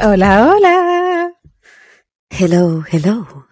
Hola, 0.00 0.46
hola. 0.54 1.32
Hello, 2.30 2.84
hello. 2.90 3.46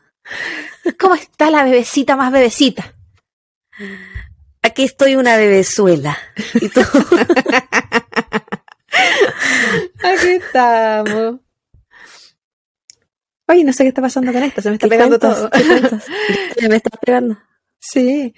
¿Cómo 0.98 1.14
está 1.14 1.50
la 1.50 1.64
bebecita 1.64 2.16
más 2.16 2.30
bebecita? 2.32 2.94
Aquí 4.62 4.84
estoy 4.84 5.16
una 5.16 5.36
bebezuela. 5.38 6.18
¿Y 6.54 6.68
tú? 6.68 6.80
Aquí 10.04 10.28
estamos. 10.28 11.40
Oye, 13.48 13.64
no 13.64 13.72
sé 13.72 13.84
qué 13.84 13.88
está 13.88 14.02
pasando 14.02 14.32
con 14.32 14.42
esto, 14.42 14.60
se 14.60 14.68
me 14.68 14.74
está 14.74 14.86
¿Qué 14.86 14.90
pegando 14.90 15.18
cuentas? 15.18 15.50
todo. 15.50 15.50
Me 16.68 16.76
estás 16.76 16.98
pegando. 17.00 17.38
Sí. 17.92 18.34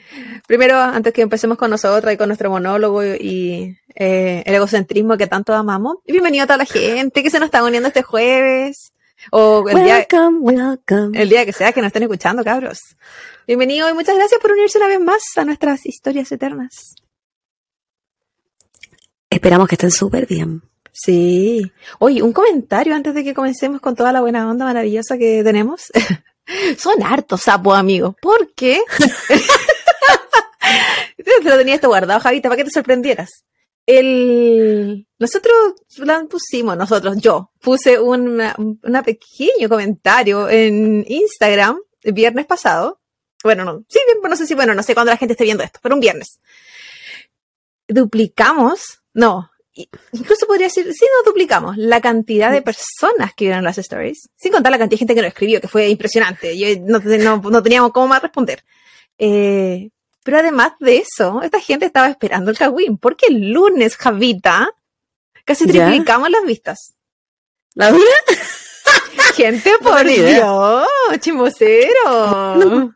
Primero, 0.47 0.79
antes 0.79 1.13
que 1.13 1.23
empecemos 1.23 1.57
con 1.57 1.71
nosotras 1.71 2.13
y 2.13 2.17
con 2.17 2.29
nuestro 2.29 2.51
monólogo 2.51 3.03
y 3.05 3.79
eh, 3.95 4.43
el 4.45 4.55
egocentrismo 4.55 5.17
que 5.17 5.27
tanto 5.27 5.55
amamos, 5.55 5.97
y 6.07 6.13
bienvenido 6.13 6.45
a 6.45 6.47
toda 6.47 6.59
la 6.59 6.65
gente 6.67 7.23
que 7.23 7.31
se 7.31 7.39
nos 7.39 7.47
está 7.47 7.65
uniendo 7.65 7.89
este 7.89 8.03
jueves. 8.03 8.93
O 9.33 9.69
el 9.69 9.83
día, 9.83 10.07
Welcome, 10.11 10.39
welcome. 10.41 11.21
el 11.21 11.29
día 11.29 11.45
que 11.45 11.53
sea 11.53 11.73
que 11.73 11.81
nos 11.81 11.89
estén 11.89 12.03
escuchando, 12.03 12.45
cabros. 12.45 12.79
Bienvenido 13.47 13.89
y 13.89 13.95
muchas 13.95 14.17
gracias 14.17 14.41
por 14.41 14.53
unirse 14.53 14.79
una 14.79 14.87
vez 14.87 15.01
más 15.01 15.23
a 15.37 15.45
nuestras 15.45 15.87
historias 15.87 16.31
eternas. 16.31 16.95
Esperamos 19.31 19.67
que 19.67 19.75
estén 19.77 19.91
súper 19.91 20.27
bien. 20.27 20.63
Sí. 20.93 21.73
Oye, 21.99 22.23
un 22.23 22.33
comentario 22.33 22.95
antes 22.95 23.15
de 23.15 23.25
que 23.25 23.35
comencemos 23.35 23.81
con 23.81 23.95
toda 23.97 24.13
la 24.13 24.21
buena 24.21 24.49
onda 24.49 24.67
maravillosa 24.67 25.17
que 25.17 25.43
tenemos. 25.43 25.91
Son 26.79 27.03
hartos 27.03 27.43
sapos, 27.43 27.77
amigos. 27.77 28.15
¿Por 28.21 28.53
qué? 28.55 28.83
Te 31.17 31.43
lo 31.43 31.59
tenía 31.59 31.75
esto 31.75 31.89
guardado, 31.89 32.21
Javita, 32.21 32.49
para 32.49 32.59
que 32.59 32.65
te 32.65 32.71
sorprendieras. 32.71 33.45
El... 33.87 35.07
Nosotros 35.19 35.55
la 35.99 36.25
pusimos, 36.25 36.77
nosotros, 36.77 37.17
yo, 37.21 37.53
puse 37.61 37.99
un 37.99 38.43
pequeño 39.05 39.69
comentario 39.69 40.49
en 40.49 41.05
Instagram 41.09 41.79
el 42.03 42.13
viernes 42.13 42.47
pasado. 42.47 43.01
Bueno, 43.43 43.65
no, 43.65 43.85
sí, 43.89 43.99
no 44.23 44.37
sé 44.37 44.47
si, 44.47 44.55
bueno, 44.55 44.75
no 44.75 44.83
sé 44.83 44.95
cuándo 44.95 45.13
la 45.13 45.17
gente 45.17 45.33
esté 45.33 45.45
viendo 45.45 45.63
esto, 45.63 45.81
pero 45.83 45.95
un 45.95 46.01
viernes. 46.01 46.41
Duplicamos, 47.87 49.01
no, 49.15 49.51
incluso 50.13 50.47
podría 50.47 50.67
decir, 50.67 50.85
sí, 50.93 51.05
no 51.17 51.31
duplicamos 51.31 51.77
la 51.77 52.01
cantidad 52.01 52.51
de 52.51 52.63
personas 52.63 53.35
que 53.37 53.45
vieron 53.47 53.65
las 53.65 53.79
stories, 53.79 54.29
sin 54.37 54.53
contar 54.53 54.73
la 54.73 54.79
cantidad 54.79 54.97
de 54.97 54.99
gente 54.99 55.15
que 55.15 55.21
nos 55.23 55.29
escribió, 55.29 55.61
que 55.61 55.69
fue 55.69 55.89
impresionante. 55.89 56.57
Yo 56.59 56.67
no, 56.85 56.99
no- 57.01 57.51
no 57.51 57.63
teníamos 57.63 57.93
cómo 57.93 58.09
más 58.09 58.23
responder. 58.23 58.65
Eh, 59.19 59.91
pero 60.25 60.39
además 60.39 60.73
de 60.81 60.99
eso, 60.99 61.41
esta 61.43 61.61
gente 61.61 61.87
estaba 61.87 62.09
esperando 62.09 62.51
el 62.51 62.57
Halloween, 62.57 62.99
porque 62.99 63.27
el 63.29 63.51
lunes, 63.51 63.97
Javita, 63.97 64.69
casi 65.45 65.67
¿Ya? 65.67 65.87
triplicamos 65.87 66.31
las 66.31 66.45
vistas. 66.45 66.95
¿La 67.75 67.91
vida? 67.93 68.03
Gente, 69.37 69.71
No 69.81 69.91
por. 69.91 70.05
Dios, 70.05 70.87
chimosero. 71.21 72.05
Vamos 72.05 72.95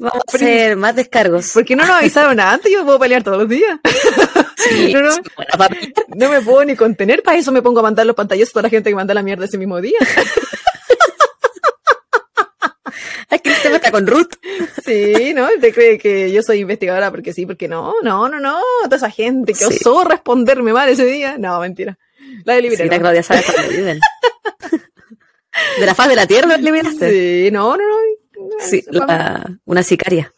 a 0.00 0.34
hacer 0.34 0.76
más 0.76 0.94
descargos. 0.94 1.50
¿Por 1.52 1.64
qué 1.64 1.74
no 1.74 1.84
nos 1.84 1.96
avisaron 1.96 2.38
antes? 2.38 2.70
Yo 2.72 2.84
puedo 2.84 2.98
pelear 2.98 3.22
todos 3.24 3.38
los 3.38 3.48
días. 3.48 3.78
Sí, 4.68 4.94
no, 6.16 6.28
me 6.30 6.40
puedo 6.42 6.64
ni 6.64 6.76
contener, 6.76 7.22
para 7.22 7.38
eso 7.38 7.50
me 7.52 7.62
pongo 7.62 7.80
a 7.80 7.82
mandar 7.84 8.04
los 8.06 8.14
pantallazos 8.16 8.50
a 8.50 8.52
toda 8.54 8.62
la 8.64 8.68
gente 8.70 8.90
que 8.90 8.96
manda 8.96 9.14
la 9.14 9.22
mierda 9.22 9.44
ese 9.46 9.58
mismo 9.58 9.80
día. 9.80 9.98
Es 13.30 13.40
que 13.42 13.50
tema 13.62 13.76
está 13.76 13.92
con 13.92 14.06
Ruth. 14.06 14.32
Sí, 14.84 15.32
¿no? 15.34 15.48
Te 15.60 15.72
cree 15.72 15.98
que 15.98 16.32
yo 16.32 16.42
soy 16.42 16.58
investigadora 16.60 17.10
porque 17.12 17.32
sí, 17.32 17.46
porque 17.46 17.68
no, 17.68 17.94
no, 18.02 18.28
no, 18.28 18.40
no. 18.40 18.58
Toda 18.84 18.96
esa 18.96 19.10
gente 19.10 19.52
que 19.52 19.64
Sí. 19.64 19.76
osó 19.80 20.02
responderme 20.04 20.72
mal 20.72 20.88
ese 20.88 21.04
día. 21.06 21.36
No, 21.38 21.60
mentira. 21.60 21.96
La 22.44 22.54
de 22.54 22.76
Sí, 22.76 22.84
la. 22.88 22.98
Claudia 22.98 23.22
sabe 23.22 23.42
cuándo 23.44 23.70
viven. 23.70 24.00
De 25.78 25.86
la 25.86 25.94
faz 25.94 26.08
de 26.08 26.16
la 26.16 26.26
tierra 26.26 26.56
eliminaste. 26.56 27.10
Sí, 27.44 27.50
no, 27.52 27.76
no, 27.76 27.84
no. 27.88 27.96
Sí, 28.60 28.84
la- 28.90 29.48
una 29.64 29.82
sicaria. 29.84 30.32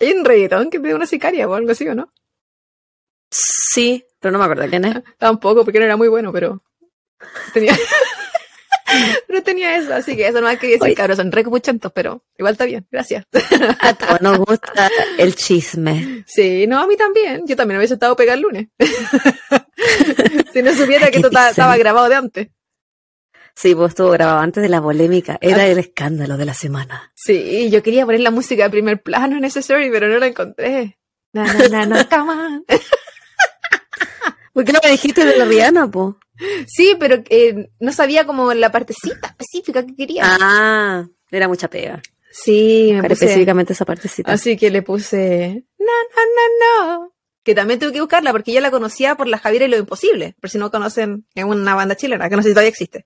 Hay 0.00 0.12
un 0.12 0.24
reggaetón 0.24 0.68
que 0.70 0.80
pide 0.80 0.94
una 0.94 1.06
sicaria 1.06 1.48
o 1.48 1.54
algo 1.54 1.70
así, 1.72 1.88
¿o 1.88 1.94
no? 1.94 2.12
Sí, 3.30 4.04
pero 4.20 4.32
no 4.32 4.38
me 4.38 4.44
acuerdo 4.44 4.68
quién 4.68 4.84
es. 4.84 4.96
Tampoco, 5.18 5.64
porque 5.64 5.78
no 5.78 5.84
era 5.84 5.96
muy 5.96 6.08
bueno, 6.08 6.32
pero 6.32 6.62
tenía. 7.52 7.76
pero 9.26 9.42
tenía 9.42 9.76
eso, 9.76 9.94
así 9.94 10.16
que 10.16 10.28
eso 10.28 10.40
no 10.40 10.48
quería 10.58 10.76
decir, 10.76 10.82
Oye. 10.82 10.94
cabros, 10.94 11.18
son 11.18 11.30
re 11.30 11.44
cupuchentos, 11.44 11.92
pero 11.92 12.24
igual 12.36 12.52
está 12.52 12.64
bien, 12.64 12.86
gracias. 12.90 13.26
A 13.80 13.94
todos 13.94 14.20
nos 14.20 14.38
gusta 14.38 14.90
el 15.18 15.34
chisme. 15.34 16.24
Sí, 16.26 16.66
no, 16.66 16.80
a 16.80 16.86
mí 16.86 16.96
también. 16.96 17.46
Yo 17.46 17.56
también 17.56 17.78
hubiese 17.78 17.94
estado 17.94 18.16
pegado 18.16 18.36
el 18.36 18.42
lunes. 18.42 18.68
si 20.52 20.62
no 20.62 20.72
supiera 20.72 21.06
que 21.06 21.12
¿Qué 21.12 21.18
esto 21.18 21.30
estaba 21.38 21.76
grabado 21.76 22.08
de 22.08 22.14
antes. 22.14 22.48
Sí, 23.54 23.74
pues 23.74 23.88
estuvo 23.88 24.10
grabado 24.10 24.38
antes 24.38 24.62
de 24.62 24.68
la 24.68 24.80
polémica. 24.80 25.36
Era 25.40 25.66
el 25.66 25.78
escándalo 25.78 26.36
de 26.36 26.44
la 26.44 26.54
semana. 26.54 27.12
Sí, 27.16 27.68
yo 27.70 27.82
quería 27.82 28.06
poner 28.06 28.20
la 28.20 28.30
música 28.30 28.64
de 28.64 28.70
primer 28.70 29.02
plano 29.02 29.36
en 29.36 29.44
ese 29.44 29.58
story, 29.60 29.90
pero 29.90 30.06
no 30.06 30.18
la 30.18 30.28
encontré. 30.28 30.98
Na, 31.32 31.52
na, 31.52 31.68
na, 31.68 31.86
na, 31.86 32.08
come 32.08 32.30
on. 32.30 32.64
¿Por 34.58 34.64
qué 34.64 34.72
no 34.72 34.80
me 34.82 34.90
dijiste 34.90 35.24
de 35.24 35.38
la 35.38 35.44
Rihanna, 35.44 35.88
po? 35.88 36.18
Sí, 36.66 36.96
pero 36.98 37.22
eh, 37.30 37.68
no 37.78 37.92
sabía 37.92 38.26
como 38.26 38.52
la 38.54 38.72
partecita 38.72 39.28
específica 39.28 39.86
que 39.86 39.94
quería. 39.94 40.24
Ah, 40.24 41.06
era 41.30 41.46
mucha 41.46 41.70
pega. 41.70 42.02
sí, 42.28 42.90
me 42.92 43.02
puse, 43.02 43.12
específicamente 43.12 43.72
esa 43.72 43.84
partecita. 43.84 44.32
Así 44.32 44.56
que 44.56 44.72
le 44.72 44.82
puse 44.82 45.64
no, 45.78 45.86
no, 45.86 46.24
no, 46.34 46.96
no. 46.98 47.14
Que 47.44 47.54
también 47.54 47.78
tuve 47.78 47.92
que 47.92 48.00
buscarla 48.00 48.32
porque 48.32 48.52
yo 48.52 48.60
la 48.60 48.72
conocía 48.72 49.14
por 49.14 49.28
la 49.28 49.38
Javiera 49.38 49.66
y 49.66 49.68
lo 49.68 49.76
imposible. 49.76 50.34
Por 50.40 50.50
si 50.50 50.58
no 50.58 50.72
conocen, 50.72 51.24
es 51.36 51.44
una 51.44 51.76
banda 51.76 51.94
chilena 51.94 52.28
que 52.28 52.34
no 52.34 52.42
sé 52.42 52.48
si 52.48 52.54
todavía 52.54 52.70
existe. 52.70 53.04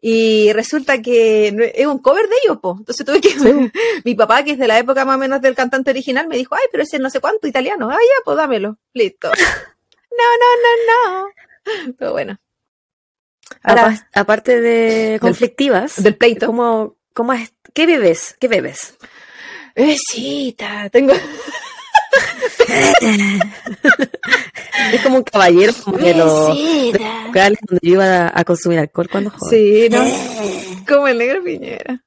Y 0.00 0.50
resulta 0.54 1.02
que 1.02 1.72
es 1.74 1.86
un 1.86 1.98
cover 1.98 2.26
de 2.26 2.36
ellos, 2.42 2.56
po. 2.62 2.74
Entonces 2.78 3.04
tuve 3.04 3.20
que. 3.20 3.28
Mi 4.06 4.14
papá, 4.14 4.44
que 4.44 4.52
es 4.52 4.58
de 4.58 4.66
la 4.66 4.78
época 4.78 5.04
más 5.04 5.16
o 5.16 5.18
menos 5.18 5.42
del 5.42 5.54
cantante 5.54 5.90
original, 5.90 6.26
me 6.26 6.38
dijo, 6.38 6.54
ay, 6.54 6.64
pero 6.72 6.84
ese 6.84 6.98
no 6.98 7.10
sé 7.10 7.20
cuánto 7.20 7.46
italiano. 7.46 7.90
Ah, 7.90 7.98
ya, 8.00 8.24
pues 8.24 8.38
dámelo. 8.38 8.78
Listo. 8.94 9.30
No, 10.18 10.26
no, 10.40 10.48
no, 10.62 10.70
no. 11.86 11.94
Pero 11.98 12.12
bueno. 12.12 12.38
Ahora, 13.62 14.08
aparte 14.14 14.60
de 14.60 15.18
conflictivas, 15.20 16.02
del 16.02 16.16
pleito. 16.16 16.46
¿cómo, 16.46 16.96
cómo 17.14 17.32
es? 17.32 17.52
¿Qué 17.74 17.86
bebes? 17.86 18.36
¿Qué 18.40 18.48
bebes? 18.48 18.96
Besita, 19.74 20.88
tengo. 20.90 21.12
Es 24.92 25.02
como 25.02 25.18
un 25.18 25.22
caballero 25.22 25.72
como 25.84 25.98
de 25.98 26.14
los 26.14 26.56
locales 27.26 27.58
donde 27.66 27.80
yo 27.82 27.92
iba 27.94 28.26
a, 28.26 28.40
a 28.40 28.44
consumir 28.44 28.78
alcohol 28.78 29.08
cuando 29.10 29.30
joven. 29.30 29.50
Sí, 29.50 29.88
¿no? 29.90 30.04
Como 30.86 31.08
el 31.08 31.18
negro 31.18 31.42
Piñera. 31.42 32.04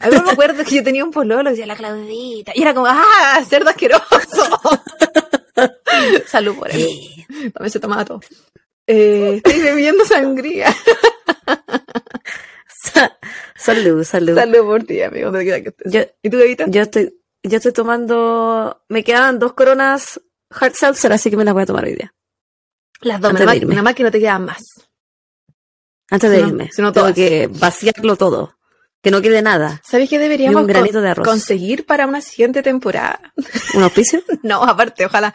Algo 0.00 0.22
me 0.22 0.32
acuerdo 0.32 0.64
que 0.64 0.76
yo 0.76 0.84
tenía 0.84 1.04
un 1.04 1.10
pololo, 1.10 1.50
decía 1.50 1.66
la 1.66 1.76
Claudita, 1.76 2.52
y 2.54 2.62
era 2.62 2.74
como, 2.74 2.86
¡ah, 2.88 3.42
cerdo 3.48 3.70
asqueroso! 3.70 4.02
Salud 6.26 6.56
por 6.56 6.70
él. 6.70 6.88
También 7.54 7.70
se 7.70 7.80
tomaba 7.80 8.04
todo. 8.04 8.20
Eh, 8.86 9.34
estoy 9.36 9.60
bebiendo 9.60 10.04
sangría. 10.04 10.74
Sa- 12.66 13.16
salud, 13.56 14.02
salud. 14.04 14.34
Salud 14.34 14.60
por 14.64 14.82
ti, 14.84 15.02
amigo. 15.02 15.30
Yo, 15.84 16.00
¿Y 16.22 16.30
tú, 16.30 16.36
bebita? 16.36 16.64
yo 16.68 16.82
estoy, 16.82 17.14
yo 17.42 17.56
estoy 17.58 17.72
tomando, 17.72 18.82
me 18.88 19.04
quedaban 19.04 19.38
dos 19.38 19.52
coronas 19.52 20.20
hard 20.50 20.74
seltzer, 20.74 21.12
así 21.12 21.30
que 21.30 21.36
me 21.36 21.44
las 21.44 21.54
voy 21.54 21.62
a 21.62 21.66
tomar 21.66 21.84
hoy 21.84 21.94
día. 21.94 22.12
Las 23.00 23.20
dos, 23.20 23.32
nada 23.32 23.46
más, 23.46 23.56
irme. 23.56 23.74
nada 23.74 23.82
más 23.84 23.94
que 23.94 24.02
no 24.02 24.10
te 24.10 24.18
quedan 24.20 24.44
más. 24.44 24.62
Antes 26.10 26.30
de 26.30 26.36
Si 26.36 26.42
no- 26.42 26.48
irme. 26.48 26.70
si 26.72 26.82
no 26.82 26.92
Tengo 26.92 27.14
que 27.14 27.48
vaciarlo 27.52 28.16
todo. 28.16 28.56
Que 29.02 29.10
no 29.10 29.20
quede 29.20 29.42
nada. 29.42 29.80
¿Sabes 29.84 30.08
qué 30.08 30.18
deberíamos 30.18 30.62
un 30.62 30.72
con- 30.72 31.02
de 31.02 31.14
conseguir 31.16 31.84
para 31.86 32.06
una 32.06 32.20
siguiente 32.20 32.62
temporada? 32.62 33.20
¿Un 33.74 33.82
auspicio? 33.82 34.22
No, 34.42 34.62
aparte, 34.62 35.04
ojalá. 35.06 35.34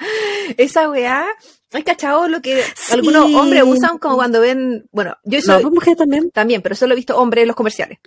Esa 0.57 0.89
weá, 0.89 1.25
¿has 1.73 1.83
cachado 1.83 2.27
lo 2.29 2.41
que 2.41 2.63
Sí. 2.75 2.93
algunos 2.93 3.25
hombres 3.33 3.63
usan 3.65 3.97
como 3.97 4.15
cuando 4.15 4.39
ven, 4.39 4.87
bueno, 4.91 5.17
yo 5.23 5.39
No, 5.39 5.43
soy 5.45 5.61
pues 5.63 5.73
mujer 5.73 5.95
también. 5.97 6.31
también, 6.31 6.61
pero 6.61 6.75
solo 6.75 6.93
he 6.93 6.95
visto 6.95 7.17
hombres 7.17 7.41
en 7.43 7.47
los 7.47 7.55
comerciales. 7.57 7.99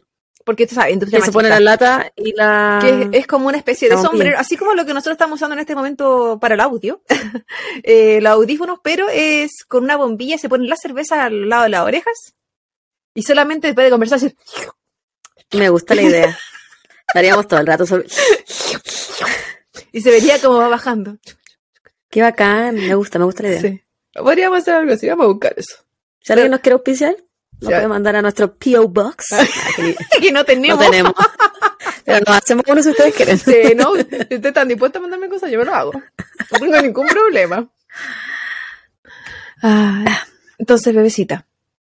Porque 0.43 0.67
tú 0.67 0.75
sabes, 0.75 0.95
industria 0.95 1.21
Que 1.21 1.27
se 1.27 1.33
pone 1.33 1.51
machista, 1.51 1.65
la 1.65 1.71
lata 2.01 2.13
y 2.17 2.33
la... 2.35 2.79
que 2.81 3.03
es, 3.03 3.09
es 3.13 3.27
como 3.27 3.49
una 3.49 3.59
especie 3.59 3.91
de 3.91 3.99
sombrero, 3.99 4.39
así 4.39 4.57
como 4.57 4.73
lo 4.73 4.87
que 4.87 4.95
nosotros 4.95 5.13
estamos 5.13 5.37
usando 5.37 5.53
en 5.53 5.61
este 5.61 5.75
momento 5.75 6.39
para 6.41 6.55
el 6.55 6.61
audio, 6.61 7.03
eh, 7.83 8.21
los 8.23 8.33
audífonos, 8.33 8.79
pero 8.83 9.07
es 9.11 9.65
con 9.69 9.85
una 9.85 9.97
bombilla, 9.99 10.39
se 10.39 10.49
ponen 10.49 10.69
la 10.71 10.77
cerveza 10.77 11.25
al 11.25 11.47
lado 11.51 11.65
de 11.65 11.69
las 11.69 11.83
orejas 11.85 12.35
y 13.15 13.23
solamente 13.23 13.67
después 13.69 13.85
de 13.85 13.91
conversar, 13.91 14.17
así, 14.17 14.35
Me 15.53 15.69
gusta 15.69 15.95
la 15.95 16.03
idea. 16.03 16.39
Estaríamos 17.09 17.49
todo 17.49 17.61
el 17.61 17.67
rato 17.67 17.87
sobre... 17.87 18.07
y 19.93 20.01
se 20.01 20.11
vería 20.11 20.41
como 20.41 20.59
va 20.59 20.69
bajando. 20.69 21.19
Qué 22.09 22.23
bacán, 22.23 22.77
me 22.77 22.95
gusta, 22.95 23.19
me 23.19 23.25
gusta 23.25 23.43
la 23.43 23.49
idea. 23.51 23.61
Sí. 23.61 23.83
Podríamos 24.15 24.59
hacer 24.59 24.75
algo 24.75 24.93
así, 24.93 25.09
vamos 25.09 25.25
a 25.25 25.29
buscar 25.29 25.55
eso. 25.57 25.77
Si 26.21 26.33
alguien 26.33 26.51
nos 26.51 26.61
quiere 26.61 26.75
auspiciar, 26.75 27.17
nos 27.61 27.71
puede 27.71 27.89
mandar 27.89 28.17
a 28.17 28.23
nuestro 28.23 28.57
P.O. 28.57 28.89
Box. 28.89 29.33
Ah, 29.33 29.47
que 29.77 29.97
que 30.21 30.33
no 30.33 30.41
no 30.41 30.45
tenemos. 30.45 31.15
Pero 32.05 32.25
no 32.27 32.33
hacemos 32.33 32.65
uno 32.67 32.83
si 32.83 32.91
ustedes 32.91 33.15
quieren. 33.15 33.39
Sí, 33.39 33.75
no, 33.77 33.95
si 33.95 34.01
ustedes 34.01 34.45
están 34.45 34.69
dispuestos 34.69 34.99
a 34.99 35.03
mandarme 35.03 35.29
cosas, 35.29 35.51
yo 35.51 35.59
me 35.59 35.65
lo 35.65 35.75
hago. 35.75 35.93
No 35.93 36.59
tengo 36.59 36.81
ningún 36.81 37.07
problema. 37.07 37.71
Ah, 39.63 40.25
entonces, 40.59 40.95
bebecita, 40.95 41.47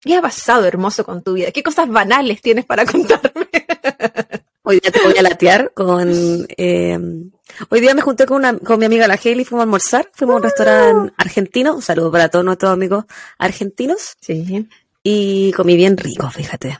¿qué 0.06 0.14
ha 0.16 0.22
pasado 0.22 0.64
hermoso 0.64 1.04
con 1.04 1.22
tu 1.22 1.34
vida? 1.34 1.50
¿Qué 1.50 1.62
cosas 1.62 1.88
banales 1.88 2.40
tienes 2.40 2.64
para 2.64 2.86
contarme? 2.86 3.46
Hoy 4.62 4.80
día 4.80 4.90
te 4.90 5.00
voy 5.00 5.16
a 5.16 5.22
latear 5.22 5.72
con... 5.74 6.08
eh, 6.56 6.98
hoy 7.68 7.80
día 7.80 7.94
me 7.94 8.00
junté 8.02 8.26
con, 8.26 8.38
una, 8.38 8.58
con 8.58 8.80
mi 8.80 8.84
amiga 8.86 9.06
la 9.06 9.14
Hailey, 9.14 9.44
fuimos 9.44 9.60
a 9.60 9.62
almorzar, 9.62 10.10
fuimos 10.12 10.34
a 10.34 10.36
un 10.38 10.42
restaurante 10.42 11.14
argentino, 11.16 11.76
un 11.76 11.82
saludo 11.82 12.10
para 12.10 12.28
todos 12.30 12.44
nuestros 12.44 12.72
amigos 12.72 13.04
argentinos, 13.38 14.16
Sí. 14.20 14.68
y 15.04 15.52
comí 15.52 15.76
bien 15.76 15.96
rico, 15.96 16.28
fíjate. 16.32 16.78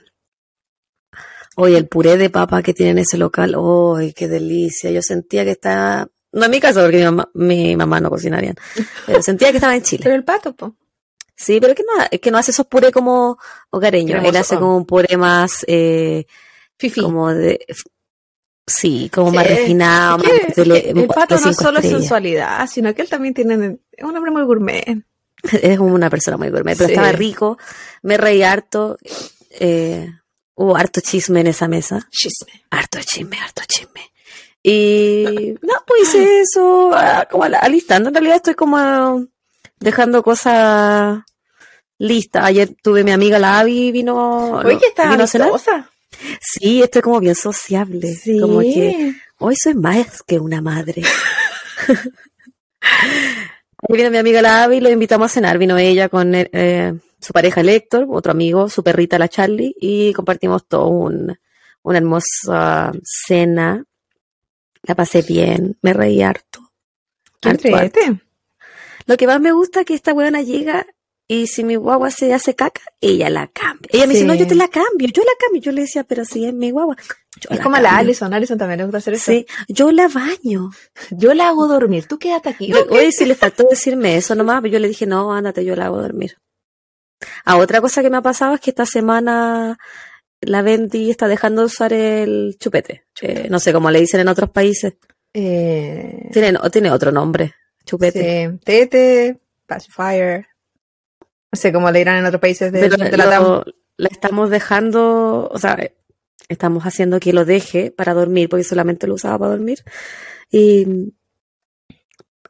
Oye, 1.55 1.79
el 1.79 1.87
puré 1.87 2.17
de 2.17 2.29
papa 2.29 2.61
que 2.61 2.75
tiene 2.75 2.91
en 2.91 2.99
ese 2.99 3.19
local, 3.19 3.55
¡ay, 3.97 4.13
qué 4.13 4.27
delicia! 4.27 4.91
Yo 4.91 5.01
sentía 5.01 5.45
que 5.45 5.53
estaba... 5.53 6.09
No 6.33 6.45
en 6.47 6.51
mi 6.51 6.59
casa, 6.61 6.83
porque 6.83 6.99
mi 6.99 7.05
mamá, 7.05 7.31
mi 7.35 7.77
mamá 7.77 8.01
no 8.01 8.11
cocina 8.11 8.41
bien, 8.41 8.57
pero 9.07 9.23
sentía 9.23 9.53
que 9.53 9.59
estaba 9.59 9.77
en 9.77 9.83
Chile. 9.83 10.03
Pero 10.03 10.17
el 10.17 10.25
pato, 10.25 10.55
po. 10.57 10.75
Sí, 11.37 11.61
pero 11.61 11.73
es 11.73 11.77
que 11.77 11.85
no, 11.85 12.19
que 12.21 12.31
no 12.31 12.39
hace 12.39 12.51
esos 12.51 12.67
puré 12.67 12.91
como 12.91 13.39
hogareños. 13.71 14.25
Él 14.25 14.37
hace 14.37 14.57
como 14.57 14.77
un 14.77 14.87
puré 14.87 15.17
más, 15.17 15.65
eh, 15.69 16.27
Fifi. 16.79 17.03
como 17.03 17.33
de, 17.33 17.65
sí, 18.67 19.11
como 19.13 19.31
Sí. 19.31 19.37
más 19.37 19.47
refinado, 19.47 20.17
Es 20.23 20.57
más 20.59 20.69
de, 20.69 20.91
el, 20.91 21.07
pato 21.07 21.39
no 21.39 21.53
solo 21.53 21.79
es 21.81 21.89
sensualidad, 21.89 22.67
sino 22.69 22.95
que 22.95 23.03
él 23.03 23.09
también 23.09 23.35
tiene, 23.35 23.79
es 23.93 24.05
un 24.05 24.17
hombre 24.17 24.31
muy 24.31 24.43
gourmet. 24.45 24.85
Es 25.63 25.79
una 25.79 26.09
persona 26.11 26.39
muy 26.39 26.49
gourmet, 26.49 26.77
pero 26.77 26.89
Sí. 26.89 26.95
estaba 26.95 27.13
rico, 27.13 27.59
me 28.03 28.17
reí 28.17 28.43
harto, 28.43 28.97
eh, 29.51 30.11
hubo 30.55 30.75
harto 30.77 31.01
chisme 31.03 31.41
en 31.41 31.49
esa 31.49 31.69
mesa. 31.69 32.09
Chisme. 32.11 32.65
Harto 32.71 32.99
chisme, 33.03 33.39
harto 33.39 33.63
chisme. 33.69 34.01
Y 34.63 35.55
no, 35.63 35.75
pues 35.87 36.03
hice 36.09 36.41
eso, 36.41 36.91
ah, 36.95 37.29
como 37.31 37.45
al- 37.45 37.55
alistando. 37.55 38.09
En 38.09 38.15
realidad 38.15 38.37
estoy 38.37 38.55
como 38.55 39.25
dejando 39.79 40.23
cosas 40.23 41.21
listas. 41.99 42.45
Ayer 42.45 42.75
tuve 42.83 43.05
mi 43.05 43.11
amiga 43.13 43.39
la 43.39 43.61
Abby, 43.61 43.93
vino, 43.93 44.59
Oye, 44.59 44.79
que 44.79 44.87
estás 44.87 45.11
vino 45.11 45.25
a 45.25 45.27
cenar. 45.27 45.49
amistosa. 45.49 45.91
Sí, 46.41 46.83
estoy 46.83 47.03
como 47.03 47.21
bien 47.21 47.35
sociable. 47.35 48.15
Sí. 48.15 48.41
Como 48.41 48.61
que 48.61 49.15
hoy 49.39 49.55
soy 49.57 49.75
más 49.75 50.23
que 50.23 50.39
una 50.39 50.61
madre. 50.63 51.03
Ahí 52.81 53.97
vino 53.97 54.11
mi 54.11 54.19
amiga 54.19 54.43
la 54.43 54.65
Abby, 54.65 54.81
lo 54.81 54.91
invitamos 54.91 55.27
a 55.27 55.35
cenar. 55.35 55.59
Vino 55.59 55.77
ella 55.77 56.09
con 56.09 56.33
eh, 56.35 56.95
su 57.21 57.33
pareja 57.33 57.61
el 57.61 57.69
Héctor, 57.69 58.07
otro 58.09 58.33
amigo, 58.33 58.69
su 58.69 58.83
perrita 58.83 59.19
la 59.19 59.29
Charlie, 59.29 59.75
y 59.79 60.13
compartimos 60.13 60.67
todo 60.67 60.89
un, 60.89 61.37
una 61.83 61.99
hermosa 61.99 62.93
cena. 63.05 63.85
La 64.83 64.95
pasé 64.95 65.23
bien, 65.23 65.77
me 65.83 65.93
reí 65.93 66.23
harto. 66.23 66.61
Qué 67.41 67.51
Harto, 67.51 67.77
harto. 67.77 68.01
Lo 69.07 69.17
que 69.17 69.27
más 69.27 69.41
me 69.41 69.53
gusta 69.53 69.81
es 69.81 69.87
que 69.87 69.95
esta 69.95 70.13
weona 70.13 70.43
llega 70.43 70.87
y 71.29 71.49
si 71.49 71.65
mi 71.65 71.75
guagua 71.77 72.11
se 72.11 72.33
hace 72.33 72.55
caca, 72.55 72.83
ella 73.01 73.29
la 73.31 73.49
cambia. 73.49 73.89
Ella 73.93 74.07
me 74.07 74.15
dice, 74.15 74.25
no, 74.27 74.35
yo 74.35 74.47
te 74.47 74.55
la 74.55 74.69
cambio, 74.69 75.09
yo 75.09 75.23
la 75.23 75.33
cambio. 75.41 75.61
Yo 75.61 75.73
le 75.73 75.83
decía, 75.83 76.05
pero 76.05 76.25
si 76.25 76.45
es 76.47 76.55
mi 76.55 76.71
guagua. 76.71 76.97
Yo 77.41 77.49
Es 77.51 77.59
la 77.59 77.63
como 77.65 77.77
la 77.77 77.83
cambio. 77.83 77.99
Alison. 78.01 78.33
Alison 78.35 78.59
también 78.59 78.79
le 78.79 78.85
gusta 78.85 78.99
hacer 78.99 79.15
eso. 79.15 79.33
Sí, 79.33 79.47
yo 79.69 79.91
la 79.91 80.09
baño. 80.09 80.71
Yo 81.11 81.35
la 81.35 81.49
hago 81.49 81.67
dormir. 81.67 82.07
Tú 82.07 82.19
quédate 82.19 82.49
aquí. 82.51 82.73
Oye, 82.73 83.11
si 83.13 83.25
le 83.25 83.35
faltó 83.35 83.67
decirme 83.69 84.17
eso 84.17 84.35
nomás, 84.35 84.61
pero 84.63 84.73
yo 84.75 84.79
le 84.79 84.89
dije, 84.89 85.07
no, 85.07 85.33
ándate, 85.33 85.65
yo 85.65 85.75
la 85.77 85.87
hago 85.87 86.01
dormir. 86.01 86.37
Ah, 87.45 87.57
otra 87.57 87.81
cosa 87.81 88.03
que 88.03 88.11
me 88.11 88.17
ha 88.19 88.23
pasado 88.23 88.55
es 88.55 88.61
que 88.61 88.71
esta 88.71 88.87
semana 88.87 89.79
la 90.41 90.63
Bendy 90.63 91.11
está 91.11 91.29
dejando 91.29 91.63
de 91.63 91.67
usar 91.67 91.93
el 91.93 92.57
chupete. 92.61 93.07
Eh, 93.23 93.49
no 93.51 93.59
sé 93.59 93.73
cómo 93.73 93.91
le 93.91 94.01
dicen 94.01 94.21
en 94.21 94.29
otros 94.29 94.51
países. 94.51 94.95
Eh, 95.35 96.29
Tiene, 96.33 96.59
tiene 96.71 96.91
otro 96.91 97.11
nombre, 97.13 97.55
chupete. 97.87 98.51
sí, 98.53 98.59
Tete, 98.65 99.41
pacifier. 99.67 100.47
No 101.53 101.57
sé 101.59 101.73
cómo 101.73 101.91
le 101.91 102.01
dirán 102.01 102.19
en 102.19 102.27
otros 102.27 102.41
países 102.41 102.71
de, 102.73 102.81
Pero 102.81 102.97
de 102.99 103.17
la 103.17 103.41
lo- 103.41 103.65
la 103.97 104.09
estamos 104.11 104.51
dejando, 104.51 105.49
o 105.51 105.59
sea, 105.59 105.79
estamos 106.49 106.85
haciendo 106.85 107.19
que 107.19 107.33
lo 107.33 107.45
deje 107.47 107.91
para 107.91 108.13
dormir, 108.13 108.49
porque 108.51 108.65
solamente 108.65 109.07
lo 109.07 109.15
usaba 109.15 109.39
para 109.39 109.53
dormir. 109.53 109.83
Y 110.51 111.13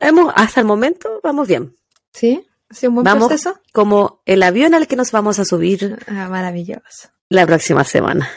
hemos, 0.01 0.33
hasta 0.37 0.61
el 0.61 0.67
momento 0.67 1.21
vamos 1.23 1.47
bien. 1.47 1.77
¿Sí? 2.13 2.45
¿Ha 2.69 2.75
sido 2.75 2.91
un 2.91 2.95
buen 2.97 3.05
Vamos. 3.05 3.29
proceso? 3.29 3.61
Como 3.73 4.23
el 4.27 4.43
avión 4.43 4.75
al 4.75 4.89
que 4.89 4.97
nos 4.97 5.13
vamos 5.13 5.39
a 5.39 5.45
subir 5.45 5.99
Ah, 6.09 6.29
maravilloso. 6.29 7.11
la 7.29 7.47
próxima 7.47 7.85
semana. 7.85 8.29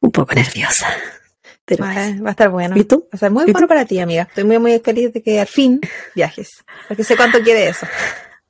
Un 0.00 0.12
poco 0.12 0.34
nerviosa. 0.34 0.86
Pero 1.76 1.84
Va, 1.84 1.94
va 2.22 2.28
a 2.28 2.30
estar 2.32 2.48
bueno. 2.50 2.76
¿Y 2.76 2.84
tú? 2.84 3.00
Va 3.04 3.08
a 3.12 3.16
estar 3.16 3.30
muy 3.30 3.42
¿Y 3.44 3.52
bueno 3.52 3.60
tú? 3.60 3.68
para 3.68 3.84
ti, 3.84 3.98
amiga. 4.00 4.22
Estoy 4.22 4.44
muy, 4.44 4.58
muy 4.58 4.78
feliz 4.80 5.12
de 5.12 5.22
que 5.22 5.40
al 5.40 5.46
fin 5.46 5.80
viajes. 6.14 6.48
Porque 6.88 7.04
sé 7.04 7.16
cuánto 7.16 7.40
quiere 7.42 7.68
eso. 7.68 7.86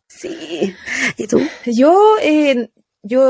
sí. 0.06 0.74
¿Y 1.16 1.26
tú? 1.26 1.40
Yo, 1.66 2.16
eh, 2.22 2.70
yo 3.02 3.20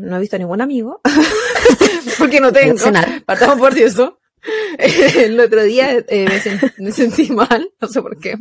no 0.00 0.16
he 0.16 0.20
visto 0.20 0.36
a 0.36 0.38
ningún 0.38 0.60
amigo. 0.60 1.00
porque 2.18 2.40
no 2.40 2.52
tengo. 2.52 2.78
Cenar. 2.78 3.22
Partamos 3.24 3.58
por 3.58 3.76
eso. 3.78 4.18
El 4.78 5.38
otro 5.40 5.62
día 5.64 5.90
eh, 6.08 6.24
me, 6.28 6.40
sen- 6.40 6.72
me 6.78 6.92
sentí 6.92 7.30
mal, 7.30 7.70
no 7.80 7.88
sé 7.88 8.00
por 8.00 8.18
qué. 8.18 8.36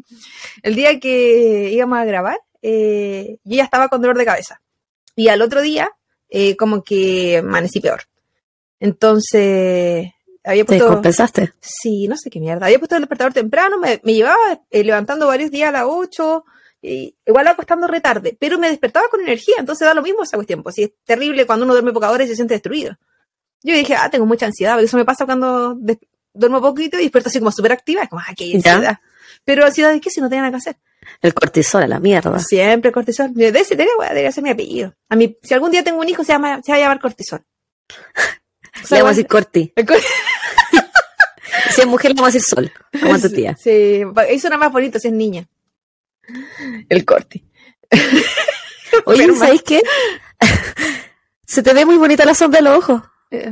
El 0.62 0.76
día 0.76 1.00
que 1.00 1.72
íbamos 1.74 1.98
a 2.00 2.06
grabar, 2.06 2.38
eh, 2.62 3.38
yo 3.44 3.58
ya 3.58 3.64
estaba 3.64 3.88
con 3.90 4.02
dolor 4.02 4.18
de 4.18 4.26
cabeza. 4.26 4.62
Y 5.16 5.30
al 5.30 5.42
otro 5.42 5.62
día, 5.62 5.90
eh, 6.30 6.56
como 6.58 6.84
que 6.84 7.38
amanecí 7.38 7.80
peor. 7.80 8.02
Entonces, 8.80 10.12
había 10.46 10.64
¿Te 10.64 10.68
puesto... 10.68 10.88
compensaste? 10.88 11.54
Sí, 11.60 12.08
no 12.08 12.16
sé 12.18 12.30
qué 12.30 12.40
mierda. 12.40 12.66
Había 12.68 12.80
puesto 12.80 12.96
el 12.96 13.02
despertador 13.02 13.34
temprano, 13.34 13.78
me, 13.80 14.00
me 14.04 14.14
llevaba 14.14 14.62
eh, 14.70 14.84
levantando 14.84 15.28
varios 15.28 15.52
días 15.52 15.70
a 15.70 15.72
las 15.72 15.84
8, 15.86 16.46
y 16.82 17.16
igual 17.26 17.48
acostando 17.48 17.88
retarde, 17.88 18.38
pero 18.40 18.60
me 18.60 18.70
despertaba 18.70 19.08
con 19.10 19.22
energía, 19.22 19.56
entonces 19.58 19.86
da 19.88 19.94
lo 19.94 20.02
mismo 20.04 20.24
esa 20.24 20.38
cuestión. 20.38 20.62
Pues 20.62 20.76
sí, 20.76 20.84
es 20.84 20.92
terrible 21.04 21.46
cuando 21.46 21.66
uno 21.66 21.74
duerme 21.74 21.92
poca 21.94 22.12
hora 22.12 22.24
y 22.24 22.28
se 22.28 22.36
siente 22.36 22.54
destruido. 22.54 22.96
Yo 23.64 23.74
dije, 23.74 23.96
ah, 23.96 24.10
tengo 24.12 24.26
mucha 24.28 24.46
ansiedad, 24.46 24.74
porque 24.74 24.86
eso 24.86 24.98
me 24.98 25.06
pasa 25.06 25.26
cuando 25.26 25.76
duermo 26.34 26.62
poquito 26.62 27.00
y 27.00 27.04
despierto 27.04 27.30
así 27.30 27.40
como 27.40 27.52
súper 27.52 27.72
activa, 27.72 28.04
es 28.04 28.10
como, 28.10 28.22
ah, 28.22 28.34
qué 28.38 28.52
Ya. 28.60 28.74
ansiedad. 28.74 29.00
Pero 29.44 29.66
ansiedad 29.66 29.92
de 29.92 30.00
qué 30.02 30.10
si 30.12 30.22
no 30.22 30.30
tenía 30.30 30.42
nada 30.44 30.52
que 30.52 30.58
hacer. 30.58 30.78
El 31.22 31.34
cortisol 31.34 31.84
a 31.84 31.88
la 31.88 32.00
mierda. 32.00 32.38
Siempre 32.40 32.92
cortisol. 32.92 33.34
De 33.34 33.48
ese 33.50 33.76
debería, 33.76 33.94
debería 34.10 34.32
ser 34.32 34.44
mi 34.44 34.50
apellido. 34.52 34.94
A 35.10 35.16
mí, 35.16 35.38
si 35.44 35.54
algún 35.54 35.72
día 35.72 35.84
tengo 35.84 36.00
un 36.00 36.10
hijo, 36.10 36.24
se, 36.24 36.34
llama, 36.34 36.62
se 36.64 36.72
va 36.72 36.78
a 36.78 36.82
llamar 36.82 37.00
cortisol. 37.00 37.42
Le 38.92 38.98
vamos 38.98 39.06
a 39.06 39.10
decir 39.10 39.28
corti. 39.28 39.72
el 39.76 39.86
cor- 39.86 39.98
Si 41.72 41.82
es 41.82 41.88
mujer, 41.88 42.12
le 42.12 42.16
vamos 42.16 42.30
a 42.30 42.34
decir 42.34 42.42
sol, 42.42 42.72
como 43.00 43.16
a 43.16 43.20
tu 43.20 43.30
tía. 43.30 43.56
Sí, 43.56 44.04
ahí 44.16 44.40
suena 44.40 44.58
más 44.58 44.72
bonito 44.72 45.00
si 45.00 45.10
es 45.10 45.14
niña. 45.14 45.48
El 46.90 47.06
corti. 47.06 47.44
Oye. 49.06 49.34
¿sabéis 49.36 49.62
qué? 49.64 49.82
Se 51.46 51.62
te 51.62 51.74
ve 51.74 51.86
muy 51.86 51.98
bonita 51.98 52.26
la 52.26 52.34
sombra 52.34 52.60
de 52.60 52.64
los 52.64 52.80
ojos. 52.80 53.02
Eh. 53.32 53.52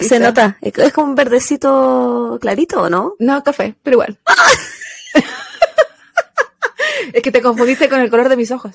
Se 0.00 0.18
nota. 0.18 0.58
Es 0.60 0.92
como 0.92 1.08
un 1.08 1.14
verdecito 1.14 2.38
clarito, 2.40 2.82
¿o 2.82 2.90
no? 2.90 3.14
No, 3.18 3.42
café, 3.44 3.74
pero 3.82 3.94
igual. 3.94 4.18
es 7.12 7.22
que 7.22 7.30
te 7.30 7.40
confundiste 7.40 7.88
con 7.88 8.00
el 8.00 8.10
color 8.10 8.28
de 8.28 8.36
mis 8.36 8.50
ojos. 8.50 8.74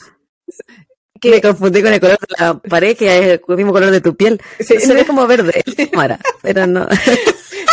Que 1.19 1.29
me 1.29 1.41
confundí 1.41 1.81
con 1.81 1.93
el 1.93 1.99
color 1.99 2.17
de 2.19 2.35
la 2.37 2.57
pared, 2.57 2.95
que 2.95 3.33
es 3.33 3.41
el 3.47 3.55
mismo 3.55 3.73
color 3.73 3.91
de 3.91 4.01
tu 4.01 4.15
piel. 4.15 4.41
Sí, 4.59 4.79
Se 4.79 4.93
ve 4.93 5.05
como 5.05 5.27
verde, 5.27 5.63
cámara, 5.91 6.19
pero 6.41 6.67
no. 6.67 6.87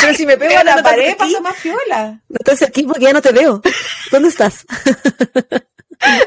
Pero 0.00 0.14
si 0.14 0.26
me 0.26 0.36
pego 0.36 0.58
a 0.58 0.64
la 0.64 0.82
pared, 0.82 1.16
paso 1.16 1.40
más 1.40 1.56
piola. 1.56 2.22
No 2.28 2.36
estás 2.38 2.62
aquí 2.62 2.82
porque 2.84 3.04
ya 3.04 3.12
no 3.12 3.22
te 3.22 3.32
veo. 3.32 3.60
¿Dónde 4.10 4.28
estás? 4.28 4.64
Ay, 6.00 6.20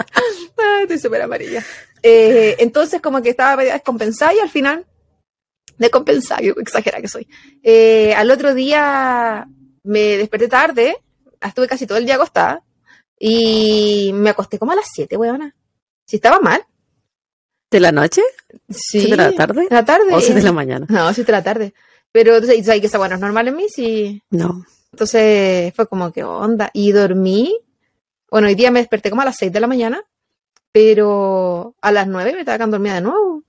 estoy 0.84 1.00
súper 1.00 1.22
amarilla. 1.22 1.64
Eh, 2.02 2.58
entonces, 2.60 3.02
como 3.02 3.22
que 3.22 3.30
estaba 3.30 3.56
medio 3.56 3.74
descompensada 3.74 4.34
y 4.34 4.40
al 4.40 4.50
final, 4.50 4.86
descompensada, 5.78 6.42
yo 6.42 6.54
exagera 6.62 7.02
que 7.02 7.08
soy. 7.08 7.28
Eh, 7.64 8.14
al 8.14 8.30
otro 8.30 8.54
día 8.54 9.48
me 9.84 10.18
desperté 10.18 10.48
tarde, 10.48 10.98
estuve 11.42 11.68
casi 11.68 11.88
todo 11.88 11.98
el 11.98 12.06
día 12.06 12.16
acostada 12.16 12.64
y 13.18 14.12
me 14.14 14.30
acosté 14.30 14.60
como 14.60 14.74
a 14.74 14.76
las 14.76 14.90
7, 14.94 15.16
weona. 15.18 15.56
Si 16.06 16.18
estaba 16.18 16.40
mal. 16.40 16.66
¿De 17.72 17.80
la 17.80 17.92
noche? 17.92 18.22
Sí. 18.70 19.00
¿Siete 19.00 19.12
de 19.12 19.18
la 19.18 19.32
tarde? 19.32 19.64
De 19.68 19.76
la 19.76 19.86
tarde. 19.86 20.14
¿O 20.14 20.20
siete 20.20 20.42
de 20.42 20.46
la 20.46 20.52
mañana? 20.52 20.86
No, 20.90 21.12
7 21.12 21.26
de 21.26 21.32
la 21.32 21.44
tarde. 21.44 21.74
Pero 22.14 22.36
entonces, 22.36 22.66
¿sabes 22.66 22.80
que 22.80 22.88
esa 22.88 22.98
bueno 23.00 23.16
es 23.16 23.22
normal 23.22 23.50
en 23.50 23.56
mí? 23.58 23.66
Sí. 23.68 24.22
No. 24.30 24.64
Entonces 24.94 25.74
fue 25.76 25.88
como 25.88 26.14
que 26.14 26.24
onda. 26.24 26.70
Y 26.74 26.92
dormí. 26.94 27.60
Bueno, 28.30 28.48
hoy 28.48 28.56
día 28.56 28.72
me 28.72 28.80
desperté 28.80 29.10
como 29.10 29.24
a 29.24 29.26
las 29.26 29.36
6 29.38 29.52
de 29.52 29.60
la 29.60 29.68
mañana, 29.68 30.02
pero 30.72 31.76
a 31.82 31.92
las 31.92 32.08
9 32.08 32.34
me 32.34 32.40
estaba 32.40 32.58
quedando 32.58 32.76
dormida 32.78 32.96
de 32.96 33.02
nuevo. 33.02 33.44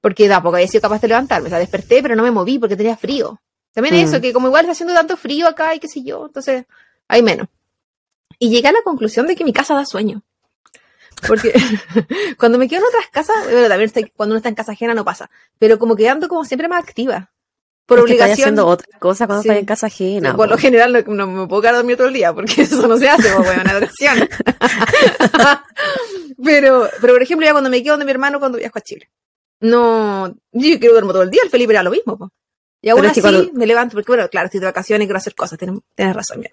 Porque 0.00 0.28
tampoco 0.28 0.56
había 0.56 0.68
sido 0.68 0.82
capaz 0.82 1.00
de 1.00 1.08
levantarme. 1.08 1.46
O 1.46 1.50
sea, 1.50 1.58
desperté, 1.58 2.02
pero 2.02 2.16
no 2.16 2.22
me 2.22 2.30
moví 2.30 2.58
porque 2.58 2.76
tenía 2.76 2.96
frío. 2.96 3.40
También 3.72 3.94
Mm. 3.94 3.98
eso, 4.08 4.20
que 4.20 4.32
como 4.32 4.46
igual 4.48 4.62
está 4.64 4.72
haciendo 4.72 4.94
tanto 4.94 5.16
frío 5.16 5.46
acá 5.48 5.74
y 5.74 5.78
qué 5.78 5.88
sé 5.88 6.02
yo, 6.02 6.26
entonces 6.26 6.64
hay 7.08 7.22
menos. 7.22 7.48
Y 8.38 8.48
llegué 8.50 8.68
a 8.68 8.72
la 8.72 8.82
conclusión 8.82 9.26
de 9.26 9.36
que 9.36 9.44
mi 9.44 9.52
casa 9.52 9.74
da 9.74 9.84
sueño. 9.84 10.22
Porque 11.26 11.52
cuando 12.38 12.58
me 12.58 12.68
quedo 12.68 12.80
en 12.82 12.86
otras 12.88 13.06
casas, 13.10 13.36
bueno, 13.44 13.68
también 13.68 13.88
estoy- 13.88 14.12
cuando 14.16 14.32
uno 14.34 14.38
está 14.38 14.48
en 14.48 14.54
casa 14.54 14.72
ajena 14.72 14.94
no 14.94 15.04
pasa, 15.04 15.30
pero 15.58 15.78
como 15.78 15.96
que 15.96 16.08
ando 16.08 16.28
como 16.28 16.44
siempre 16.44 16.68
más 16.68 16.82
activa. 16.84 17.30
por 17.86 17.98
Es 17.98 18.04
obligación. 18.04 18.32
haciendo 18.32 18.66
otra 18.66 18.98
cosa 18.98 19.26
cuando 19.26 19.42
Sí. 19.42 19.48
estás 19.48 19.60
en 19.60 19.66
casa 19.66 19.86
ajena. 19.86 20.34
por 20.36 20.48
lo 20.48 20.56
po. 20.56 20.60
general 20.60 20.92
no, 20.92 21.14
no 21.14 21.26
me 21.28 21.46
puedo 21.46 21.62
quedar 21.62 21.76
dormido 21.76 21.98
todo 21.98 22.08
el 22.08 22.14
día, 22.14 22.32
porque 22.34 22.62
eso 22.62 22.86
no 22.88 22.96
se 22.98 23.08
hace, 23.08 23.28
pues, 23.32 23.46
bueno, 23.46 24.26
pero, 26.44 26.88
pero, 27.00 27.12
por 27.14 27.22
ejemplo, 27.22 27.46
ya 27.46 27.52
cuando 27.52 27.70
me 27.70 27.82
quedo 27.82 27.92
donde 27.94 28.04
mi 28.06 28.10
hermano 28.10 28.38
cuando 28.38 28.58
viajo 28.58 28.78
a 28.78 28.82
Chile. 28.82 29.10
No, 29.60 30.28
yo 30.52 30.78
quiero 30.78 30.92
duermo 30.92 31.12
todo 31.12 31.22
el 31.22 31.30
día, 31.30 31.40
el 31.44 31.50
Felipe 31.50 31.72
era 31.72 31.82
lo 31.82 31.90
mismo, 31.90 32.18
pues. 32.18 32.30
Y 32.82 32.88
aún 32.90 33.06
así 33.06 33.20
cuando- 33.20 33.50
me 33.54 33.66
levanto, 33.66 33.94
porque 33.94 34.12
bueno, 34.12 34.28
claro, 34.28 34.46
estoy 34.46 34.60
de 34.60 34.66
vacaciones, 34.66 35.06
quiero 35.06 35.18
hacer 35.18 35.34
cosas, 35.34 35.58
tienes, 35.58 35.78
tienes 35.94 36.14
razón, 36.14 36.40
bien. 36.40 36.52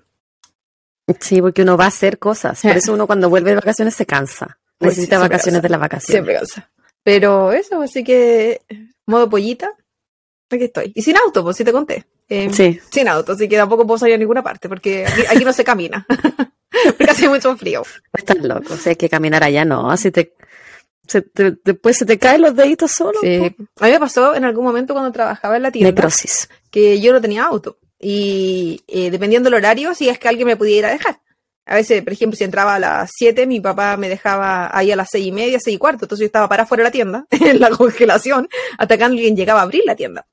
Sí, 1.20 1.42
porque 1.42 1.62
uno 1.64 1.76
va 1.78 1.86
a 1.86 1.90
hacer 1.90 2.18
cosas. 2.20 2.62
Por 2.62 2.72
Sí. 2.72 2.78
eso 2.78 2.94
uno 2.94 3.08
cuando 3.08 3.30
vuelve 3.30 3.50
de 3.52 3.56
vacaciones 3.58 3.94
se 3.96 4.06
cansa. 4.06 4.58
Pues 4.78 4.92
Necesita 4.92 5.18
sí, 5.18 5.22
vacaciones 5.22 5.58
cansa. 5.58 5.62
de 5.62 5.70
las 5.70 5.80
vacaciones. 5.80 6.12
Siempre 6.14 6.36
cansa. 6.36 6.70
Pero 7.04 7.52
eso, 7.52 7.82
así 7.82 8.04
que, 8.04 8.62
modo 9.06 9.30
pollita, 9.30 9.70
aquí 10.50 10.64
estoy. 10.66 10.92
Y 10.96 11.02
sin 11.02 11.18
auto, 11.18 11.44
pues 11.44 11.58
si 11.58 11.64
te 11.64 11.72
conté. 11.74 12.06
Eh, 12.30 12.50
Sí. 12.54 12.80
Sin 12.90 13.08
auto, 13.10 13.34
así 13.34 13.50
que 13.50 13.58
tampoco 13.58 13.86
puedo 13.86 13.98
salir 13.98 14.16
a 14.16 14.18
ninguna 14.18 14.42
parte, 14.42 14.70
porque 14.70 15.06
aquí, 15.06 15.22
aquí 15.30 15.44
no 15.46 15.52
se 15.54 15.64
camina. 15.66 16.06
porque 16.98 17.12
hace 17.12 17.28
mucho 17.30 17.56
frío. 17.58 17.84
Estás 18.14 18.38
loco. 18.40 18.74
O 18.74 18.78
sea, 18.78 18.92
hay 18.92 18.96
que 18.96 19.10
caminar 19.10 19.44
allá, 19.44 19.66
no. 19.66 19.92
Así 19.92 20.10
te, 20.12 20.34
se 21.06 21.22
te- 21.22 21.58
después 21.64 21.98
se 21.98 22.06
te 22.06 22.18
caen 22.18 22.42
los 22.42 22.56
deditos 22.56 22.92
solos. 22.92 23.20
Sí. 23.22 23.56
A 23.80 23.86
mí 23.86 23.92
me 23.92 24.00
pasó 24.00 24.34
en 24.36 24.46
algún 24.46 24.64
momento 24.64 24.94
cuando 24.94 25.12
trabajaba 25.12 25.58
en 25.58 25.64
la 25.64 25.72
tienda 25.72 25.92
Necrosis. 25.92 26.50
que 26.72 27.00
yo 27.02 27.12
no 27.12 27.20
tenía 27.22 27.44
auto. 27.44 27.78
Y 28.04 28.84
eh, 28.88 29.10
dependiendo 29.10 29.50
del 29.50 29.56
horario, 29.56 29.96
si 29.96 30.10
es 30.10 30.20
que 30.20 30.28
alguien 30.28 30.48
me 30.48 30.58
podía 30.58 30.78
ir 30.78 30.86
a 30.86 30.92
dejar. 30.92 31.22
A 31.66 31.76
veces, 31.76 32.04
por 32.04 32.12
ejemplo, 32.12 32.36
si 32.36 32.44
entraba 32.44 32.76
a 32.76 32.80
las 32.80 33.12
7, 33.16 33.48
mi 33.48 33.62
papá 33.62 33.96
me 33.96 34.10
dejaba 34.10 34.70
ahí 34.78 34.92
a 34.92 34.98
las 34.98 35.10
seis 35.10 35.28
y 35.28 35.32
media, 35.32 35.60
seis 35.62 35.76
y 35.76 35.80
cuarto. 35.80 36.04
Entonces 36.04 36.24
yo 36.24 36.26
estaba 36.26 36.50
para 36.50 36.64
afuera 36.64 36.82
de 36.84 36.90
la 36.90 36.92
tienda, 36.92 37.26
en 37.32 37.62
la 37.62 37.70
congelación, 37.70 38.50
hasta 38.78 38.98
que 38.98 39.04
alguien 39.04 39.38
llegaba 39.38 39.62
a 39.62 39.64
abrir 39.64 39.84
la 39.86 39.96
tienda. 39.96 40.28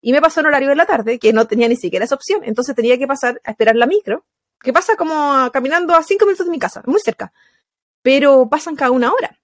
Y 0.00 0.12
me 0.12 0.20
pasó 0.20 0.40
en 0.40 0.46
horario 0.46 0.68
de 0.68 0.76
la 0.76 0.86
tarde, 0.86 1.18
que 1.18 1.32
no 1.32 1.46
tenía 1.48 1.68
ni 1.68 1.76
siquiera 1.76 2.04
esa 2.04 2.14
opción. 2.14 2.42
Entonces 2.44 2.76
tenía 2.76 2.96
que 2.96 3.08
pasar 3.08 3.40
a 3.44 3.50
esperar 3.50 3.74
la 3.74 3.86
micro, 3.86 4.24
que 4.62 4.72
pasa 4.72 4.94
como 4.96 5.50
caminando 5.52 5.94
a 5.94 6.02
cinco 6.04 6.24
minutos 6.24 6.46
de 6.46 6.52
mi 6.52 6.60
casa, 6.60 6.82
muy 6.86 7.00
cerca. 7.00 7.32
Pero 8.02 8.48
pasan 8.48 8.76
cada 8.76 8.92
una 8.92 9.12
hora. 9.12 9.40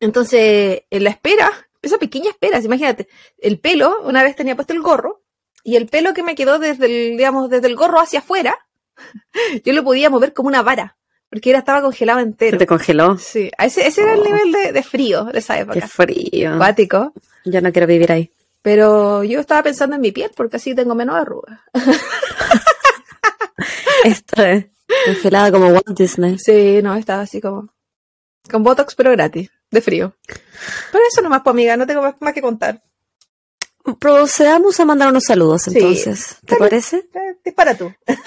Entonces, 0.00 0.82
en 0.90 1.04
la 1.04 1.10
espera, 1.10 1.50
esa 1.80 1.98
pequeña 1.98 2.30
espera, 2.30 2.58
imagínate, 2.58 3.08
el 3.38 3.60
pelo, 3.60 4.02
una 4.02 4.22
vez 4.22 4.34
tenía 4.36 4.56
puesto 4.56 4.72
el 4.72 4.82
gorro, 4.82 5.22
y 5.64 5.76
el 5.76 5.86
pelo 5.86 6.14
que 6.14 6.22
me 6.22 6.34
quedó 6.34 6.58
desde 6.58 6.86
el, 6.86 7.16
digamos, 7.18 7.50
desde 7.50 7.66
el 7.68 7.76
gorro 7.76 8.00
hacia 8.00 8.20
afuera, 8.20 8.56
yo 9.64 9.72
lo 9.72 9.84
podía 9.84 10.10
mover 10.10 10.32
como 10.32 10.48
una 10.48 10.62
vara, 10.62 10.96
porque 11.30 11.50
era, 11.50 11.60
estaba 11.60 11.82
congelado 11.82 12.18
Se 12.20 12.24
entero. 12.26 12.58
te 12.58 12.66
congeló. 12.66 13.18
Sí, 13.18 13.50
ese, 13.58 13.86
ese 13.86 14.02
era 14.02 14.14
el 14.14 14.20
Oh. 14.20 14.24
nivel 14.24 14.52
de, 14.52 14.72
de 14.72 14.82
frío 14.82 15.24
de 15.24 15.38
esa 15.38 15.54
Qué 15.54 15.60
época. 15.62 15.88
frío. 15.88 16.54
Acuático. 16.54 17.12
Yo 17.44 17.60
no 17.60 17.72
quiero 17.72 17.86
vivir 17.86 18.10
ahí. 18.12 18.30
Pero 18.62 19.24
yo 19.24 19.40
estaba 19.40 19.62
pensando 19.62 19.94
en 19.96 20.02
mi 20.02 20.12
piel, 20.12 20.30
porque 20.36 20.56
así 20.56 20.74
tengo 20.74 20.94
menos 20.94 21.16
arrugas. 21.16 21.58
Esto 24.04 24.42
es 24.42 24.66
congelada 25.06 25.50
como 25.50 25.68
Walt 25.68 25.88
Disney. 25.96 26.38
Sí, 26.38 26.80
no, 26.82 26.94
estaba 26.96 27.22
así 27.22 27.40
como 27.40 27.68
con 28.50 28.62
Botox, 28.62 28.94
pero 28.94 29.10
gratis, 29.12 29.50
de 29.70 29.80
frío. 29.80 30.14
Pero 30.92 31.04
eso 31.10 31.20
nomás, 31.22 31.42
pues 31.42 31.52
amiga, 31.52 31.76
no 31.76 31.86
tengo 31.86 32.02
más, 32.02 32.14
más 32.20 32.32
que 32.32 32.42
contar. 32.42 32.82
Procedamos 34.00 34.78
a 34.80 34.84
mandar 34.84 35.08
unos 35.10 35.24
saludos 35.24 35.62
Sí. 35.62 35.72
entonces. 35.74 36.36
¿Te 36.46 36.56
parece? 36.56 36.96
Eh, 37.14 37.36
Dispara 37.44 37.76
tú. 37.76 37.92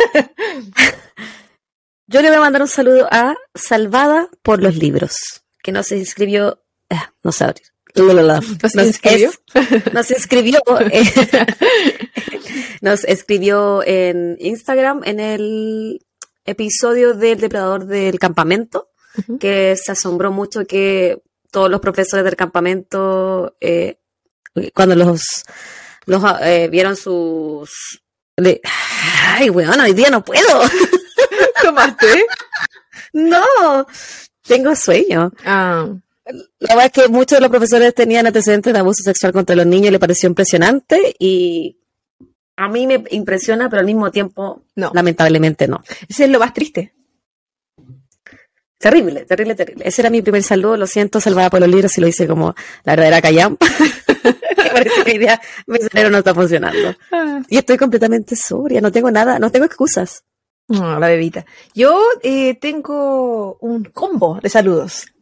Yo 2.08 2.22
le 2.22 2.28
voy 2.30 2.38
a 2.38 2.42
mandar 2.42 2.62
un 2.62 2.68
saludo 2.68 3.08
a 3.10 3.36
Salvada 3.56 4.28
por 4.44 4.62
los 4.62 4.76
libros, 4.76 5.18
que 5.64 5.72
nos 5.72 5.92
inscribió, 5.92 6.62
ah, 6.90 7.14
no 7.24 7.32
sé 7.32 7.46
abrir. 7.46 7.66
¿Nos 7.96 8.76
inscribió? 8.76 9.30
es- 9.54 9.94
nos 9.94 10.12
inscribió, 10.12 10.62
eh, 10.92 11.04
nos 12.82 13.04
escribió 13.06 13.84
en 13.86 14.38
Instagram 14.40 15.02
en 15.06 15.20
el 15.20 16.06
episodio 16.46 17.14
del 17.14 17.40
depredador 17.40 17.86
del 17.86 18.18
campamento, 18.20 18.90
que 19.40 19.76
se 19.82 19.92
asombró 19.92 20.32
mucho 20.32 20.66
que 20.66 21.22
todos 21.52 21.70
los 21.70 21.82
profesores 21.82 22.24
del 22.26 22.38
campamento, 22.38 23.56
eh, 23.60 24.00
cuando 24.74 24.96
los, 24.96 25.22
los 26.06 26.24
eh, 26.42 26.68
vieron 26.72 26.96
sus... 26.96 28.02
Ay, 29.38 29.50
weón, 29.50 29.80
hoy 29.80 29.94
día 29.94 30.10
no 30.10 30.24
puedo. 30.24 30.62
¿Tomaste? 31.64 32.26
No, 33.14 33.86
tengo 34.48 34.76
sueño. 34.76 35.32
Ah, 35.46 35.88
La 36.60 36.76
verdad 36.76 36.86
es 36.86 36.92
que 36.92 37.08
muchos 37.10 37.38
de 37.38 37.42
los 37.42 37.50
profesores 37.50 37.94
tenían 37.94 38.26
antecedentes 38.28 38.74
de 38.74 38.80
abuso 38.80 39.04
sexual 39.04 39.34
contra 39.34 39.56
los 39.56 39.66
niños 39.66 39.88
y 39.90 39.92
le 39.92 40.00
pareció 40.00 40.28
impresionante 40.28 41.16
y 41.20 41.78
a 42.56 42.68
mí 42.68 42.88
me 42.88 43.04
impresiona, 43.12 43.70
pero 43.70 43.80
al 43.80 43.86
mismo 43.86 44.12
tiempo, 44.12 44.64
no. 44.76 44.92
lamentablemente 44.94 45.68
no. 45.68 45.82
Ese 46.08 46.26
es 46.26 46.30
lo 46.30 46.40
más 46.40 46.54
triste. 46.54 46.94
Terrible, 48.82 49.26
terrible, 49.26 49.54
terrible. 49.54 49.88
Ese 49.88 50.02
era 50.02 50.10
mi 50.10 50.24
primer 50.24 50.42
saludo, 50.42 50.76
lo 50.76 50.88
siento, 50.88 51.22
salvada 51.22 51.52
por 51.52 51.60
los 51.60 51.70
libros 51.70 51.96
y 51.98 52.02
lo 52.02 52.08
hice 52.08 52.28
como 52.28 52.56
la 52.84 52.94
verdadera 52.94 53.22
callampa. 53.22 53.68
Parece 54.74 55.04
que 55.04 55.38
mi 55.68 55.78
cerebro 55.78 56.10
no 56.10 56.18
está 56.18 56.34
funcionando. 56.34 56.96
Y 57.48 57.58
estoy 57.58 57.78
completamente 57.78 58.36
sobria, 58.36 58.82
no 58.82 58.92
tengo 58.92 59.12
nada, 59.12 59.38
no 59.38 59.52
tengo 59.52 59.66
excusas. 59.66 60.24
No, 60.68 61.00
la 61.00 61.08
bebita. 61.08 61.46
Yo 61.76 62.02
eh, 62.24 62.56
tengo 62.56 63.58
un 63.62 63.84
combo 63.84 64.40
de 64.42 64.50
saludos. 64.50 65.14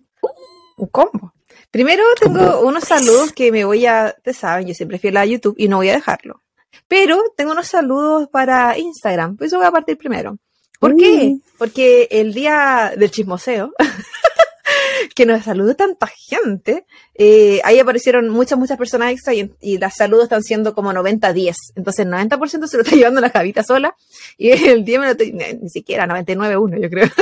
Un 0.77 0.87
combo. 0.87 1.33
Primero 1.69 2.03
tengo 2.19 2.39
Combo. 2.39 2.67
unos 2.67 2.85
saludos 2.85 3.33
que 3.33 3.51
me 3.51 3.65
voy 3.65 3.85
a, 3.85 4.13
ustedes 4.17 4.37
saben, 4.37 4.67
yo 4.67 4.73
siempre 4.73 4.99
fiel 4.99 5.17
a 5.17 5.25
YouTube 5.25 5.55
y 5.57 5.67
no 5.67 5.77
voy 5.77 5.89
a 5.89 5.93
dejarlo. 5.93 6.41
Pero 6.87 7.21
tengo 7.35 7.51
unos 7.51 7.67
saludos 7.67 8.29
para 8.29 8.77
Instagram, 8.77 9.35
por 9.35 9.47
eso 9.47 9.57
voy 9.57 9.67
a 9.67 9.71
partir 9.71 9.97
primero. 9.97 10.37
¿Por 10.79 10.95
qué? 10.95 11.31
Mm. 11.35 11.41
Porque 11.57 12.07
el 12.09 12.33
día 12.33 12.93
del 12.97 13.11
chismoseo, 13.11 13.73
que 15.15 15.25
nos 15.25 15.43
saludó 15.43 15.75
tanta 15.75 16.07
gente, 16.07 16.85
eh, 17.15 17.59
ahí 17.65 17.79
aparecieron 17.79 18.29
muchas, 18.29 18.57
muchas 18.57 18.77
personas 18.77 19.11
extra 19.11 19.33
y, 19.33 19.51
y 19.59 19.77
los 19.77 19.93
saludos 19.93 20.23
están 20.25 20.41
siendo 20.43 20.73
como 20.73 20.91
90-10. 20.93 21.53
Entonces 21.75 22.05
el 22.05 22.11
90% 22.11 22.67
se 22.67 22.77
lo 22.77 22.83
está 22.83 22.95
llevando 22.95 23.19
la 23.21 23.29
Javita 23.29 23.63
sola 23.63 23.95
y 24.37 24.51
el 24.69 24.85
10 24.85 24.99
me 24.99 25.05
lo 25.07 25.11
estoy, 25.11 25.33
ni, 25.33 25.43
ni 25.61 25.69
siquiera 25.69 26.07
99-1 26.07 26.81
yo 26.81 26.89
creo. 26.89 27.07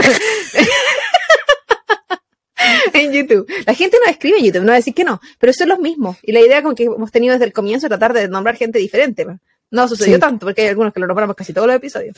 en 2.94 3.12
YouTube. 3.12 3.48
La 3.66 3.74
gente 3.74 3.98
no 4.04 4.12
escribe 4.12 4.38
en 4.40 4.46
YouTube, 4.46 4.62
no 4.62 4.68
va 4.68 4.74
a 4.74 4.78
decir 4.78 4.94
que 4.94 5.04
no, 5.04 5.20
pero 5.40 5.54
son 5.54 5.70
los 5.70 5.80
mismos. 5.80 6.18
Y 6.24 6.32
la 6.32 6.40
idea 6.42 6.62
con 6.64 6.76
que 6.76 6.84
hemos 6.84 7.12
tenido 7.12 7.34
desde 7.34 7.46
el 7.46 7.54
comienzo 7.54 7.86
es 7.88 7.90
tratar 7.90 8.14
de 8.14 8.28
nombrar 8.28 8.56
gente 8.56 8.80
diferente. 8.80 9.26
pues. 9.26 9.38
No 9.70 9.88
sucedió 9.88 10.16
Sí. 10.16 10.20
tanto, 10.22 10.46
porque 10.46 10.62
hay 10.62 10.68
algunos 10.70 10.94
que 10.94 11.00
lo 11.00 11.08
nombramos 11.08 11.36
casi 11.36 11.54
todos 11.54 11.68
los 11.68 11.76
episodios. 11.76 12.16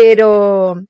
Pero 0.00 0.82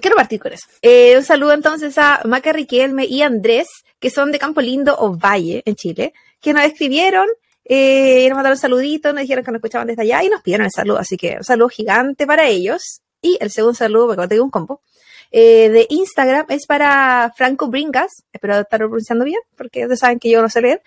quiero 0.00 0.16
partir 0.16 0.38
con 0.38 0.52
eso. 0.52 0.66
Eh, 0.82 1.16
un 1.16 1.24
saludo 1.24 1.54
entonces 1.54 1.96
a 1.96 2.20
Maca 2.24 2.52
Riquelme 2.52 3.06
y 3.06 3.22
Andrés, 3.22 3.68
que 3.98 4.10
son 4.10 4.30
de 4.32 4.38
Campo 4.38 4.60
Lindo 4.60 4.94
o 4.98 5.16
Valle, 5.16 5.62
en 5.64 5.74
Chile, 5.76 6.12
que 6.40 6.52
nos 6.52 6.64
escribieron, 6.64 7.26
eh, 7.64 8.26
nos 8.28 8.36
mandaron 8.36 8.56
un 8.56 8.60
saludito, 8.60 9.12
nos 9.14 9.22
dijeron 9.22 9.44
que 9.44 9.50
nos 9.50 9.60
escuchaban 9.60 9.88
desde 9.88 10.02
allá 10.02 10.22
y 10.22 10.28
nos 10.28 10.42
pidieron 10.42 10.66
el 10.66 10.72
saludo. 10.72 10.98
Así 10.98 11.16
que 11.16 11.36
un 11.38 11.44
saludo 11.44 11.70
gigante 11.70 12.26
para 12.26 12.48
ellos. 12.48 13.00
Y 13.22 13.38
el 13.40 13.50
segundo 13.50 13.74
saludo, 13.74 14.08
porque 14.08 14.28
tengo 14.28 14.44
un 14.44 14.50
combo, 14.50 14.82
eh, 15.30 15.70
de 15.70 15.86
Instagram 15.88 16.46
es 16.50 16.66
para 16.66 17.32
Franco 17.34 17.68
Bringas. 17.68 18.24
Espero 18.32 18.58
estarlo 18.58 18.88
pronunciando 18.88 19.24
bien, 19.24 19.40
porque 19.56 19.82
ustedes 19.82 20.00
saben 20.00 20.18
que 20.18 20.30
yo 20.30 20.42
no 20.42 20.50
sé 20.50 20.60
leer. 20.60 20.82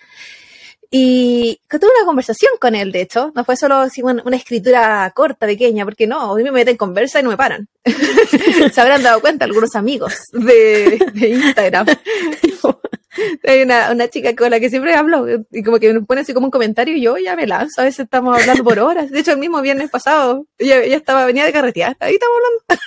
Y 0.94 1.62
que 1.70 1.80
tuve 1.80 1.90
una 1.98 2.06
conversación 2.06 2.52
con 2.60 2.76
él, 2.76 2.92
de 2.92 3.00
hecho. 3.00 3.32
No 3.34 3.46
fue 3.46 3.56
solo 3.56 3.76
así 3.76 4.02
una, 4.02 4.22
una 4.26 4.36
escritura 4.36 5.10
corta, 5.16 5.48
pequeña, 5.48 5.86
porque 5.86 6.06
no, 6.06 6.34
hoy 6.34 6.44
me 6.44 6.52
meten 6.52 6.74
en 6.74 6.78
conversa 6.78 7.22
y 7.22 7.24
no 7.24 7.30
me 7.30 7.38
paran. 7.38 7.70
Se 8.74 8.82
habrán 8.82 9.02
dado 9.02 9.22
cuenta 9.22 9.46
algunos 9.46 9.74
amigos 9.78 10.14
de, 10.34 11.00
de 11.14 11.30
Instagram. 11.30 11.88
Hay 13.48 13.62
una, 13.62 13.92
una 13.92 14.10
chica 14.10 14.36
con 14.36 14.52
la 14.52 14.60
que 14.60 14.70
siempre 14.70 14.94
hablo 14.94 15.26
y 15.52 15.64
como 15.64 15.80
que 15.80 15.94
me 15.94 16.02
pone 16.02 16.22
así 16.22 16.34
como 16.34 16.48
un 16.48 16.52
comentario 16.52 16.96
y 16.96 17.02
yo 17.02 17.18
ya 17.18 17.38
me 17.38 17.48
lanzo. 17.48 17.80
A 17.80 17.86
veces 17.86 18.02
estamos 18.02 18.38
hablando 18.38 18.64
por 18.64 18.78
horas. 18.80 19.10
De 19.12 19.20
hecho, 19.20 19.32
el 19.32 19.38
mismo 19.38 19.62
viernes 19.62 19.90
pasado, 19.90 20.46
ella, 20.58 20.82
ella 20.84 20.98
estaba, 20.98 21.26
venía 21.26 21.46
de 21.46 21.54
carretear. 21.54 21.96
Ahí 22.02 22.16
estamos 22.16 22.36
hablando. 22.38 22.84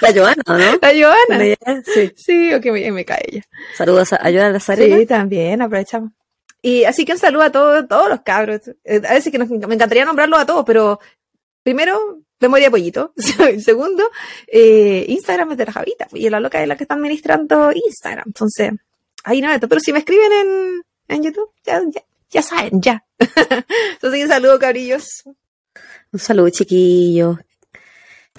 La 0.00 0.12
Joana, 0.12 0.42
¿no? 0.46 0.78
La 0.80 0.92
Joana. 0.92 1.82
Sí. 1.92 2.12
Sí, 2.16 2.54
o 2.54 2.60
que 2.60 2.70
me, 2.70 2.90
me 2.92 3.04
cae 3.04 3.22
ella. 3.26 3.42
Saludos 3.76 4.12
a, 4.12 4.16
a 4.16 4.30
Joana 4.30 4.52
Nazarena. 4.52 4.96
Sí, 4.96 5.06
también, 5.06 5.62
aprovechamos. 5.62 6.12
Y 6.62 6.84
así 6.84 7.04
que 7.04 7.12
un 7.12 7.18
saludo 7.18 7.42
a 7.42 7.50
todos, 7.50 7.88
todos 7.88 8.08
los 8.08 8.20
cabros. 8.20 8.60
Eh, 8.84 9.02
A 9.06 9.14
veces 9.14 9.32
que 9.32 9.38
me 9.38 9.44
encantaría 9.74 10.04
nombrarlos 10.04 10.38
a 10.38 10.46
todos, 10.46 10.64
pero 10.64 11.00
primero, 11.64 12.20
memoria 12.38 12.70
pollito. 12.70 13.12
Segundo, 13.64 14.08
eh, 14.46 15.04
Instagram 15.08 15.50
es 15.52 15.58
de 15.58 15.66
la 15.66 15.72
Javita. 15.72 16.06
Y 16.12 16.30
la 16.30 16.38
loca 16.38 16.62
es 16.62 16.68
la 16.68 16.76
que 16.76 16.84
está 16.84 16.94
administrando 16.94 17.72
Instagram. 17.72 18.24
Entonces, 18.26 18.70
ahí 19.24 19.40
no 19.40 19.48
meto. 19.48 19.68
Pero 19.68 19.80
si 19.80 19.92
me 19.92 19.98
escriben 19.98 20.30
en, 20.32 20.82
en 21.08 21.22
YouTube, 21.24 21.50
ya, 21.64 21.82
ya, 22.30 22.42
saben, 22.42 22.80
ya. 22.80 23.04
Entonces, 23.18 24.22
un 24.22 24.28
saludo, 24.28 24.60
cabrillos. 24.60 25.24
Un 26.12 26.20
saludo, 26.20 26.50
chiquillo. 26.50 27.40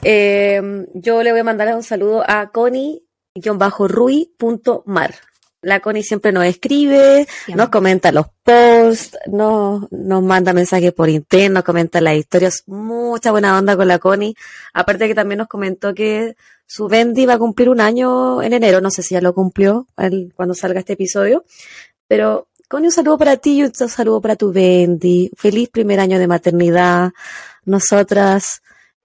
Eh, 0.02 0.62
yo 0.94 1.22
le 1.24 1.32
voy 1.32 1.42
a 1.42 1.44
mandar 1.44 1.76
un 1.76 1.84
saludo 1.84 2.24
a 2.26 2.52
Connie-rui.mar. 2.52 5.16
La 5.64 5.80
Connie 5.80 6.04
siempre 6.04 6.32
nos 6.32 6.46
escribe, 6.46 7.26
Siempre. 7.46 7.56
nos 7.56 7.70
comenta 7.70 8.12
los 8.12 8.28
posts, 8.44 9.18
nos, 9.28 9.92
nos 9.92 10.22
manda 10.22 10.54
mensajes 10.54 10.94
por 10.94 11.10
interno, 11.10 11.56
nos 11.56 11.64
comenta 11.64 12.00
las 12.02 12.16
historias. 12.16 12.64
Mucha 12.68 13.32
buena 13.32 13.58
onda 13.58 13.76
con 13.76 13.88
la 13.88 13.98
Connie. 14.00 14.36
Aparte 14.74 15.08
que 15.08 15.16
también 15.16 15.40
nos 15.40 15.48
comentó 15.48 15.94
que 15.94 16.36
su 16.66 16.88
Bendy 16.88 17.26
va 17.26 17.34
a 17.36 17.38
cumplir 17.40 17.70
un 17.70 17.80
año 17.82 18.42
en 18.42 18.54
enero. 18.54 18.82
No 18.82 18.92
sé 18.92 19.04
si 19.04 19.14
ya 19.16 19.22
lo 19.22 19.34
cumplió 19.34 19.88
el- 19.98 20.34
cuando 20.36 20.54
salga 20.54 20.80
este 20.80 20.94
episodio. 20.94 21.46
Pero, 22.08 22.48
Connie, 22.68 22.88
un 22.88 22.92
saludo 22.92 23.18
para 23.18 23.38
ti 23.38 23.60
y 23.60 23.64
un 23.64 23.74
saludo 23.74 24.20
para 24.22 24.36
tu 24.36 24.52
Bendy. 24.52 25.32
Feliz 25.38 25.70
primer 25.70 26.00
año 26.00 26.20
de 26.20 26.28
maternidad. 26.28 27.12
Nosotras, 27.66 28.62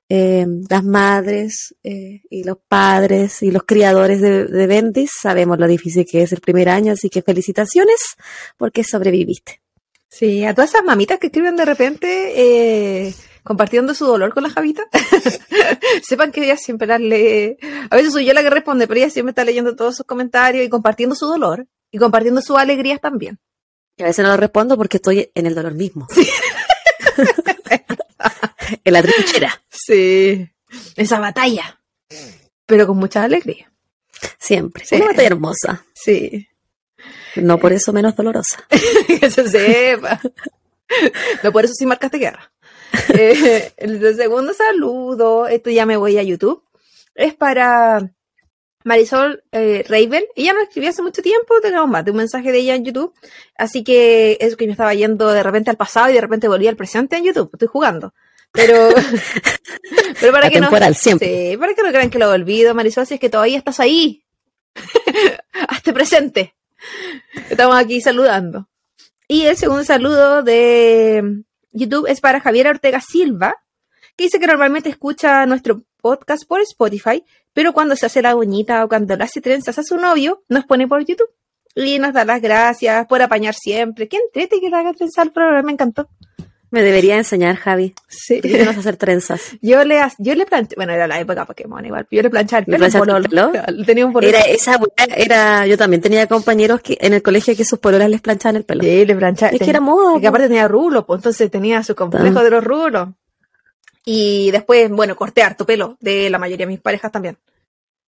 eh, 0.09 0.47
las 0.69 0.85
madres 0.85 1.75
eh, 1.83 2.23
y 2.31 2.45
los 2.45 2.59
padres 2.67 3.43
y 3.43 3.51
los 3.51 3.65
criadores 3.65 4.21
de, 4.21 4.47
de 4.47 4.67
Bendis 4.67 5.13
sabemos 5.21 5.59
lo 5.59 5.67
difícil 5.67 6.07
que 6.11 6.23
es 6.23 6.33
el 6.33 6.41
primer 6.41 6.69
año, 6.69 6.93
así 6.93 7.11
que 7.11 7.23
felicitaciones 7.23 8.17
porque 8.57 8.85
sobreviviste. 8.85 9.61
Sí, 10.11 10.45
a 10.45 10.55
todas 10.55 10.71
esas 10.71 10.85
mamitas 10.85 11.19
que 11.19 11.27
escriben 11.27 11.57
de 11.57 11.67
repente 11.67 12.33
eh, 12.35 13.15
compartiendo 13.43 13.95
su 13.95 14.07
dolor 14.07 14.33
con 14.33 14.43
la 14.43 14.51
Javita, 14.51 14.85
sepan 16.03 16.33
que 16.33 16.45
ella 16.45 16.57
siempre 16.57 16.87
las 16.87 17.01
lee. 17.01 17.59
A 17.91 17.97
veces 17.97 18.13
soy 18.13 18.25
yo 18.25 18.33
la 18.33 18.43
que 18.43 18.51
responde, 18.51 18.89
pero 18.89 19.01
ella 19.01 19.11
siempre 19.11 19.33
está 19.33 19.45
leyendo 19.45 19.77
todos 19.77 19.97
sus 19.97 20.07
comentarios 20.07 20.65
y 20.65 20.71
compartiendo 20.71 21.15
su 21.15 21.27
dolor 21.27 21.67
y 21.91 21.99
compartiendo 21.99 22.41
sus 22.41 22.57
alegrías 22.57 23.01
también. 23.01 23.39
Y 23.97 24.03
a 24.03 24.07
veces 24.07 24.25
no 24.25 24.31
lo 24.31 24.39
respondo 24.39 24.79
porque 24.79 24.97
estoy 24.97 25.31
en 25.35 25.47
el 25.47 25.55
dolor 25.55 25.75
mismo. 25.75 26.07
en 28.85 28.93
la 28.93 29.03
trinchera, 29.03 29.63
Sí, 29.71 30.49
esa 30.97 31.19
batalla, 31.21 31.81
pero 32.67 32.87
con 32.87 32.97
mucha 32.99 33.25
alegría. 33.25 33.71
siempre. 34.39 34.85
Sí. 34.85 34.97
Una 34.97 35.07
batalla 35.07 35.29
hermosa, 35.29 35.85
Sí, 35.95 36.49
no 37.37 37.59
por 37.59 37.73
eso 37.73 37.93
menos 37.93 38.17
dolorosa. 38.17 38.67
que 39.21 39.31
se 39.31 39.49
sepa. 39.49 40.21
No 41.43 41.53
por 41.53 41.65
eso 41.65 41.75
sí 41.75 41.87
marcaste 41.87 42.19
guerra. 42.19 42.53
Eh, 43.15 43.73
el 43.77 44.17
segundo 44.17 44.55
saludo, 44.55 45.47
esto 45.47 45.69
ya 45.69 45.85
me 45.85 45.99
voy 45.99 46.17
a 46.17 46.23
YouTube, 46.23 46.63
es 47.15 47.35
para 47.35 48.11
Marisol 48.85 49.45
eh. 49.53 49.85
Ella 50.37 50.53
no 50.55 50.63
escribió 50.63 50.89
hace 50.91 51.03
mucho 51.03 51.21
tiempo, 51.21 51.61
tenemos 51.61 51.89
más 51.89 52.05
de 52.05 52.11
un 52.11 52.17
mensaje 52.17 52.51
de 52.53 52.59
ella 52.59 52.75
en 52.75 52.85
YouTube. 52.85 53.13
Así 53.57 53.85
que 53.85 54.39
es 54.41 54.57
que 54.57 54.67
me 54.67 54.73
estaba 54.73 54.95
yendo 54.95 55.29
de 55.29 55.43
repente 55.43 55.71
al 55.71 55.77
pasado 55.77 56.11
y 56.11 56.15
de 56.15 56.21
repente 56.21 56.49
volví 56.49 56.67
al 56.69 56.77
presente 56.77 57.17
en 57.17 57.25
YouTube. 57.25 57.51
Estoy 57.53 57.69
jugando. 57.69 58.15
Pero, 58.53 58.89
pero 60.21 60.33
para 60.33 60.51
que 60.51 60.61
no, 60.61 60.71
sí, 60.95 61.57
para 61.59 61.75
que 61.75 61.83
no 61.83 61.91
crean 61.91 62.11
que 62.11 62.19
lo 62.19 62.31
olvido, 62.31 62.75
Marisol, 62.75 63.07
si 63.07 63.15
es 63.15 63.21
que 63.21 63.31
todavía 63.31 63.59
estás 63.59 63.81
ahí. 63.81 64.25
Hazte 65.69 65.93
presente. 65.93 66.55
Estamos 67.51 67.77
aquí 67.77 68.01
saludando. 68.01 68.69
Y 69.27 69.47
el 69.47 69.57
segundo 69.57 69.85
saludo 69.85 70.43
de 70.43 71.43
YouTube 71.73 72.07
es 72.09 72.21
para 72.21 72.41
Javier 72.41 72.69
Ortega 72.69 73.01
Silva, 73.01 73.57
que 74.17 74.25
dice 74.25 74.41
que 74.41 74.47
normalmente 74.47 74.89
escucha 74.89 75.45
nuestro 75.47 75.83
podcast 76.01 76.45
por 76.47 76.61
Spotify, 76.63 77.25
pero 77.53 77.73
cuando 77.73 77.97
se 77.97 78.07
hace 78.07 78.23
la 78.23 78.37
uñita 78.37 78.85
o 78.85 78.89
cuando 78.89 79.17
le 79.17 79.25
hace 79.25 79.41
trenzas 79.41 79.79
a 79.79 79.83
su 79.83 79.97
novio, 79.97 80.45
nos 80.49 80.65
pone 80.65 80.89
por 80.89 81.05
YouTube. 81.05 81.29
Y 81.75 81.99
nos 81.99 82.13
da 82.13 82.25
las 82.25 82.41
gracias 82.41 83.07
por 83.07 83.23
apañar 83.23 83.55
siempre. 83.55 84.09
Qué 84.09 84.17
entrete 84.17 84.61
que 84.61 84.71
le 84.71 84.77
haga 84.77 84.95
trenzar 84.95 85.27
el 85.27 85.33
programa, 85.33 85.63
me 85.63 85.73
encantó. 85.73 86.09
Me 86.71 86.83
debería 86.83 87.17
enseñar, 87.17 87.57
Javi. 87.57 87.95
Sí. 88.09 88.41
¿Tú 88.43 88.49
quieres 88.49 88.69
hacer 88.77 88.97
trenzas? 88.97 89.41
Yo 89.63 89.83
le, 89.85 90.01
yo 90.19 90.35
le 90.35 90.45
planché, 90.45 90.75
bueno, 90.77 90.93
era 90.93 91.07
la 91.07 91.19
época 91.19 91.47
Pokémon 91.47 91.85
igual, 91.85 92.07
yo 92.11 92.21
le 92.23 92.29
planchaba 92.31 92.61
el 92.61 92.65
¿Le 92.71 92.79
pelo. 93.29 93.53
el? 93.67 93.87
Tenía 93.87 94.05
un 94.07 94.13
pololo. 94.13 94.29
Era 94.37 94.41
esa 94.47 94.79
era, 95.17 95.67
yo 95.67 95.79
también 95.79 96.03
tenía 96.03 96.27
compañeros 96.27 96.81
que 96.83 96.99
en 97.01 97.15
el 97.15 97.23
colegio 97.23 97.57
que 97.57 97.65
sus 97.65 97.79
pololas 97.79 98.11
les 98.11 98.21
planchaban 98.21 98.57
el 98.57 98.65
pelo. 98.65 98.83
Sí, 98.83 99.07
le 99.07 99.15
planchaba. 99.17 99.53
Es 99.53 99.59
que 99.59 99.71
era 99.71 99.81
moda. 99.81 100.13
Porque 100.13 100.23
po. 100.25 100.29
aparte 100.29 100.49
tenía 100.49 100.69
rulos, 100.69 101.05
pues 101.07 101.19
entonces 101.19 101.51
tenía 101.51 101.83
su 101.83 101.95
complejo 101.95 102.39
Ah. 102.39 102.43
de 102.45 102.51
los 102.51 102.63
rulos. 102.65 103.09
Y 104.05 104.51
después, 104.51 104.91
bueno, 104.91 105.17
corté 105.17 105.43
harto 105.43 105.65
pelo 105.67 105.97
de 106.01 106.29
la 106.31 106.39
mayoría 106.39 106.67
de 106.67 106.73
mis 106.73 106.81
parejas 106.81 107.11
también. 107.13 107.39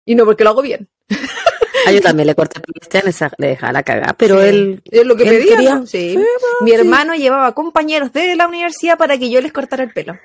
Y 0.04 0.14
no 0.14 0.24
porque 0.24 0.42
lo 0.44 0.50
hago 0.50 0.62
bien. 0.62 0.88
Ah, 1.88 1.92
yo 1.92 2.00
también 2.00 2.26
le 2.26 2.34
corté 2.34 2.60
esa- 3.06 3.32
le 3.38 3.48
dejaba 3.48 3.72
la 3.72 3.82
cagada, 3.82 4.14
pero 4.16 4.40
Sí. 4.42 4.48
él, 4.48 4.82
Es 4.90 5.04
lo 5.06 5.16
que 5.16 5.24
él 5.24 5.44
pedía. 5.48 5.82
Sí. 5.86 6.18
Mi 6.60 6.72
hermano 6.72 7.14
llevaba 7.14 7.52
compañeros 7.54 8.12
de 8.12 8.36
la 8.36 8.46
universidad 8.48 8.96
para 8.98 9.18
que 9.18 9.30
yo 9.30 9.40
les 9.40 9.52
cortara 9.52 9.82
el 9.84 9.92
pelo. 9.92 10.18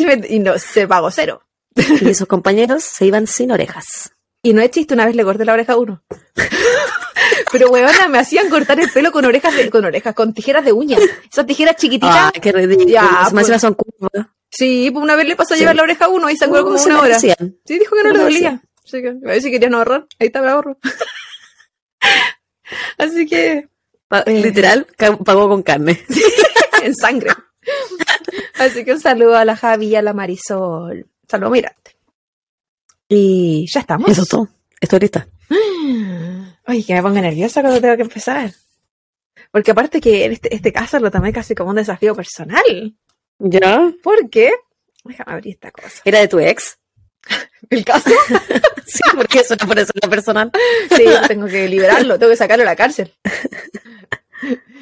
Me- 0.00 0.26
y 0.28 0.38
no, 0.40 0.58
se 0.58 0.86
pagó 0.86 1.10
cero. 1.10 1.42
y 1.74 2.14
sus 2.14 2.26
compañeros 2.28 2.84
se 2.84 3.06
iban 3.06 3.26
sin 3.26 3.52
orejas. 3.52 4.12
Y 4.42 4.52
no 4.54 4.60
es 4.62 4.70
chiste, 4.70 4.94
una 4.94 5.06
vez 5.06 5.14
le 5.14 5.22
corté 5.24 5.44
la 5.44 5.52
oreja 5.52 5.74
a 5.74 5.76
uno. 5.78 6.02
Pero 7.52 7.68
huevona, 7.70 8.08
me 8.08 8.18
hacían 8.18 8.48
cortar 8.48 8.78
el 8.80 8.90
pelo 8.90 9.10
con 9.12 9.24
orejas 9.24 9.54
de, 9.56 9.70
con 9.70 9.84
orejas, 9.84 10.14
con 10.14 10.32
tijeras 10.32 10.64
de 10.64 10.72
uñas. 10.72 11.00
Esas 11.30 11.46
tijeras 11.46 11.76
chiquititas. 11.76 12.10
Ah, 12.14 12.32
qué 12.40 12.52
ridículo. 12.52 12.88
Ya, 12.88 13.02
Más 13.02 13.30
pues. 13.30 13.40
encima 13.42 13.58
son 13.58 13.74
curvas. 13.74 14.26
Sí, 14.50 14.90
pues 14.92 15.02
una 15.02 15.16
vez 15.16 15.26
le 15.26 15.36
pasó 15.36 15.54
a 15.54 15.56
Sí. 15.56 15.60
llevar 15.62 15.76
la 15.76 15.82
oreja 15.82 16.06
a 16.06 16.08
uno 16.08 16.28
y 16.30 16.36
se 16.36 16.44
acuerda 16.44 16.64
como 16.64 16.80
una 16.82 17.00
hora. 17.00 17.18
Sí, 17.18 17.32
dijo 17.66 17.96
que 17.96 18.02
no 18.04 18.10
le 18.12 18.18
dolía. 18.18 18.62
Así 18.90 19.02
que, 19.02 19.08
a 19.08 19.12
ver 19.22 19.40
si 19.42 19.50
querían 19.50 19.74
ahorrar. 19.74 20.06
Ahí 20.18 20.26
está, 20.26 20.42
me 20.42 20.48
ahorro. 20.48 20.76
Así 22.98 23.26
que, 23.26 23.68
Pa- 24.08 24.24
Eh. 24.26 24.42
Literal, 24.42 24.86
pagó 25.24 25.48
con 25.48 25.62
carne. 25.62 26.00
en 26.82 26.94
sangre. 26.96 27.30
Así 28.58 28.84
que 28.84 28.92
un 28.92 29.00
saludo 29.00 29.36
a 29.36 29.44
la 29.44 29.56
Javi 29.56 29.86
y 29.88 29.94
a 29.96 30.02
la 30.02 30.12
Marisol. 30.12 31.06
Saludo 31.28 31.50
muy 31.50 31.60
grande. 31.60 31.78
Y 33.08 33.66
ya 33.72 33.80
estamos. 33.80 34.10
Eso 34.10 34.22
es 34.22 34.28
todo. 34.28 34.48
Estoy 34.80 34.98
lista. 35.00 35.28
Ay, 36.64 36.82
que 36.84 36.94
me 36.94 37.02
ponga 37.02 37.20
nerviosa 37.20 37.60
cuando 37.60 37.80
tengo 37.80 37.96
que 37.96 38.02
empezar. 38.02 38.50
Porque 39.52 39.70
aparte 39.70 40.00
que 40.00 40.24
en 40.24 40.32
este, 40.32 40.54
este 40.54 40.72
caso 40.72 40.98
lo 40.98 41.10
tomé 41.10 41.32
casi 41.32 41.54
como 41.54 41.70
un 41.70 41.76
desafío 41.76 42.14
personal. 42.16 42.96
¿Ya? 43.38 43.92
¿Por 44.02 44.28
qué? 44.28 44.50
Déjame 45.04 45.32
abrir 45.34 45.54
esta 45.54 45.70
cosa. 45.70 46.02
¿Era 46.04 46.18
de 46.18 46.28
tu 46.28 46.40
ex? 46.40 46.78
¿El 47.70 47.84
caso? 47.84 48.10
Sí, 48.86 49.02
porque 49.14 49.38
eso 49.38 49.54
no 49.60 49.68
parece 49.68 49.92
una 50.02 50.10
personal. 50.10 50.50
Sí, 50.96 51.04
tengo 51.28 51.46
que 51.46 51.68
liberarlo, 51.68 52.18
tengo 52.18 52.30
que 52.30 52.36
sacarlo 52.36 52.62
de 52.62 52.70
la 52.70 52.74
cárcel. 52.74 53.14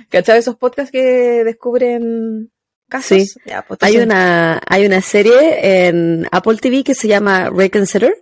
¿Cachai 0.08 0.38
esos 0.38 0.56
podcasts 0.56 0.90
que 0.90 1.44
descubren 1.44 2.50
casos? 2.88 3.18
Sí. 3.18 3.26
Ya, 3.44 3.62
pues, 3.68 3.78
Hay 3.82 3.98
una, 3.98 4.62
hay 4.66 4.86
una 4.86 5.02
serie 5.02 5.88
en 5.88 6.26
Apple 6.32 6.56
TV 6.56 6.84
que 6.84 6.94
se 6.94 7.06
llama 7.06 7.50
Reconsider, 7.50 8.14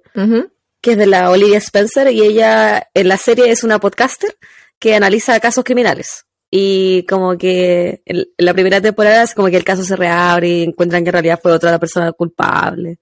que 0.80 0.92
es 0.92 0.98
de 0.98 1.06
la 1.06 1.30
Olivia 1.30 1.58
Spencer, 1.58 2.10
y 2.10 2.22
ella 2.22 2.88
en 2.92 3.06
la 3.06 3.16
serie 3.16 3.50
es 3.50 3.62
una 3.62 3.78
podcaster 3.78 4.36
que 4.80 4.96
analiza 4.96 5.38
casos 5.38 5.62
criminales. 5.62 6.26
Y 6.50 7.04
como 7.06 7.36
que 7.36 8.02
en 8.06 8.24
la 8.38 8.54
primera 8.54 8.80
temporada 8.80 9.22
es 9.22 9.34
como 9.34 9.48
que 9.48 9.56
el 9.56 9.64
caso 9.64 9.84
se 9.84 9.96
reabre 9.96 10.48
y 10.48 10.62
encuentran 10.62 11.04
que 11.04 11.10
en 11.10 11.14
realidad 11.14 11.40
fue 11.40 11.52
otra 11.52 11.70
la 11.70 11.78
persona 11.78 12.12
culpable. 12.12 12.98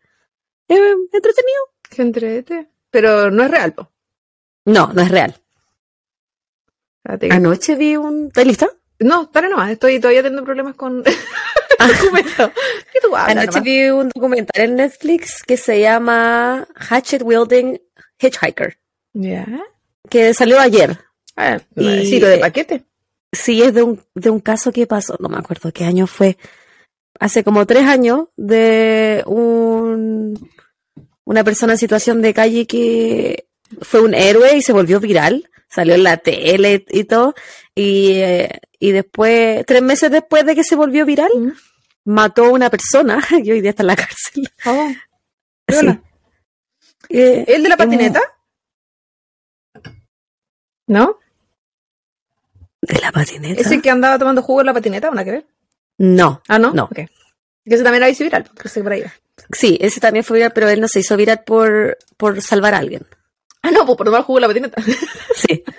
Es 0.68 0.78
entretenido. 1.12 1.60
Entrete. 1.96 2.68
Pero 2.90 3.30
no 3.30 3.44
es 3.44 3.50
real, 3.50 3.72
po. 3.74 3.90
No, 4.66 4.92
no 4.92 5.02
es 5.02 5.10
real. 5.10 5.34
Espérate 7.02 7.28
Anoche 7.34 7.74
vi 7.76 7.96
un... 7.96 8.26
¿Estás 8.28 8.46
lista? 8.46 8.68
No, 9.00 9.30
para 9.30 9.48
nomás, 9.48 9.70
estoy 9.70 9.98
todavía 10.00 10.22
teniendo 10.22 10.44
problemas 10.44 10.74
con 10.76 11.02
documento. 11.78 12.50
¿Qué 12.92 13.00
tú 13.02 13.14
hablas 13.14 13.30
Anoche 13.32 13.46
nomás? 13.46 13.62
vi 13.64 13.90
un 13.90 14.08
documental 14.14 14.62
en 14.64 14.76
Netflix 14.76 15.42
que 15.42 15.56
se 15.56 15.80
llama 15.80 16.66
Hatchet 16.76 17.22
Wielding 17.22 17.80
Hitchhiker, 18.18 18.78
Ya. 19.12 19.46
que 20.08 20.32
salió 20.32 20.58
ayer. 20.60 20.98
Ah, 21.36 21.58
Y- 21.76 22.06
sí, 22.06 22.20
lo 22.20 22.28
de 22.28 22.38
paquete. 22.38 22.84
Sí, 23.32 23.62
es 23.62 23.74
de 23.74 23.82
un, 23.82 24.00
de 24.14 24.30
un 24.30 24.38
caso 24.40 24.70
que 24.72 24.86
pasó, 24.86 25.16
no 25.18 25.28
me 25.28 25.36
acuerdo 25.36 25.72
qué 25.72 25.84
año 25.84 26.06
fue, 26.06 26.38
hace 27.18 27.42
como 27.42 27.66
tres 27.66 27.84
años, 27.86 28.28
de 28.36 29.24
un, 29.26 30.38
una 31.24 31.42
persona 31.44 31.72
en 31.74 31.78
situación 31.78 32.22
de 32.22 32.34
calle 32.34 32.66
que 32.66 33.46
fue 33.80 34.00
un 34.00 34.14
héroe 34.14 34.56
y 34.56 34.62
se 34.62 34.72
volvió 34.72 35.00
viral, 35.00 35.50
salió 35.68 35.94
en 35.94 36.02
la 36.04 36.18
tele 36.18 36.84
y 36.90 37.04
todo, 37.04 37.34
y, 37.74 38.12
eh, 38.12 38.60
y 38.78 38.92
después, 38.92 39.64
tres 39.66 39.82
meses 39.82 40.10
después 40.10 40.44
de 40.46 40.54
que 40.54 40.64
se 40.64 40.76
volvió 40.76 41.04
viral, 41.06 41.30
Mm. 41.34 41.52
mató 42.04 42.44
a 42.46 42.50
una 42.50 42.68
persona 42.70 43.18
y 43.42 43.50
hoy 43.50 43.60
día 43.60 43.70
está 43.70 43.82
en 43.82 43.86
la 43.88 43.96
cárcel. 43.96 44.48
Oh, 44.66 44.88
Sí. 45.68 45.86
Eh, 47.08 47.44
¿El 47.48 47.62
de 47.62 47.68
la 47.70 47.76
patineta? 47.76 48.20
¿No? 50.86 51.18
¿De 52.82 53.00
la 53.00 53.10
patineta? 53.12 53.60
¿Ese 53.60 53.80
que 53.80 53.88
andaba 53.90 54.18
tomando 54.18 54.42
jugo 54.42 54.60
en 54.60 54.66
la 54.66 54.74
patineta? 54.74 55.10
¿Una 55.10 55.24
que 55.24 55.30
ver? 55.30 55.46
No, 55.98 56.42
Ah, 56.48 56.58
¿no? 56.58 56.72
No. 56.74 56.84
Ok. 56.84 57.00
Que 57.64 57.74
ese 57.74 57.84
también 57.84 58.02
era 58.02 58.12
viral, 58.12 58.44
porque 58.54 58.82
por 58.82 58.92
ahí. 58.92 59.04
sí, 59.52 59.78
ese 59.80 60.00
también 60.00 60.24
fue 60.24 60.36
viral, 60.38 60.52
pero 60.52 60.68
él 60.68 60.80
no 60.80 60.88
se 60.88 61.00
hizo 61.00 61.16
viral 61.16 61.42
por, 61.44 61.96
por 62.16 62.40
salvar 62.42 62.74
a 62.74 62.78
alguien. 62.78 63.06
Ah, 63.62 63.70
no, 63.70 63.86
pues 63.86 63.96
por 63.96 64.06
tomar 64.06 64.22
jugo 64.22 64.38
en 64.38 64.42
la 64.42 64.48
patineta. 64.48 64.82
Sí. 65.36 65.62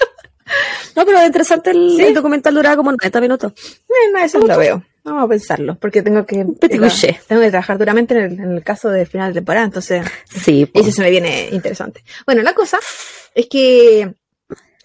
No, 0.96 1.06
pero 1.06 1.18
es 1.20 1.26
interesante 1.26 1.72
el, 1.72 1.96
Sí. 1.98 2.04
el 2.04 2.14
documental 2.14 2.54
duraba 2.54 2.76
como 2.78 2.92
90 2.92 3.20
minutos. 3.20 3.52
No, 4.14 4.20
eso 4.20 4.38
no 4.40 4.46
lo 4.48 4.58
veo. 4.60 4.84
Vamos 5.04 5.24
a 5.24 5.28
pensarlo, 5.28 5.76
porque 5.76 6.04
tengo 6.04 6.24
que, 6.26 6.46
couché. 6.80 7.20
tengo 7.28 7.42
que 7.42 7.50
trabajar 7.50 7.78
duramente 7.80 8.14
en 8.16 8.24
el, 8.24 8.32
en 8.40 8.52
el 8.52 8.64
caso 8.64 8.90
de 8.90 9.06
final 9.08 9.34
de 9.34 9.40
temporada, 9.40 9.66
entonces 9.66 10.06
Sí, 10.30 10.68
po. 10.68 10.80
ese 10.80 10.92
se 10.92 11.02
me 11.02 11.10
viene 11.10 11.50
interesante. 11.52 12.04
Bueno, 12.28 12.44
la 12.44 12.54
cosa 12.54 12.80
es 13.34 13.48
que 13.48 14.14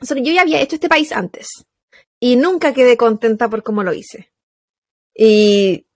yo 0.00 0.32
ya 0.32 0.40
había 0.40 0.60
hecho 0.62 0.76
este 0.76 0.88
país 0.88 1.12
antes 1.12 1.46
y 2.18 2.36
nunca 2.36 2.72
quedé 2.72 2.96
contenta 2.96 3.48
por 3.48 3.62
cómo 3.62 3.82
lo 3.82 3.92
hice. 3.92 4.32
Y, 5.14 5.86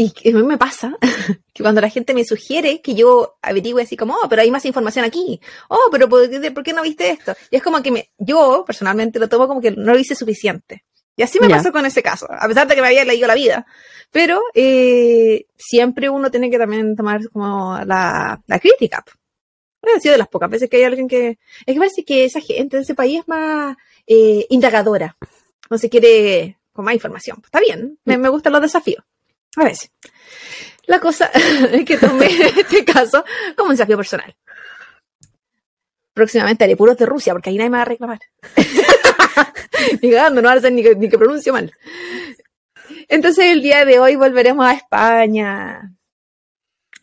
y 0.00 0.30
a 0.30 0.32
mí 0.32 0.42
me 0.44 0.58
pasa 0.58 0.96
que 1.52 1.62
cuando 1.64 1.80
la 1.80 1.88
gente 1.90 2.14
me 2.14 2.24
sugiere 2.24 2.80
que 2.80 2.94
yo 2.94 3.36
averigüe 3.42 3.82
así 3.82 3.96
como, 3.96 4.14
oh, 4.14 4.28
pero 4.28 4.42
hay 4.42 4.50
más 4.50 4.64
información 4.64 5.04
aquí. 5.04 5.40
Oh, 5.68 5.88
pero 5.90 6.08
¿por 6.08 6.30
qué, 6.30 6.50
por 6.52 6.62
qué 6.62 6.72
no 6.72 6.82
viste 6.82 7.10
esto? 7.10 7.34
Y 7.50 7.56
es 7.56 7.62
como 7.64 7.82
que 7.82 7.90
me, 7.90 8.10
yo 8.16 8.62
personalmente 8.64 9.18
lo 9.18 9.28
tomo 9.28 9.48
como 9.48 9.60
que 9.60 9.72
no 9.72 9.92
lo 9.92 9.98
hice 9.98 10.14
suficiente. 10.14 10.84
Y 11.16 11.22
así 11.24 11.40
me 11.40 11.48
Ya. 11.48 11.56
pasó 11.56 11.72
con 11.72 11.84
ese 11.84 12.00
caso, 12.00 12.28
a 12.30 12.46
pesar 12.46 12.68
de 12.68 12.76
que 12.76 12.80
me 12.80 12.86
había 12.86 13.04
leído 13.04 13.26
la 13.26 13.34
vida. 13.34 13.66
Pero 14.12 14.40
eh, 14.54 15.46
siempre 15.56 16.08
uno 16.08 16.30
tiene 16.30 16.48
que 16.48 16.58
también 16.58 16.94
tomar 16.94 17.28
como 17.30 17.76
la, 17.84 18.40
la 18.46 18.58
crítica. 18.60 19.04
Ha 19.82 20.00
sido 20.00 20.12
de 20.12 20.18
las 20.18 20.28
pocas 20.28 20.48
veces 20.48 20.70
que 20.70 20.76
hay 20.76 20.84
alguien 20.84 21.08
que... 21.08 21.38
Es 21.66 21.74
que 21.74 21.78
parece 21.78 22.04
que 22.04 22.24
esa 22.24 22.40
gente 22.40 22.76
de 22.76 22.84
ese 22.84 22.94
país 22.94 23.20
es 23.20 23.26
más 23.28 23.76
eh, 24.06 24.46
indagadora. 24.48 25.16
No 25.70 25.76
se 25.76 25.88
quiere 25.88 26.58
con 26.72 26.84
más 26.84 26.94
información. 26.94 27.40
Está 27.44 27.58
bien, 27.58 27.98
me, 28.04 28.16
me 28.16 28.28
gustan 28.28 28.52
los 28.52 28.62
desafíos. 28.62 29.02
A 29.58 29.64
veces. 29.64 29.90
La 30.86 31.00
cosa 31.00 31.26
es 31.72 31.84
que 31.84 31.98
tomé 31.98 32.26
este 32.56 32.84
caso 32.84 33.24
como 33.56 33.70
un 33.70 33.76
desafío 33.76 33.96
personal. 33.96 34.34
Próximamente 36.14 36.64
haré 36.64 36.76
puros 36.76 36.96
de 36.96 37.06
Rusia, 37.06 37.32
porque 37.32 37.50
ahí 37.50 37.56
nadie 37.56 37.70
me 37.70 37.76
va 37.76 37.82
a 37.82 37.86
reclamar. 37.86 38.20
ni 40.02 40.10
cagando, 40.10 40.40
no 40.40 40.48
va 40.48 40.54
a 40.54 40.58
hacer 40.58 40.72
ni 40.72 40.82
que, 40.82 40.94
ni 40.94 41.08
que 41.08 41.18
pronuncie 41.18 41.52
mal. 41.52 41.72
Entonces 43.08 43.46
el 43.46 43.62
día 43.62 43.84
de 43.84 43.98
hoy 44.00 44.16
volveremos 44.16 44.66
a 44.66 44.74
España, 44.74 45.92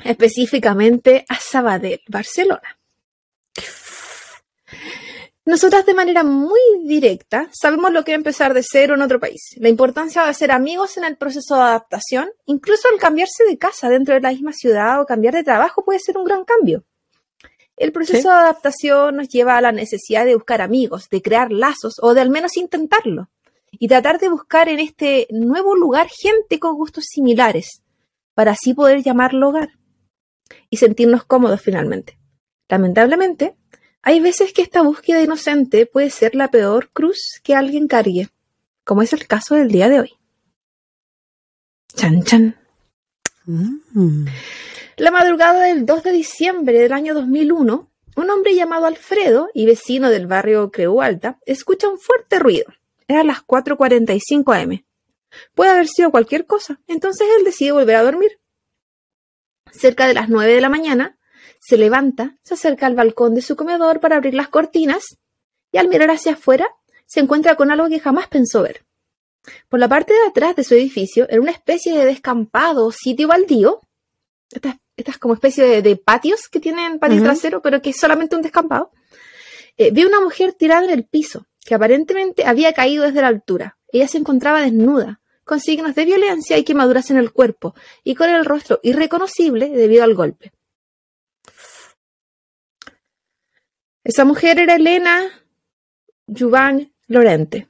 específicamente 0.03 1.25
a 1.29 1.35
Sabadell, 1.35 2.01
Barcelona. 2.07 2.77
Nosotras 5.45 5.85
de 5.85 5.93
manera 5.93 6.23
muy 6.23 6.59
directa 6.85 7.49
sabemos 7.53 7.91
lo 7.91 8.03
que 8.03 8.11
es 8.13 8.17
empezar 8.17 8.55
de 8.55 8.63
cero 8.63 8.95
en 8.95 9.03
otro 9.03 9.19
país, 9.19 9.53
la 9.57 9.69
importancia 9.69 10.23
de 10.23 10.29
hacer 10.29 10.51
amigos 10.51 10.97
en 10.97 11.03
el 11.03 11.17
proceso 11.17 11.55
de 11.55 11.61
adaptación, 11.61 12.29
incluso 12.45 12.87
el 12.91 12.99
cambiarse 12.99 13.43
de 13.47 13.57
casa 13.57 13.87
dentro 13.89 14.15
de 14.15 14.21
la 14.21 14.31
misma 14.31 14.53
ciudad 14.53 14.99
o 14.99 15.05
cambiar 15.05 15.35
de 15.35 15.43
trabajo 15.43 15.85
puede 15.85 15.99
ser 15.99 16.17
un 16.17 16.25
gran 16.25 16.45
cambio. 16.45 16.83
El 17.77 17.91
proceso 17.91 18.21
Sí. 18.21 18.27
de 18.27 18.33
adaptación 18.33 19.17
nos 19.17 19.29
lleva 19.29 19.57
a 19.57 19.61
la 19.61 19.71
necesidad 19.71 20.25
de 20.25 20.33
buscar 20.33 20.61
amigos, 20.61 21.09
de 21.09 21.21
crear 21.21 21.51
lazos 21.51 21.97
o 22.01 22.13
de 22.15 22.21
al 22.21 22.29
menos 22.31 22.57
intentarlo 22.57 23.29
y 23.71 23.87
tratar 23.87 24.19
de 24.19 24.29
buscar 24.29 24.67
en 24.69 24.79
este 24.79 25.27
nuevo 25.29 25.75
lugar 25.75 26.07
gente 26.09 26.57
con 26.59 26.75
gustos 26.75 27.03
similares 27.07 27.83
para 28.33 28.53
así 28.53 28.73
poder 28.73 29.03
llamarlo 29.03 29.49
hogar 29.49 29.69
y 30.71 30.77
sentirnos 30.77 31.23
cómodos 31.25 31.61
finalmente. 31.61 32.17
Lamentablemente, 32.67 33.55
hay 34.05 34.19
veces 34.19 34.53
que 34.53 34.61
esta 34.61 34.83
búsqueda 34.83 35.23
inocente 35.23 35.87
puede 35.87 36.11
ser 36.11 36.35
la 36.35 36.51
peor 36.51 36.91
cruz 36.93 37.41
que 37.43 37.55
alguien 37.55 37.87
cargue, 37.87 38.29
como 38.83 39.01
es 39.01 39.11
el 39.13 39.25
caso 39.25 39.55
del 39.55 39.69
día 39.69 39.89
de 39.89 39.99
hoy. 39.99 40.13
Chan 41.95 42.23
chan. 42.23 42.55
Mm. 43.45 44.27
La 44.97 45.09
madrugada 45.09 45.63
del 45.63 45.87
2 45.87 46.03
de 46.03 46.11
diciembre 46.11 46.79
del 46.79 46.93
año 46.93 47.15
2001, 47.15 47.89
un 48.15 48.29
hombre 48.29 48.53
llamado 48.53 48.85
Alfredo 48.85 49.49
y 49.55 49.65
vecino 49.65 50.11
del 50.11 50.27
barrio 50.27 50.69
Creu 50.69 51.01
Alta 51.01 51.39
escucha 51.47 51.89
un 51.89 51.97
fuerte 51.97 52.37
ruido. 52.37 52.67
Eran 53.07 53.25
las 53.25 53.39
4.45 53.39 54.61
am. 54.61 54.85
Puede 55.55 55.71
haber 55.71 55.87
sido 55.87 56.11
cualquier 56.11 56.45
cosa, 56.45 56.79
entonces 56.85 57.27
él 57.39 57.43
decide 57.43 57.71
volver 57.71 57.95
a 57.95 58.03
dormir. 58.03 58.39
Cerca 59.71 60.05
de 60.07 60.13
las 60.13 60.29
9 60.29 60.53
de 60.53 60.61
la 60.61 60.69
mañana, 60.69 61.14
se 61.65 61.77
levanta, 61.77 62.37
se 62.43 62.53
acerca 62.53 62.85
al 62.85 62.95
balcón 62.95 63.33
de 63.33 63.41
su 63.41 63.55
comedor 63.55 63.99
para 63.99 64.17
abrir 64.17 64.35
las 64.35 64.49
cortinas 64.49 65.17
y 65.71 65.77
al 65.77 65.87
mirar 65.87 66.11
hacia 66.11 66.33
afuera 66.33 66.67
se 67.07 67.21
encuentra 67.21 67.55
con 67.55 67.71
algo 67.71 67.89
que 67.89 67.99
jamás 67.99 68.27
pensó 68.27 68.61
ver. 68.61 68.85
Por 69.67 69.79
la 69.79 69.87
parte 69.87 70.13
de 70.13 70.27
atrás 70.27 70.55
de 70.55 70.63
su 70.63 70.75
edificio, 70.75 71.25
en 71.29 71.39
una 71.39 71.51
especie 71.51 71.97
de 71.97 72.05
descampado 72.05 72.85
o 72.85 72.91
sitio 72.91 73.27
baldío, 73.27 73.81
estas, 74.51 74.75
estas 74.95 75.17
como 75.17 75.33
especie 75.33 75.63
de, 75.63 75.81
de 75.81 75.95
patios 75.95 76.47
que 76.49 76.59
tienen 76.59 76.99
patio 76.99 77.23
trasero, 77.23 77.61
pero 77.61 77.81
que 77.81 77.89
es 77.89 77.97
solamente 77.97 78.35
un 78.35 78.43
descampado, 78.43 78.91
eh, 79.77 79.89
vi 79.91 80.05
una 80.05 80.21
mujer 80.21 80.53
tirada 80.53 80.85
en 80.85 80.91
el 80.91 81.05
piso, 81.05 81.47
que 81.63 81.73
aparentemente 81.73 82.45
había 82.45 82.73
caído 82.73 83.03
desde 83.03 83.21
la 83.21 83.27
altura. 83.27 83.77
Ella 83.91 84.07
se 84.07 84.19
encontraba 84.19 84.61
desnuda, 84.61 85.19
con 85.43 85.59
signos 85.59 85.95
de 85.95 86.05
violencia 86.05 86.57
y 86.57 86.63
quemaduras 86.63 87.09
en 87.09 87.17
el 87.17 87.31
cuerpo, 87.31 87.73
y 88.03 88.13
con 88.13 88.29
el 88.29 88.45
rostro 88.45 88.79
irreconocible 88.83 89.69
debido 89.69 90.03
al 90.03 90.13
golpe. 90.13 90.51
Esa 94.05 94.23
mujer 94.23 94.59
era 94.59 94.75
Elena 94.75 95.31
Juvan 96.27 96.93
Lorente. 97.07 97.67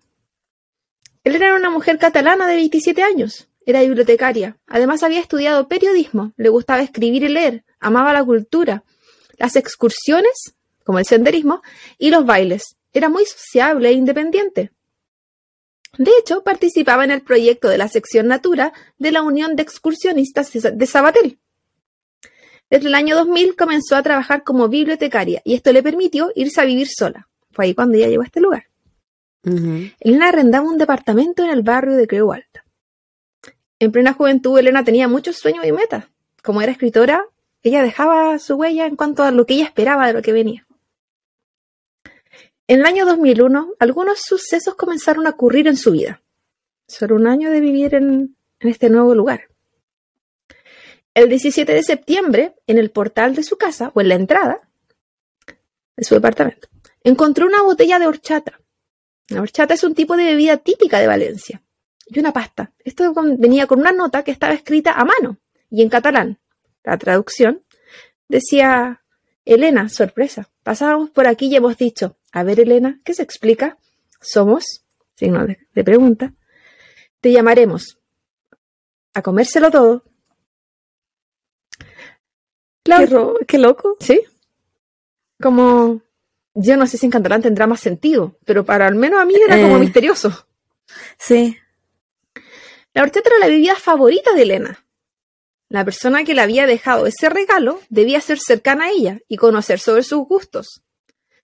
Elena 1.23 1.45
era 1.45 1.55
una 1.55 1.69
mujer 1.69 1.97
catalana 1.97 2.45
de 2.45 2.55
27 2.55 3.01
años. 3.01 3.47
Era 3.65 3.81
bibliotecaria. 3.81 4.57
Además 4.67 5.01
había 5.01 5.21
estudiado 5.21 5.69
periodismo. 5.69 6.33
Le 6.35 6.49
gustaba 6.49 6.83
escribir 6.83 7.23
y 7.23 7.29
leer. 7.29 7.63
Amaba 7.79 8.11
la 8.11 8.25
cultura, 8.25 8.83
las 9.37 9.55
excursiones, 9.55 10.55
como 10.83 10.99
el 10.99 11.05
senderismo, 11.05 11.61
y 11.97 12.09
los 12.09 12.25
bailes. 12.25 12.75
Era 12.91 13.07
muy 13.07 13.25
sociable 13.25 13.87
e 13.87 13.93
independiente. 13.93 14.71
De 15.97 16.11
hecho, 16.19 16.43
participaba 16.43 17.05
en 17.05 17.11
el 17.11 17.21
proyecto 17.21 17.69
de 17.69 17.77
la 17.77 17.87
sección 17.87 18.27
Natura 18.27 18.73
de 18.97 19.13
la 19.13 19.21
Unión 19.21 19.55
de 19.55 19.63
Excursionistas 19.63 20.51
de 20.51 20.85
Sabatel. 20.85 21.39
Desde 22.75 22.89
el 22.89 22.95
año 22.95 23.15
2000 23.15 23.55
comenzó 23.55 23.95
a 23.95 24.03
trabajar 24.03 24.43
como 24.43 24.67
bibliotecaria 24.67 25.41
y 25.45 25.53
esto 25.53 25.71
le 25.71 25.81
permitió 25.81 26.33
irse 26.35 26.59
a 26.59 26.65
vivir 26.65 26.89
sola. 26.89 27.29
Fue 27.51 27.63
ahí 27.63 27.73
cuando 27.73 27.95
ella 27.95 28.09
llegó 28.09 28.23
a 28.23 28.25
este 28.25 28.41
lugar. 28.41 28.65
Elena 30.01 30.27
arrendaba 30.27 30.67
un 30.67 30.77
departamento 30.77 31.41
en 31.45 31.51
el 31.51 31.63
barrio 31.63 31.95
de 31.95 32.05
Creu 32.05 32.33
Alta. 32.33 32.65
En 33.79 33.93
plena 33.93 34.11
juventud, 34.11 34.59
Elena 34.59 34.83
tenía 34.83 35.07
muchos 35.07 35.37
sueños 35.37 35.65
y 35.65 35.71
metas. 35.71 36.07
Como 36.43 36.61
era 36.61 36.73
escritora, 36.73 37.23
ella 37.63 37.81
dejaba 37.81 38.37
su 38.39 38.55
huella 38.55 38.87
en 38.87 38.97
cuanto 38.97 39.23
a 39.23 39.31
lo 39.31 39.45
que 39.45 39.53
ella 39.53 39.63
esperaba 39.67 40.07
de 40.07 40.11
lo 40.11 40.21
que 40.21 40.33
venía. 40.33 40.67
En 42.67 42.81
el 42.81 42.85
año 42.85 43.05
2001, 43.05 43.75
algunos 43.79 44.19
sucesos 44.19 44.75
comenzaron 44.75 45.27
a 45.27 45.29
ocurrir 45.29 45.69
en 45.69 45.77
su 45.77 45.91
vida. 45.91 46.21
Solo 46.89 47.15
un 47.15 47.27
año 47.27 47.51
de 47.51 47.61
vivir 47.61 47.95
en, 47.95 48.35
en 48.59 48.69
este 48.69 48.89
nuevo 48.89 49.15
lugar. 49.15 49.47
El 51.15 51.29
17 51.29 51.73
de 51.73 51.81
septiembre, 51.81 52.55
en 52.67 52.77
el 52.77 52.91
portal 52.91 53.35
de 53.35 53.43
su 53.43 53.57
casa, 53.57 53.89
o 53.95 54.01
en 54.01 54.09
la 54.09 54.15
entrada 54.15 54.59
de 55.95 56.03
su 56.03 56.13
departamento, 56.13 56.67
encontró 57.03 57.47
una 57.47 57.61
botella 57.61 57.99
de 57.99 58.05
horchata. 58.05 58.59
La 59.29 59.41
horchata 59.41 59.73
es 59.73 59.83
un 59.85 59.95
tipo 59.95 60.17
de 60.17 60.25
bebida 60.25 60.57
típica 60.57 60.99
de 60.99 61.07
Valencia. 61.07 61.63
Y 62.05 62.19
una 62.19 62.33
pasta. 62.33 62.73
Esto 62.83 63.13
venía 63.37 63.65
con 63.65 63.79
una 63.79 63.93
nota 63.93 64.23
que 64.23 64.31
estaba 64.31 64.53
escrita 64.53 64.91
a 64.91 65.05
mano 65.05 65.39
y 65.71 65.81
en 65.81 65.89
catalán. 65.89 66.37
La 66.83 66.97
traducción 66.97 67.63
decía, 68.27 69.01
Elena, 69.45 69.87
sorpresa, 69.87 70.49
pasábamos 70.63 71.11
por 71.11 71.27
aquí 71.27 71.47
y 71.47 71.55
hemos 71.55 71.77
dicho, 71.77 72.17
a 72.33 72.43
ver 72.43 72.59
Elena, 72.59 72.99
¿qué 73.05 73.13
se 73.13 73.23
explica? 73.23 73.77
Somos, 74.21 74.83
signo 75.15 75.47
de, 75.47 75.59
de 75.73 75.83
pregunta, 75.83 76.33
te 77.21 77.31
llamaremos 77.31 77.99
a 79.13 79.21
comérselo 79.21 79.71
todo. 79.71 80.03
La- 82.85 83.05
Qué, 83.47 83.57
loco. 83.57 83.97
¿Sí? 83.99 84.21
Como, 85.41 86.01
yo 86.53 86.77
no 86.77 86.87
sé 86.87 86.97
si 86.97 87.05
en 87.05 87.11
catalán 87.11 87.41
tendrá 87.41 87.67
más 87.67 87.79
sentido, 87.79 88.37
pero 88.45 88.63
para 88.65 88.87
al 88.87 88.95
menos 88.95 89.19
a 89.19 89.25
mí 89.25 89.33
era 89.35 89.59
como 89.61 89.77
Eh. 89.77 89.79
misterioso. 89.79 90.47
Sí. 91.17 91.57
La 92.93 93.01
horchata 93.03 93.29
era 93.29 93.39
la 93.39 93.47
bebida 93.47 93.75
favorita 93.75 94.33
de 94.33 94.43
Elena. 94.43 94.85
La 95.67 95.83
persona 95.83 96.23
que 96.23 96.33
le 96.35 96.41
había 96.41 96.67
dejado 96.67 97.07
ese 97.07 97.27
regalo 97.29 97.81
debía 97.89 98.21
ser 98.21 98.39
cercana 98.39 98.85
a 98.85 98.91
ella 98.91 99.19
y 99.27 99.35
conocer 99.37 99.79
sobre 99.79 100.03
sus 100.03 100.19
gustos. 100.27 100.83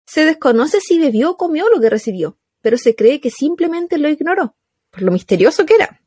Se 0.06 0.26
desconoce 0.26 0.80
si 0.80 1.00
bebió 1.00 1.32
o 1.32 1.38
comió 1.38 1.70
lo 1.70 1.82
que 1.82 1.90
recibió, 1.90 2.38
pero 2.62 2.78
se 2.78 2.96
cree 2.96 3.20
que 3.20 3.32
simplemente 3.32 3.98
lo 3.98 4.08
ignoró, 4.10 4.56
por 4.92 5.02
lo 5.02 5.12
misterioso 5.12 5.66
que 5.66 5.76
era. 5.76 6.01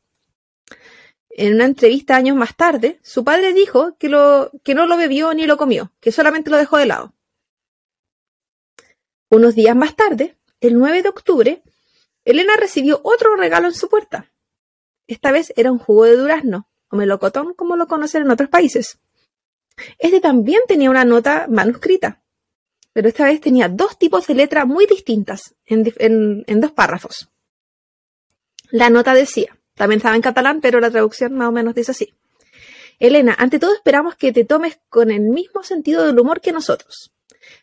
En 1.37 1.53
una 1.53 1.65
entrevista 1.65 2.15
años 2.15 2.37
más 2.37 2.55
tarde, 2.55 2.97
su 3.03 3.25
padre 3.25 3.51
dijo 3.51 3.97
que, 3.97 4.07
no 4.07 4.85
lo 4.85 4.95
bebió 4.97 5.33
ni 5.33 5.45
lo 5.45 5.57
comió, 5.57 5.91
que 5.99 6.13
solamente 6.13 6.49
lo 6.49 6.55
dejó 6.55 6.77
de 6.77 6.85
lado. 6.85 7.13
Unos 9.29 9.53
días 9.53 9.75
más 9.75 9.97
tarde, 9.97 10.37
el 10.61 10.79
9 10.79 11.01
de 11.01 11.09
octubre, 11.09 11.61
Elena 12.23 12.55
recibió 12.55 13.01
otro 13.03 13.35
regalo 13.35 13.67
en 13.67 13.73
su 13.73 13.89
puerta. 13.89 14.31
Esta 15.07 15.33
vez 15.33 15.51
era 15.57 15.73
un 15.73 15.77
jugo 15.77 16.05
de 16.05 16.15
durazno, 16.15 16.69
o 16.87 16.95
melocotón 16.95 17.53
como 17.53 17.75
lo 17.75 17.87
conocen 17.87 18.21
en 18.21 18.31
otros 18.31 18.47
países. 18.47 18.99
Este 19.99 20.21
también 20.21 20.61
tenía 20.69 20.89
una 20.89 21.03
nota 21.03 21.47
manuscrita, 21.49 22.23
pero 22.93 23.09
esta 23.09 23.25
vez 23.25 23.41
tenía 23.41 23.67
dos 23.67 23.99
tipos 23.99 24.25
de 24.27 24.35
letra 24.35 24.63
muy 24.63 24.85
distintas 24.85 25.53
en 25.65 25.83
dos 26.61 26.71
párrafos. 26.71 27.29
La 28.71 28.89
nota 28.89 29.13
decía, 29.13 29.59
también 29.75 29.97
estaba 29.97 30.15
en 30.15 30.21
catalán, 30.21 30.61
pero 30.61 30.79
la 30.79 30.89
traducción 30.89 31.33
más 31.33 31.49
o 31.49 31.51
menos 31.51 31.75
dice 31.75 31.91
así. 31.91 32.13
Elena, 32.99 33.35
ante 33.37 33.59
todo 33.59 33.73
esperamos 33.73 34.15
que 34.15 34.31
te 34.31 34.45
tomes 34.45 34.79
con 34.89 35.11
el 35.11 35.21
mismo 35.21 35.63
sentido 35.63 36.05
del 36.05 36.17
humor 36.17 36.41
que 36.41 36.53
nosotros. 36.53 37.11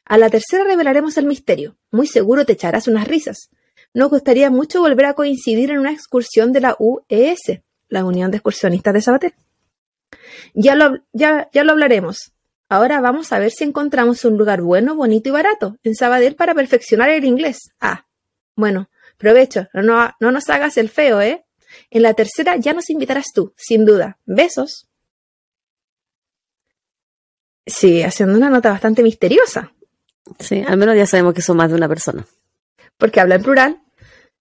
A 0.05 0.18
la 0.18 0.31
tercera 0.31 0.64
revelaremos 0.64 1.16
el 1.16 1.27
misterio. 1.27 1.77
Muy 1.90 2.07
seguro 2.07 2.44
te 2.44 2.53
echarás 2.53 2.87
unas 2.87 3.09
risas. 3.09 3.51
nos 3.94 4.11
gustaría 4.11 4.51
mucho 4.51 4.81
volver 4.81 5.07
a 5.07 5.14
coincidir 5.14 5.70
en 5.70 5.79
una 5.79 5.92
excursión 5.92 6.53
de 6.53 6.61
la 6.61 6.77
UES, 6.79 7.61
la 7.88 8.05
Unión 8.05 8.31
de 8.31 8.38
Excursionistas 8.38 8.94
de 8.94 9.03
Sabater. 9.03 9.35
Ya 10.55 10.75
lo, 10.75 10.98
ya, 11.12 11.48
ya 11.53 11.64
lo 11.64 11.72
hablaremos. 11.72 12.33
Ahora 12.68 13.01
vamos 13.01 13.33
a 13.33 13.38
ver 13.38 13.51
si 13.51 13.64
encontramos 13.64 14.25
un 14.25 14.38
lugar 14.38 14.62
bueno, 14.62 14.94
bonito 14.94 15.29
y 15.29 15.33
barato 15.33 15.77
en 15.83 15.94
Sabadell 15.94 16.37
para 16.37 16.55
perfeccionar 16.55 17.11
el 17.11 17.25
inglés. 17.25 17.70
Ah, 17.81 18.07
bueno, 18.57 18.88
provecho, 19.18 19.68
no, 19.75 20.11
no 20.20 20.33
nos 20.33 20.48
hagas 20.48 20.79
el 20.79 20.88
feo, 20.88 21.20
¿eh? 21.20 21.44
En 21.91 22.03
la 22.03 22.15
tercera 22.15 22.57
ya 22.57 22.73
nos 22.73 22.91
invitarás 22.91 23.27
tú, 23.35 23.53
sin 23.57 23.85
duda. 23.85 24.19
Besos. 24.25 24.89
Sí, 27.67 28.03
haciendo 28.03 28.37
una 28.37 28.51
nota 28.51 28.71
bastante 28.71 29.03
misteriosa. 29.03 29.73
Sí, 30.39 30.65
al 30.67 30.77
menos 30.77 30.97
ya 30.97 31.07
sabemos 31.07 31.35
que 31.35 31.43
son 31.43 31.57
más 31.57 31.71
de 31.71 31.77
una 31.77 31.89
persona. 31.89 32.27
Porque 32.97 33.21
habla 33.21 33.37
en 33.37 33.43
plural. 33.43 33.83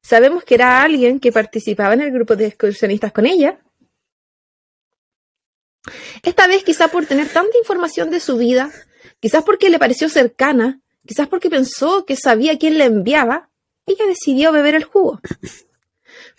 Sabemos 0.01 0.43
que 0.43 0.55
era 0.55 0.81
alguien 0.81 1.19
que 1.19 1.31
participaba 1.31 1.93
en 1.93 2.01
el 2.01 2.11
grupo 2.11 2.35
de 2.35 2.47
excursionistas 2.47 3.11
con 3.11 3.25
ella. 3.25 3.59
Esta 6.23 6.47
vez 6.47 6.63
quizá 6.63 6.87
por 6.87 7.05
tener 7.05 7.29
tanta 7.29 7.57
información 7.57 8.09
de 8.09 8.19
su 8.19 8.37
vida, 8.37 8.71
quizás 9.19 9.43
porque 9.43 9.69
le 9.69 9.79
pareció 9.79 10.09
cercana, 10.09 10.81
quizás 11.05 11.27
porque 11.27 11.49
pensó 11.49 12.05
que 12.05 12.15
sabía 12.15 12.57
quién 12.57 12.77
le 12.77 12.85
enviaba, 12.85 13.49
ella 13.85 14.05
decidió 14.05 14.51
beber 14.51 14.75
el 14.75 14.83
jugo. 14.83 15.19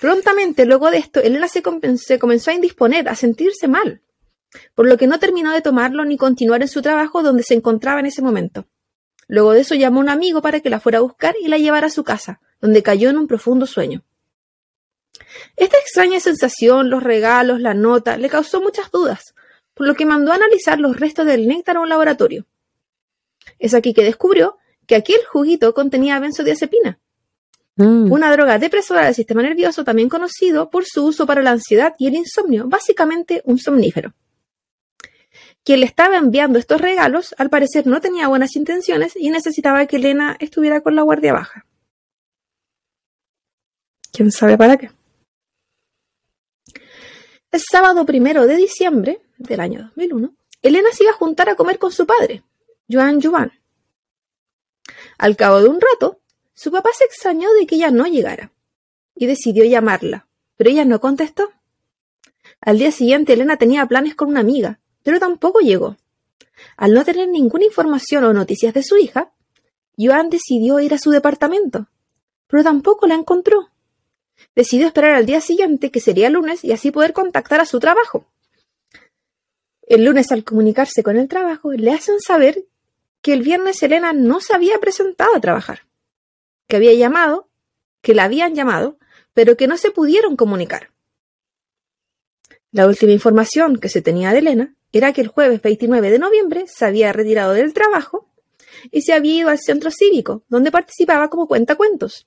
Prontamente, 0.03 0.67
luego 0.67 0.91
de 0.91 0.99
esto, 0.99 1.21
Elena 1.21 1.47
se, 1.47 1.62
comenzó 1.62 2.51
a 2.51 2.55
indisponer, 2.55 3.09
a 3.09 3.15
sentirse 3.15 3.69
mal, 3.69 4.03
por 4.75 4.88
lo 4.88 4.97
que 4.97 5.07
no 5.07 5.21
terminó 5.21 5.53
de 5.53 5.62
tomarlo 5.62 6.05
ni 6.05 6.17
continuar 6.17 6.61
en 6.61 6.67
su 6.67 6.83
trabajo 6.83 7.23
donde 7.23 7.45
se 7.45 7.55
encontraba 7.55 8.01
en 8.01 8.07
ese 8.07 8.21
momento. 8.21 8.67
Luego 9.29 9.53
de 9.53 9.61
eso 9.61 9.77
llamó 9.77 10.01
a 10.01 10.03
un 10.03 10.09
amigo 10.09 10.43
para 10.43 10.59
que 10.59 10.71
la 10.71 10.81
fuera 10.81 10.99
a 10.99 11.03
buscar 11.03 11.37
y 11.41 11.47
la 11.47 11.57
llevara 11.57 11.87
a 11.87 11.91
su 11.91 12.03
casa, 12.03 12.41
donde 12.61 12.83
cayó 12.83 13.11
en 13.11 13.17
un 13.17 13.29
profundo 13.29 13.65
sueño. 13.65 14.03
Esta 15.57 15.79
extraña 15.79 16.19
sensación, 16.19 16.91
los 16.91 17.05
regalos, 17.05 17.61
la 17.61 17.75
nota, 17.75 18.17
le 18.17 18.29
causó 18.29 18.61
muchas 18.61 18.91
dudas, 18.91 19.37
por 19.73 19.87
lo 19.87 19.95
que 19.95 20.05
mandó 20.05 20.33
a 20.33 20.35
analizar 20.35 20.81
los 20.81 20.99
restos 20.99 21.27
del 21.27 21.47
néctar 21.47 21.77
a 21.77 21.81
un 21.81 21.88
laboratorio. 21.88 22.49
Es 23.61 23.73
aquí 23.73 23.95
que 23.95 24.03
descubrió 24.03 24.59
que 24.88 24.97
aquel 24.97 25.25
juguito 25.31 25.73
contenía 25.75 26.19
benzodiazepina, 26.19 26.99
mm. 27.77 28.11
una 28.11 28.33
droga 28.33 28.59
depresora 28.59 29.05
del 29.05 29.15
sistema 29.15 29.43
nervioso 29.43 29.85
también 29.85 30.09
conocido 30.09 30.71
por 30.71 30.85
su 30.85 31.05
uso 31.05 31.27
para 31.27 31.43
la 31.43 31.51
ansiedad 31.51 31.95
y 31.99 32.07
el 32.09 32.15
insomnio, 32.15 32.69
básicamente 32.69 33.43
un 33.45 33.59
somnífero. 33.59 34.15
Quien 35.65 35.81
le 35.81 35.87
estaba 35.87 36.17
enviando 36.17 36.59
estos 36.59 36.81
regalos, 36.81 37.35
al 37.39 37.49
parecer 37.49 37.87
no 37.87 38.01
tenía 38.01 38.27
buenas 38.27 38.57
intenciones 38.57 39.13
y 39.15 39.31
necesitaba 39.31 39.87
que 39.87 39.97
Elena 39.97 40.37
estuviera 40.41 40.81
con 40.81 40.97
la 40.97 41.03
guardia 41.03 41.33
baja. 41.33 41.67
¿Quién 44.13 44.33
sabe 44.33 44.59
para 44.59 44.77
qué? 44.77 44.91
El 47.53 47.61
sábado 47.61 48.05
primero 48.05 48.47
de 48.47 48.57
diciembre 48.57 49.21
del 49.37 49.61
año 49.61 49.83
2001, 49.83 50.35
Elena 50.63 50.89
se 50.93 51.05
iba 51.05 51.13
a 51.13 51.17
juntar 51.17 51.49
a 51.49 51.55
comer 51.55 51.79
con 51.79 51.93
su 51.93 52.07
padre, 52.07 52.43
Joan 52.91 53.21
Joan. 53.21 53.53
Al 55.19 55.37
cabo 55.37 55.61
de 55.61 55.69
un 55.69 55.81
rato, 55.81 56.22
su 56.55 56.71
papá 56.71 56.91
se 56.97 57.05
extrañó 57.05 57.53
de 57.55 57.67
que 57.67 57.77
ella 57.77 57.91
no 57.91 58.07
llegara 58.07 58.53
y 59.15 59.27
decidió 59.27 59.65
llamarla, 59.65 60.27
pero 60.57 60.71
ella 60.71 60.85
no 60.85 61.01
contestó. 61.01 61.51
Al 62.61 62.79
día 62.79 62.93
siguiente, 62.93 63.33
Elena 63.33 63.57
tenía 63.57 63.87
planes 63.87 64.15
con 64.15 64.29
una 64.29 64.41
amiga 64.41 64.79
pero 65.03 65.19
tampoco 65.19 65.61
llegó. 65.61 65.97
Al 66.77 66.95
no 66.95 67.05
tener 67.05 67.29
ninguna 67.29 67.65
información 67.65 68.25
o 68.25 68.33
noticias 68.33 68.75
de 68.75 68.83
su 68.83 68.97
hija, 68.97 69.33
Joan 69.99 70.31
decidió 70.31 70.81
ir 70.81 70.95
a 70.95 70.99
su 70.99 71.11
departamento, 71.11 71.88
pero 72.47 72.62
tampoco 72.62 73.07
la 73.07 73.15
encontró. 73.15 73.69
Decidió 74.55 74.87
esperar 74.87 75.12
al 75.12 75.27
día 75.27 75.41
siguiente, 75.41 75.91
que 75.91 76.01
sería 76.01 76.31
lunes, 76.31 76.65
y 76.65 76.73
así 76.73 76.91
poder 76.91 77.12
contactar 77.12 77.61
a 77.61 77.67
su 77.67 77.79
trabajo. 77.79 78.27
El 79.87 80.05
lunes, 80.05 80.33
al 80.33 80.45
comunicarse 80.45 81.03
con 81.03 81.17
el 81.17 81.29
trabajo, 81.29 81.73
le 81.73 81.93
hacen 81.93 82.21
saber 82.21 82.65
que 83.21 83.33
el 83.33 83.43
viernes 83.43 83.83
Elena 83.83 84.12
no 84.12 84.41
se 84.41 84.55
había 84.55 84.79
presentado 84.79 85.35
a 85.37 85.41
trabajar, 85.41 85.83
que 86.73 86.77
había 86.77 86.95
llamado, 86.95 87.51
que 88.01 88.15
la 88.15 88.25
habían 88.25 88.55
llamado, 88.55 88.97
pero 89.35 89.59
que 89.59 89.67
no 89.67 89.77
se 89.77 89.91
pudieron 89.91 90.37
comunicar. 90.37 90.89
La 92.71 92.87
última 92.87 93.13
información 93.13 93.77
que 93.77 93.91
se 93.91 94.01
tenía 94.01 94.33
de 94.33 94.39
Elena 94.39 94.75
era 94.91 95.13
que 95.13 95.21
el 95.21 95.29
jueves 95.29 95.61
29 95.61 96.11
de 96.11 96.19
noviembre 96.19 96.65
se 96.69 96.87
había 96.87 97.13
retirado 97.13 97.53
del 97.53 97.75
trabajo 97.75 98.27
y 98.91 99.03
se 99.03 99.13
había 99.13 99.35
ido 99.35 99.49
al 99.51 99.59
centro 99.59 99.91
cívico, 99.91 100.45
donde 100.49 100.71
participaba 100.71 101.29
como 101.29 101.47
cuentacuentos. 101.47 102.27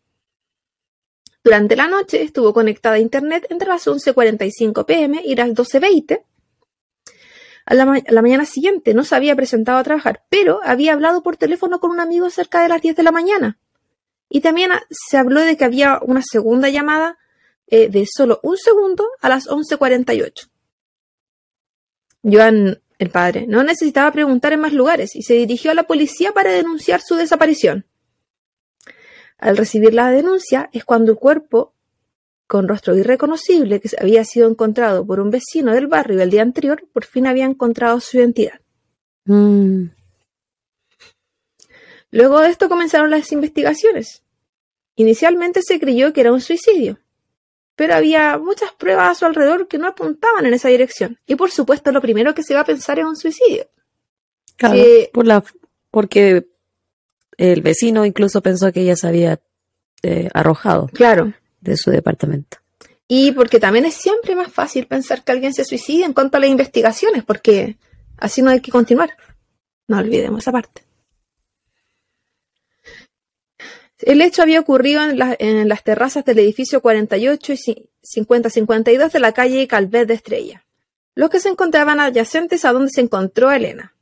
Durante 1.43 1.75
la 1.75 1.87
noche 1.87 2.21
estuvo 2.21 2.53
conectada 2.53 2.97
a 2.97 2.99
Internet 2.99 3.47
entre 3.49 3.67
las 3.67 3.87
11.45 3.87 4.85
pm 4.85 5.23
y 5.25 5.35
las 5.35 5.49
12.20. 5.49 6.23
A 7.65 7.73
la, 7.73 8.03
la 8.07 8.21
mañana 8.21 8.45
siguiente 8.45 8.93
no 8.93 9.03
se 9.05 9.15
había 9.15 9.35
presentado 9.35 9.79
a 9.79 9.83
trabajar, 9.83 10.23
pero 10.29 10.59
había 10.63 10.93
hablado 10.93 11.23
por 11.23 11.35
teléfono 11.35 11.79
con 11.79 11.89
un 11.89 11.99
amigo 11.99 12.29
cerca 12.29 12.61
de 12.61 12.69
las 12.69 12.83
10 12.83 12.95
de 12.95 13.01
la 13.01 13.11
mañana. 13.11 13.57
Y 14.29 14.41
también 14.41 14.71
se 14.89 15.17
habló 15.17 15.41
de 15.41 15.55
que 15.57 15.65
había 15.65 15.99
una 16.01 16.21
segunda 16.23 16.69
llamada 16.69 17.17
eh, 17.67 17.89
de 17.89 18.05
solo 18.05 18.39
un 18.43 18.57
segundo 18.57 19.07
a 19.21 19.29
las 19.29 19.47
11.48. 19.47 20.49
Joan, 22.23 22.81
el 22.97 23.09
padre, 23.09 23.45
no 23.47 23.63
necesitaba 23.63 24.11
preguntar 24.11 24.53
en 24.53 24.61
más 24.61 24.73
lugares 24.73 25.15
y 25.15 25.23
se 25.23 25.35
dirigió 25.35 25.71
a 25.71 25.75
la 25.75 25.83
policía 25.83 26.31
para 26.31 26.51
denunciar 26.51 27.01
su 27.01 27.15
desaparición. 27.15 27.85
Al 29.37 29.57
recibir 29.57 29.93
la 29.93 30.11
denuncia 30.11 30.69
es 30.73 30.85
cuando 30.85 31.11
el 31.11 31.17
cuerpo, 31.17 31.73
con 32.47 32.67
rostro 32.67 32.95
irreconocible 32.95 33.79
que 33.79 33.89
había 33.99 34.23
sido 34.23 34.49
encontrado 34.49 35.05
por 35.05 35.19
un 35.19 35.29
vecino 35.29 35.73
del 35.73 35.87
barrio 35.87 36.21
el 36.21 36.29
día 36.29 36.41
anterior, 36.41 36.87
por 36.93 37.05
fin 37.05 37.27
había 37.27 37.45
encontrado 37.45 37.99
su 37.99 38.17
identidad. 38.17 38.59
Mm. 39.25 39.85
Luego 42.15 42.39
de 42.39 42.49
esto 42.49 42.69
comenzaron 42.69 43.09
las 43.09 43.29
investigaciones. 43.33 44.23
Inicialmente 44.95 45.59
se 45.61 45.81
creyó 45.81 46.13
que 46.13 46.21
era 46.21 46.31
un 46.31 46.39
suicidio, 46.39 46.97
pero 47.75 47.93
había 47.93 48.37
muchas 48.37 48.71
pruebas 48.71 49.11
a 49.11 49.15
su 49.15 49.25
alrededor 49.25 49.67
que 49.67 49.77
no 49.77 49.89
apuntaban 49.89 50.45
en 50.45 50.53
esa 50.53 50.69
dirección. 50.69 51.19
Y 51.27 51.35
por 51.35 51.51
supuesto, 51.51 51.91
lo 51.91 51.99
primero 51.99 52.33
que 52.33 52.41
se 52.41 52.53
va 52.53 52.61
a 52.61 52.65
pensar 52.65 52.99
es 52.99 53.05
un 53.05 53.17
suicidio. 53.17 53.67
Claro, 54.55 54.81
por 55.11 55.27
la, 55.27 55.43
porque 55.91 56.47
el 57.35 57.61
vecino 57.61 58.05
incluso 58.05 58.41
pensó 58.41 58.71
que 58.71 58.79
ella 58.79 58.95
se 58.95 59.09
había 59.09 59.41
eh, 60.01 60.29
arrojado 60.33 60.87
claro. 60.93 61.33
de 61.59 61.75
su 61.75 61.91
departamento. 61.91 62.59
Y 63.09 63.33
porque 63.33 63.59
también 63.59 63.83
es 63.83 63.95
siempre 63.95 64.37
más 64.37 64.53
fácil 64.53 64.87
pensar 64.87 65.25
que 65.25 65.33
alguien 65.33 65.53
se 65.53 65.65
suicida 65.65 66.05
en 66.05 66.13
cuanto 66.13 66.37
a 66.37 66.39
las 66.39 66.49
investigaciones, 66.49 67.25
porque 67.25 67.75
así 68.15 68.41
no 68.41 68.51
hay 68.51 68.61
que 68.61 68.71
continuar. 68.71 69.17
No 69.89 69.97
olvidemos 69.97 70.43
esa 70.43 70.53
parte. 70.53 70.85
El 74.05 74.21
hecho 74.21 74.43
había 74.43 74.59
ocurrido 74.59 75.01
en, 75.03 75.67
las 75.67 75.83
terrazas 75.83 76.23
del 76.23 76.37
edificio 76.37 76.79
48 76.79 77.53
y 77.53 77.89
50-52 78.03 79.11
de 79.11 79.19
la 79.19 79.31
calle 79.31 79.67
Calvet 79.67 80.07
de 80.07 80.13
Estrella, 80.13 80.63
los 81.15 81.31
que 81.31 81.39
se 81.39 81.49
encontraban 81.49 81.99
adyacentes 81.99 82.65
a 82.65 82.71
donde 82.71 82.91
se 82.91 83.01
encontró 83.01 83.49
Elena. 83.49 83.95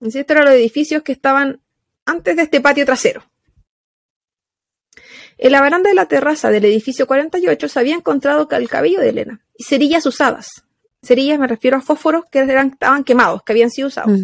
Estos 0.00 0.24
eran 0.30 0.44
los 0.44 0.54
edificios 0.54 1.02
que 1.02 1.10
estaban 1.10 1.60
antes 2.06 2.36
de 2.36 2.42
este 2.42 2.60
patio 2.60 2.86
trasero. 2.86 3.24
En 5.36 5.50
la 5.50 5.60
baranda 5.62 5.88
de 5.88 5.96
la 5.96 6.06
terraza 6.06 6.50
del 6.50 6.66
edificio 6.66 7.08
48 7.08 7.68
se 7.68 7.80
había 7.80 7.96
encontrado 7.96 8.48
el 8.48 8.68
cabello 8.68 9.00
de 9.00 9.08
Elena 9.08 9.40
y 9.56 9.64
cerillas 9.64 10.06
usadas. 10.06 10.62
Cerillas 11.02 11.40
me 11.40 11.48
refiero 11.48 11.76
a 11.76 11.80
fósforos 11.80 12.26
que 12.30 12.38
eran, 12.38 12.68
estaban 12.68 13.02
quemados, 13.02 13.42
que 13.42 13.52
habían 13.52 13.72
sido 13.72 13.88
usados. 13.88 14.20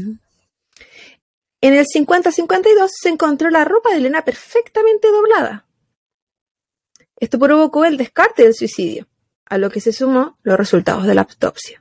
En 1.64 1.72
el 1.72 1.86
50-52 1.86 2.90
se 2.90 3.08
encontró 3.08 3.48
la 3.48 3.64
ropa 3.64 3.88
de 3.88 3.96
Elena 3.96 4.22
perfectamente 4.22 5.08
doblada. 5.08 5.64
Esto 7.18 7.38
provocó 7.38 7.86
el 7.86 7.96
descarte 7.96 8.42
del 8.42 8.54
suicidio, 8.54 9.08
a 9.46 9.56
lo 9.56 9.70
que 9.70 9.80
se 9.80 9.94
sumó 9.94 10.36
los 10.42 10.58
resultados 10.58 11.06
de 11.06 11.14
la 11.14 11.22
autopsia. 11.22 11.80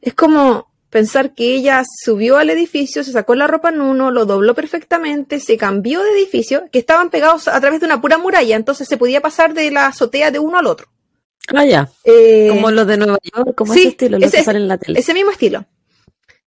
Es 0.00 0.14
como 0.14 0.72
pensar 0.88 1.34
que 1.34 1.54
ella 1.54 1.84
subió 1.84 2.38
al 2.38 2.48
edificio, 2.48 3.04
se 3.04 3.12
sacó 3.12 3.34
la 3.34 3.46
ropa 3.46 3.68
en 3.68 3.82
uno, 3.82 4.10
lo 4.10 4.24
dobló 4.24 4.54
perfectamente, 4.54 5.40
se 5.40 5.58
cambió 5.58 6.02
de 6.02 6.12
edificio, 6.12 6.64
que 6.72 6.78
estaban 6.78 7.10
pegados 7.10 7.48
a 7.48 7.60
través 7.60 7.80
de 7.80 7.86
una 7.86 8.00
pura 8.00 8.16
muralla, 8.16 8.56
entonces 8.56 8.88
se 8.88 8.96
podía 8.96 9.20
pasar 9.20 9.52
de 9.52 9.70
la 9.72 9.88
azotea 9.88 10.30
de 10.30 10.38
uno 10.38 10.56
al 10.56 10.68
otro. 10.68 10.88
Ah, 11.48 11.66
ya. 11.66 11.90
Eh, 12.04 12.46
como 12.48 12.70
los 12.70 12.86
de 12.86 12.96
Nueva 12.96 13.18
York, 13.22 13.54
como 13.54 13.74
ese 13.74 13.88
estilo, 13.88 14.18
que 14.18 14.30
salen 14.30 14.62
en 14.62 14.68
la 14.68 14.78
tele. 14.78 14.98
Ese 14.98 15.12
mismo 15.12 15.32
estilo. 15.32 15.66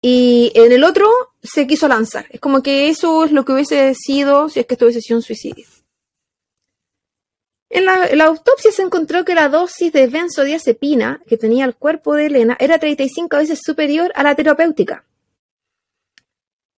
Y 0.01 0.53
en 0.55 0.71
el 0.71 0.83
otro 0.83 1.09
se 1.47 1.67
quiso 1.67 1.87
lanzar. 1.87 2.25
Es 2.29 2.39
como 2.39 2.61
que 2.61 2.89
eso 2.89 3.25
es 3.25 3.31
lo 3.31 3.45
que 3.45 3.53
hubiese 3.53 3.93
sido 3.95 4.49
si 4.49 4.59
es 4.59 4.65
que 4.65 4.75
esto 4.75 4.85
hubiese 4.85 5.01
sido 5.01 5.17
un 5.17 5.23
suicidio. 5.23 5.65
En 7.69 7.85
la, 7.85 8.25
autopsia 8.25 8.71
se 8.71 8.81
encontró 8.81 9.25
que 9.25 9.35
la 9.35 9.49
dosis 9.49 9.91
de 9.91 10.07
benzodiazepina 10.07 11.21
que 11.27 11.37
tenía 11.37 11.65
el 11.65 11.75
cuerpo 11.75 12.15
de 12.15 12.27
Elena 12.27 12.55
era 12.59 12.79
35 12.79 13.35
veces 13.35 13.59
superior 13.61 14.11
a 14.15 14.23
la 14.23 14.35
terapéutica. 14.35 15.03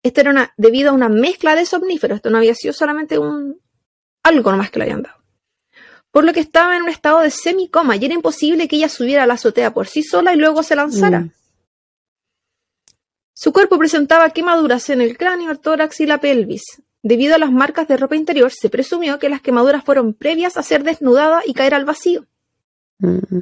Esto 0.02 0.20
era 0.22 0.30
una, 0.30 0.54
debido 0.56 0.90
a 0.90 0.94
una 0.94 1.10
mezcla 1.10 1.54
de 1.54 1.66
somníferos. 1.66 2.16
Esto 2.16 2.30
no 2.30 2.38
había 2.38 2.54
sido 2.54 2.72
solamente 2.72 3.18
un 3.18 3.60
algo 4.22 4.50
nomás 4.50 4.70
que 4.70 4.78
le 4.78 4.84
habían 4.86 5.02
dado. 5.02 5.16
por 6.10 6.24
lo 6.24 6.32
que 6.32 6.40
estaba 6.40 6.76
en 6.76 6.82
un 6.82 6.88
estado 6.88 7.20
de 7.20 7.30
semicoma 7.30 7.96
y 7.96 8.04
era 8.04 8.14
imposible 8.14 8.66
que 8.66 8.76
ella 8.76 8.88
subiera 8.88 9.24
a 9.24 9.26
la 9.26 9.34
azotea 9.34 9.74
por 9.74 9.86
sí 9.86 10.02
sola 10.02 10.32
y 10.32 10.36
luego 10.36 10.62
se 10.62 10.74
lanzara. 10.74 11.20
Mm. 11.20 11.32
Su 13.40 13.52
cuerpo 13.52 13.78
presentaba 13.78 14.30
quemaduras 14.30 14.90
en 14.90 15.00
el 15.00 15.16
cráneo, 15.16 15.52
el 15.52 15.60
tórax 15.60 16.00
y 16.00 16.06
la 16.06 16.18
pelvis. 16.18 16.82
Debido 17.04 17.36
a 17.36 17.38
las 17.38 17.52
marcas 17.52 17.86
de 17.86 17.96
ropa 17.96 18.16
interior, 18.16 18.50
se 18.50 18.68
presumió 18.68 19.20
que 19.20 19.28
las 19.28 19.40
quemaduras 19.40 19.84
fueron 19.84 20.12
previas 20.12 20.56
a 20.56 20.64
ser 20.64 20.82
desnudada 20.82 21.42
y 21.46 21.54
caer 21.54 21.72
al 21.72 21.84
vacío. 21.84 22.26
Mm. 22.98 23.38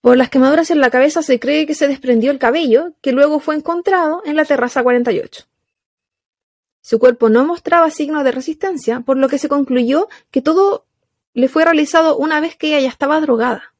Por 0.00 0.16
las 0.16 0.28
quemaduras 0.28 0.72
en 0.72 0.80
la 0.80 0.90
cabeza 0.90 1.22
se 1.22 1.38
cree 1.38 1.68
que 1.68 1.74
se 1.76 1.86
desprendió 1.86 2.32
el 2.32 2.40
cabello, 2.40 2.94
que 3.00 3.12
luego 3.12 3.38
fue 3.38 3.54
encontrado 3.54 4.22
en 4.24 4.34
la 4.34 4.44
terraza 4.44 4.82
48. 4.82 5.44
Su 6.80 6.98
cuerpo 6.98 7.28
no 7.28 7.44
mostraba 7.46 7.90
signos 7.90 8.24
de 8.24 8.32
resistencia, 8.32 9.02
por 9.02 9.18
lo 9.18 9.28
que 9.28 9.38
se 9.38 9.48
concluyó 9.48 10.08
que 10.32 10.42
todo 10.42 10.84
le 11.32 11.48
fue 11.48 11.62
realizado 11.62 12.16
una 12.16 12.40
vez 12.40 12.56
que 12.56 12.66
ella 12.70 12.80
ya 12.80 12.88
estaba 12.88 13.20
drogada. 13.20 13.72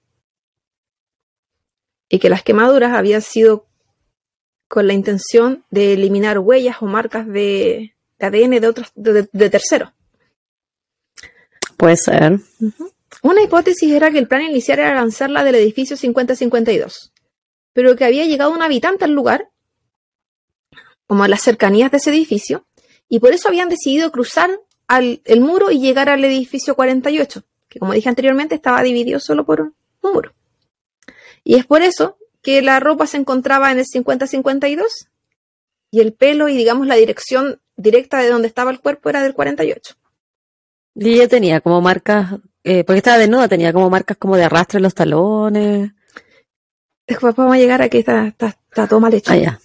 Y 2.09 2.21
que 2.21 2.31
las 2.31 2.45
quemaduras 2.45 2.93
habían 2.93 3.23
sido 3.23 3.67
con 4.71 4.87
la 4.87 4.93
intención 4.93 5.65
de 5.71 5.95
eliminar 5.95 6.39
huellas 6.39 6.77
o 6.81 6.87
marcas 6.87 7.27
de, 7.27 7.97
de 8.21 8.27
ADN 8.27 8.61
de 8.61 8.69
otros 8.69 8.93
de, 8.95 9.29
de 9.33 9.51
terceros. 9.51 9.91
Puede 11.77 11.97
ser. 11.97 12.39
Una 13.21 13.43
hipótesis 13.43 13.91
era 13.91 14.13
que 14.13 14.21
el 14.21 14.29
plan 14.29 14.43
inicial 14.43 14.79
era 14.79 14.95
lanzarla 14.95 15.43
del 15.43 15.57
edificio 15.57 15.97
5052, 15.97 17.13
pero 17.73 17.97
que 17.97 18.05
había 18.05 18.27
llegado 18.27 18.53
un 18.53 18.63
habitante 18.63 19.05
al 19.05 19.11
lugar, 19.11 19.51
como 21.09 21.25
a 21.25 21.29
las 21.29 21.43
cercanías 21.43 21.91
de 21.91 21.97
ese 21.97 22.11
edificio, 22.11 22.65
y 23.09 23.19
por 23.19 23.33
eso 23.33 23.49
habían 23.49 23.71
decidido 23.71 24.13
cruzar 24.13 24.51
al, 24.87 25.21
el 25.25 25.41
muro 25.41 25.73
y 25.73 25.81
llegar 25.81 26.09
al 26.09 26.25
edificio 26.25 26.77
48, 26.77 27.43
que 27.69 27.81
como 27.81 27.93
dije 27.93 28.09
anteriormente 28.09 28.55
estaba 28.55 28.85
dividido 28.85 29.19
solo 29.19 29.45
por 29.45 29.63
un, 29.63 29.75
un 30.03 30.13
muro. 30.13 30.33
Y 31.43 31.57
es 31.57 31.67
por 31.67 31.83
eso 31.83 32.19
que 32.43 32.63
la 32.63 32.81
ropa 32.81 33.07
se 33.07 33.17
encontraba 33.17 33.71
en 33.71 33.79
el 33.79 33.87
5052 33.87 35.09
y 35.91 36.01
el 36.01 36.13
pelo 36.13 36.49
y 36.49 36.57
digamos 36.57 36.87
la 36.87 36.95
dirección 36.95 37.61
directa 37.77 38.19
de 38.19 38.29
donde 38.29 38.49
estaba 38.49 38.71
el 38.71 38.81
cuerpo 38.81 39.11
era 39.11 39.23
del 39.23 39.35
48. 39.35 39.95
Y 40.95 41.15
ella 41.15 41.29
tenía 41.29 41.61
como 41.61 41.81
marcas, 41.81 42.35
eh, 42.65 42.85
porque 42.85 42.99
estaba 42.99 43.19
desnuda, 43.19 43.49
tenía 43.49 43.73
como 43.73 43.91
marcas 43.91 44.17
como 44.17 44.37
de 44.37 44.45
arrastre 44.45 44.79
en 44.79 44.83
los 44.83 44.95
talones. 44.95 45.93
Después 47.07 47.35
vamos 47.35 47.55
a 47.55 47.59
llegar 47.59 47.83
a 47.83 47.89
que 47.89 47.99
está, 47.99 48.27
está, 48.27 48.59
está 48.69 48.87
todo 48.87 49.01
mal 49.01 49.15
hecho. 49.15 49.33
Ah, 49.33 49.37
ya. 49.37 49.61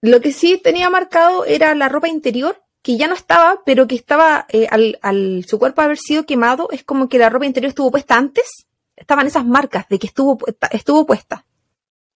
Lo 0.00 0.20
que 0.20 0.32
sí 0.32 0.60
tenía 0.62 0.90
marcado 0.90 1.44
era 1.44 1.74
la 1.74 1.88
ropa 1.88 2.08
interior, 2.08 2.62
que 2.82 2.96
ya 2.96 3.06
no 3.06 3.14
estaba, 3.14 3.62
pero 3.64 3.86
que 3.86 3.94
estaba, 3.94 4.46
eh, 4.48 4.66
al, 4.70 4.98
al 5.02 5.44
su 5.46 5.58
cuerpo 5.58 5.80
haber 5.80 5.98
sido 5.98 6.26
quemado, 6.26 6.68
es 6.72 6.82
como 6.82 7.08
que 7.08 7.18
la 7.18 7.30
ropa 7.30 7.46
interior 7.46 7.68
estuvo 7.68 7.90
puesta 7.90 8.16
antes. 8.16 8.66
Estaban 8.96 9.26
esas 9.26 9.46
marcas 9.46 9.88
de 9.88 9.98
que 9.98 10.06
estuvo, 10.06 10.36
puesta- 10.38 10.68
estuvo 10.68 11.06
puesta. 11.06 11.46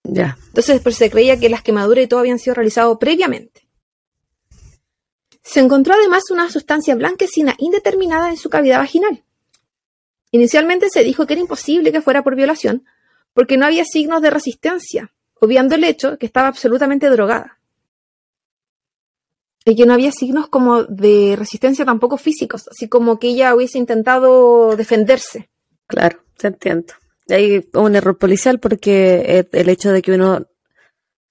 Ya. 0.05 0.39
Entonces 0.49 0.81
pues, 0.83 0.97
se 0.97 1.11
creía 1.11 1.39
que 1.39 1.49
las 1.49 1.63
quemaduras 1.63 2.05
y 2.05 2.07
todo 2.07 2.21
habían 2.21 2.39
sido 2.39 2.55
realizados 2.55 2.99
previamente. 2.99 3.67
Se 5.43 5.61
encontró 5.61 5.95
además 5.95 6.31
una 6.31 6.51
sustancia 6.51 6.95
blanquecina 6.95 7.55
indeterminada 7.59 8.31
en 8.31 8.37
su 8.37 8.51
cavidad 8.51 8.79
vaginal. 8.79 9.25
Inicialmente 10.33 10.91
se 10.91 11.05
dijo 11.05 11.27
que 11.27 11.35
era 11.35 11.41
imposible 11.43 11.93
que 11.93 12.03
fuera 12.03 12.23
por 12.25 12.35
violación, 12.35 12.85
porque 13.33 13.57
no 13.57 13.65
había 13.65 13.85
signos 13.85 14.23
de 14.23 14.31
resistencia, 14.31 15.13
obviando 15.41 15.77
el 15.77 15.85
hecho 15.85 16.19
que 16.19 16.27
estaba 16.27 16.49
absolutamente 16.49 17.09
drogada. 17.09 17.61
Y 19.65 19.77
que 19.77 19.87
no 19.87 19.95
había 19.95 20.13
signos 20.13 20.49
como 20.49 20.85
de 20.85 21.35
resistencia 21.37 21.85
tampoco 21.85 22.17
físicos, 22.17 22.69
así 22.69 22.89
como 22.89 23.19
que 23.19 23.29
ella 23.29 23.55
hubiese 23.55 23.79
intentado 23.79 24.77
defenderse. 24.77 25.49
Claro, 25.87 26.23
te 26.37 26.49
entiendo. 26.49 26.95
Hay 27.29 27.69
un 27.75 27.97
error 27.97 28.19
policial 28.19 28.61
porque 28.61 29.47
el 29.51 29.69
hecho 29.69 29.93
de 29.93 30.03
que 30.03 30.13
uno 30.13 30.47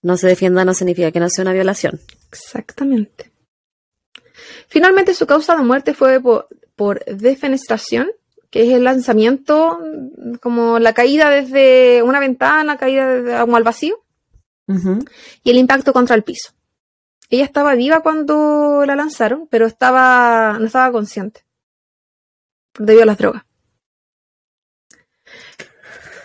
no 0.01 0.17
se 0.17 0.27
defienda 0.27 0.65
no 0.65 0.73
significa 0.73 1.11
que 1.11 1.19
no 1.19 1.29
sea 1.29 1.43
una 1.43 1.53
violación. 1.53 1.99
Exactamente. 2.29 3.31
Finalmente 4.67 5.13
su 5.13 5.25
causa 5.25 5.55
de 5.55 5.63
muerte 5.63 5.93
fue 5.93 6.19
por, 6.19 6.47
por 6.75 7.03
defenestración, 7.05 8.11
que 8.49 8.63
es 8.63 8.73
el 8.73 8.83
lanzamiento, 8.83 9.79
mm, 9.79 10.35
como 10.35 10.79
la 10.79 10.93
caída 10.93 11.29
desde 11.29 12.03
una 12.03 12.19
ventana, 12.19 12.77
caída 12.77 13.07
desde, 13.07 13.39
como 13.39 13.57
al 13.57 13.63
vacío, 13.63 14.01
y 15.43 15.49
el 15.49 15.57
impacto 15.57 15.93
contra 15.93 16.15
el 16.15 16.23
piso. 16.23 16.51
Ella 17.29 17.45
estaba 17.45 17.75
viva 17.75 18.01
cuando 18.01 18.83
la 18.85 18.95
lanzaron, 18.95 19.47
pero 19.47 19.67
estaba, 19.67 20.57
no 20.59 20.65
estaba 20.65 20.91
consciente 20.91 21.45
debido 22.77 23.03
a 23.03 23.07
las 23.07 23.17
drogas. 23.17 23.43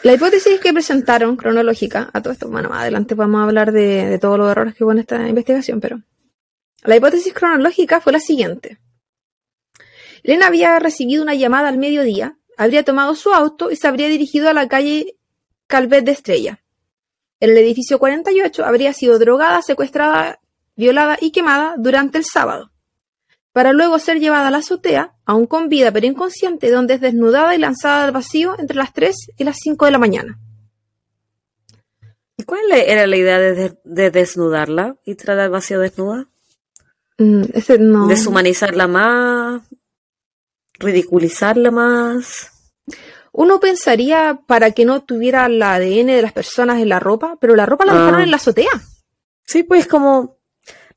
La 0.02 0.14
hipótesis 0.14 0.58
que 0.60 0.72
presentaron 0.72 1.36
cronológica, 1.36 2.08
a 2.14 2.22
todo 2.22 2.32
esto, 2.32 2.48
bueno, 2.48 2.70
más 2.70 2.80
adelante 2.80 3.14
vamos 3.14 3.40
a 3.40 3.44
hablar 3.44 3.70
de, 3.70 4.18
todos 4.18 4.38
los 4.38 4.50
errores 4.50 4.74
que 4.74 4.82
hubo 4.82 4.92
en 4.92 4.98
esta 5.00 5.28
investigación, 5.28 5.78
pero 5.78 6.00
la 6.84 6.96
hipótesis 6.96 7.34
cronológica 7.34 8.00
fue 8.00 8.14
la 8.14 8.20
siguiente. 8.20 8.78
Elena 10.22 10.46
había 10.46 10.78
recibido 10.78 11.22
una 11.22 11.34
llamada 11.34 11.68
al 11.68 11.76
mediodía, 11.76 12.38
habría 12.56 12.82
tomado 12.82 13.14
su 13.14 13.34
auto 13.34 13.70
y 13.70 13.76
se 13.76 13.88
habría 13.88 14.08
dirigido 14.08 14.48
a 14.48 14.54
la 14.54 14.68
calle 14.68 15.16
Calvet 15.66 16.04
de 16.04 16.12
Estrella. 16.12 16.64
En 17.38 17.50
el 17.50 17.58
edificio 17.58 17.98
48 17.98 18.64
habría 18.64 18.94
sido 18.94 19.18
drogada, 19.18 19.60
secuestrada, 19.60 20.40
violada 20.76 21.18
y 21.20 21.30
quemada 21.30 21.74
durante 21.76 22.16
el 22.16 22.24
sábado, 22.24 22.70
para 23.52 23.72
luego 23.72 23.98
ser 23.98 24.20
llevada 24.20 24.48
a 24.48 24.50
la 24.50 24.58
azotea, 24.58 25.14
aún 25.24 25.46
con 25.46 25.68
vida 25.68 25.90
pero 25.92 26.06
inconsciente, 26.06 26.70
donde 26.70 26.94
es 26.94 27.00
desnudada 27.00 27.54
y 27.54 27.58
lanzada 27.58 28.04
al 28.04 28.12
vacío 28.12 28.54
entre 28.58 28.76
las 28.76 28.92
3 28.92 29.14
y 29.36 29.44
las 29.44 29.56
5 29.60 29.84
de 29.86 29.90
la 29.90 29.98
mañana. 29.98 30.38
¿Y 32.36 32.44
cuál 32.44 32.60
era 32.72 33.06
la 33.06 33.16
idea 33.16 33.38
de, 33.38 33.54
de- 33.54 33.78
de 33.84 34.10
desnudarla 34.10 34.96
y 35.04 35.14
traerla 35.14 35.44
al 35.44 35.50
vacío 35.50 35.78
desnuda? 35.80 36.26
Mm, 37.18 37.42
ese 37.52 37.78
no. 37.78 38.06
Deshumanizarla 38.06 38.86
más, 38.86 39.62
ridiculizarla 40.78 41.70
más. 41.70 42.50
Uno 43.32 43.60
pensaría 43.60 44.40
para 44.46 44.72
que 44.72 44.84
no 44.84 45.02
tuviera 45.02 45.46
el 45.46 45.62
ADN 45.62 46.06
de 46.06 46.22
las 46.22 46.32
personas 46.32 46.80
en 46.80 46.88
la 46.88 46.98
ropa, 46.98 47.36
pero 47.40 47.54
la 47.54 47.66
ropa 47.66 47.84
la 47.84 47.92
Ah. 47.92 47.98
dejaron 47.98 48.20
en 48.22 48.30
la 48.30 48.36
azotea 48.38 48.70
Sí, 49.44 49.62
pues 49.64 49.86
como 49.86 50.38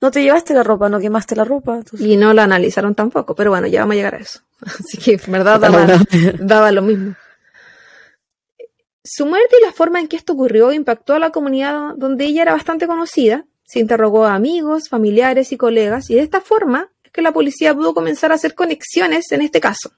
no 0.03 0.11
te 0.11 0.21
llevaste 0.21 0.53
la 0.53 0.63
ropa, 0.63 0.89
no 0.89 0.99
quemaste 0.99 1.33
la 1.33 1.45
ropa. 1.45 1.77
entonces- 1.77 2.05
y 2.05 2.17
no 2.17 2.33
la 2.33 2.43
analizaron 2.43 2.93
tampoco, 2.93 3.35
pero 3.35 3.51
bueno, 3.51 3.67
ya 3.67 3.79
vamos 3.79 3.93
a 3.93 3.95
llegar 3.95 4.15
a 4.15 4.17
eso. 4.17 4.41
Así 4.61 4.97
que 4.97 5.13
en 5.13 5.31
verdad 5.31 5.61
daba, 5.61 5.87
daba 6.39 6.71
lo 6.73 6.81
mismo. 6.81 7.15
Su 9.01 9.25
muerte 9.25 9.55
y 9.61 9.65
la 9.65 9.71
forma 9.71 10.01
en 10.01 10.09
que 10.09 10.17
esto 10.17 10.33
ocurrió 10.33 10.73
impactó 10.73 11.13
a 11.13 11.19
la 11.19 11.29
comunidad 11.31 11.93
donde 11.95 12.25
ella 12.25 12.41
era 12.41 12.51
bastante 12.51 12.85
conocida. 12.85 13.45
Se 13.63 13.79
interrogó 13.79 14.25
a 14.25 14.35
amigos, 14.35 14.89
familiares 14.89 15.53
y 15.53 15.57
colegas, 15.57 16.09
y 16.09 16.15
de 16.15 16.21
esta 16.21 16.41
forma 16.41 16.89
es 17.05 17.11
que 17.13 17.21
la 17.21 17.31
policía 17.31 17.73
pudo 17.73 17.93
comenzar 17.93 18.33
a 18.33 18.35
hacer 18.35 18.55
conexiones 18.55 19.31
en 19.31 19.41
este 19.41 19.61
caso. 19.61 19.93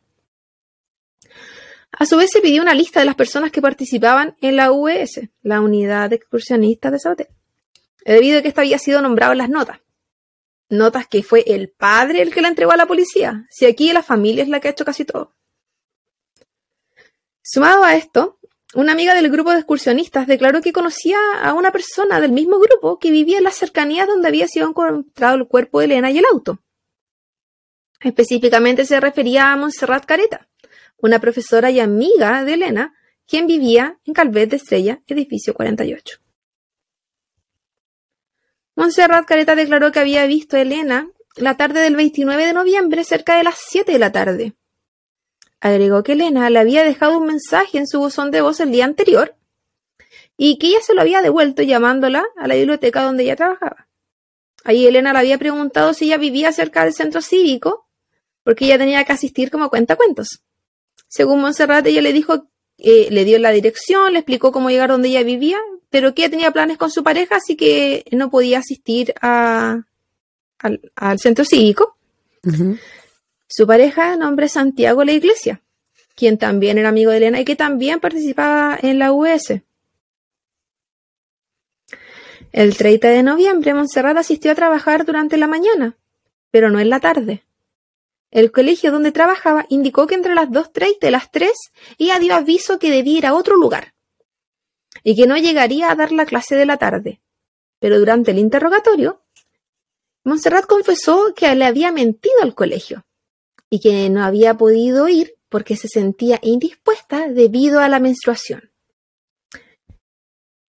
A 1.97 2.05
su 2.05 2.15
vez 2.17 2.29
se 2.29 2.41
pidió 2.41 2.61
una 2.61 2.75
lista 2.75 2.99
de 2.99 3.07
las 3.07 3.15
personas 3.15 3.51
que 3.51 3.61
participaban 3.61 4.35
en 4.41 4.55
la 4.55 4.71
UES, 4.71 5.21
la 5.41 5.61
Unidad 5.61 6.11
de 6.11 6.17
Excursionistas 6.17 6.91
de 6.91 6.99
Sabaté, 6.99 7.27
debido 8.05 8.37
a 8.37 8.41
que 8.43 8.49
esto 8.49 8.61
había 8.61 8.77
sido 8.77 9.01
nombrado 9.01 9.31
en 9.31 9.39
las 9.39 9.49
notas. 9.49 9.79
Notas 10.69 11.07
que 11.07 11.23
fue 11.23 11.43
el 11.47 11.69
padre 11.69 12.21
el 12.21 12.33
que 12.33 12.41
la 12.41 12.47
entregó 12.47 12.71
a 12.71 12.77
la 12.77 12.87
policía, 12.87 13.45
si 13.49 13.65
aquí 13.65 13.91
la 13.93 14.03
familia 14.03 14.43
es 14.43 14.49
la 14.49 14.59
que 14.59 14.67
ha 14.67 14.71
hecho 14.71 14.85
casi 14.85 15.05
todo. 15.05 15.35
Sumado 17.43 17.83
a 17.83 17.95
esto, 17.95 18.39
una 18.73 18.91
amiga 18.91 19.13
del 19.13 19.29
grupo 19.29 19.51
de 19.51 19.57
excursionistas 19.57 20.25
declaró 20.25 20.61
que 20.61 20.73
conocía 20.73 21.17
a 21.41 21.53
una 21.53 21.71
persona 21.71 22.19
del 22.19 22.31
mismo 22.31 22.59
grupo 22.59 22.97
que 22.97 23.11
vivía 23.11 23.37
en 23.37 23.43
las 23.43 23.55
cercanías 23.55 24.07
donde 24.07 24.27
había 24.27 24.47
sido 24.47 24.67
encontrado 24.67 25.35
el 25.35 25.47
cuerpo 25.47 25.79
de 25.79 25.85
Elena 25.85 26.09
y 26.11 26.17
el 26.17 26.25
auto. 26.25 26.59
Específicamente 28.01 28.83
se 28.85 28.99
refería 28.99 29.53
a 29.53 29.57
Montserrat 29.57 30.05
Careta, 30.05 30.49
una 30.97 31.19
profesora 31.19 31.69
y 31.71 31.79
amiga 31.79 32.43
de 32.43 32.55
Elena, 32.55 32.95
quien 33.27 33.47
vivía 33.47 33.99
en 34.03 34.13
Calvet 34.13 34.49
de 34.49 34.57
Estrella, 34.57 35.01
edificio 35.07 35.53
48. 35.53 36.24
Montserrat 38.75 39.25
Careta 39.25 39.55
declaró 39.55 39.91
que 39.91 39.99
había 39.99 40.25
visto 40.27 40.57
a 40.57 40.61
Elena 40.61 41.09
la 41.37 41.57
tarde 41.57 41.81
del 41.81 41.95
29 41.95 42.45
de 42.45 42.53
noviembre 42.53 43.03
cerca 43.03 43.37
de 43.37 43.43
las 43.43 43.55
7 43.69 43.91
de 43.91 43.99
la 43.99 44.11
tarde. 44.11 44.53
Agregó 45.61 46.03
que 46.03 46.13
Elena 46.13 46.49
le 46.49 46.59
había 46.59 46.83
dejado 46.83 47.17
un 47.17 47.25
mensaje 47.25 47.77
en 47.77 47.87
su 47.87 47.99
buzón 47.99 48.31
de 48.31 48.41
voz 48.41 48.59
el 48.59 48.71
día 48.71 48.85
anterior 48.85 49.35
y 50.37 50.57
que 50.57 50.67
ella 50.67 50.81
se 50.81 50.93
lo 50.93 51.01
había 51.01 51.21
devuelto 51.21 51.63
llamándola 51.63 52.25
a 52.37 52.47
la 52.47 52.55
biblioteca 52.55 53.01
donde 53.01 53.23
ella 53.23 53.35
trabajaba. 53.35 53.87
Ahí 54.63 54.85
Elena 54.85 55.13
le 55.13 55.19
había 55.19 55.37
preguntado 55.37 55.93
si 55.93 56.05
ella 56.05 56.17
vivía 56.17 56.51
cerca 56.51 56.83
del 56.83 56.93
centro 56.93 57.21
cívico, 57.21 57.87
porque 58.43 58.65
ella 58.65 58.77
tenía 58.77 59.03
que 59.05 59.13
asistir 59.13 59.51
como 59.51 59.69
cuentacuentos. 59.69 60.41
Según 61.07 61.39
Montserrat, 61.39 61.85
ella 61.85 62.01
le 62.01 62.13
dijo, 62.13 62.47
eh, 62.77 63.07
le 63.11 63.25
dio 63.25 63.39
la 63.39 63.51
dirección, 63.51 64.13
le 64.13 64.19
explicó 64.19 64.51
cómo 64.51 64.69
llegar 64.69 64.89
donde 64.89 65.09
ella 65.09 65.23
vivía, 65.23 65.59
pero 65.89 66.13
que 66.13 66.23
ella 66.23 66.31
tenía 66.31 66.51
planes 66.51 66.77
con 66.77 66.91
su 66.91 67.03
pareja, 67.03 67.37
así 67.37 67.55
que 67.55 68.05
no 68.11 68.29
podía 68.29 68.59
asistir 68.59 69.13
a, 69.21 69.83
al, 70.59 70.91
al 70.95 71.19
centro 71.19 71.45
cívico. 71.45 71.97
Su 73.47 73.65
pareja 73.65 74.11
de 74.11 74.17
nombre 74.17 74.49
Santiago 74.49 75.03
La 75.03 75.13
Iglesia, 75.13 75.61
quien 76.15 76.37
también 76.37 76.77
era 76.77 76.89
amigo 76.89 77.11
de 77.11 77.17
Elena 77.17 77.39
y 77.39 77.45
que 77.45 77.55
también 77.55 77.99
participaba 77.99 78.77
en 78.81 78.99
la 78.99 79.11
US. 79.11 79.61
El 82.51 82.77
30 82.77 83.09
de 83.09 83.23
noviembre, 83.23 83.73
Montserrat 83.73 84.17
asistió 84.17 84.51
a 84.51 84.55
trabajar 84.55 85.05
durante 85.05 85.37
la 85.37 85.47
mañana, 85.47 85.97
pero 86.51 86.69
no 86.69 86.79
en 86.79 86.89
la 86.89 86.99
tarde. 86.99 87.43
El 88.31 88.51
colegio 88.51 88.91
donde 88.91 89.11
trabajaba 89.11 89.65
indicó 89.69 90.07
que 90.07 90.15
entre 90.15 90.35
las 90.35 90.49
2.30 90.49 91.07
y 91.07 91.11
las 91.11 91.31
3 91.31 91.51
ella 91.97 92.19
dio 92.19 92.35
aviso 92.35 92.79
que 92.79 92.91
debía 92.91 93.17
ir 93.17 93.25
a 93.25 93.33
otro 93.33 93.55
lugar 93.55 93.94
y 95.07 95.15
que 95.15 95.27
no 95.27 95.37
llegaría 95.37 95.91
a 95.91 95.95
dar 95.95 96.11
la 96.11 96.25
clase 96.25 96.55
de 96.55 96.65
la 96.65 96.77
tarde. 96.77 97.21
Pero 97.79 97.99
durante 97.99 98.31
el 98.31 98.39
interrogatorio, 98.39 99.21
Montserrat 100.23 100.65
confesó 100.65 101.33
que 101.35 101.53
le 101.53 101.65
había 101.65 101.91
mentido 101.91 102.33
al 102.41 102.55
colegio 102.55 103.05
y 103.69 103.79
que 103.79 104.09
no 104.09 104.23
había 104.23 104.57
podido 104.57 105.07
ir 105.07 105.35
porque 105.47 105.77
se 105.77 105.87
sentía 105.87 106.39
indispuesta 106.41 107.29
debido 107.29 107.81
a 107.81 107.87
la 107.87 107.99
menstruación. 107.99 108.71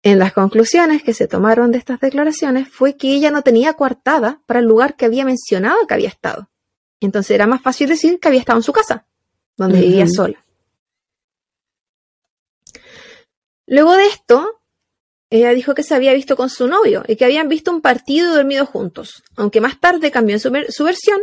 En 0.03 0.19
las 0.19 0.35
conclusiones 0.35 1.03
que 1.03 1.15
se 1.15 1.27
tomaron 1.27 1.73
de 1.73 1.79
estas 1.79 1.99
declaraciones 1.99 2.69
fue 2.69 2.99
que 2.99 3.15
ella 3.15 3.31
no 3.31 3.41
tenía 3.41 3.73
coartada 3.73 4.43
para 4.45 4.61
el 4.61 4.67
lugar 4.67 4.97
que 4.97 5.07
había 5.07 5.25
mencionado 5.25 5.87
que 5.87 5.95
había 5.95 6.09
estado. 6.09 6.51
Entonces 7.01 7.31
era 7.31 7.47
más 7.47 7.63
fácil 7.63 7.89
decir 7.89 8.21
que 8.21 8.29
había 8.29 8.41
estado 8.41 8.59
en 8.59 8.63
su 8.63 8.73
casa, 8.73 9.07
donde 9.57 9.81
vivía 9.81 10.07
sola. 10.07 10.45
Luego 13.69 13.97
de 13.97 14.07
esto, 14.07 14.63
ella 15.29 15.51
dijo 15.51 15.75
que 15.75 15.83
se 15.83 15.95
había 15.95 16.15
visto 16.15 16.37
con 16.37 16.49
su 16.49 16.69
novio 16.69 17.05
y 17.07 17.17
que 17.17 17.27
habían 17.27 17.49
visto 17.49 17.71
un 17.71 17.83
partido 17.83 18.33
y 18.33 18.37
dormido 18.37 18.65
juntos, 18.65 19.23
aunque 19.37 19.61
más 19.61 19.79
tarde 19.79 20.11
cambió 20.11 20.39
su, 20.39 20.51
su 20.71 20.85
versión 20.85 21.21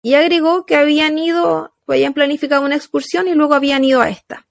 y 0.00 0.14
agregó 0.14 0.64
que 0.64 0.76
habían 0.76 1.18
ido, 1.18 1.74
habían 1.88 2.14
planificado 2.14 2.64
una 2.64 2.76
excursión 2.76 3.26
y 3.26 3.34
luego 3.34 3.54
habían 3.54 3.82
ido 3.82 4.00
a 4.00 4.10
esta. 4.10 4.46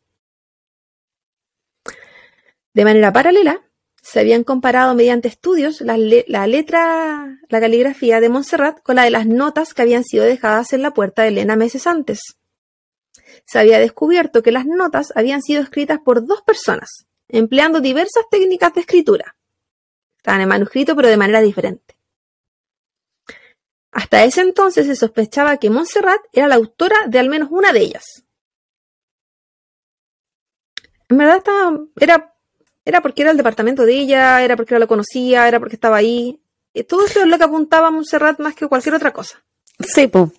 De 2.73 2.83
manera 2.83 3.13
paralela, 3.13 3.61
se 4.01 4.19
habían 4.19 4.43
comparado 4.43 4.93
mediante 4.93 5.29
estudios 5.29 5.79
la, 5.79 5.95
letra, 5.97 7.39
la 7.47 7.59
caligrafía 7.61 8.19
de 8.19 8.27
Montserrat 8.27 8.81
con 8.81 8.97
la 8.97 9.03
de 9.03 9.11
las 9.11 9.25
notas 9.25 9.73
que 9.73 9.83
habían 9.83 10.03
sido 10.03 10.25
dejadas 10.25 10.73
en 10.73 10.81
la 10.81 10.93
puerta 10.93 11.21
de 11.21 11.29
Elena 11.29 11.55
meses 11.55 11.87
antes. 11.87 12.19
Se 13.45 13.57
había 13.57 13.79
descubierto 13.79 14.43
que 14.43 14.51
las 14.51 14.65
notas 14.65 15.13
habían 15.15 15.41
sido 15.41 15.61
escritas 15.61 15.99
por 15.99 16.25
dos 16.25 16.41
personas, 16.41 17.05
empleando 17.31 17.81
diversas 17.81 18.25
técnicas 18.29 18.73
de 18.73 18.81
escritura. 18.81 19.35
Estaban 20.17 20.41
en 20.41 20.49
manuscrito, 20.49 20.95
pero 20.95 21.07
de 21.07 21.17
manera 21.17 21.41
diferente. 21.41 21.97
Hasta 23.91 24.23
ese 24.23 24.41
entonces 24.41 24.87
se 24.87 24.95
sospechaba 24.95 25.57
que 25.57 25.69
Montserrat 25.69 26.21
era 26.31 26.47
la 26.47 26.55
autora 26.55 26.95
de 27.07 27.19
al 27.19 27.29
menos 27.29 27.49
una 27.51 27.73
de 27.73 27.81
ellas. 27.81 28.23
En 31.09 31.17
verdad 31.17 31.43
era 31.99 32.31
era 32.85 33.01
porque 33.01 33.21
era 33.21 33.31
el 33.31 33.37
departamento 33.37 33.85
de 33.85 33.93
ella, 33.93 34.43
era 34.43 34.55
porque 34.55 34.77
la 34.77 34.87
conocía, 34.87 35.47
era 35.47 35.59
porque 35.59 35.75
estaba 35.75 35.97
ahí. 35.97 36.41
todo 36.87 37.05
eso 37.05 37.21
es 37.21 37.27
lo 37.27 37.37
que 37.37 37.43
apuntaba 37.43 37.91
Montserrat 37.91 38.39
más 38.39 38.55
que 38.55 38.67
cualquier 38.67 38.95
otra 38.95 39.13
cosa. 39.13 39.43
Sí, 39.79 40.07
pues. 40.07 40.31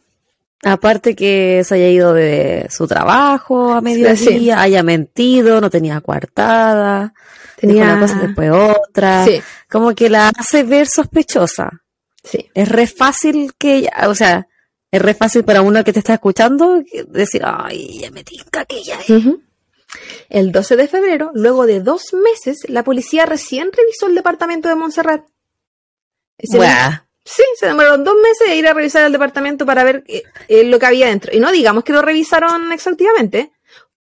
Aparte 0.65 1.17
que 1.17 1.63
se 1.65 1.75
haya 1.75 1.89
ido 1.89 2.15
de 2.15 2.69
su 2.71 2.87
trabajo 2.87 3.73
a 3.73 3.81
mediodía, 3.81 4.61
haya 4.61 4.85
mentido, 4.85 5.61
no 5.61 5.71
tenía 5.71 6.01
coartada, 6.01 7.15
tenía 7.57 7.85
una 7.85 8.01
cosa 8.01 8.21
después 8.21 8.51
otra. 8.53 9.25
Sí. 9.25 9.43
Como 9.69 9.93
que 9.95 10.09
la 10.09 10.29
hace 10.29 10.63
ver 10.63 10.87
sospechosa. 10.87 11.83
Sí. 12.23 12.49
Es 12.55 12.69
re 12.69 12.87
fácil 12.87 13.55
que 13.59 13.77
ella, 13.77 13.91
o 14.07 14.15
sea, 14.15 14.47
es 14.93 15.03
re 15.03 15.15
fácil 15.15 15.43
para 15.43 15.63
uno 15.63 15.83
que 15.83 15.93
te 15.93 15.99
está 15.99 16.15
escuchando 16.15 16.81
decir, 17.09 17.43
ay, 17.45 17.99
ya 18.01 18.11
me 18.13 18.23
tinca 18.23 18.65
que 18.65 18.77
ella 18.77 18.99
es. 19.01 19.25
El 20.29 20.53
12 20.53 20.77
de 20.77 20.87
febrero, 20.87 21.33
luego 21.35 21.67
de 21.67 21.81
dos 21.81 22.15
meses, 22.15 22.69
la 22.69 22.85
policía 22.85 23.27
recién 23.27 23.71
revisó 23.77 24.07
el 24.07 24.15
departamento 24.15 24.69
de 24.69 24.77
Montserrat. 24.77 25.25
Sí, 27.25 27.43
se 27.57 27.67
demoraron 27.67 28.05
dos 28.05 28.17
meses 28.21 28.49
de 28.49 28.57
ir 28.57 28.67
a 28.67 28.75
revisar 28.75 29.05
el 29.05 29.13
departamento 29.13 29.65
para 29.65 29.85
ver 29.85 30.05
eh, 30.09 30.25
eh, 30.49 30.65
lo 30.65 30.79
que 30.79 30.87
había 30.87 31.07
dentro. 31.07 31.35
Y 31.35 31.41
no 31.41 31.53
digamos 31.53 31.85
que 31.85 31.93
lo 31.93 32.03
revisaron 32.03 32.73
exhaustivamente, 32.73 33.53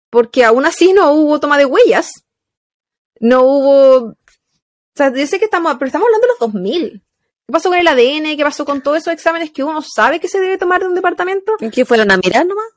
porque 0.10 0.44
aún 0.44 0.66
así 0.66 0.94
no 0.94 1.12
hubo 1.14 1.40
toma 1.40 1.58
de 1.58 1.66
huellas. 1.66 2.26
No 3.20 3.44
hubo... 3.44 3.96
O 4.08 4.96
sea, 4.96 5.14
yo 5.14 5.26
sé 5.28 5.40
que 5.40 5.46
estamos, 5.46 5.74
pero 5.76 5.88
estamos 5.88 6.08
hablando 6.08 6.28
de 6.28 6.34
los 6.34 6.40
2000. 6.40 7.04
¿Qué 7.46 7.52
pasó 7.52 7.70
con 7.70 7.78
el 7.78 7.88
ADN? 7.88 8.38
¿Qué 8.38 8.44
pasó 8.44 8.66
con 8.66 8.82
todos 8.82 8.98
esos 8.98 9.14
exámenes 9.14 9.52
que 9.52 9.64
uno 9.64 9.82
sabe 9.82 10.20
que 10.20 10.28
se 10.28 10.40
debe 10.40 10.58
tomar 10.58 10.82
de 10.82 10.88
un 10.88 10.96
departamento? 10.96 11.54
¿Qué 11.72 11.86
fueron 11.86 12.12
a 12.12 12.18
mirar 12.18 12.46
nomás? 12.46 12.68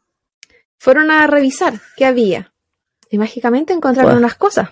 Fueron 0.78 1.10
a 1.10 1.26
revisar 1.26 1.80
qué 1.96 2.04
había 2.04 2.52
y 3.10 3.18
mágicamente 3.18 3.72
encontraron 3.72 4.16
unas 4.16 4.34
cosas. 4.34 4.70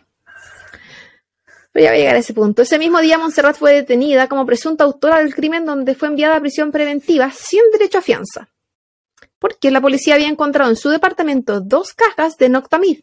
Pero 1.75 1.87
ya 1.87 1.91
voy 1.91 1.99
a 1.99 2.01
llegar 2.03 2.15
a 2.15 2.21
ese 2.21 2.35
punto. 2.35 2.63
Ese 2.63 2.79
mismo 2.79 3.01
día 3.01 3.19
Montserrat 3.19 3.57
fue 3.57 3.75
detenida 3.75 4.29
como 4.29 4.47
presunta 4.47 4.85
autora 4.85 5.19
del 5.19 5.35
crimen 5.35 5.67
donde 5.67 5.97
fue 5.97 6.07
enviada 6.07 6.37
a 6.37 6.41
prisión 6.41 6.71
preventiva 6.71 7.33
sin 7.33 7.63
derecho 7.73 7.99
a 7.99 8.01
fianza. 8.01 8.49
Porque 9.41 9.73
la 9.73 9.81
policía 9.81 10.15
había 10.15 10.29
encontrado 10.29 10.71
en 10.71 10.77
su 10.77 10.89
departamento 10.89 11.61
dos 11.61 11.93
cajas 11.93 12.37
de 12.37 12.49
Noctamid, 12.49 13.01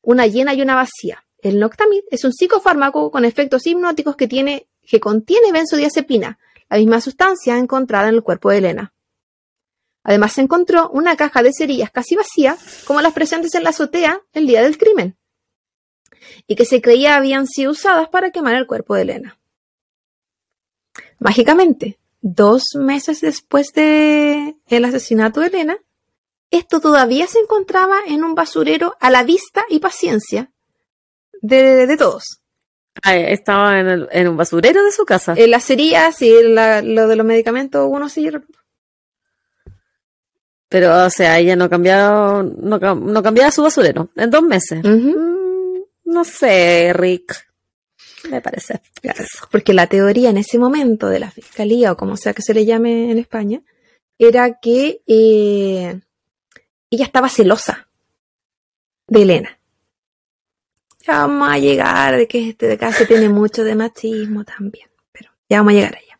una 0.00 0.26
llena 0.26 0.54
y 0.54 0.62
una 0.62 0.74
vacía. 0.74 1.26
El 1.42 1.60
Noctamid 1.60 2.00
es 2.10 2.24
un 2.24 2.32
psicofármaco 2.32 3.10
con 3.10 3.26
efectos 3.26 3.66
hipnóticos 3.66 4.16
que, 4.16 4.26
tiene, 4.26 4.68
que 4.88 5.00
contiene 5.00 5.52
benzodiazepina, 5.52 6.38
la 6.70 6.78
misma 6.78 7.02
sustancia 7.02 7.58
encontrada 7.58 8.08
en 8.08 8.14
el 8.14 8.22
cuerpo 8.22 8.48
de 8.48 8.56
Elena. 8.56 8.94
Además 10.02 10.32
se 10.32 10.40
encontró 10.40 10.88
una 10.88 11.16
caja 11.16 11.42
de 11.42 11.52
cerillas 11.52 11.90
casi 11.90 12.16
vacía, 12.16 12.56
como 12.86 13.02
las 13.02 13.12
presentes 13.12 13.54
en 13.54 13.64
la 13.64 13.70
azotea 13.70 14.22
el 14.32 14.46
día 14.46 14.62
del 14.62 14.78
crimen, 14.78 15.18
y 16.46 16.56
que 16.56 16.64
se 16.64 16.80
creía 16.80 17.16
habían 17.16 17.46
sido 17.46 17.72
usadas 17.72 18.08
para 18.08 18.30
quemar 18.30 18.54
el 18.54 18.66
cuerpo 18.66 18.94
de 18.94 19.02
Elena. 19.02 19.38
Mágicamente, 21.18 21.98
dos 22.20 22.62
meses 22.74 23.20
después 23.20 23.72
del 23.72 24.56
el 24.68 24.84
asesinato 24.84 25.40
de 25.40 25.48
Elena, 25.48 25.78
esto 26.50 26.80
todavía 26.80 27.26
se 27.26 27.40
encontraba 27.40 27.96
en 28.06 28.24
un 28.24 28.34
basurero 28.34 28.96
a 29.00 29.10
la 29.10 29.24
vista 29.24 29.64
y 29.68 29.80
paciencia 29.80 30.50
de, 31.40 31.96
todos. 31.98 32.40
Ah, 33.02 33.16
estaba 33.16 33.80
en, 33.80 34.28
un 34.28 34.36
basurero 34.36 34.84
de 34.84 34.92
su 34.92 35.04
casa. 35.04 35.34
En 35.36 35.50
las 35.50 35.64
cerillas 35.64 36.22
y 36.22 36.32
lo 36.42 37.08
de 37.08 37.16
los 37.16 37.26
medicamentos, 37.26 37.86
uno 37.90 38.08
sí 38.08 38.30
pero, 40.74 41.04
o 41.04 41.10
sea, 41.10 41.38
ella 41.38 41.54
no 41.54 41.70
cambiaba, 41.70 42.42
no, 42.42 42.78
no 42.78 43.22
cambiaba 43.22 43.52
su 43.52 43.62
basurero 43.62 44.08
en 44.16 44.28
dos 44.28 44.42
meses. 44.42 44.82
Mm, 44.82 45.33
no 46.04 46.24
sé, 46.24 46.92
Rick. 46.92 47.46
Me 48.30 48.40
parece. 48.40 48.80
porque 49.50 49.74
la 49.74 49.86
teoría 49.86 50.30
en 50.30 50.38
ese 50.38 50.58
momento 50.58 51.08
de 51.08 51.20
la 51.20 51.30
fiscalía, 51.30 51.92
o 51.92 51.96
como 51.96 52.16
sea 52.16 52.32
que 52.32 52.42
se 52.42 52.54
le 52.54 52.64
llame 52.64 53.10
en 53.10 53.18
España, 53.18 53.62
era 54.18 54.58
que 54.60 55.02
eh, 55.06 56.00
ella 56.90 57.04
estaba 57.04 57.28
celosa 57.28 57.88
de 59.06 59.22
Elena. 59.22 59.58
Ya 61.06 61.26
vamos 61.26 61.50
a 61.50 61.58
llegar, 61.58 62.16
de 62.16 62.26
que 62.26 62.50
este 62.50 62.66
de 62.66 62.78
caso 62.78 63.04
tiene 63.06 63.28
mucho 63.28 63.62
de 63.62 63.74
machismo 63.74 64.44
también, 64.44 64.88
pero 65.12 65.30
ya 65.50 65.58
vamos 65.58 65.72
a 65.72 65.76
llegar 65.76 65.96
allá. 65.96 66.18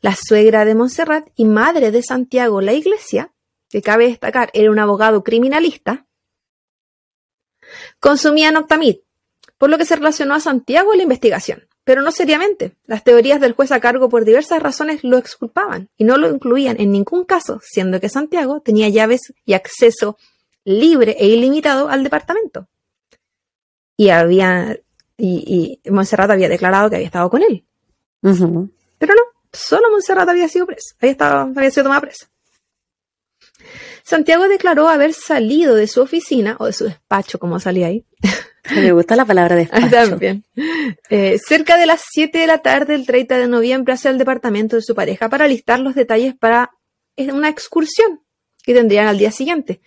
La 0.00 0.16
suegra 0.16 0.64
de 0.64 0.74
Montserrat 0.74 1.28
y 1.36 1.44
madre 1.44 1.90
de 1.90 2.02
Santiago 2.02 2.62
la 2.62 2.72
Iglesia 2.72 3.32
que 3.68 3.82
cabe 3.82 4.08
destacar 4.08 4.50
era 4.54 4.70
un 4.70 4.78
abogado 4.78 5.22
criminalista, 5.24 6.06
consumía 7.98 8.52
noctamid, 8.52 8.98
por 9.58 9.70
lo 9.70 9.78
que 9.78 9.84
se 9.84 9.96
relacionó 9.96 10.34
a 10.34 10.40
Santiago 10.40 10.92
en 10.92 10.98
la 10.98 11.02
investigación, 11.04 11.66
pero 11.84 12.02
no 12.02 12.10
seriamente. 12.10 12.76
Las 12.86 13.04
teorías 13.04 13.40
del 13.40 13.52
juez 13.52 13.72
a 13.72 13.80
cargo 13.80 14.08
por 14.08 14.24
diversas 14.24 14.62
razones 14.62 15.04
lo 15.04 15.18
exculpaban 15.18 15.88
y 15.96 16.04
no 16.04 16.16
lo 16.16 16.30
incluían 16.30 16.80
en 16.80 16.92
ningún 16.92 17.24
caso, 17.24 17.60
siendo 17.62 18.00
que 18.00 18.08
Santiago 18.08 18.60
tenía 18.60 18.88
llaves 18.88 19.32
y 19.44 19.54
acceso 19.54 20.18
libre 20.64 21.16
e 21.18 21.28
ilimitado 21.28 21.88
al 21.88 22.02
departamento. 22.02 22.68
Y 23.96 24.10
había 24.10 24.78
y, 25.16 25.80
Montserrat 25.88 26.30
había 26.30 26.48
declarado 26.48 26.90
que 26.90 26.96
había 26.96 27.06
estado 27.06 27.30
con 27.30 27.42
él. 27.42 27.64
Pero 28.20 29.14
no, 29.14 29.22
solo 29.52 29.90
Montserrat 29.90 30.28
había 30.28 30.48
sido 30.48 30.66
presa, 30.66 30.94
había, 31.00 31.12
estado, 31.12 31.52
había 31.56 31.70
sido 31.70 31.84
tomada 31.84 32.00
presa. 32.02 32.28
Santiago 34.02 34.48
declaró 34.48 34.88
haber 34.88 35.12
salido 35.12 35.74
de 35.74 35.88
su 35.88 36.00
oficina, 36.00 36.56
o 36.60 36.66
de 36.66 36.72
su 36.72 36.84
despacho, 36.84 37.38
como 37.38 37.58
salía 37.58 37.88
ahí. 37.88 38.04
Me 38.74 38.92
gusta 38.92 39.16
la 39.16 39.24
palabra 39.24 39.56
despacho. 39.56 40.18
Eh, 41.10 41.38
cerca 41.38 41.76
de 41.76 41.86
las 41.86 42.02
7 42.10 42.38
de 42.38 42.46
la 42.46 42.58
tarde 42.58 42.94
del 42.94 43.06
30 43.06 43.38
de 43.38 43.48
noviembre 43.48 43.94
hacia 43.94 44.10
el 44.10 44.18
departamento 44.18 44.76
de 44.76 44.82
su 44.82 44.94
pareja 44.94 45.28
para 45.28 45.46
listar 45.46 45.80
los 45.80 45.94
detalles 45.94 46.34
para 46.34 46.72
una 47.16 47.48
excursión 47.48 48.20
que 48.62 48.74
tendrían 48.74 49.06
al 49.06 49.18
día 49.18 49.30
siguiente, 49.30 49.80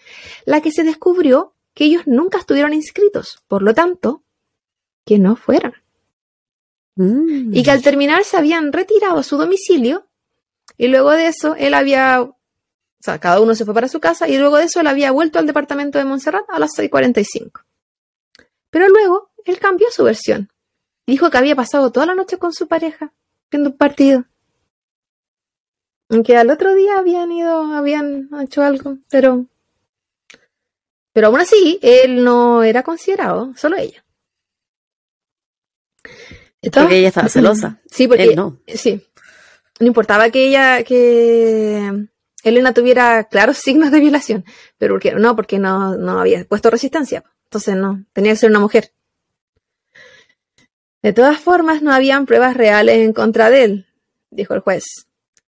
la 0.45 0.61
que 0.61 0.71
se 0.71 0.83
descubrió 0.83 1.53
que 1.73 1.85
ellos 1.85 2.03
nunca 2.07 2.39
estuvieron 2.39 2.73
inscritos, 2.73 3.43
por 3.47 3.61
lo 3.61 3.73
tanto, 3.73 4.23
que 5.05 5.19
no 5.19 5.35
fueran. 5.35 5.73
Mm. 6.95 7.53
Y 7.53 7.63
que 7.63 7.71
al 7.71 7.81
terminar 7.81 8.23
se 8.23 8.37
habían 8.37 8.71
retirado 8.71 9.19
a 9.19 9.23
su 9.23 9.37
domicilio 9.37 10.07
y 10.77 10.87
luego 10.87 11.11
de 11.11 11.27
eso 11.27 11.55
él 11.55 11.73
había 11.73 12.21
O 12.21 12.35
sea, 12.99 13.19
cada 13.19 13.39
uno 13.39 13.55
se 13.55 13.65
fue 13.65 13.73
para 13.73 13.87
su 13.87 13.99
casa 13.99 14.27
y 14.27 14.37
luego 14.37 14.57
de 14.57 14.65
eso 14.65 14.79
él 14.81 14.87
había 14.87 15.11
vuelto 15.11 15.39
al 15.39 15.47
departamento 15.47 15.97
de 15.97 16.05
Montserrat 16.05 16.45
a 16.49 16.59
las 16.59 16.71
6.45. 16.71 17.63
Pero 18.69 18.87
luego 18.87 19.31
él 19.45 19.59
cambió 19.59 19.87
su 19.91 20.03
versión. 20.03 20.49
Dijo 21.07 21.29
que 21.29 21.37
había 21.37 21.55
pasado 21.55 21.91
toda 21.91 22.05
la 22.05 22.15
noche 22.15 22.37
con 22.37 22.53
su 22.53 22.67
pareja 22.67 23.13
viendo 23.51 23.71
un 23.71 23.77
partido. 23.77 24.25
Aunque 26.09 26.35
al 26.37 26.49
otro 26.49 26.73
día 26.73 26.97
habían 26.97 27.31
ido, 27.31 27.61
habían 27.73 28.29
hecho 28.41 28.63
algo, 28.63 28.97
pero. 29.09 29.45
Pero 31.13 31.27
aún 31.27 31.39
así, 31.39 31.79
él 31.81 32.23
no 32.23 32.63
era 32.63 32.83
considerado, 32.83 33.53
solo 33.55 33.77
ella. 33.77 34.03
Porque 36.61 36.99
ella 36.99 37.09
estaba 37.09 37.29
celosa. 37.29 37.79
Sí, 37.91 38.07
porque. 38.07 38.35
no. 38.35 38.59
Sí. 38.67 39.05
No 39.79 39.87
importaba 39.87 40.29
que 40.29 40.47
ella, 40.47 40.83
que 40.83 42.07
Elena 42.43 42.73
tuviera 42.73 43.23
claros 43.25 43.57
signos 43.57 43.91
de 43.91 43.99
violación, 43.99 44.45
pero 44.77 44.95
porque 44.95 45.13
no, 45.13 45.35
porque 45.35 45.57
no, 45.57 45.95
no 45.95 46.19
había 46.19 46.43
puesto 46.45 46.69
resistencia. 46.69 47.23
Entonces 47.49 47.75
no, 47.77 48.05
tenía 48.13 48.33
que 48.33 48.37
ser 48.37 48.51
una 48.51 48.59
mujer. 48.59 48.93
De 51.01 51.13
todas 51.13 51.39
formas, 51.39 51.81
no 51.81 51.91
habían 51.91 52.27
pruebas 52.27 52.55
reales 52.55 52.97
en 52.97 53.11
contra 53.11 53.49
de 53.49 53.63
él, 53.63 53.87
dijo 54.29 54.53
el 54.53 54.59
juez, 54.59 54.83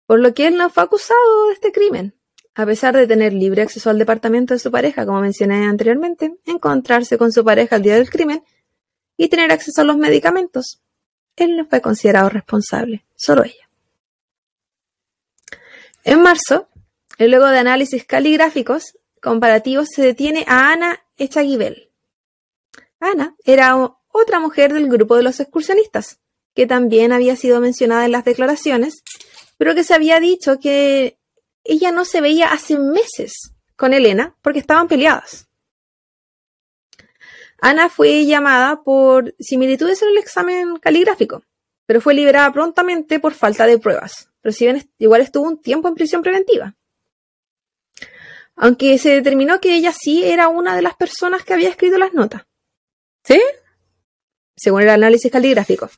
por 0.05 0.19
lo 0.19 0.35
que 0.35 0.45
él 0.45 0.55
no 0.55 0.69
fue 0.69 0.83
acusado 0.83 1.47
de 1.47 1.53
este 1.53 1.71
crimen, 1.71 2.13
a 2.53 2.67
pesar 2.67 2.95
de 2.95 3.07
tener 3.07 3.33
libre 3.33 3.63
acceso 3.63 3.89
al 3.89 3.97
departamento 3.97 4.53
de 4.53 4.59
su 4.59 4.69
pareja, 4.69 5.03
como 5.03 5.21
mencioné 5.21 5.65
anteriormente, 5.65 6.37
encontrarse 6.45 7.17
con 7.17 7.31
su 7.31 7.43
pareja 7.43 7.77
el 7.77 7.81
día 7.81 7.95
del 7.95 8.11
crimen 8.11 8.43
y 9.17 9.27
tener 9.29 9.51
acceso 9.51 9.81
a 9.81 9.85
los 9.85 9.97
medicamentos. 9.97 10.81
Él 11.37 11.57
no 11.57 11.65
fue 11.65 11.81
considerado 11.81 12.29
responsable, 12.29 13.03
solo 13.15 13.45
ella. 13.45 13.67
En 16.03 16.21
marzo, 16.21 16.67
luego 17.17 17.47
de 17.47 17.57
análisis 17.57 18.05
caligráficos 18.05 18.95
comparativos, 19.21 19.87
se 19.89 20.03
detiene 20.03 20.45
a 20.47 20.71
Ana 20.71 20.99
Echaguibel. 21.19 21.91
Ana 22.99 23.35
era 23.45 23.75
otra 24.11 24.39
mujer 24.39 24.73
del 24.73 24.89
grupo 24.89 25.15
de 25.15 25.23
los 25.23 25.39
excursionistas, 25.39 26.19
que 26.55 26.65
también 26.65 27.11
había 27.11 27.35
sido 27.35 27.61
mencionada 27.61 28.05
en 28.05 28.11
las 28.11 28.25
declaraciones, 28.25 29.03
pero 29.57 29.75
que 29.75 29.83
se 29.83 29.93
había 29.93 30.19
dicho 30.19 30.59
que 30.59 31.19
ella 31.63 31.91
no 31.91 32.05
se 32.05 32.21
veía 32.21 32.51
hace 32.51 32.77
meses 32.79 33.53
con 33.75 33.93
Elena 33.93 34.35
porque 34.41 34.59
estaban 34.59 34.87
peleadas. 34.87 35.47
Ana 37.61 37.89
fue 37.89 38.25
llamada 38.25 38.83
por 38.83 39.35
similitudes 39.39 40.01
en 40.01 40.09
el 40.09 40.17
examen 40.17 40.77
caligráfico, 40.77 41.43
pero 41.85 42.01
fue 42.01 42.13
liberada 42.13 42.51
prontamente 42.53 43.19
por 43.19 43.33
falta 43.33 43.65
de 43.65 43.77
pruebas. 43.77 44.29
Pero 44.41 44.53
si 44.53 44.65
bien 44.65 44.89
igual 44.97 45.21
estuvo 45.21 45.45
un 45.45 45.61
tiempo 45.61 45.87
en 45.87 45.95
prisión 45.95 46.21
preventiva. 46.21 46.75
Aunque 48.59 48.97
se 48.97 49.09
determinó 49.09 49.59
que 49.59 49.75
ella 49.75 49.93
sí 49.93 50.23
era 50.23 50.49
una 50.49 50.75
de 50.75 50.81
las 50.81 50.95
personas 50.95 51.43
que 51.43 51.53
había 51.53 51.69
escrito 51.69 51.97
las 51.97 52.13
notas. 52.13 52.43
¿Sí? 53.23 53.41
según 54.59 54.81
el 54.81 54.89
análisis 54.89 55.31
caligráfico. 55.31 55.89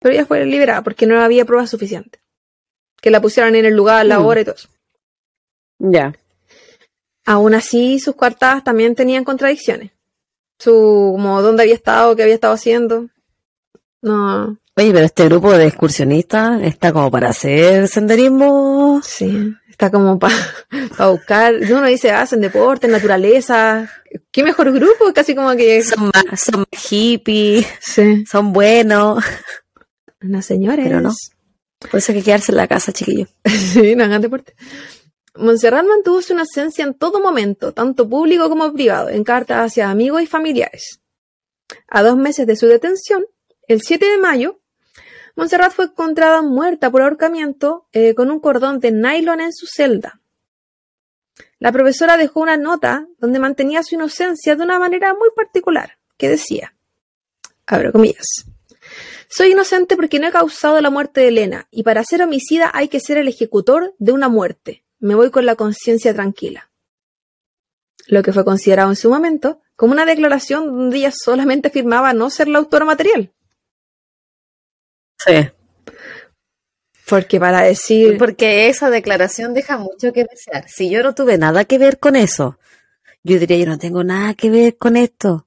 Pero 0.00 0.14
ella 0.14 0.26
fue 0.26 0.44
liberada 0.46 0.82
porque 0.82 1.06
no 1.06 1.20
había 1.20 1.44
pruebas 1.44 1.70
suficientes. 1.70 2.22
Que 3.00 3.10
la 3.10 3.20
pusieran 3.20 3.56
en 3.56 3.64
el 3.64 3.74
lugar, 3.74 4.06
la 4.06 4.20
mm. 4.20 4.24
hora 4.24 4.40
y 4.40 4.44
todo 4.44 4.54
eso. 4.54 4.68
Ya. 5.78 6.14
Aún 7.24 7.54
así, 7.54 7.98
sus 7.98 8.14
cuartadas 8.14 8.62
también 8.62 8.94
tenían 8.94 9.24
contradicciones. 9.24 9.90
Su, 10.58 11.10
como 11.16 11.42
dónde 11.42 11.64
había 11.64 11.74
estado, 11.74 12.14
qué 12.14 12.22
había 12.22 12.34
estado 12.34 12.54
haciendo. 12.54 13.08
No. 14.00 14.58
Oye, 14.76 14.92
pero 14.92 15.04
este 15.04 15.24
grupo 15.24 15.52
de 15.52 15.66
excursionistas 15.66 16.62
está 16.62 16.92
como 16.92 17.10
para 17.10 17.30
hacer 17.30 17.88
senderismo. 17.88 19.00
Sí, 19.02 19.54
está 19.72 19.90
como 19.90 20.18
para 20.18 20.34
buscar. 21.10 21.54
Uno 21.54 21.86
dice, 21.86 22.12
hacen 22.12 22.40
deporte, 22.40 22.86
naturaleza, 22.86 23.90
qué 24.30 24.42
mejor 24.42 24.72
grupo, 24.72 25.12
casi 25.14 25.34
como 25.34 25.54
que... 25.56 25.82
Son 25.82 26.10
más, 26.14 26.40
son 26.40 26.64
hippies, 26.70 27.66
son 28.30 28.52
buenos. 28.52 29.24
Una 30.22 30.42
señora. 30.42 30.82
Pero 30.84 31.00
no. 31.00 31.12
Por 31.90 31.98
eso 31.98 32.12
hay 32.12 32.18
que 32.18 32.24
quedarse 32.24 32.52
en 32.52 32.56
la 32.56 32.68
casa, 32.68 32.92
chiquillo. 32.92 33.26
sí, 33.44 33.96
no 33.96 34.04
hagan 34.04 34.22
deporte. 34.22 34.54
Montserrat 35.34 35.84
mantuvo 35.86 36.20
su 36.20 36.34
inocencia 36.34 36.84
en 36.84 36.94
todo 36.94 37.20
momento, 37.20 37.72
tanto 37.72 38.08
público 38.08 38.48
como 38.48 38.70
privado, 38.72 39.08
en 39.08 39.24
cartas 39.24 39.66
hacia 39.66 39.90
amigos 39.90 40.22
y 40.22 40.26
familiares. 40.26 41.00
A 41.88 42.02
dos 42.02 42.16
meses 42.16 42.46
de 42.46 42.54
su 42.54 42.66
detención, 42.66 43.24
el 43.66 43.80
7 43.80 44.04
de 44.04 44.18
mayo, 44.18 44.60
Montserrat 45.36 45.72
fue 45.72 45.86
encontrada 45.86 46.42
muerta 46.42 46.90
por 46.90 47.02
ahorcamiento 47.02 47.86
eh, 47.92 48.14
con 48.14 48.30
un 48.30 48.40
cordón 48.40 48.80
de 48.80 48.92
nylon 48.92 49.40
en 49.40 49.52
su 49.52 49.66
celda. 49.66 50.20
La 51.58 51.72
profesora 51.72 52.16
dejó 52.16 52.40
una 52.40 52.56
nota 52.56 53.06
donde 53.18 53.38
mantenía 53.38 53.82
su 53.82 53.94
inocencia 53.94 54.56
de 54.56 54.62
una 54.62 54.78
manera 54.78 55.14
muy 55.14 55.30
particular, 55.34 55.98
que 56.16 56.28
decía, 56.28 56.74
abro 57.66 57.92
comillas, 57.92 58.46
soy 59.28 59.52
inocente 59.52 59.96
porque 59.96 60.18
no 60.18 60.26
he 60.26 60.32
causado 60.32 60.80
la 60.80 60.90
muerte 60.90 61.22
de 61.22 61.28
Elena, 61.28 61.68
y 61.70 61.84
para 61.84 62.04
ser 62.04 62.22
homicida 62.22 62.70
hay 62.74 62.88
que 62.88 63.00
ser 63.00 63.16
el 63.16 63.28
ejecutor 63.28 63.94
de 63.98 64.12
una 64.12 64.28
muerte. 64.28 64.84
Me 64.98 65.14
voy 65.14 65.30
con 65.30 65.46
la 65.46 65.56
conciencia 65.56 66.12
tranquila. 66.12 66.70
Lo 68.06 68.22
que 68.22 68.32
fue 68.32 68.44
considerado 68.44 68.90
en 68.90 68.96
su 68.96 69.08
momento 69.08 69.60
como 69.74 69.92
una 69.92 70.04
declaración 70.04 70.66
donde 70.66 70.98
ella 70.98 71.12
solamente 71.12 71.68
afirmaba 71.68 72.12
no 72.12 72.28
ser 72.28 72.48
la 72.48 72.58
autora 72.58 72.84
material. 72.84 73.32
Sí. 75.26 75.50
Porque 77.08 77.38
para 77.38 77.62
decir... 77.62 78.16
Porque 78.18 78.68
esa 78.68 78.90
declaración 78.90 79.54
deja 79.54 79.76
mucho 79.76 80.12
que 80.12 80.24
desear. 80.24 80.68
Si 80.68 80.88
yo 80.88 81.02
no 81.02 81.14
tuve 81.14 81.36
nada 81.36 81.64
que 81.64 81.78
ver 81.78 81.98
con 81.98 82.16
eso, 82.16 82.58
yo 83.22 83.38
diría, 83.38 83.58
yo 83.58 83.66
no 83.66 83.78
tengo 83.78 84.02
nada 84.02 84.34
que 84.34 84.50
ver 84.50 84.76
con 84.78 84.96
esto. 84.96 85.46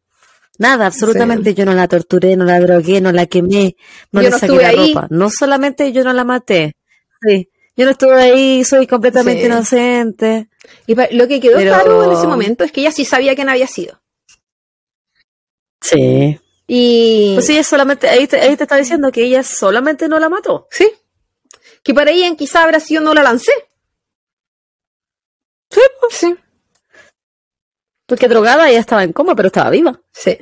Nada, 0.58 0.86
absolutamente. 0.86 1.54
Yo 1.54 1.66
no 1.66 1.74
la 1.74 1.88
torturé, 1.88 2.36
no 2.36 2.46
la 2.46 2.60
drogué, 2.60 3.02
no 3.02 3.12
la 3.12 3.26
quemé, 3.26 3.76
no 4.12 4.22
le 4.22 4.32
saqué 4.32 4.56
la 4.56 4.72
ropa. 4.72 5.08
No 5.10 5.30
solamente 5.30 5.92
yo 5.92 6.04
no 6.04 6.14
la 6.14 6.24
maté. 6.24 6.76
Sí. 7.22 7.50
Yo 7.76 7.86
no 7.86 7.92
estuve 7.92 8.16
ahí, 8.16 8.64
soy 8.64 8.88
completamente 8.88 9.46
inocente. 9.46 10.50
Y 10.88 10.96
lo 10.96 11.28
que 11.28 11.42
quedó 11.42 11.60
claro 11.60 12.06
en 12.06 12.18
ese 12.18 12.28
momento 12.28 12.64
es 12.64 12.72
que 12.72 12.82
ella 12.82 12.92
sí 12.92 13.04
sabía 13.04 13.36
quién 13.36 13.50
había 13.50 13.68
sido. 13.68 14.02
Sí. 15.82 16.40
Y. 16.68 17.34
Pues 17.36 17.50
ella 17.50 17.64
solamente, 17.64 18.10
ahí 18.10 18.28
te, 18.28 18.40
ahí 18.40 18.56
te 18.58 18.64
está 18.64 18.76
diciendo 18.76 19.12
que 19.12 19.24
ella 19.24 19.44
solamente 19.44 20.08
no 20.08 20.20
la 20.20 20.30
mató. 20.30 20.68
Sí 20.72 20.92
que 21.86 21.94
para 21.94 22.10
ella 22.10 22.36
quizá 22.36 22.64
habrá 22.64 22.80
sido 22.80 23.04
no 23.04 23.14
la 23.14 23.22
lancé. 23.22 23.52
Sí, 25.70 25.82
pues 26.02 26.14
sí. 26.16 26.36
Porque 28.08 28.28
drogada 28.28 28.68
ella 28.68 28.80
estaba 28.80 29.04
en 29.04 29.14
coma, 29.14 29.36
pero 29.36 29.48
estaba 29.48 29.70
viva. 29.70 30.02
Sí. 30.12 30.36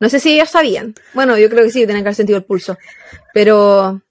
No 0.00 0.10
sé 0.10 0.20
si 0.20 0.34
ellas 0.34 0.50
sabían. 0.50 0.94
Bueno, 1.14 1.38
yo 1.38 1.48
creo 1.48 1.64
que 1.64 1.70
sí, 1.70 1.86
tenían 1.86 2.02
que 2.02 2.08
haber 2.08 2.14
sentido 2.14 2.38
el 2.38 2.44
pulso. 2.44 2.76
Pero 3.32 4.02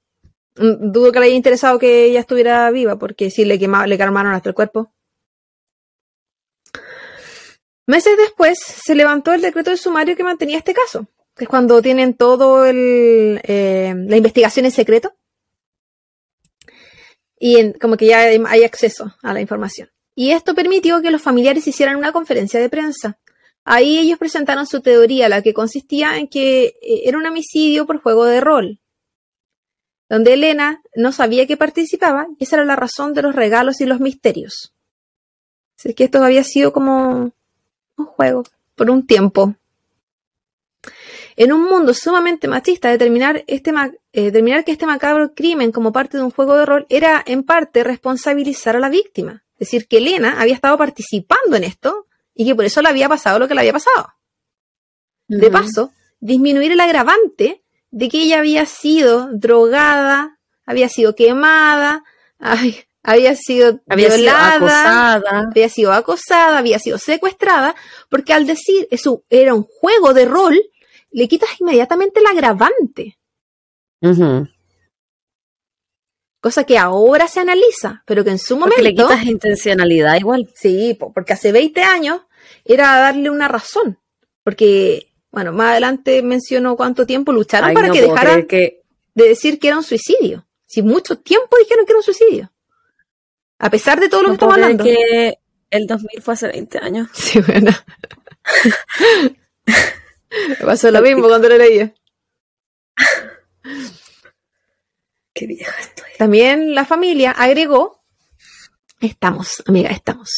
mm, 0.56 0.92
dudo 0.92 1.12
que 1.12 1.20
le 1.20 1.28
haya 1.28 1.36
interesado 1.36 1.78
que 1.78 2.06
ella 2.06 2.22
estuviera 2.22 2.72
viva, 2.72 2.98
porque 2.98 3.30
sí 3.30 3.46
le 3.46 3.60
quemaron, 3.60 3.88
le 3.88 3.98
calmaron 4.00 4.34
hasta 4.34 4.50
el 4.50 4.56
cuerpo. 4.56 4.92
Meses 7.86 8.18
después 8.18 8.58
se 8.58 8.96
levantó 8.96 9.34
el 9.34 9.42
decreto 9.42 9.70
de 9.70 9.78
sumario 9.78 10.16
que 10.16 10.24
mantenía 10.24 10.58
este 10.58 10.74
caso, 10.74 11.08
que 11.40 11.46
es 11.46 11.50
cuando 11.50 11.82
tienen 11.82 12.16
todo 12.16 12.66
el, 12.66 13.40
eh, 13.44 13.96
la 13.96 14.18
investigación 14.18 14.66
en 14.66 14.72
secreto 14.72 15.16
y 17.40 17.72
como 17.80 17.96
que 17.96 18.08
ya 18.08 18.20
hay 18.20 18.64
acceso 18.66 19.16
a 19.24 19.34
la 19.34 19.40
información. 19.40 19.90
Y 20.14 20.32
esto 20.32 20.54
permitió 20.54 21.02
que 21.02 21.12
los 21.12 21.22
familiares 21.22 21.66
hicieran 21.66 21.96
una 21.96 22.12
conferencia 22.12 22.60
de 22.60 22.68
prensa. 22.68 23.18
Ahí 23.64 23.98
ellos 23.98 24.20
presentaron 24.20 24.68
su 24.68 24.82
teoría, 24.82 25.30
la 25.30 25.42
que 25.42 25.54
consistía 25.54 26.18
en 26.18 26.28
que 26.28 26.78
eh, 26.82 27.04
era 27.06 27.18
un 27.18 27.26
homicidio 27.26 27.86
por 27.86 28.02
juego 28.02 28.26
de 28.26 28.42
rol, 28.42 28.82
donde 30.10 30.34
Elena 30.34 30.82
no 30.94 31.14
sabía 31.14 31.48
que 31.48 31.56
participaba 31.56 32.28
y 32.38 32.44
esa 32.44 32.58
era 32.58 32.66
la 32.66 32.76
razón 32.76 33.14
de 33.14 33.22
los 33.22 33.34
regalos 33.34 33.80
y 33.80 33.86
los 33.86 34.02
misterios. 34.02 34.74
Así 35.78 35.94
que 35.94 36.04
esto 36.04 36.22
había 36.22 36.44
sido 36.44 36.74
como 36.74 37.32
un 37.96 38.06
juego 38.06 38.44
por 38.76 38.90
un 38.90 39.08
tiempo. 39.08 39.56
En 41.40 41.54
un 41.54 41.64
mundo 41.70 41.94
sumamente 41.94 42.50
machista, 42.50 42.90
determinar, 42.90 43.46
este 43.48 43.72
eh, 44.12 44.24
determinar 44.24 44.66
que 44.66 44.74
este 44.74 44.86
macabro 44.86 45.34
crimen 45.34 45.72
como 45.72 45.94
parte 45.94 46.18
de 46.18 46.24
un 46.24 46.32
juego 46.32 46.58
de 46.58 46.66
rol 46.66 46.86
era 46.90 47.24
en 47.26 47.44
parte 47.44 47.86
responsabilizar 47.86 48.76
a 48.76 48.80
la 48.82 48.90
víctima. 48.90 49.46
Es 49.54 49.70
decir, 49.70 49.88
que 49.88 50.00
Elena 50.00 50.36
había 50.42 50.54
estado 50.54 50.78
participando 50.78 51.56
en 51.56 51.64
esto 51.64 52.08
y 52.36 52.46
que 52.46 52.56
por 52.56 52.66
eso 52.66 52.82
le 52.82 52.90
había 52.90 53.08
pasado 53.08 53.40
lo 53.40 53.48
que 53.48 53.54
le 53.54 53.62
había 53.62 53.72
pasado. 53.72 54.16
De 55.30 55.50
paso, 55.50 55.94
disminuir 56.20 56.74
el 56.74 56.80
agravante 56.82 57.64
de 57.90 58.10
que 58.10 58.24
ella 58.24 58.40
había 58.40 58.66
sido 58.66 59.30
drogada, 59.32 60.40
había 60.66 60.90
sido 60.90 61.16
quemada, 61.16 62.04
había 63.02 63.36
sido 63.38 63.80
violada, 63.96 64.56
acosada. 64.56 65.48
había 65.50 65.70
sido 65.70 65.94
acosada, 65.94 66.58
había 66.58 66.80
sido 66.80 66.98
secuestrada, 66.98 67.76
porque 68.10 68.34
al 68.34 68.46
decir 68.46 68.90
eso 68.92 69.24
era 69.30 69.54
un 69.54 69.64
juego 69.64 70.14
de 70.14 70.26
rol, 70.26 70.62
le 71.12 71.28
quitas 71.28 71.50
inmediatamente 71.60 72.20
el 72.20 72.26
agravante. 72.28 73.18
Cosa 76.42 76.64
que 76.64 76.78
ahora 76.78 77.28
se 77.28 77.42
analiza, 77.42 78.04
pero 78.06 78.24
que 78.24 78.30
en 78.30 78.40
su 78.40 78.58
momento... 78.58 78.82
Le 78.82 78.96
quitas 78.96 79.26
intencionalidad 79.26 80.16
igual. 80.18 80.50
Sí, 80.56 80.96
po, 80.98 81.12
porque 81.12 81.34
hace 81.34 81.52
20 81.52 81.82
años 81.82 82.22
era 82.64 83.00
darle 83.00 83.30
una 83.30 83.48
razón. 83.48 84.00
Porque, 84.44 85.12
bueno, 85.32 85.52
más 85.52 85.72
adelante 85.72 86.22
menciono 86.22 86.78
cuánto 86.78 87.06
tiempo 87.06 87.34
lucharon 87.34 87.70
Ay, 87.70 87.76
para 87.76 87.88
no 87.88 87.94
que 87.94 88.02
dejaran 88.02 88.48
que 88.48 88.84
de 89.14 89.28
decir 89.28 89.60
que 89.60 89.68
era 89.68 89.78
un 89.78 89.84
suicidio. 89.84 90.48
Si 90.66 90.82
mucho 90.82 91.18
tiempo 91.18 91.58
dijeron 91.58 91.86
que 91.86 91.92
era 91.92 92.00
un 92.00 92.04
suicidio. 92.04 92.52
A 93.58 93.70
pesar 93.70 94.00
de 94.00 94.08
todo 94.08 94.22
lo 94.22 94.30
no 94.30 94.34
que 94.34 94.36
estamos 94.36 94.56
hablando. 94.56 94.84
que 94.84 95.40
el 95.70 95.88
2000 95.88 96.22
fue 96.22 96.34
hace 96.34 96.48
20 96.48 96.78
años. 96.80 97.10
Sí, 97.14 97.42
bueno. 97.42 97.72
Me 100.48 100.56
pasó 100.66 100.92
lo 100.92 101.02
mismo 101.02 101.28
cuando 101.28 101.50
lo 101.50 101.58
leía. 101.58 101.94
Qué 105.34 105.48
vieja 105.48 105.80
estoy. 105.80 106.10
También 106.18 106.76
la 106.76 106.86
familia 106.86 107.32
agregó, 107.32 108.04
estamos, 109.00 109.64
amiga, 109.68 109.90
estamos. 109.90 110.30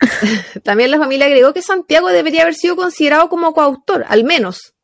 También 0.62 0.90
la 0.90 0.98
familia 0.98 1.26
agregó 1.26 1.52
que 1.52 1.62
Santiago 1.62 2.08
debería 2.08 2.42
haber 2.42 2.54
sido 2.54 2.76
considerado 2.76 3.28
como 3.28 3.52
coautor, 3.52 4.04
al 4.08 4.24
menos. 4.24 4.74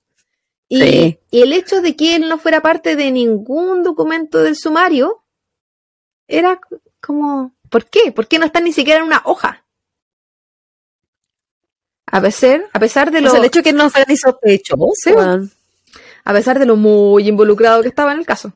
Y, 0.68 0.80
Sí. 0.80 1.18
y 1.30 1.42
el 1.42 1.52
hecho 1.52 1.82
de 1.82 1.96
que 1.96 2.16
él 2.16 2.28
no 2.28 2.38
fuera 2.38 2.62
parte 2.62 2.96
de 2.96 3.10
ningún 3.10 3.82
documento 3.82 4.42
del 4.42 4.56
sumario 4.56 5.24
era 6.26 6.60
como, 7.00 7.54
¿por 7.68 7.86
qué? 7.90 8.10
¿Por 8.12 8.26
qué 8.26 8.38
no 8.38 8.46
está 8.46 8.60
ni 8.60 8.72
siquiera 8.72 9.00
en 9.00 9.06
una 9.06 9.22
hoja? 9.24 9.66
A 12.12 12.20
pesar, 12.20 12.62
a 12.72 12.78
pesar 12.78 13.10
de 13.10 13.18
O 13.18 13.22
lo, 13.22 13.30
sea, 13.30 13.40
el 13.40 13.46
hecho 13.46 13.58
de 13.60 13.62
que 13.64 13.72
no 13.72 13.90
fuera 13.90 14.06
ni 14.08 14.16
sospechoso. 14.16 14.92
Sí. 14.94 15.10
a 16.24 16.32
pesar 16.32 16.58
de 16.58 16.66
lo 16.66 16.76
muy 16.76 17.26
involucrado 17.26 17.82
que 17.82 17.88
estaba 17.88 18.12
en 18.12 18.20
el 18.20 18.26
caso. 18.26 18.52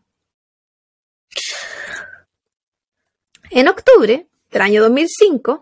En 3.50 3.68
octubre 3.68 4.26
del 4.50 4.62
año 4.62 4.82
2005, 4.82 5.60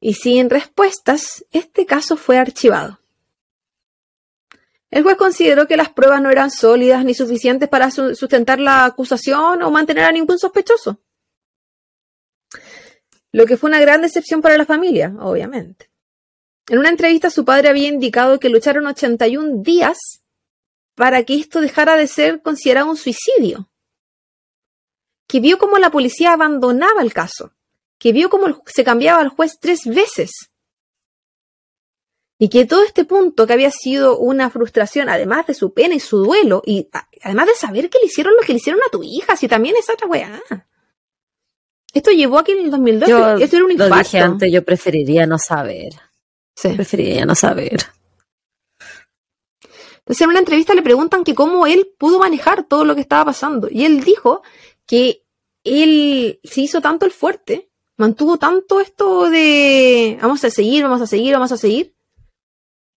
y 0.00 0.14
sin 0.14 0.50
respuestas, 0.50 1.44
este 1.52 1.86
caso 1.86 2.16
fue 2.16 2.38
archivado. 2.38 2.98
El 4.90 5.02
juez 5.04 5.16
consideró 5.16 5.66
que 5.66 5.76
las 5.76 5.88
pruebas 5.90 6.20
no 6.20 6.30
eran 6.30 6.50
sólidas 6.50 7.04
ni 7.04 7.14
suficientes 7.14 7.68
para 7.68 7.90
su- 7.90 8.14
sustentar 8.14 8.58
la 8.58 8.84
acusación 8.84 9.62
o 9.62 9.70
mantener 9.70 10.04
a 10.04 10.12
ningún 10.12 10.38
sospechoso. 10.38 10.98
Lo 13.32 13.46
que 13.46 13.56
fue 13.56 13.68
una 13.70 13.80
gran 13.80 14.02
decepción 14.02 14.42
para 14.42 14.58
la 14.58 14.66
familia, 14.66 15.14
obviamente. 15.20 15.88
En 16.72 16.78
una 16.78 16.88
entrevista 16.88 17.28
su 17.28 17.44
padre 17.44 17.68
había 17.68 17.88
indicado 17.88 18.40
que 18.40 18.48
lucharon 18.48 18.86
81 18.86 19.62
días 19.62 19.98
para 20.94 21.22
que 21.22 21.34
esto 21.38 21.60
dejara 21.60 21.98
de 21.98 22.06
ser 22.06 22.40
considerado 22.40 22.88
un 22.88 22.96
suicidio. 22.96 23.68
Que 25.28 25.40
vio 25.40 25.58
cómo 25.58 25.76
la 25.78 25.90
policía 25.90 26.32
abandonaba 26.32 27.02
el 27.02 27.12
caso. 27.12 27.52
Que 27.98 28.14
vio 28.14 28.30
cómo 28.30 28.46
el- 28.46 28.56
se 28.64 28.84
cambiaba 28.84 29.20
al 29.20 29.28
juez 29.28 29.58
tres 29.60 29.84
veces. 29.84 30.30
Y 32.38 32.48
que 32.48 32.64
todo 32.64 32.84
este 32.84 33.04
punto 33.04 33.46
que 33.46 33.52
había 33.52 33.70
sido 33.70 34.16
una 34.18 34.48
frustración, 34.48 35.10
además 35.10 35.46
de 35.46 35.52
su 35.52 35.74
pena 35.74 35.94
y 35.94 36.00
su 36.00 36.24
duelo, 36.24 36.62
y 36.64 36.88
además 37.22 37.48
de 37.48 37.54
saber 37.54 37.90
que 37.90 37.98
le 37.98 38.06
hicieron 38.06 38.32
lo 38.34 38.40
que 38.40 38.54
le 38.54 38.56
hicieron 38.60 38.80
a 38.80 38.90
tu 38.90 39.02
hija, 39.02 39.36
si 39.36 39.46
también 39.46 39.76
es 39.76 39.90
otra 39.90 40.08
weá. 40.08 40.40
Esto 41.92 42.12
llevó 42.12 42.38
a 42.38 42.44
que 42.44 42.52
en 42.52 42.64
el 42.64 42.70
2002 42.70 43.10
Yo 43.10 43.36
esto 43.36 43.56
era 43.56 43.64
un 43.66 43.76
lo 43.76 43.84
infarto. 43.84 43.98
dije 44.04 44.20
antes, 44.20 44.50
yo 44.50 44.64
preferiría 44.64 45.26
no 45.26 45.36
saber. 45.38 45.92
Sí. 46.54 46.68
Preferiría 46.70 47.24
no 47.26 47.34
saber. 47.34 47.80
Entonces 49.98 50.20
en 50.22 50.30
una 50.30 50.40
entrevista 50.40 50.74
le 50.74 50.82
preguntan 50.82 51.22
que 51.24 51.34
cómo 51.34 51.66
él 51.66 51.94
pudo 51.96 52.18
manejar 52.18 52.64
todo 52.64 52.84
lo 52.84 52.94
que 52.94 53.00
estaba 53.00 53.26
pasando. 53.26 53.68
Y 53.70 53.84
él 53.84 54.02
dijo 54.02 54.42
que 54.86 55.24
él 55.64 56.40
se 56.42 56.62
hizo 56.62 56.80
tanto 56.80 57.06
el 57.06 57.12
fuerte, 57.12 57.70
mantuvo 57.96 58.36
tanto 58.36 58.80
esto 58.80 59.30
de 59.30 60.18
vamos 60.20 60.44
a 60.44 60.50
seguir, 60.50 60.82
vamos 60.82 61.00
a 61.02 61.06
seguir, 61.06 61.32
vamos 61.34 61.52
a 61.52 61.56
seguir, 61.56 61.94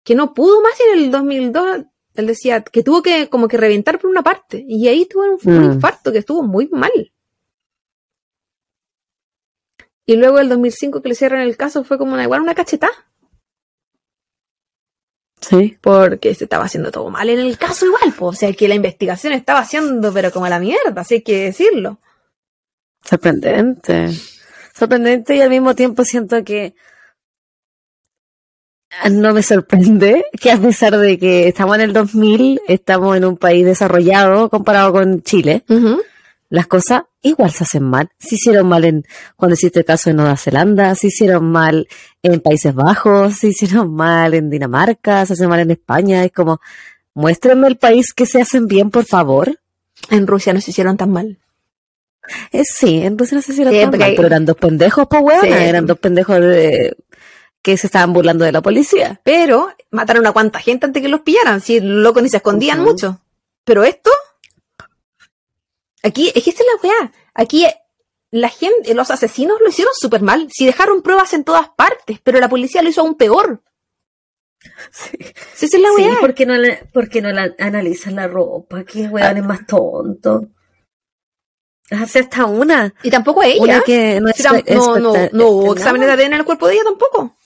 que 0.05 0.15
no 0.15 0.33
pudo 0.33 0.61
más 0.63 0.73
y 0.79 0.83
en 0.97 1.05
el 1.05 1.11
2002 1.11 1.79
él 2.15 2.27
decía 2.27 2.63
que 2.63 2.83
tuvo 2.83 3.03
que 3.03 3.29
como 3.29 3.49
que 3.49 3.57
reventar 3.57 3.99
por 3.99 4.09
una 4.11 4.23
parte. 4.23 4.65
Y 4.69 4.87
ahí 4.87 5.07
tuvo 5.07 5.25
un, 5.25 5.39
un 5.45 5.69
Mm. 5.71 5.73
infarto 5.75 6.13
que 6.13 6.19
estuvo 6.19 6.43
muy 6.45 6.69
mal. 6.69 7.13
Y 10.07 10.17
luego 10.17 10.39
el 10.39 10.49
2005 10.49 11.03
que 11.03 11.09
le 11.09 11.15
cierran 11.15 11.41
el 11.41 11.57
caso 11.57 11.85
fue 11.85 11.99
como 11.99 12.13
una, 12.13 12.25
igual 12.25 12.41
una 12.43 12.55
cachetada 12.55 12.93
Sí. 15.53 15.77
porque 15.83 16.35
se 16.35 16.45
estaba 16.45 16.65
haciendo 16.65 16.91
todo 16.91 17.11
mal 17.11 17.29
en 17.29 17.39
el 17.39 17.59
caso 17.59 17.85
igual, 17.85 18.13
po. 18.19 18.29
o 18.29 18.33
sea 18.33 18.51
que 18.55 18.69
la 18.69 18.75
investigación 18.75 19.35
estaba 19.35 19.59
haciendo 19.61 20.11
pero 20.13 20.33
como 20.33 20.47
a 20.47 20.51
la 20.51 20.59
mierda, 20.59 20.93
así 20.97 21.17
hay 21.17 21.23
que 21.23 21.45
decirlo. 21.45 21.99
Sorprendente. 23.05 24.09
Sorprendente 24.75 25.37
y 25.37 25.43
al 25.43 25.51
mismo 25.51 25.75
tiempo 25.75 26.05
siento 26.05 26.43
que 26.43 26.75
no 29.11 29.33
me 29.33 29.43
sorprende 29.43 30.25
que 30.41 30.51
a 30.51 30.59
pesar 30.59 30.97
de 30.97 31.19
que 31.19 31.49
estamos 31.49 31.77
en 31.77 31.83
el 31.83 31.93
2000, 31.93 32.61
estamos 32.69 33.17
en 33.17 33.25
un 33.25 33.37
país 33.37 33.65
desarrollado 33.65 34.49
comparado 34.49 34.93
con 34.93 35.23
Chile, 35.23 35.65
las 36.53 36.67
cosas 36.67 37.05
igual 37.23 37.51
se 37.51 37.65
hacen 37.65 37.83
mal. 37.85 38.11
Se 38.19 38.35
hicieron 38.35 38.69
mal 38.69 38.85
en 38.85 39.05
cuando 39.37 39.55
hiciste 39.55 39.79
el 39.79 39.85
caso 39.87 40.11
de 40.11 40.15
Nueva 40.15 40.37
Zelanda, 40.37 40.95
se 40.95 41.07
hicieron 41.07 41.51
mal 41.51 41.89
en 42.23 42.41
Países 42.41 42.75
Bajos, 42.75 43.37
se 43.39 43.49
hicieron 43.49 43.95
mal 43.95 44.35
en 44.35 44.51
Dinamarca, 44.51 45.25
se 45.25 45.33
hacen 45.33 45.49
mal 45.49 45.61
en 45.61 45.71
España. 45.71 46.23
Es 46.25 46.31
como, 46.33 46.61
muéstrenme 47.15 47.69
el 47.69 47.79
país 47.79 48.13
que 48.13 48.27
se 48.27 48.43
hacen 48.43 48.67
bien, 48.67 48.91
por 48.91 49.07
favor. 49.07 49.59
En 50.11 50.27
Rusia 50.27 50.53
no 50.53 50.61
se 50.61 50.73
hicieron 50.73 50.99
tan 50.99 51.11
mal. 51.11 51.39
Eh, 52.53 52.65
sí, 52.65 53.03
en 53.03 53.17
Rusia 53.19 53.37
no 53.37 53.43
se 53.43 53.53
hicieron 53.53 53.73
Sí, 53.73 53.81
tan 53.81 53.91
porque 53.91 54.05
mal, 54.05 54.13
pero 54.15 54.27
eran 54.27 54.45
dos 54.45 54.57
pendejos, 54.57 55.07
pues 55.09 55.23
weón, 55.23 55.41
Sí. 55.43 55.49
eran 55.53 55.87
dos 55.87 55.99
pendejos 55.99 56.39
de- 56.41 56.97
que 57.63 57.77
se 57.79 57.87
estaban 57.87 58.13
burlando 58.13 58.45
de 58.45 58.53
la 58.53 58.61
policía. 58.61 59.21
Pero 59.25 59.71
mataron 59.91 60.27
a 60.27 60.33
cuánta 60.33 60.59
gente 60.59 60.85
antes 60.85 61.01
que 61.03 61.09
los 61.09 61.21
pillaran, 61.23 61.61
si 61.63 61.81
los 61.81 62.03
locos 62.03 62.23
ni 62.23 62.29
se 62.29 62.37
escondían 62.39 62.81
mucho. 62.83 63.21
Pero 63.65 63.85
esto, 63.85 64.11
aquí, 66.03 66.33
es 66.35 66.43
que 66.45 66.51
esta 66.51 66.63
es 66.63 66.69
la 66.75 66.89
weá. 66.89 67.13
Aquí 67.35 67.67
la 68.31 68.49
gente, 68.49 68.95
los 68.95 69.11
asesinos 69.11 69.59
lo 69.61 69.69
hicieron 69.69 69.93
súper 69.95 70.23
mal. 70.23 70.49
Si 70.53 70.65
dejaron 70.67 71.03
pruebas 71.03 71.33
en 71.35 71.45
todas 71.45 71.69
partes, 71.71 72.19
pero 72.23 72.41
la 72.41 72.49
policía 72.49 72.83
lo 72.83 72.89
hizo 72.89 73.03
aún 73.03 73.15
peor. 73.15 73.63
Sí, 74.91 75.19
esa 75.21 75.77
es 75.77 75.81
la 75.81 75.93
weá. 75.93 76.21
¿por 76.21 76.35
qué 76.35 76.47
no, 76.47 76.57
la, 76.57 76.79
por 76.93 77.09
qué 77.09 77.21
no 77.21 77.31
la, 77.31 77.55
analizan 77.59 78.15
la 78.17 78.29
ropa? 78.29 78.85
¿Qué 78.85 79.07
weón 79.09 79.37
es 79.37 79.45
más 79.45 79.67
tonto? 79.67 80.49
Hace 81.91 82.21
hasta 82.21 82.47
una. 82.47 82.95
Y 83.03 83.11
tampoco 83.11 83.43
a 83.43 83.47
ella. 83.47 83.63
Una 83.63 83.81
que 83.83 84.21
no, 84.21 84.29
Si 84.33 84.43
tam- 84.43 84.65
no, 84.73 84.99
no, 84.99 85.13
no 85.33 85.49
hubo 85.49 85.75
exámenes 85.75 86.07
de 86.07 86.13
ADN 86.15 86.33
en 86.33 86.33
el 86.35 86.45
cuerpo 86.45 86.69
de 86.69 86.75
ella 86.75 86.85
tampoco. 86.85 87.37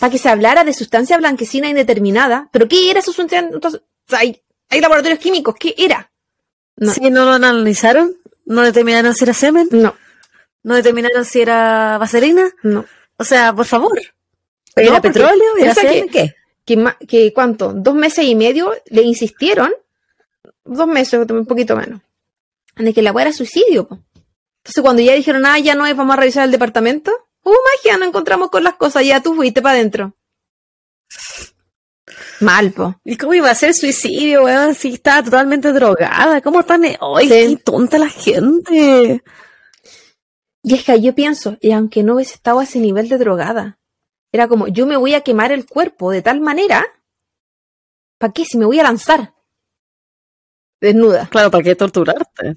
Para 0.00 0.10
que 0.10 0.18
se 0.18 0.28
hablara 0.28 0.64
de 0.64 0.72
sustancia 0.72 1.16
blanquecina 1.18 1.68
indeterminada. 1.68 2.48
¿Pero 2.50 2.66
qué 2.66 2.90
era 2.90 3.00
esa 3.00 3.06
sustancia? 3.06 3.40
Entonces, 3.40 3.82
hay, 4.08 4.42
hay 4.70 4.80
laboratorios 4.80 5.20
químicos. 5.20 5.54
¿Qué 5.60 5.74
era? 5.78 6.09
No. 6.80 6.92
Sí, 6.92 7.10
no 7.10 7.24
lo 7.24 7.32
analizaron, 7.32 8.16
no 8.46 8.62
determinaron 8.62 9.14
si 9.14 9.22
era 9.24 9.34
semen, 9.34 9.68
No, 9.70 9.94
no 10.64 10.74
determinaron 10.74 11.24
si 11.24 11.40
era 11.40 11.96
vaselina. 11.98 12.50
no. 12.64 12.84
O 13.16 13.24
sea, 13.24 13.52
por 13.54 13.66
favor. 13.66 14.00
¿Era 14.74 15.00
petróleo? 15.00 15.56
¿Era 15.58 15.74
semen? 15.74 16.08
¿Qué? 16.08 16.34
que, 16.64 17.06
que 17.06 17.32
cuánto, 17.32 17.72
dos 17.72 17.94
meses 17.94 18.24
y 18.24 18.34
medio 18.34 18.72
le 18.86 19.02
insistieron, 19.02 19.72
dos 20.64 20.86
meses, 20.86 21.20
un 21.30 21.46
poquito 21.46 21.76
menos, 21.76 22.00
de 22.76 22.94
que 22.94 23.02
la 23.02 23.12
weá 23.12 23.26
era 23.26 23.32
suicidio. 23.32 23.88
po. 23.88 23.98
Entonces 24.58 24.82
cuando 24.82 25.02
ya 25.02 25.14
dijeron, 25.14 25.44
ah, 25.46 25.58
ya 25.58 25.74
no 25.74 25.86
es, 25.86 25.96
vamos 25.96 26.14
a 26.14 26.20
revisar 26.20 26.44
el 26.44 26.50
departamento, 26.50 27.12
uh, 27.44 27.50
magia, 27.50 27.98
nos 27.98 28.08
encontramos 28.08 28.50
con 28.50 28.64
las 28.64 28.74
cosas, 28.74 29.04
ya 29.04 29.22
tú 29.22 29.34
fuiste 29.34 29.60
para 29.62 29.74
adentro. 29.76 30.14
Mal, 32.40 32.72
po. 32.72 32.98
¿Y 33.04 33.16
cómo 33.16 33.34
iba 33.34 33.50
a 33.50 33.54
ser 33.54 33.74
suicidio, 33.74 34.44
weón? 34.44 34.74
Si 34.74 34.94
estaba 34.94 35.22
totalmente 35.22 35.72
drogada. 35.72 36.40
¿Cómo 36.40 36.62
tan... 36.64 36.84
¡Ay, 36.84 36.96
Sí. 37.22 37.28
qué 37.28 37.56
tonta 37.62 37.98
la 37.98 38.08
gente! 38.08 39.22
Y 40.62 40.74
es 40.74 40.84
que 40.84 41.00
yo 41.00 41.14
pienso, 41.14 41.56
y 41.60 41.72
aunque 41.72 42.02
no 42.02 42.14
hubiese 42.14 42.34
estado 42.34 42.60
a 42.60 42.64
ese 42.64 42.80
nivel 42.80 43.08
de 43.08 43.16
drogada, 43.18 43.78
era 44.30 44.46
como, 44.46 44.68
yo 44.68 44.86
me 44.86 44.96
voy 44.96 45.14
a 45.14 45.22
quemar 45.22 45.52
el 45.52 45.66
cuerpo 45.66 46.10
de 46.10 46.20
tal 46.22 46.40
manera, 46.40 46.86
¿para 48.18 48.32
qué? 48.32 48.44
Si 48.44 48.58
me 48.58 48.66
voy 48.66 48.78
a 48.78 48.82
lanzar. 48.82 49.34
Desnuda. 50.80 51.28
Claro, 51.30 51.50
¿para 51.50 51.64
qué 51.64 51.74
torturarte? 51.74 52.56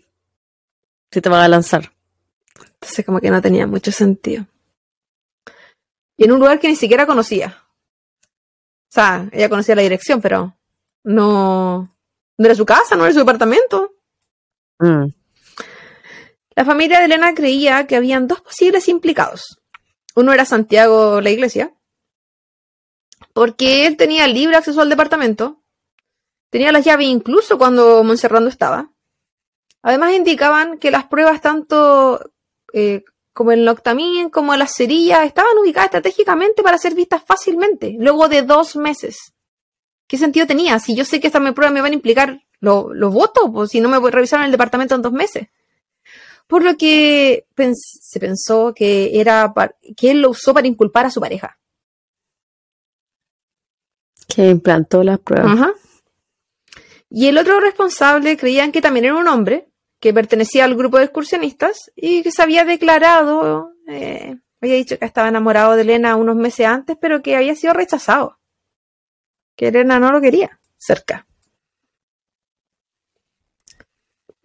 Si 1.12 1.22
te 1.22 1.30
van 1.30 1.42
a 1.42 1.48
lanzar. 1.48 1.92
Entonces 2.74 3.06
como 3.06 3.20
que 3.22 3.30
no 3.30 3.42
tenía 3.42 3.68
mucho 3.68 3.92
sentido. 3.92 4.46
Y 6.18 6.26
en 6.26 6.32
un 6.34 6.40
lugar 6.40 6.60
que 6.60 6.68
ni 6.68 6.76
siquiera 6.76 7.06
conocía. 7.06 7.63
O 8.94 8.96
sea, 8.96 9.28
ella 9.32 9.50
conocía 9.50 9.76
la 9.76 9.82
dirección, 9.82 10.22
pero 10.22 10.56
no, 11.04 11.90
no 12.38 12.46
era 12.46 12.54
su 12.54 12.66
casa, 12.66 12.96
no 12.96 13.06
era 13.06 13.14
su 13.14 13.20
departamento. 13.20 13.96
Mm. 14.78 15.06
La 16.56 16.66
familia 16.66 17.00
de 17.00 17.06
Elena 17.06 17.34
creía 17.34 17.88
que 17.88 17.96
habían 17.96 18.28
dos 18.28 18.42
posibles 18.42 18.88
implicados. 18.88 19.60
Uno 20.16 20.32
era 20.32 20.46
Santiago 20.46 21.22
la 21.22 21.32
iglesia, 21.32 21.74
porque 23.34 23.88
él 23.88 23.98
tenía 23.98 24.28
libre 24.28 24.58
acceso 24.58 24.82
al 24.82 24.90
departamento, 24.90 25.64
tenía 26.52 26.72
las 26.72 26.86
llaves 26.86 27.08
incluso 27.08 27.58
cuando 27.58 28.04
Monserrat 28.04 28.44
no 28.44 28.50
estaba, 28.50 28.94
Además 29.84 30.14
indicaban 30.14 30.80
que 30.80 30.92
las 30.92 31.04
pruebas 31.06 31.42
tanto 31.42 32.32
eh, 32.72 33.04
como 33.34 33.52
el 33.52 33.66
Noctamin 33.66 34.30
como 34.30 34.56
las 34.56 34.76
cerillas 34.76 35.26
estaban 35.26 35.58
ubicadas 35.58 35.88
estratégicamente 35.88 36.64
para 36.64 36.78
ser 36.78 36.94
vistas 36.94 37.24
fácilmente, 37.26 37.96
luego 38.00 38.30
de 38.30 38.44
dos 38.44 38.76
meses. 38.76 39.34
¿Qué 40.08 40.18
sentido 40.18 40.46
tenía? 40.46 40.80
Si 40.80 40.96
yo 40.96 41.04
sé 41.06 41.20
que 41.20 41.28
estas 41.28 41.42
pruebas 41.54 41.74
me 41.74 41.82
van 41.82 41.92
a 41.92 41.96
implicar 41.96 42.44
los 42.60 43.14
votos, 43.14 43.50
pues 43.52 43.72
si 43.72 43.82
no 43.82 43.90
me 43.90 43.98
voy 43.98 44.10
a 44.10 44.12
revisar 44.12 44.40
en 44.40 44.46
el 44.46 44.52
departamento 44.52 44.96
en 44.96 45.02
dos 45.02 45.12
meses. 45.12 45.48
Por 46.48 46.64
lo 46.64 46.78
que 46.78 47.48
se 47.56 48.20
pensó 48.20 48.74
que 48.74 49.20
era 49.20 49.54
que 49.98 50.12
él 50.12 50.22
lo 50.22 50.30
usó 50.30 50.54
para 50.54 50.68
inculpar 50.68 51.06
a 51.08 51.10
su 51.10 51.20
pareja. 51.20 51.58
Que 54.28 54.50
implantó 54.50 55.04
las 55.04 55.20
pruebas. 55.20 55.54
Ajá. 55.54 55.74
Y 57.10 57.28
el 57.28 57.38
otro 57.38 57.60
responsable 57.60 58.38
creían 58.38 58.72
que 58.72 58.82
también 58.82 59.06
era 59.06 59.16
un 59.16 59.28
hombre, 59.28 59.72
que 60.04 60.14
pertenecía 60.14 60.66
al 60.66 60.76
grupo 60.76 60.98
de 60.98 61.06
excursionistas 61.06 61.90
y 61.96 62.24
que 62.24 62.32
se 62.34 62.44
había 62.44 62.66
declarado, 62.66 63.72
eh, 63.88 64.36
había 64.62 64.76
dicho 64.76 65.00
que 65.00 65.06
estaba 65.06 65.30
enamorado 65.30 65.78
de 65.78 65.84
Elena 65.84 66.18
unos 66.18 66.36
meses 66.36 66.68
antes, 66.68 66.98
pero 67.00 67.22
que 67.22 67.38
había 67.38 67.56
sido 67.56 67.72
rechazado. 67.72 68.38
Que 69.56 69.70
Elena 69.70 70.02
no 70.02 70.12
lo 70.12 70.20
quería 70.20 70.60
cerca. 70.78 71.26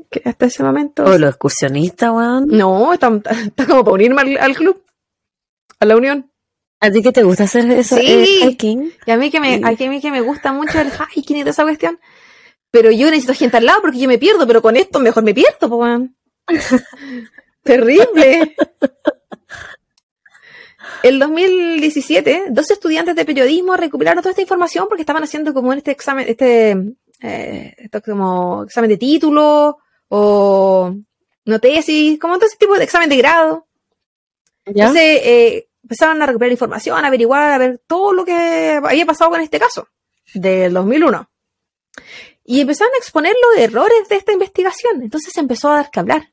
Que 0.08 0.22
hasta 0.26 0.46
ese 0.46 0.62
momento. 0.62 1.02
¿O 1.02 1.18
los 1.18 1.30
excursionistas, 1.30 2.12
weón? 2.12 2.46
No, 2.46 2.92
está, 2.92 3.08
como 3.66 3.82
para 3.82 3.94
unirme 3.94 4.38
al, 4.38 4.54
club, 4.54 4.80
a 5.80 5.86
la 5.86 5.96
unión. 5.96 6.30
¿A 6.78 6.88
ti 6.92 7.02
que 7.02 7.10
te 7.10 7.24
gusta 7.24 7.44
hacer 7.44 7.68
eso? 7.72 7.96
Sí. 7.96 8.42
hiking? 8.44 8.92
Y 9.06 9.10
a 9.10 9.16
mí 9.16 9.28
que 9.28 9.40
me, 9.40 9.60
a 9.64 9.72
mí 9.72 10.00
que 10.00 10.12
me 10.12 10.20
gusta 10.20 10.52
mucho 10.52 10.80
el 10.80 10.92
hiking 10.92 11.38
y 11.38 11.40
toda 11.40 11.50
esa 11.50 11.64
cuestión. 11.64 11.98
Pero 12.70 12.90
yo 12.90 13.06
necesito 13.10 13.34
gente 13.34 13.56
al 13.56 13.66
lado 13.66 13.80
porque 13.80 13.98
yo 13.98 14.08
me 14.08 14.18
pierdo, 14.18 14.46
pero 14.46 14.60
con 14.60 14.76
esto 14.76 15.00
mejor 15.00 15.22
me 15.22 15.34
pierdo, 15.34 15.68
pues. 15.68 16.00
Terrible. 17.62 18.56
El 21.02 21.18
2017, 21.18 22.46
dos 22.50 22.70
estudiantes 22.70 23.14
de 23.14 23.24
periodismo 23.24 23.76
recuperaron 23.76 24.22
toda 24.22 24.30
esta 24.30 24.42
información 24.42 24.86
porque 24.88 25.02
estaban 25.02 25.22
haciendo 25.22 25.54
como 25.54 25.72
este 25.72 25.92
examen, 25.92 26.26
este, 26.28 26.76
eh, 27.20 27.74
esto 27.78 28.02
como 28.02 28.64
examen 28.64 28.90
de 28.90 28.96
título 28.96 29.78
o 30.08 30.94
no 31.44 31.60
tesis, 31.60 32.18
como 32.18 32.36
todo 32.36 32.46
ese 32.46 32.56
tipo 32.56 32.76
de 32.76 32.84
examen 32.84 33.08
de 33.08 33.16
grado. 33.16 33.66
Entonces, 34.64 35.20
eh, 35.24 35.68
empezaron 35.82 36.20
a 36.20 36.26
recuperar 36.26 36.52
información, 36.52 37.04
a 37.04 37.08
averiguar, 37.08 37.52
a 37.52 37.58
ver 37.58 37.80
todo 37.86 38.12
lo 38.12 38.24
que 38.24 38.80
había 38.82 39.06
pasado 39.06 39.30
con 39.30 39.40
este 39.40 39.58
caso 39.58 39.88
del 40.34 40.74
2001 40.74 41.28
y 42.50 42.62
empezaron 42.62 42.94
a 42.94 42.96
exponer 42.96 43.34
los 43.42 43.62
errores 43.62 44.08
de 44.08 44.16
esta 44.16 44.32
investigación. 44.32 45.02
Entonces 45.02 45.34
se 45.34 45.40
empezó 45.40 45.68
a 45.68 45.76
dar 45.76 45.90
que 45.90 46.00
hablar. 46.00 46.32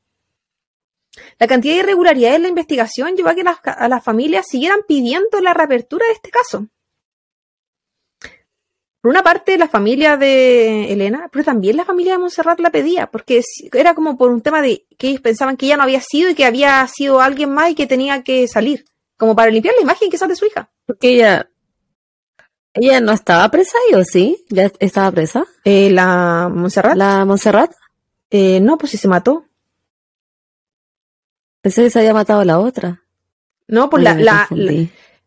La 1.38 1.46
cantidad 1.46 1.74
de 1.74 1.80
irregularidades 1.80 2.36
en 2.36 2.42
la 2.42 2.48
investigación 2.48 3.14
llevó 3.14 3.28
a 3.28 3.34
que 3.34 3.44
las, 3.44 3.58
a 3.62 3.86
las 3.86 4.02
familias 4.02 4.46
siguieran 4.48 4.80
pidiendo 4.88 5.40
la 5.42 5.52
reapertura 5.52 6.06
de 6.06 6.12
este 6.12 6.30
caso. 6.30 6.68
Por 9.02 9.10
una 9.10 9.22
parte, 9.22 9.58
la 9.58 9.68
familia 9.68 10.16
de 10.16 10.90
Elena, 10.90 11.28
pero 11.30 11.44
también 11.44 11.76
la 11.76 11.84
familia 11.84 12.14
de 12.14 12.18
Montserrat 12.18 12.60
la 12.60 12.70
pedía, 12.70 13.10
porque 13.10 13.42
era 13.74 13.94
como 13.94 14.16
por 14.16 14.30
un 14.30 14.40
tema 14.40 14.62
de 14.62 14.86
que 14.96 15.08
ellos 15.08 15.20
pensaban 15.20 15.58
que 15.58 15.66
ella 15.66 15.76
no 15.76 15.82
había 15.82 16.00
sido 16.00 16.30
y 16.30 16.34
que 16.34 16.46
había 16.46 16.88
sido 16.88 17.20
alguien 17.20 17.50
más 17.50 17.72
y 17.72 17.74
que 17.74 17.86
tenía 17.86 18.24
que 18.24 18.48
salir, 18.48 18.86
como 19.18 19.36
para 19.36 19.50
limpiar 19.50 19.74
la 19.76 19.82
imagen 19.82 20.10
sale 20.16 20.32
de 20.32 20.36
su 20.36 20.46
hija. 20.46 20.70
Porque 20.86 21.10
ella 21.10 21.50
¿Ella 22.76 23.00
no 23.00 23.12
estaba 23.12 23.50
presa 23.50 23.76
o 23.94 24.04
sí? 24.04 24.44
¿Ya 24.48 24.70
estaba 24.78 25.10
presa? 25.10 25.44
Eh, 25.64 25.90
¿La 25.90 26.50
Montserrat? 26.52 26.96
¿La 26.96 27.24
Montserrat? 27.24 27.72
Eh, 28.30 28.60
no, 28.60 28.76
pues 28.78 28.92
sí 28.92 28.98
se 28.98 29.08
mató. 29.08 29.46
Pensé 31.60 31.82
que 31.82 31.90
se 31.90 31.98
había 31.98 32.14
matado 32.14 32.44
la 32.44 32.58
otra. 32.58 33.02
No, 33.66 33.90
pues 33.90 34.02
la, 34.02 34.14
la, 34.14 34.48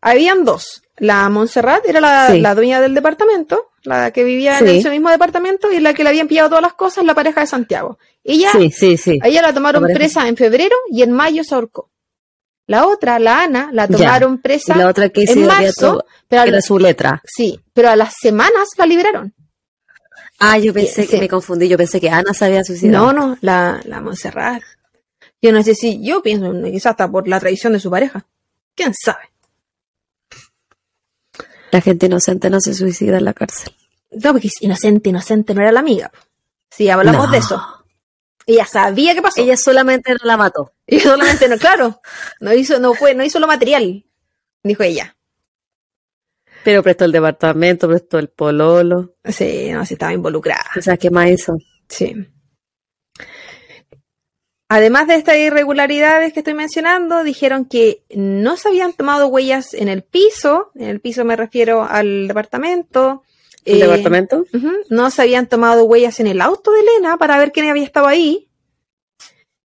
Habían 0.00 0.44
dos. 0.44 0.82
La 0.96 1.28
Montserrat 1.28 1.84
era 1.86 2.00
la, 2.00 2.54
dueña 2.54 2.80
del 2.80 2.94
departamento, 2.94 3.70
la 3.82 4.10
que 4.10 4.22
vivía 4.22 4.58
en 4.58 4.68
ese 4.68 4.90
mismo 4.90 5.10
departamento 5.10 5.72
y 5.72 5.80
la 5.80 5.94
que 5.94 6.02
le 6.02 6.10
habían 6.10 6.28
pillado 6.28 6.50
todas 6.50 6.62
las 6.62 6.74
cosas, 6.74 7.04
la 7.04 7.14
pareja 7.14 7.40
de 7.40 7.46
Santiago. 7.46 7.98
Ella, 8.22 8.50
sí, 8.52 8.70
sí, 8.70 8.96
sí. 8.96 9.18
A 9.22 9.28
ella 9.28 9.42
la 9.42 9.54
tomaron 9.54 9.84
presa 9.84 10.28
en 10.28 10.36
febrero 10.36 10.76
y 10.90 11.02
en 11.02 11.12
mayo 11.12 11.42
se 11.42 11.54
ahorcó. 11.54 11.90
La 12.70 12.86
otra, 12.86 13.18
la 13.18 13.42
Ana, 13.42 13.68
la 13.72 13.88
tomaron 13.88 14.38
presa 14.38 14.76
la 14.76 14.86
otra 14.86 15.08
que 15.08 15.24
en 15.24 15.44
marzo, 15.44 16.04
pero 16.28 16.44
era 16.44 16.62
su 16.62 16.78
letra. 16.78 17.20
Sí, 17.26 17.58
pero 17.72 17.90
a 17.90 17.96
las 17.96 18.14
semanas 18.22 18.68
la 18.78 18.86
liberaron. 18.86 19.34
Ah, 20.38 20.56
yo 20.56 20.72
pensé 20.72 21.08
que 21.08 21.18
me 21.18 21.28
confundí, 21.28 21.68
yo 21.68 21.76
pensé 21.76 22.00
que 22.00 22.10
Ana 22.10 22.32
se 22.32 22.44
había 22.44 22.62
suicidado. 22.62 23.12
No, 23.12 23.12
no, 23.12 23.38
la, 23.40 23.80
la 23.86 24.00
Montserrat. 24.00 24.62
Yo 25.42 25.50
no 25.50 25.64
sé 25.64 25.74
si, 25.74 26.00
yo 26.00 26.22
pienso 26.22 26.52
quizás 26.62 26.92
hasta 26.92 27.10
por 27.10 27.26
la 27.26 27.40
traición 27.40 27.72
de 27.72 27.80
su 27.80 27.90
pareja. 27.90 28.24
¿Quién 28.76 28.94
sabe? 28.94 29.32
La 31.72 31.80
gente 31.80 32.06
inocente 32.06 32.50
no 32.50 32.60
se 32.60 32.72
suicida 32.72 33.18
en 33.18 33.24
la 33.24 33.34
cárcel. 33.34 33.74
No, 34.12 34.30
porque 34.30 34.48
inocente, 34.60 35.10
inocente 35.10 35.54
no 35.54 35.62
era 35.62 35.72
la 35.72 35.80
amiga. 35.80 36.12
Sí, 36.70 36.88
hablamos 36.88 37.32
de 37.32 37.38
eso. 37.38 37.60
Ella 38.50 38.66
sabía 38.66 39.14
qué 39.14 39.22
pasó. 39.22 39.40
Ella 39.40 39.56
solamente 39.56 40.12
no 40.12 40.18
la 40.24 40.36
mató. 40.36 40.72
Ella 40.84 41.04
solamente 41.04 41.48
no, 41.48 41.56
claro. 41.56 42.00
No 42.40 42.52
hizo, 42.52 42.80
no 42.80 42.94
fue, 42.94 43.14
no 43.14 43.22
hizo 43.22 43.38
lo 43.38 43.46
material, 43.46 44.04
dijo 44.64 44.82
ella. 44.82 45.16
Pero 46.64 46.82
prestó 46.82 47.04
el 47.04 47.12
departamento, 47.12 47.86
prestó 47.86 48.18
el 48.18 48.28
pololo. 48.28 49.14
Sí, 49.24 49.70
no, 49.70 49.86
sí 49.86 49.94
estaba 49.94 50.12
involucrada. 50.12 50.64
O 50.76 50.82
sea, 50.82 50.96
¿qué 50.96 51.10
más 51.10 51.30
hizo? 51.30 51.58
Sí. 51.88 52.26
Además 54.68 55.06
de 55.06 55.14
estas 55.14 55.36
irregularidades 55.36 56.32
que 56.32 56.40
estoy 56.40 56.54
mencionando, 56.54 57.22
dijeron 57.22 57.66
que 57.66 58.02
no 58.10 58.56
se 58.56 58.68
habían 58.68 58.94
tomado 58.94 59.28
huellas 59.28 59.74
en 59.74 59.88
el 59.88 60.02
piso, 60.02 60.72
en 60.74 60.88
el 60.88 61.00
piso 61.00 61.24
me 61.24 61.36
refiero 61.36 61.84
al 61.84 62.26
departamento, 62.26 63.22
¿El 63.64 63.82
eh, 63.82 63.86
departamento? 63.86 64.44
No 64.88 65.10
se 65.10 65.22
habían 65.22 65.46
tomado 65.46 65.84
huellas 65.84 66.20
en 66.20 66.26
el 66.26 66.40
auto 66.40 66.72
de 66.72 66.80
Elena 66.80 67.16
para 67.18 67.38
ver 67.38 67.52
quién 67.52 67.68
había 67.68 67.84
estado 67.84 68.06
ahí. 68.06 68.48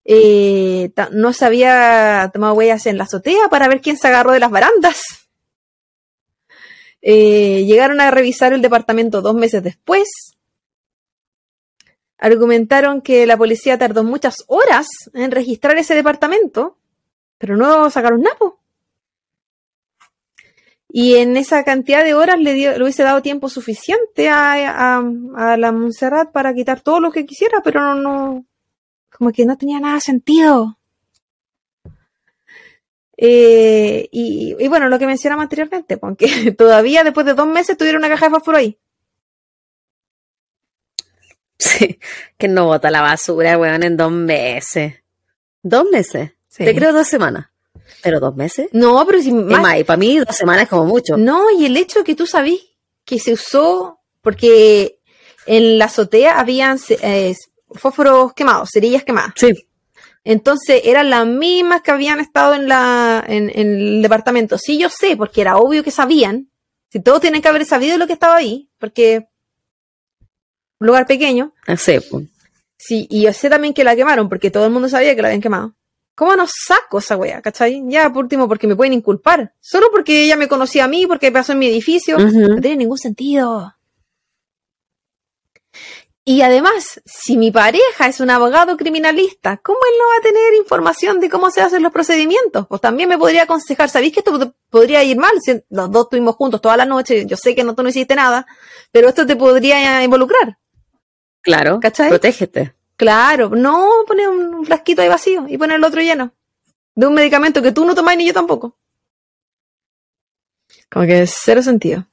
Eh, 0.04 0.90
no 1.12 1.32
se 1.32 1.44
había 1.46 2.30
tomado 2.32 2.54
huellas 2.54 2.86
en 2.86 2.98
la 2.98 3.04
azotea 3.04 3.48
para 3.48 3.68
ver 3.68 3.80
quién 3.80 3.96
se 3.96 4.08
agarró 4.08 4.32
de 4.32 4.40
las 4.40 4.50
barandas. 4.50 5.02
Eh, 7.00 7.64
llegaron 7.66 8.00
a 8.00 8.10
revisar 8.10 8.52
el 8.52 8.62
departamento 8.62 9.22
dos 9.22 9.34
meses 9.34 9.62
después. 9.62 10.08
Argumentaron 12.16 13.02
que 13.02 13.26
la 13.26 13.36
policía 13.36 13.76
tardó 13.76 14.04
muchas 14.04 14.44
horas 14.46 14.86
en 15.12 15.30
registrar 15.30 15.76
ese 15.76 15.94
departamento, 15.94 16.78
pero 17.38 17.56
no 17.56 17.90
sacaron 17.90 18.22
nada. 18.22 18.53
Y 20.96 21.16
en 21.16 21.36
esa 21.36 21.64
cantidad 21.64 22.04
de 22.04 22.14
horas 22.14 22.38
le, 22.38 22.52
dio, 22.52 22.70
le 22.70 22.80
hubiese 22.80 23.02
dado 23.02 23.20
tiempo 23.20 23.48
suficiente 23.48 24.28
a, 24.28 25.02
la 25.58 25.72
Montserrat 25.72 26.30
para 26.30 26.54
quitar 26.54 26.82
todo 26.82 27.00
lo 27.00 27.10
que 27.10 27.26
quisiera, 27.26 27.62
pero 27.64 27.80
no, 27.80 27.94
no 27.96 28.46
como 29.10 29.32
que 29.32 29.44
no 29.44 29.58
tenía 29.58 29.80
nada 29.80 29.98
sentido. 29.98 30.78
Eh, 33.16 34.08
y, 34.12 34.68
bueno, 34.68 34.88
lo 34.88 35.00
que 35.00 35.06
mencionaba 35.06 35.42
anteriormente, 35.42 35.96
porque 35.96 36.28
pues, 36.28 36.56
todavía 36.56 37.02
después 37.02 37.26
de 37.26 37.34
dos 37.34 37.48
meses 37.48 37.76
tuvieron 37.76 37.98
una 37.98 38.08
caja 38.10 38.26
de 38.26 38.30
fósforo 38.30 38.58
ahí. 38.58 38.78
Sí, 41.58 41.98
que 42.38 42.46
no 42.46 42.66
bota 42.66 42.92
la 42.92 43.00
basura, 43.00 43.58
weón, 43.58 43.82
en 43.82 43.96
dos 43.96 44.12
meses. 44.12 45.02
¿Dos 45.60 45.86
meses? 45.90 46.30
Te 46.56 46.72
creo 46.72 46.92
dos 46.92 47.08
semanas. 47.08 47.46
¿Pero 48.02 48.20
dos 48.20 48.34
meses? 48.36 48.68
No, 48.72 49.04
pero 49.06 49.20
si 49.20 49.32
más... 49.32 49.78
y 49.78 49.84
para 49.84 49.96
mí 49.96 50.18
dos 50.18 50.36
semanas 50.36 50.64
es 50.64 50.68
como 50.68 50.84
mucho. 50.84 51.16
No, 51.16 51.50
y 51.50 51.66
el 51.66 51.76
hecho 51.76 52.04
que 52.04 52.14
tú 52.14 52.26
sabís 52.26 52.60
que 53.04 53.18
se 53.18 53.32
usó, 53.32 54.00
porque 54.22 55.00
en 55.46 55.78
la 55.78 55.86
azotea 55.86 56.38
habían 56.38 56.78
eh, 56.88 57.34
fósforos 57.70 58.32
quemados, 58.34 58.70
cerillas 58.72 59.04
quemadas. 59.04 59.32
Sí. 59.36 59.52
Entonces 60.24 60.82
eran 60.84 61.10
las 61.10 61.26
mismas 61.26 61.82
que 61.82 61.90
habían 61.90 62.18
estado 62.18 62.54
en, 62.54 62.66
la, 62.66 63.22
en, 63.26 63.50
el 63.54 64.00
departamento. 64.00 64.56
Sí, 64.56 64.78
yo 64.78 64.88
sé, 64.88 65.16
porque 65.16 65.42
era 65.42 65.58
obvio 65.58 65.84
que 65.84 65.90
sabían. 65.90 66.50
Si 66.90 67.00
todos 67.00 67.20
tienen 67.20 67.42
que 67.42 67.48
haber 67.48 67.66
sabido 67.66 67.98
lo 67.98 68.06
que 68.06 68.14
estaba 68.14 68.36
ahí, 68.36 68.70
porque 68.78 69.28
un 70.80 70.86
lugar 70.86 71.06
pequeño. 71.06 71.52
Ah, 71.66 71.76
sí, 71.76 71.98
pues. 72.10 72.26
Sí, 72.78 73.06
y 73.10 73.22
yo 73.22 73.32
sé 73.32 73.50
también 73.50 73.74
que 73.74 73.84
la 73.84 73.96
quemaron, 73.96 74.28
porque 74.28 74.50
todo 74.50 74.64
el 74.64 74.72
mundo 74.72 74.88
sabía 74.88 75.14
que 75.14 75.22
la 75.22 75.28
habían 75.28 75.42
quemado. 75.42 75.74
¿Cómo 76.14 76.36
no 76.36 76.46
saco 76.46 76.98
esa 76.98 77.16
wea, 77.16 77.42
cachai? 77.42 77.82
Ya, 77.88 78.12
por 78.12 78.24
último, 78.24 78.48
porque 78.48 78.66
me 78.66 78.76
pueden 78.76 78.92
inculpar. 78.92 79.52
Solo 79.60 79.88
porque 79.90 80.24
ella 80.24 80.36
me 80.36 80.48
conocía 80.48 80.84
a 80.84 80.88
mí, 80.88 81.06
porque 81.06 81.32
pasó 81.32 81.52
en 81.52 81.58
mi 81.58 81.66
edificio. 81.66 82.18
No 82.18 82.60
tiene 82.60 82.76
ningún 82.76 82.98
sentido. 82.98 83.74
Y 86.26 86.40
además, 86.40 87.02
si 87.04 87.36
mi 87.36 87.50
pareja 87.50 88.06
es 88.08 88.18
un 88.18 88.30
abogado 88.30 88.78
criminalista, 88.78 89.58
¿cómo 89.58 89.78
él 89.90 89.98
no 89.98 90.06
va 90.08 90.16
a 90.18 90.22
tener 90.22 90.54
información 90.54 91.20
de 91.20 91.28
cómo 91.28 91.50
se 91.50 91.60
hacen 91.60 91.82
los 91.82 91.92
procedimientos? 91.92 92.66
Pues 92.66 92.80
también 92.80 93.10
me 93.10 93.18
podría 93.18 93.42
aconsejar, 93.42 93.90
¿sabéis 93.90 94.14
que 94.14 94.20
esto 94.20 94.54
podría 94.70 95.04
ir 95.04 95.18
mal? 95.18 95.32
Si 95.42 95.62
los 95.68 95.90
dos 95.90 96.04
estuvimos 96.04 96.36
juntos 96.36 96.62
toda 96.62 96.78
la 96.78 96.86
noche, 96.86 97.26
yo 97.26 97.36
sé 97.36 97.54
que 97.54 97.62
no, 97.62 97.74
tú 97.74 97.82
no 97.82 97.90
hiciste 97.90 98.14
nada, 98.14 98.46
pero 98.90 99.08
esto 99.08 99.26
te 99.26 99.36
podría 99.36 100.02
involucrar. 100.02 100.56
Claro, 101.42 101.78
¿cachai? 101.78 102.08
Protégete. 102.08 102.74
Claro, 102.96 103.50
no 103.50 103.90
poner 104.06 104.28
un 104.28 104.64
flasquito 104.64 105.02
ahí 105.02 105.08
vacío 105.08 105.46
y 105.48 105.58
poner 105.58 105.76
el 105.76 105.84
otro 105.84 106.00
lleno. 106.00 106.32
De 106.94 107.06
un 107.06 107.14
medicamento 107.14 107.60
que 107.60 107.72
tú 107.72 107.84
no 107.84 107.94
tomás 107.94 108.16
ni 108.16 108.26
yo 108.26 108.32
tampoco. 108.32 108.78
Como 110.90 111.06
que 111.06 111.22
es 111.22 111.36
cero 111.42 111.62
sentido. 111.62 112.06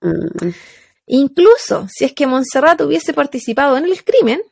Mm. 0.00 0.50
Incluso 1.06 1.86
si 1.88 2.04
es 2.04 2.12
que 2.12 2.26
Montserrat 2.26 2.80
hubiese 2.80 3.14
participado 3.14 3.76
en 3.76 3.84
el 3.84 4.02
crimen, 4.02 4.42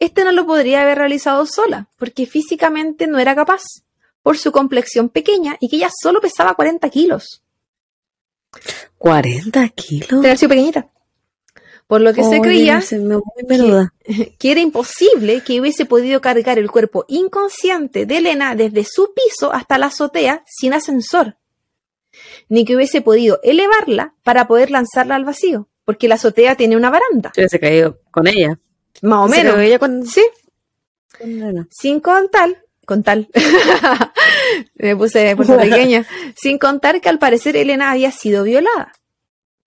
este 0.00 0.24
no 0.24 0.32
lo 0.32 0.46
podría 0.46 0.82
haber 0.82 0.98
realizado 0.98 1.46
sola, 1.46 1.88
porque 1.96 2.26
físicamente 2.26 3.06
no 3.06 3.18
era 3.18 3.34
capaz, 3.34 3.62
por 4.22 4.36
su 4.36 4.50
complexión 4.50 5.08
pequeña 5.08 5.56
y 5.60 5.68
que 5.68 5.76
ella 5.76 5.90
solo 6.02 6.20
pesaba 6.20 6.54
40 6.54 6.90
kilos. 6.90 7.44
40 8.98 9.68
kilos. 9.68 10.12
Haber 10.24 10.36
sido 10.36 10.48
pequeñita. 10.48 10.88
Por 11.86 12.00
lo 12.00 12.12
que 12.12 12.24
se 12.24 12.40
creía 12.40 12.80
se 12.80 12.98
me- 12.98 13.14
muy 13.16 13.44
menuda. 13.48 13.92
que 14.38 14.50
era 14.50 14.60
imposible 14.60 15.42
que 15.42 15.60
hubiese 15.60 15.84
podido 15.86 16.20
cargar 16.20 16.58
el 16.58 16.70
cuerpo 16.70 17.04
inconsciente 17.08 18.06
de 18.06 18.16
Elena 18.18 18.54
desde 18.56 18.84
su 18.84 19.12
piso 19.14 19.52
hasta 19.52 19.78
la 19.78 19.86
azotea 19.86 20.42
sin 20.46 20.72
ascensor, 20.74 21.36
ni 22.48 22.64
que 22.64 22.74
hubiese 22.76 23.02
podido 23.02 23.38
elevarla 23.44 24.14
para 24.24 24.48
poder 24.48 24.70
lanzarla 24.72 25.14
al 25.14 25.24
vacío, 25.24 25.68
porque 25.84 26.08
la 26.08 26.16
azotea 26.16 26.56
tiene 26.56 26.76
una 26.76 26.90
baranda, 26.90 27.30
Yo 27.36 27.42
hubiese 27.42 27.60
caído 27.60 28.00
con 28.10 28.26
ella. 28.26 28.58
más 29.02 29.26
o 29.26 29.32
Se 29.32 29.44
menos. 29.44 29.58
ella 29.60 29.78
con, 29.78 30.04
Sí, 30.06 30.22
con 31.18 31.68
sin 31.70 32.00
contar, 32.00 32.64
con 32.84 33.02
tal, 33.04 33.28
me 34.74 34.96
puse 34.96 35.36
puertorriqueña, 35.36 36.06
sin 36.36 36.58
contar 36.58 37.00
que 37.00 37.08
al 37.08 37.18
parecer 37.18 37.56
Elena 37.56 37.90
había 37.92 38.10
sido 38.10 38.42
violada. 38.44 38.92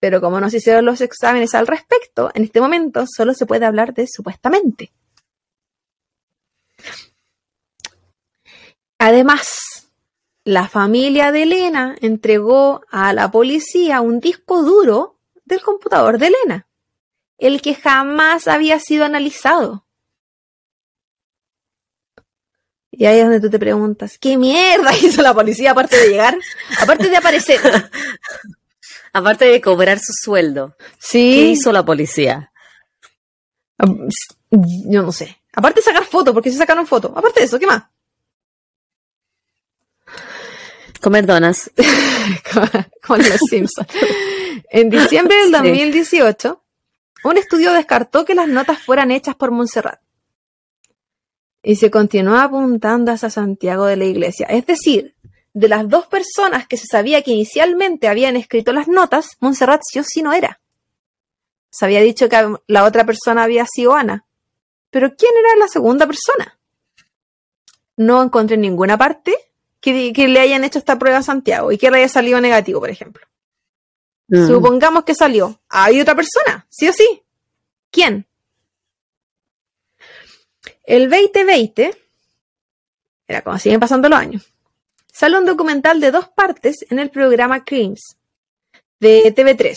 Pero 0.00 0.20
como 0.20 0.40
no 0.40 0.50
se 0.50 0.56
hicieron 0.56 0.86
los 0.86 1.00
exámenes 1.00 1.54
al 1.54 1.66
respecto, 1.66 2.30
en 2.34 2.44
este 2.44 2.60
momento 2.60 3.04
solo 3.06 3.34
se 3.34 3.46
puede 3.46 3.66
hablar 3.66 3.94
de 3.94 4.06
supuestamente. 4.06 4.92
Además, 8.98 9.90
la 10.44 10.68
familia 10.68 11.32
de 11.32 11.42
Elena 11.42 11.96
entregó 12.00 12.82
a 12.90 13.12
la 13.12 13.30
policía 13.30 14.00
un 14.00 14.20
disco 14.20 14.62
duro 14.62 15.18
del 15.44 15.62
computador 15.62 16.18
de 16.18 16.28
Elena, 16.28 16.66
el 17.38 17.60
que 17.62 17.74
jamás 17.74 18.48
había 18.48 18.78
sido 18.78 19.04
analizado. 19.04 19.86
Y 22.90 23.06
ahí 23.06 23.18
es 23.18 23.24
donde 23.24 23.40
tú 23.40 23.48
te 23.48 23.58
preguntas, 23.58 24.18
¿qué 24.18 24.36
mierda 24.36 24.94
hizo 25.02 25.22
la 25.22 25.34
policía 25.34 25.70
aparte 25.70 25.96
de 25.96 26.08
llegar? 26.08 26.36
Aparte 26.80 27.08
de 27.08 27.16
aparecer. 27.16 27.60
Aparte 29.12 29.44
de 29.46 29.60
cobrar 29.60 29.98
su 29.98 30.12
sueldo, 30.12 30.76
¿qué 30.78 30.86
Sí. 30.98 31.50
hizo 31.52 31.72
la 31.72 31.84
policía? 31.84 32.52
Yo 34.50 35.02
no 35.02 35.10
sé. 35.12 35.36
Aparte 35.52 35.80
de 35.80 35.84
sacar 35.84 36.04
fotos, 36.04 36.32
porque 36.34 36.50
se 36.50 36.58
sacaron 36.58 36.86
fotos. 36.86 37.10
Aparte 37.14 37.40
de 37.40 37.46
eso, 37.46 37.58
¿qué 37.58 37.66
más? 37.66 37.84
Comer 41.00 41.26
donas. 41.26 41.70
Con 43.06 43.18
los 43.18 43.38
Simpsons. 43.48 43.88
En 44.70 44.90
diciembre 44.90 45.34
del 45.36 45.46
Sí. 45.46 45.52
2018, 45.52 46.62
un 47.24 47.36
estudio 47.38 47.72
descartó 47.72 48.24
que 48.24 48.34
las 48.34 48.48
notas 48.48 48.80
fueran 48.82 49.10
hechas 49.10 49.34
por 49.34 49.50
Montserrat. 49.50 50.00
Y 51.62 51.76
se 51.76 51.90
continuó 51.90 52.36
apuntando 52.36 53.12
hacia 53.12 53.30
Santiago 53.30 53.86
de 53.86 53.96
la 53.96 54.04
Iglesia. 54.04 54.46
Es 54.46 54.66
decir, 54.66 55.14
de 55.52 55.68
las 55.68 55.88
dos 55.88 56.06
personas 56.06 56.66
que 56.66 56.76
se 56.76 56.86
sabía 56.86 57.22
que 57.22 57.32
inicialmente 57.32 58.08
habían 58.08 58.36
escrito 58.36 58.72
las 58.72 58.88
notas, 58.88 59.36
Montserrat 59.40 59.82
sí 59.84 59.98
o 59.98 60.04
sí 60.04 60.22
no 60.22 60.32
era. 60.32 60.60
Se 61.70 61.84
había 61.84 62.00
dicho 62.00 62.28
que 62.28 62.56
la 62.66 62.84
otra 62.84 63.04
persona 63.04 63.44
había 63.44 63.66
sido 63.66 63.94
Ana. 63.94 64.26
Pero 64.90 65.14
¿quién 65.14 65.32
era 65.38 65.56
la 65.56 65.68
segunda 65.68 66.06
persona? 66.06 66.58
No 67.96 68.22
encontré 68.22 68.54
en 68.54 68.62
ninguna 68.62 68.98
parte 68.98 69.36
que, 69.80 70.12
que 70.12 70.28
le 70.28 70.40
hayan 70.40 70.64
hecho 70.64 70.78
esta 70.78 70.98
prueba 70.98 71.18
a 71.18 71.22
Santiago 71.22 71.70
y 71.70 71.78
que 71.78 71.90
le 71.90 71.98
haya 71.98 72.08
salido 72.08 72.40
negativo, 72.40 72.80
por 72.80 72.90
ejemplo. 72.90 73.26
Mm. 74.28 74.46
Supongamos 74.46 75.04
que 75.04 75.14
salió. 75.14 75.60
Hay 75.68 76.00
otra 76.00 76.14
persona, 76.14 76.66
sí 76.68 76.88
o 76.88 76.92
sí. 76.92 77.22
¿Quién? 77.90 78.26
El 80.84 81.08
2020, 81.08 81.96
era 83.28 83.42
como 83.42 83.58
siguen 83.58 83.78
pasando 83.78 84.08
los 84.08 84.18
años, 84.18 84.49
sale 85.12 85.38
un 85.38 85.44
documental 85.44 86.00
de 86.00 86.10
dos 86.10 86.28
partes 86.28 86.84
en 86.90 86.98
el 86.98 87.10
programa 87.10 87.64
Crimes 87.64 88.16
de 89.00 89.34
TV3. 89.34 89.76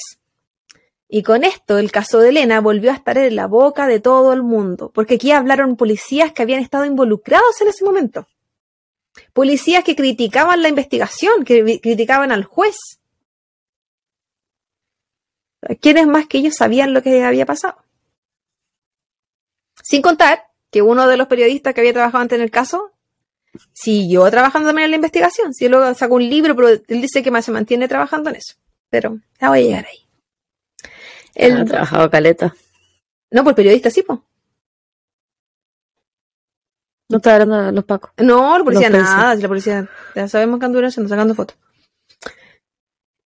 Y 1.08 1.22
con 1.22 1.44
esto 1.44 1.78
el 1.78 1.92
caso 1.92 2.20
de 2.20 2.30
Elena 2.30 2.60
volvió 2.60 2.92
a 2.92 2.96
estar 2.96 3.18
en 3.18 3.36
la 3.36 3.48
boca 3.48 3.88
de 3.88 4.00
todo 4.00 4.34
el 4.34 4.42
mundo, 4.42 4.92
porque 4.92 5.16
aquí 5.16 5.32
hablaron 5.32 5.76
policías 5.78 6.32
que 6.32 6.42
habían 6.42 6.62
estado 6.62 6.86
involucrados 6.86 7.62
en 7.62 7.68
ese 7.68 7.86
momento. 7.86 8.28
Policías 9.32 9.84
que 9.84 9.96
criticaban 9.96 10.62
la 10.62 10.70
investigación, 10.70 11.44
que 11.46 11.80
criticaban 11.82 12.32
al 12.32 12.46
juez. 12.46 12.78
¿Quiénes 15.80 16.08
más 16.08 16.28
que 16.28 16.40
ellos 16.40 16.56
sabían 16.56 16.94
lo 16.94 17.04
que 17.04 17.24
había 17.24 17.46
pasado? 17.46 17.78
Sin 19.84 20.02
contar 20.02 20.48
que 20.72 20.82
uno 20.82 21.08
de 21.08 21.18
los 21.18 21.28
periodistas 21.28 21.74
que 21.74 21.82
había 21.82 21.94
trabajado 21.94 22.22
antes 22.24 22.38
en 22.38 22.44
el 22.44 22.52
caso 22.52 22.93
siguió 23.74 24.30
trabajando 24.32 24.70
también 24.70 24.86
en 24.86 24.92
la 24.92 24.96
investigación. 24.98 25.54
Sí, 25.54 25.68
luego 25.70 25.94
sacó 25.96 26.16
un 26.16 26.30
libro, 26.30 26.56
pero 26.56 26.70
él 26.70 26.82
dice 27.02 27.22
que 27.24 27.32
más 27.32 27.46
se 27.46 27.52
mantiene 27.52 27.88
trabajando 27.88 28.30
en 28.30 28.38
eso. 28.38 28.56
Pero 28.90 29.20
ya 29.40 29.50
voy 29.50 29.60
a 29.60 29.62
llegar 29.62 29.86
ahí. 29.86 31.52
Ha 31.52 31.66
trabajado 31.66 32.10
caleta. 32.10 32.54
no, 33.32 33.44
por 33.44 33.56
periodista, 33.56 33.90
sí, 33.90 34.04
po. 34.04 34.24
No 37.10 37.18
está 37.18 37.34
hablando 37.34 37.62
de 37.66 37.72
los 37.72 37.84
pacos. 37.84 38.12
No, 38.18 38.58
la 38.58 38.64
policía 38.64 38.90
Los 38.90 39.02
nada, 39.04 39.36
si 39.36 39.42
la 39.42 39.48
policía, 39.48 39.90
ya 40.16 40.28
sabemos 40.28 40.60
que 40.60 40.66
anduvo 40.66 40.86
haciendo, 40.88 41.10
sacando 41.10 41.36
fotos. 41.36 41.58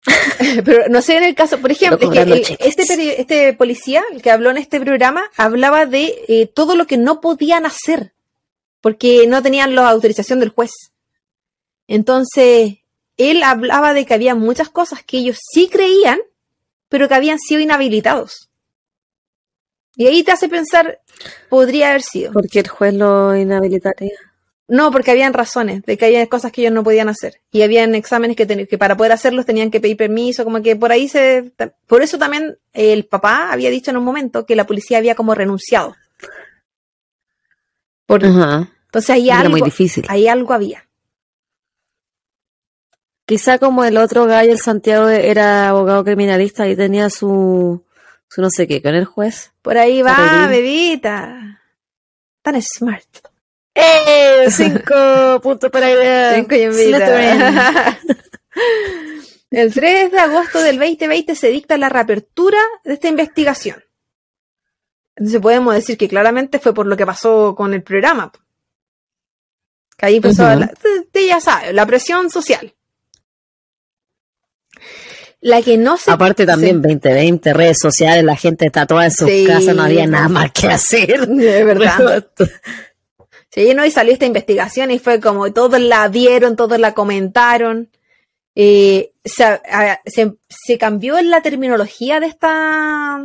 Pero 0.65 0.89
no 0.91 1.01
sé 1.01 1.17
en 1.17 1.25
el 1.25 1.35
caso, 1.35 1.59
por 1.59 1.73
ejemplo, 1.73 2.07
es 2.13 2.13
que 2.13 2.23
el- 2.33 2.45
cheques. 2.45 2.79
este, 2.79 3.21
este 3.21 3.55
policía, 3.55 4.03
el 4.13 4.23
que 4.23 4.31
habló 4.31 4.51
en 4.51 4.59
este 4.59 4.79
programa, 4.81 5.25
hablaba 5.37 5.87
de 5.87 6.15
eh, 6.29 6.47
todo 6.47 6.77
lo 6.77 6.87
que 6.87 6.99
no 6.99 7.21
podían 7.21 7.65
hacer, 7.67 8.13
porque 8.85 9.27
no 9.27 9.43
tenían 9.43 9.75
la 9.75 9.89
autorización 9.89 10.41
del 10.41 10.51
juez. 10.51 10.71
Entonces, 11.89 12.75
él 13.17 13.43
hablaba 13.43 13.95
de 13.95 14.05
que 14.05 14.13
había 14.13 14.35
muchas 14.35 14.69
cosas 14.69 15.03
que 15.03 15.17
ellos 15.17 15.39
sí 15.55 15.71
creían, 15.73 16.19
pero 16.91 17.09
que 17.09 17.15
habían 17.15 17.39
sido 17.39 17.63
inhabilitados. 17.63 18.51
Y 19.97 20.07
ahí 20.07 20.23
te 20.23 20.33
hace 20.33 20.51
pensar, 20.51 21.01
podría 21.49 21.89
haber 21.89 22.03
sido. 22.03 22.31
Porque 22.35 22.61
el 22.61 22.69
juez 22.69 22.93
lo 22.93 23.35
inhabilitaría. 23.35 24.19
No, 24.69 24.91
porque 24.91 25.13
habían 25.13 25.33
razones 25.33 25.83
de 25.85 25.97
que 25.97 26.05
había 26.05 26.27
cosas 26.27 26.53
que 26.53 26.61
ellos 26.61 26.75
no 26.75 26.85
podían 26.85 27.09
hacer. 27.09 27.41
Y 27.53 27.63
habían 27.63 27.95
exámenes 27.95 28.37
que, 28.37 28.45
ten- 28.45 28.67
que 28.67 28.77
para 28.77 28.99
poder 28.99 29.13
hacerlos 29.13 29.47
tenían 29.47 29.71
que 29.71 29.81
pedir 29.81 29.97
permiso, 29.97 30.45
como 30.45 30.61
que 30.63 30.77
por 30.77 30.93
ahí 30.93 31.09
se... 31.09 31.53
Por 31.87 32.03
eso 32.03 32.19
también 32.19 32.59
el 32.75 33.07
papá 33.07 33.51
había 33.51 33.71
dicho 33.71 33.91
en 33.91 33.97
un 33.97 34.05
momento 34.05 34.45
que 34.45 34.57
la 34.57 34.67
policía 34.67 34.99
había 34.99 35.15
como 35.15 35.35
renunciado. 35.35 35.97
Por-. 38.05 38.23
Entonces 38.95 39.11
ahí 39.11 39.29
Era 39.29 39.41
algo, 39.41 39.51
muy 39.51 39.63
difícil. 39.63 40.05
ahí 40.09 40.29
algo 40.29 40.55
había. 40.55 40.89
Quizá 43.27 43.59
como 43.59 43.85
el 43.85 43.97
otro 43.97 44.27
gallo, 44.27 44.53
el 44.53 44.61
Santiago, 44.61 45.09
era 45.09 45.71
abogado 45.71 46.05
criminalista 46.05 46.69
y 46.69 46.77
tenía 46.77 47.11
su, 47.11 47.83
su 48.29 48.41
no 48.41 48.51
sé 48.51 48.69
qué 48.69 48.81
con 48.81 48.95
el 48.95 49.05
juez. 49.05 49.51
Por 49.63 49.79
ahí 49.79 50.01
va, 50.01 50.47
bebita. 50.47 51.61
Tan 52.41 52.63
smart. 52.63 53.09
¡Eh! 53.75 54.47
Cinco 54.51 55.41
puntos 55.43 55.73
para 55.73 55.91
idea. 55.91 56.35
Cinco 56.37 56.55
y 56.55 56.63
invita. 56.63 57.99
El 59.51 59.75
3 59.75 60.13
de 60.13 60.19
agosto 60.21 60.61
del 60.61 60.79
2020 60.79 61.35
se 61.35 61.49
dicta 61.49 61.77
la 61.77 61.89
reapertura 61.89 62.59
de 62.85 62.95
esta 62.95 63.09
investigación. 63.09 63.83
Entonces 65.17 65.41
podemos 65.41 65.75
decir 65.75 65.97
que 65.99 66.09
claramente 66.09 66.61
fue 66.61 66.73
por 66.73 66.87
lo 66.87 66.97
que 66.97 67.07
pasó 67.07 67.57
con 67.57 67.75
el 67.75 67.83
programa. 67.83 68.33
Que 69.97 70.07
ahí 70.07 70.17
empezó 70.17 70.45
Ujú. 70.49 70.61
la, 70.61 70.73
usted 71.01 71.27
ya 71.27 71.41
sabe, 71.41 71.73
la 71.73 71.87
presión 71.87 72.31
social. 72.31 72.75
La 75.41 75.61
que 75.61 75.77
no 75.77 75.97
se 75.99 76.11
Aparte 76.11 76.47
también 76.47 76.81
2020, 76.81 77.53
redes 77.53 77.79
sociales, 77.81 78.25
la 78.25 78.35
gente 78.37 78.65
está 78.67 78.87
toda 78.87 79.05
en 79.05 79.11
sus 79.11 79.29
Sí. 79.29 79.45
casas, 79.47 79.77
no 79.77 79.83
había 79.83 80.07
nada 80.07 80.29
más 80.29 80.53
que 80.53 80.69
hacer. 80.69 81.29
de 81.29 81.65
verdad. 81.65 82.27
Sí, 83.51 83.75
no, 83.75 83.85
y 83.85 83.91
salió 83.91 84.13
esta 84.13 84.25
investigación 84.25 84.91
y 84.91 84.99
fue 84.99 85.21
como 85.21 85.53
todos 85.53 85.79
la 85.81 86.09
vieron, 86.09 86.57
todos 86.57 86.79
la 86.81 86.93
comentaron. 86.95 87.91
Eh, 88.57 89.13
se, 89.25 89.45
a- 89.45 90.01
se- 90.07 90.35
se 90.49 90.79
cambió 90.79 91.19
en 91.19 91.29
la 91.29 91.43
terminología 91.43 92.21
de 92.21 92.27
esta 92.27 93.23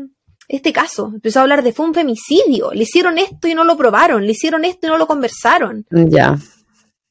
este 0.50 0.74
caso. 0.74 1.12
Empezó 1.14 1.40
a 1.40 1.44
hablar 1.44 1.64
de 1.64 1.72
fue 1.72 1.86
un 1.86 1.94
femicidio. 1.94 2.72
Le 2.74 2.84
hicieron 2.84 3.18
esto 3.18 3.48
y 3.48 3.54
no 3.54 3.64
lo 3.64 3.78
probaron. 3.78 4.26
Le 4.26 4.32
hicieron 4.34 4.66
esto 4.66 4.88
y 4.88 4.90
no 4.90 4.98
lo 4.98 5.08
conversaron. 5.08 5.86
Ya. 5.90 6.38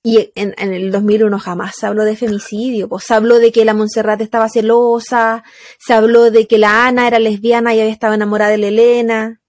Y 0.03 0.31
en, 0.35 0.55
en 0.59 0.73
el 0.73 0.93
2001 0.93 1.39
jamás 1.39 1.75
se 1.77 1.87
habló 1.87 2.05
de 2.05 2.17
femicidio. 2.17 2.89
Pues 2.89 3.05
se 3.05 3.15
habló 3.15 3.39
de 3.39 3.53
que 3.53 3.65
la 3.65 3.75
Montserrat 3.75 4.21
estaba 4.21 4.49
celosa. 4.49 5.45
Se 5.79 5.93
habló 5.93 6.31
de 6.31 6.47
que 6.47 6.59
la 6.59 6.87
Ana 6.87 7.07
era 7.07 7.19
lesbiana 7.19 7.75
y 7.75 7.81
había 7.81 7.93
estado 7.93 8.15
enamorada 8.15 8.53
de 8.53 8.59
la 8.59 8.69
Elena. 8.69 9.41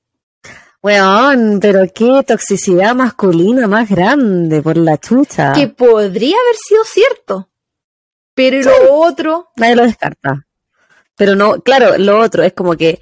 Weón, 0.81 1.59
pero 1.59 1.81
qué 1.93 2.23
toxicidad 2.25 2.95
masculina 2.95 3.67
más 3.67 3.89
grande 3.89 4.61
por 4.61 4.77
la 4.77 4.97
chucha. 4.97 5.53
Que 5.53 5.67
podría 5.67 6.35
haber 6.35 6.55
sido 6.55 6.83
cierto. 6.85 7.49
Pero 8.33 8.61
lo 8.61 8.93
otro. 8.93 9.49
Nadie 9.57 9.75
lo 9.75 9.83
descarta. 9.83 10.45
Pero 11.17 11.35
no, 11.35 11.59
claro, 11.61 11.97
lo 11.97 12.17
otro 12.19 12.43
es 12.43 12.53
como 12.53 12.77
que 12.77 13.01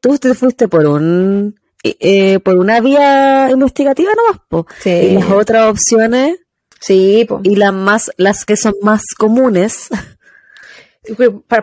tú 0.00 0.16
te 0.16 0.32
fuiste 0.34 0.66
por 0.66 0.86
un 0.86 1.60
eh, 1.82 1.96
eh, 2.00 2.38
por 2.40 2.56
una 2.56 2.80
vía 2.80 3.50
investigativa 3.50 4.12
nomás, 4.14 4.40
po. 4.48 4.66
Sí. 4.80 4.90
Y 4.90 5.14
las 5.14 5.30
otras 5.30 5.70
opciones 5.70 6.38
Sí, 6.80 7.24
po. 7.28 7.40
y 7.44 7.56
las 7.56 7.72
más, 7.72 8.10
las 8.16 8.44
que 8.44 8.56
son 8.56 8.74
más 8.82 9.02
comunes. 9.16 9.88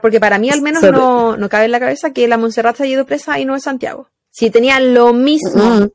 Porque 0.01 0.19
para 0.19 0.37
mí 0.39 0.49
al 0.49 0.61
menos 0.61 0.81
Sobre- 0.81 0.97
no, 0.97 1.37
no 1.37 1.49
cabe 1.49 1.65
en 1.65 1.71
la 1.71 1.79
cabeza 1.79 2.11
que 2.11 2.27
la 2.27 2.37
Montserrat 2.37 2.75
se 2.75 2.83
haya 2.83 2.93
ido 2.93 3.05
presa 3.05 3.39
y 3.39 3.45
no 3.45 3.53
en 3.53 3.61
Santiago. 3.61 4.09
Si 4.29 4.49
tenía 4.49 4.79
lo 4.79 5.13
mismo. 5.13 5.63
Mm. 5.63 5.89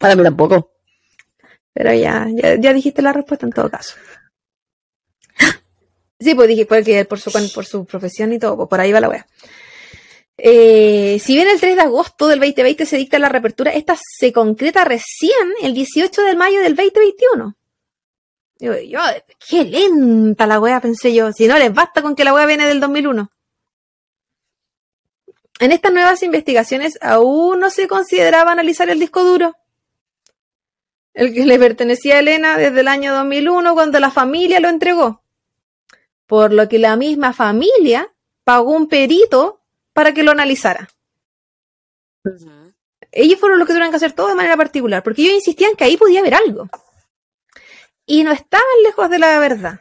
Para 0.00 0.16
mí 0.16 0.22
tampoco. 0.22 0.72
Pero 1.72 1.92
ya, 1.94 2.26
ya, 2.30 2.56
ya 2.58 2.72
dijiste 2.72 3.02
la 3.02 3.12
respuesta 3.12 3.46
en 3.46 3.52
todo 3.52 3.70
caso. 3.70 3.94
Sí, 6.20 6.34
pues 6.34 6.48
dije 6.48 6.66
porque 6.66 7.04
por 7.04 7.20
su, 7.20 7.30
por 7.54 7.64
su 7.64 7.84
profesión 7.86 8.32
y 8.32 8.38
todo, 8.38 8.56
pues 8.56 8.68
por 8.68 8.80
ahí 8.80 8.90
va 8.90 9.00
la 9.00 9.08
wea. 9.08 9.26
Eh, 10.36 11.18
si 11.22 11.34
bien 11.34 11.48
el 11.48 11.60
3 11.60 11.76
de 11.76 11.82
agosto 11.82 12.26
del 12.26 12.40
2020 12.40 12.86
se 12.86 12.96
dicta 12.96 13.18
la 13.18 13.28
reapertura, 13.28 13.72
esta 13.72 13.96
se 14.18 14.32
concreta 14.32 14.84
recién 14.84 15.52
el 15.62 15.74
18 15.74 16.22
de 16.22 16.34
mayo 16.36 16.60
del 16.60 16.74
2021. 16.74 17.56
Digo, 18.58 18.74
yo, 18.76 19.00
qué 19.48 19.64
lenta 19.64 20.46
la 20.46 20.60
wea, 20.60 20.80
pensé 20.80 21.14
yo. 21.14 21.32
Si 21.32 21.46
no 21.46 21.58
les 21.58 21.72
basta 21.72 22.02
con 22.02 22.16
que 22.16 22.24
la 22.24 22.34
wea 22.34 22.46
viene 22.46 22.66
del 22.66 22.80
2001. 22.80 23.30
En 25.60 25.72
estas 25.72 25.92
nuevas 25.92 26.22
investigaciones 26.22 26.98
aún 27.00 27.60
no 27.60 27.70
se 27.70 27.88
consideraba 27.88 28.52
analizar 28.52 28.88
el 28.90 29.00
disco 29.00 29.24
duro 29.24 29.56
el 31.18 31.34
que 31.34 31.44
le 31.44 31.58
pertenecía 31.58 32.14
a 32.14 32.18
Elena 32.20 32.56
desde 32.56 32.80
el 32.80 32.86
año 32.86 33.12
2001 33.12 33.74
cuando 33.74 33.98
la 33.98 34.12
familia 34.12 34.60
lo 34.60 34.68
entregó. 34.68 35.20
Por 36.28 36.52
lo 36.52 36.68
que 36.68 36.78
la 36.78 36.94
misma 36.94 37.32
familia 37.32 38.12
pagó 38.44 38.70
un 38.70 38.86
perito 38.86 39.60
para 39.92 40.14
que 40.14 40.22
lo 40.22 40.30
analizara. 40.30 40.88
Ellos 43.10 43.40
fueron 43.40 43.58
los 43.58 43.66
que 43.66 43.72
tuvieron 43.72 43.90
que 43.90 43.96
hacer 43.96 44.12
todo 44.12 44.28
de 44.28 44.36
manera 44.36 44.56
particular, 44.56 45.02
porque 45.02 45.22
ellos 45.22 45.34
insistían 45.34 45.74
que 45.74 45.82
ahí 45.82 45.96
podía 45.96 46.20
haber 46.20 46.34
algo. 46.34 46.68
Y 48.08 48.24
no 48.24 48.32
estaban 48.32 48.66
lejos 48.82 49.10
de 49.10 49.18
la 49.18 49.38
verdad. 49.38 49.80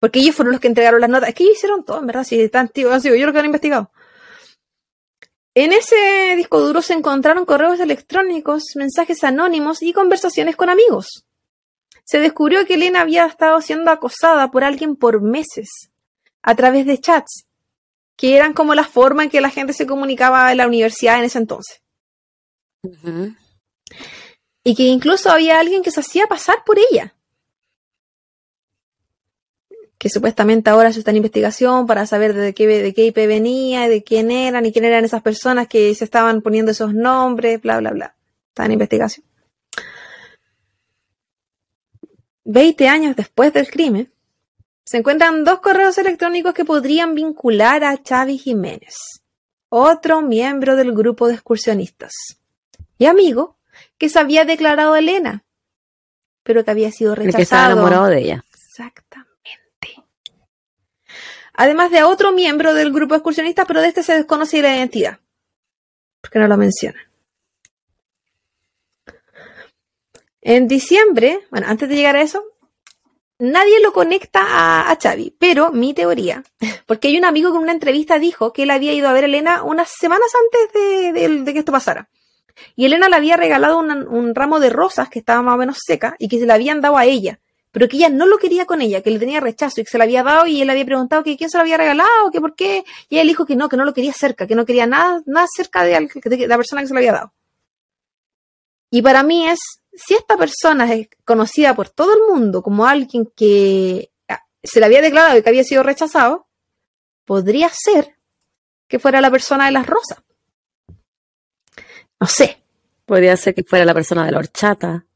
Porque 0.00 0.20
ellos 0.20 0.34
fueron 0.34 0.52
los 0.52 0.60
que 0.60 0.68
entregaron 0.68 1.02
las 1.02 1.10
notas. 1.10 1.28
Es 1.28 1.34
que 1.34 1.44
ellos 1.44 1.58
hicieron 1.58 1.84
todo, 1.84 2.00
en 2.00 2.06
verdad, 2.06 2.24
si 2.24 2.40
están 2.40 2.70
tío, 2.70 2.90
han 2.90 3.02
sido 3.02 3.14
yo 3.14 3.26
los 3.26 3.34
que 3.34 3.40
han 3.40 3.44
investigado. 3.44 3.92
En 5.54 5.72
ese 5.74 6.34
disco 6.36 6.60
duro 6.60 6.80
se 6.80 6.94
encontraron 6.94 7.44
correos 7.44 7.78
electrónicos, 7.78 8.62
mensajes 8.74 9.22
anónimos 9.22 9.82
y 9.82 9.92
conversaciones 9.92 10.56
con 10.56 10.70
amigos. 10.70 11.26
Se 12.04 12.20
descubrió 12.20 12.64
que 12.64 12.74
Elena 12.74 13.02
había 13.02 13.26
estado 13.26 13.60
siendo 13.60 13.90
acosada 13.90 14.50
por 14.50 14.64
alguien 14.64 14.96
por 14.96 15.20
meses, 15.20 15.90
a 16.42 16.54
través 16.54 16.86
de 16.86 16.98
chats, 16.98 17.44
que 18.16 18.34
eran 18.34 18.54
como 18.54 18.74
la 18.74 18.84
forma 18.84 19.24
en 19.24 19.30
que 19.30 19.42
la 19.42 19.50
gente 19.50 19.74
se 19.74 19.86
comunicaba 19.86 20.50
en 20.50 20.56
la 20.56 20.66
universidad 20.66 21.18
en 21.18 21.24
ese 21.24 21.38
entonces. 21.38 21.82
Y 24.64 24.74
que 24.74 24.84
incluso 24.84 25.30
había 25.30 25.60
alguien 25.60 25.82
que 25.82 25.90
se 25.90 26.00
hacía 26.00 26.26
pasar 26.28 26.64
por 26.64 26.78
ella. 26.78 27.14
Que 29.98 30.08
supuestamente 30.08 30.70
ahora 30.70 30.92
se 30.92 31.00
está 31.00 31.10
en 31.10 31.16
investigación 31.16 31.86
para 31.86 32.06
saber 32.06 32.32
de 32.32 32.54
qué, 32.54 32.66
de 32.66 32.94
qué 32.94 33.06
IP 33.06 33.16
venía, 33.26 33.88
de 33.88 34.04
quién 34.04 34.30
eran 34.30 34.64
y 34.64 34.72
quién 34.72 34.84
eran 34.84 35.04
esas 35.04 35.22
personas 35.22 35.66
que 35.66 35.92
se 35.94 36.04
estaban 36.04 36.40
poniendo 36.40 36.70
esos 36.70 36.94
nombres, 36.94 37.60
bla, 37.60 37.78
bla, 37.80 37.90
bla. 37.90 38.14
Está 38.50 38.66
en 38.66 38.72
investigación. 38.72 39.26
Veinte 42.44 42.88
años 42.88 43.16
después 43.16 43.52
del 43.52 43.68
crimen, 43.68 44.10
se 44.84 44.96
encuentran 44.96 45.44
dos 45.44 45.60
correos 45.60 45.98
electrónicos 45.98 46.54
que 46.54 46.64
podrían 46.64 47.14
vincular 47.14 47.84
a 47.84 48.00
Xavi 48.02 48.38
Jiménez, 48.38 48.94
otro 49.68 50.22
miembro 50.22 50.76
del 50.76 50.92
grupo 50.92 51.28
de 51.28 51.34
excursionistas 51.34 52.12
y 52.96 53.04
amigo 53.04 53.58
que 53.98 54.08
se 54.08 54.18
había 54.18 54.46
declarado 54.46 54.96
Elena, 54.96 55.44
pero 56.42 56.64
que 56.64 56.70
había 56.70 56.90
sido 56.90 57.12
El 57.12 57.34
que 57.34 57.42
estaba 57.42 57.64
rechazado. 57.64 57.72
enamorado 57.72 58.06
de 58.06 58.18
ella. 58.20 58.44
Exactamente. 58.50 59.07
Además 61.60 61.90
de 61.90 61.98
a 61.98 62.06
otro 62.06 62.30
miembro 62.30 62.72
del 62.72 62.92
grupo 62.92 63.14
de 63.14 63.18
excursionistas, 63.18 63.66
pero 63.66 63.80
de 63.80 63.88
este 63.88 64.04
se 64.04 64.14
desconoce 64.14 64.62
la 64.62 64.76
identidad. 64.76 65.18
Porque 66.20 66.38
no 66.38 66.46
lo 66.46 66.56
menciona. 66.56 67.00
En 70.40 70.68
diciembre, 70.68 71.40
bueno, 71.50 71.66
antes 71.68 71.88
de 71.88 71.96
llegar 71.96 72.14
a 72.14 72.22
eso, 72.22 72.44
nadie 73.40 73.80
lo 73.80 73.92
conecta 73.92 74.40
a, 74.40 74.88
a 74.88 74.96
Xavi, 75.02 75.34
pero 75.36 75.72
mi 75.72 75.94
teoría, 75.94 76.44
porque 76.86 77.08
hay 77.08 77.18
un 77.18 77.24
amigo 77.24 77.50
que 77.50 77.56
en 77.56 77.64
una 77.64 77.72
entrevista 77.72 78.20
dijo 78.20 78.52
que 78.52 78.62
él 78.62 78.70
había 78.70 78.92
ido 78.92 79.08
a 79.08 79.12
ver 79.12 79.24
a 79.24 79.26
Elena 79.26 79.64
unas 79.64 79.88
semanas 79.90 80.28
antes 80.44 81.44
de, 81.44 81.52
que 81.52 81.58
esto 81.58 81.72
pasara. 81.72 82.08
Y 82.76 82.84
Elena 82.84 83.08
le 83.08 83.16
había 83.16 83.36
regalado 83.36 83.80
un 83.80 84.34
ramo 84.36 84.60
de 84.60 84.70
rosas 84.70 85.08
que 85.08 85.18
estaba 85.18 85.42
más 85.42 85.56
o 85.56 85.58
menos 85.58 85.78
seca 85.84 86.14
y 86.20 86.28
que 86.28 86.38
se 86.38 86.46
le 86.46 86.52
habían 86.52 86.80
dado 86.80 86.96
a 86.96 87.04
ella, 87.04 87.40
pero 87.70 87.88
que 87.88 87.96
ella 87.96 88.08
no 88.08 88.26
lo 88.26 88.38
quería 88.38 88.66
con 88.66 88.80
ella, 88.80 89.02
que 89.02 89.10
le 89.10 89.18
tenía 89.18 89.40
rechazo 89.40 89.80
y 89.80 89.84
que 89.84 89.90
se 89.90 89.98
le 89.98 90.04
había 90.04 90.22
dado 90.22 90.46
y 90.46 90.62
él 90.62 90.70
había 90.70 90.84
preguntado 90.84 91.22
que 91.22 91.36
quién 91.36 91.50
se 91.50 91.58
lo 91.58 91.62
había 91.62 91.76
regalado, 91.76 92.30
que 92.32 92.40
por 92.40 92.54
qué, 92.54 92.84
y 93.08 93.18
él 93.18 93.28
dijo 93.28 93.46
que 93.46 93.56
no, 93.56 93.68
que 93.68 93.76
no 93.76 93.84
lo 93.84 93.94
quería 93.94 94.12
cerca, 94.12 94.46
que 94.46 94.54
no 94.54 94.64
quería 94.64 94.86
nada, 94.86 95.22
nada 95.26 95.46
cerca 95.54 95.84
de, 95.84 96.46
la 96.46 96.56
persona 96.56 96.82
que 96.82 96.88
se 96.88 96.94
lo 96.94 96.98
había 96.98 97.12
dado. 97.12 97.32
Y 98.90 99.02
para 99.02 99.22
mí 99.22 99.46
es, 99.48 99.60
si 99.92 100.14
esta 100.14 100.36
persona 100.36 100.92
es 100.92 101.08
conocida 101.24 101.74
por 101.74 101.90
todo 101.90 102.14
el 102.14 102.20
mundo 102.32 102.62
como 102.62 102.86
alguien 102.86 103.30
que 103.36 104.10
ah, 104.28 104.42
se 104.62 104.80
le 104.80 104.86
había 104.86 105.02
declarado 105.02 105.42
que 105.42 105.48
había 105.48 105.64
sido 105.64 105.82
rechazado, 105.82 106.46
podría 107.24 107.68
ser 107.72 108.16
que 108.88 108.98
fuera 108.98 109.20
la 109.20 109.30
persona 109.30 109.66
de 109.66 109.72
las 109.72 109.86
rosas. 109.86 110.18
No 112.20 112.26
sé. 112.26 112.58
Podría 113.04 113.36
ser 113.36 113.54
que 113.54 113.62
fuera 113.62 113.84
la 113.86 113.94
persona 113.94 114.26
de 114.26 114.32
la 114.32 114.38
horchata, 114.38 115.06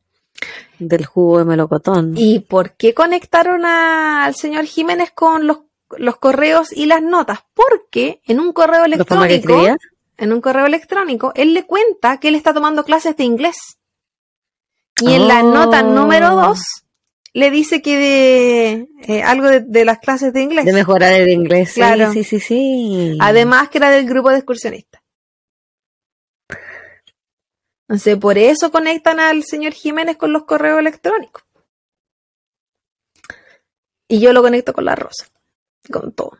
del 0.88 1.06
jugo 1.06 1.38
de 1.38 1.44
melocotón. 1.44 2.14
¿Y 2.16 2.40
por 2.40 2.72
qué 2.76 2.94
conectaron 2.94 3.64
a- 3.64 4.24
al 4.24 4.34
señor 4.34 4.64
Jiménez 4.66 5.10
con 5.14 5.46
los, 5.46 5.58
los 5.96 6.16
correos 6.16 6.72
y 6.72 6.86
las 6.86 7.02
notas? 7.02 7.40
Porque 7.54 8.20
en 8.26 8.40
un 8.40 8.52
correo 8.52 8.86
¿La 8.86 9.04
forma 9.04 9.26
que 9.28 9.34
electrónico, 9.34 9.76
en 10.18 10.32
un 10.32 10.40
correo 10.40 10.66
electrónico, 10.66 11.32
él 11.34 11.54
le 11.54 11.64
cuenta 11.64 12.18
que 12.18 12.28
él 12.28 12.34
está 12.34 12.52
tomando 12.54 12.84
clases 12.84 13.16
de 13.16 13.24
inglés. 13.24 13.56
Y 15.00 15.14
en 15.14 15.26
la 15.28 15.42
Oh. 15.42 15.52
nota 15.52 15.82
número 15.82 16.34
2 16.36 16.60
le 17.34 17.50
dice 17.50 17.80
que 17.82 17.96
de, 17.98 18.88
eh, 19.08 19.22
algo 19.22 19.48
de, 19.48 19.60
de 19.60 19.84
las 19.84 19.98
clases 19.98 20.32
de 20.32 20.42
inglés. 20.42 20.64
De 20.66 20.72
mejorar 20.72 21.12
el 21.14 21.30
inglés. 21.30 21.70
Sí, 21.70 21.80
Claro. 21.80 22.12
Sí, 22.12 22.24
sí, 22.24 22.40
sí. 22.40 23.16
Además 23.20 23.68
que 23.70 23.78
era 23.78 23.90
del 23.90 24.06
grupo 24.06 24.30
de 24.30 24.36
excursionistas. 24.36 25.01
Entonces, 27.92 28.16
por 28.16 28.38
eso 28.38 28.72
conectan 28.72 29.20
al 29.20 29.42
señor 29.44 29.74
Jiménez 29.74 30.16
con 30.16 30.32
los 30.32 30.44
correos 30.44 30.78
electrónicos. 30.80 31.42
Y 34.08 34.18
yo 34.18 34.32
lo 34.32 34.40
conecto 34.40 34.72
con 34.72 34.86
la 34.86 34.94
rosa. 34.94 35.26
Con 35.92 36.10
todo. 36.12 36.38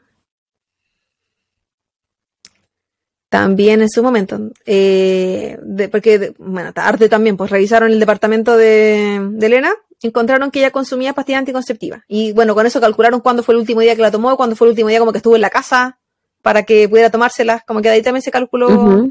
También 3.28 3.82
en 3.82 3.90
su 3.90 4.02
momento, 4.02 4.38
eh, 4.64 5.58
de- 5.62 5.88
porque, 5.90 6.18
de- 6.18 6.34
bueno, 6.38 6.72
tarde 6.72 7.10
también, 7.10 7.36
pues 7.36 7.50
revisaron 7.50 7.90
el 7.92 8.00
departamento 8.00 8.56
de, 8.56 9.20
de 9.32 9.46
Elena, 9.46 9.74
encontraron 10.02 10.50
que 10.50 10.60
ella 10.60 10.70
consumía 10.70 11.12
pastillas 11.12 11.40
anticonceptivas. 11.40 12.00
Y 12.08 12.32
bueno, 12.32 12.54
con 12.54 12.64
eso 12.64 12.80
calcularon 12.80 13.20
cuándo 13.20 13.42
fue 13.42 13.52
el 13.54 13.60
último 13.60 13.80
día 13.82 13.94
que 13.94 14.00
la 14.00 14.10
tomó, 14.10 14.38
cuándo 14.38 14.56
fue 14.56 14.68
el 14.68 14.70
último 14.70 14.88
día 14.88 15.00
como 15.00 15.12
que 15.12 15.18
estuvo 15.18 15.34
en 15.36 15.42
la 15.42 15.50
casa 15.50 15.98
para 16.40 16.62
que 16.62 16.88
pudiera 16.88 17.10
tomárselas, 17.10 17.62
como 17.66 17.82
que 17.82 17.88
de 17.88 17.96
ahí 17.96 18.02
también 18.02 18.22
se 18.22 18.30
calculó 18.30 18.68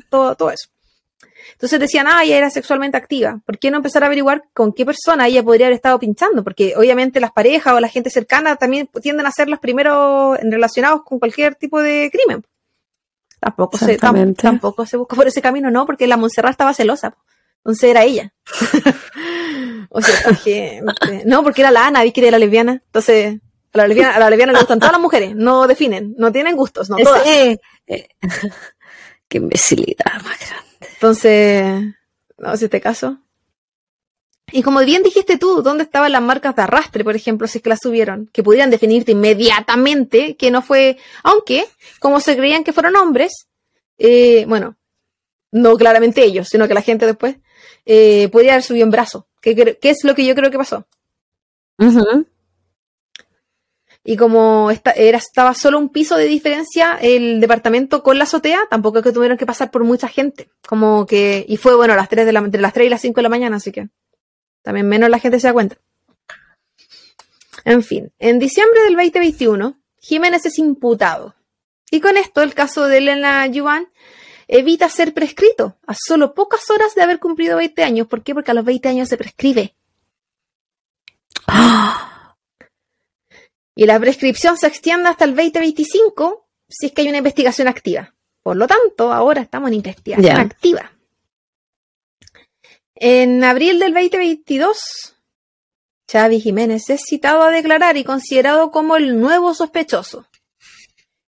todo, 0.09 0.35
todo 0.35 0.49
eso. 0.49 0.69
Entonces 1.53 1.79
decían, 1.79 2.07
ah, 2.07 2.23
ella 2.23 2.37
era 2.37 2.49
sexualmente 2.49 2.97
activa. 2.97 3.39
¿Por 3.45 3.57
qué 3.59 3.69
no 3.71 3.77
empezar 3.77 4.03
a 4.03 4.07
averiguar 4.07 4.43
con 4.53 4.73
qué 4.73 4.85
persona 4.85 5.27
ella 5.27 5.43
podría 5.43 5.67
haber 5.67 5.75
estado 5.75 5.99
pinchando? 5.99 6.43
Porque 6.43 6.73
obviamente 6.77 7.19
las 7.19 7.31
parejas 7.31 7.73
o 7.73 7.79
la 7.79 7.87
gente 7.87 8.09
cercana 8.09 8.55
también 8.55 8.89
tienden 9.01 9.25
a 9.25 9.31
ser 9.31 9.47
las 9.49 9.59
primeros 9.59 10.37
relacionados 10.41 11.03
con 11.03 11.19
cualquier 11.19 11.55
tipo 11.55 11.81
de 11.81 12.09
crimen. 12.11 12.43
Tampoco 13.39 13.77
se, 13.77 13.97
tam- 13.99 14.35
tampoco 14.35 14.85
se 14.85 14.97
buscó 14.97 15.15
por 15.15 15.27
ese 15.27 15.41
camino, 15.41 15.71
no, 15.71 15.85
porque 15.85 16.05
la 16.07 16.17
Montserrat 16.17 16.51
estaba 16.51 16.73
celosa. 16.73 17.15
Entonces 17.63 17.89
era 17.89 18.03
ella. 18.03 18.33
o 19.89 20.01
sea, 20.01 20.35
gente- 20.35 20.81
No, 21.25 21.43
porque 21.43 21.61
era 21.61 21.71
la 21.71 21.87
Ana, 21.87 22.03
vi 22.03 22.11
que 22.11 22.21
era 22.21 22.31
la 22.31 22.39
lesbiana. 22.39 22.73
Entonces, 22.85 23.39
a 23.73 23.77
la 23.77 23.87
lesbiana, 23.87 24.15
a 24.15 24.19
la 24.19 24.29
lesbiana 24.29 24.53
le 24.53 24.59
gustan 24.59 24.79
todas 24.79 24.91
las 24.91 25.01
mujeres, 25.01 25.35
no 25.35 25.65
definen, 25.67 26.13
no 26.17 26.31
tienen 26.31 26.55
gustos, 26.55 26.89
no 26.89 26.97
Ese- 26.97 27.05
todas. 27.05 27.25
eh, 27.27 27.59
eh, 27.87 28.07
qué 29.27 29.37
imbecilidad 29.37 30.13
más 30.23 30.39
grande. 30.39 30.70
Entonces, 31.01 31.95
no, 32.37 32.55
si 32.55 32.65
este 32.65 32.79
caso. 32.79 33.17
Y 34.51 34.61
como 34.61 34.81
bien 34.81 35.01
dijiste 35.01 35.39
tú, 35.39 35.63
¿dónde 35.63 35.83
estaban 35.83 36.11
las 36.11 36.21
marcas 36.21 36.55
de 36.55 36.61
arrastre, 36.61 37.03
por 37.03 37.15
ejemplo, 37.15 37.47
si 37.47 37.57
es 37.57 37.63
que 37.63 37.69
las 37.69 37.79
subieron? 37.81 38.29
Que 38.31 38.43
pudieran 38.43 38.69
definirte 38.69 39.13
inmediatamente 39.13 40.35
que 40.35 40.51
no 40.51 40.61
fue, 40.61 40.99
aunque, 41.23 41.65
como 41.99 42.19
se 42.19 42.37
creían 42.37 42.63
que 42.63 42.71
fueron 42.71 42.95
hombres, 42.97 43.47
eh, 43.97 44.45
bueno, 44.47 44.77
no 45.51 45.75
claramente 45.75 46.23
ellos, 46.23 46.47
sino 46.47 46.67
que 46.67 46.75
la 46.75 46.83
gente 46.83 47.07
después, 47.07 47.37
eh, 47.87 48.29
podría 48.31 48.51
haber 48.51 48.63
subido 48.63 48.85
en 48.85 48.91
brazo, 48.91 49.27
que 49.41 49.79
es 49.81 50.03
lo 50.03 50.13
que 50.13 50.23
yo 50.23 50.35
creo 50.35 50.51
que 50.51 50.59
pasó. 50.59 50.85
Ujú. 51.79 52.27
Y 54.03 54.17
como 54.17 54.71
esta, 54.71 54.91
era, 54.91 55.19
estaba 55.19 55.53
solo 55.53 55.77
un 55.77 55.89
piso 55.89 56.17
de 56.17 56.25
diferencia 56.25 56.97
el 57.01 57.39
departamento 57.39 58.01
con 58.01 58.17
la 58.17 58.23
azotea, 58.23 58.61
tampoco 58.69 58.99
es 58.99 59.03
que 59.03 59.11
tuvieron 59.11 59.37
que 59.37 59.45
pasar 59.45 59.69
por 59.69 59.83
mucha 59.83 60.07
gente. 60.07 60.49
Como 60.67 61.05
que, 61.05 61.45
y 61.47 61.57
fue 61.57 61.75
bueno 61.75 61.95
las 61.95 62.09
3 62.09 62.25
de 62.25 62.33
la, 62.33 62.39
entre 62.39 62.61
las 62.61 62.73
3 62.73 62.87
y 62.87 62.89
las 62.89 63.01
5 63.01 63.15
de 63.15 63.21
la 63.21 63.29
mañana, 63.29 63.57
así 63.57 63.71
que 63.71 63.89
también 64.63 64.87
menos 64.87 65.09
la 65.09 65.19
gente 65.19 65.39
se 65.39 65.47
da 65.47 65.53
cuenta. 65.53 65.77
En 67.63 67.83
fin, 67.83 68.11
en 68.17 68.39
diciembre 68.39 68.81
del 68.83 68.95
2021, 68.95 69.79
Jiménez 69.99 70.45
es 70.47 70.57
imputado. 70.57 71.35
Y 71.91 71.99
con 71.99 72.17
esto, 72.17 72.41
el 72.41 72.55
caso 72.55 72.87
de 72.87 72.97
Elena 72.97 73.45
Yuan 73.47 73.87
evita 74.47 74.89
ser 74.89 75.13
prescrito 75.13 75.77
a 75.85 75.93
solo 75.93 76.33
pocas 76.33 76.69
horas 76.69 76.95
de 76.95 77.03
haber 77.03 77.19
cumplido 77.19 77.57
20 77.57 77.83
años. 77.83 78.07
¿Por 78.07 78.23
qué? 78.23 78.33
Porque 78.33 78.51
a 78.51 78.53
los 78.53 78.65
20 78.65 78.89
años 78.89 79.09
se 79.09 79.17
prescribe. 79.17 79.75
Y 83.75 83.85
la 83.85 83.99
prescripción 83.99 84.57
se 84.57 84.67
extiende 84.67 85.09
hasta 85.09 85.25
el 85.25 85.35
2025 85.35 86.47
si 86.67 86.87
es 86.87 86.91
que 86.91 87.01
hay 87.01 87.09
una 87.09 87.17
investigación 87.19 87.67
activa. 87.67 88.13
Por 88.43 88.57
lo 88.57 88.67
tanto, 88.67 89.11
ahora 89.11 89.41
estamos 89.41 89.69
en 89.69 89.75
investigación 89.75 90.37
activa. 90.37 90.91
En 92.95 93.43
abril 93.43 93.79
del 93.79 93.93
2022, 93.93 95.15
Xavi 96.11 96.39
Jiménez 96.39 96.89
es 96.89 97.01
citado 97.07 97.43
a 97.43 97.49
declarar 97.51 97.97
y 97.97 98.03
considerado 98.03 98.71
como 98.71 98.95
el 98.95 99.19
nuevo 99.19 99.53
sospechoso. 99.53 100.25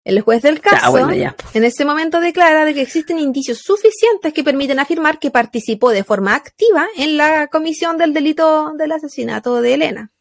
El 0.04 0.20
juez 0.22 0.42
del 0.42 0.60
caso 0.60 0.78
Ya, 0.82 0.90
bueno, 0.90 1.14
ya. 1.14 1.36
en 1.54 1.64
ese 1.64 1.86
momento 1.86 2.20
declara 2.20 2.66
de 2.66 2.74
que 2.74 2.82
existen 2.82 3.20
indicios 3.20 3.60
suficientes 3.60 4.34
que 4.34 4.44
permiten 4.44 4.80
afirmar 4.80 5.18
que 5.18 5.32
participó 5.32 5.92
de 5.92 6.04
forma 6.04 6.36
activa 6.36 6.88
en 6.98 7.16
la 7.16 7.48
comisión 7.48 7.98
del 7.98 8.14
delito 8.14 8.74
del 8.78 8.92
asesinato 8.92 9.62
de 9.62 9.74
Elena. 9.76 10.13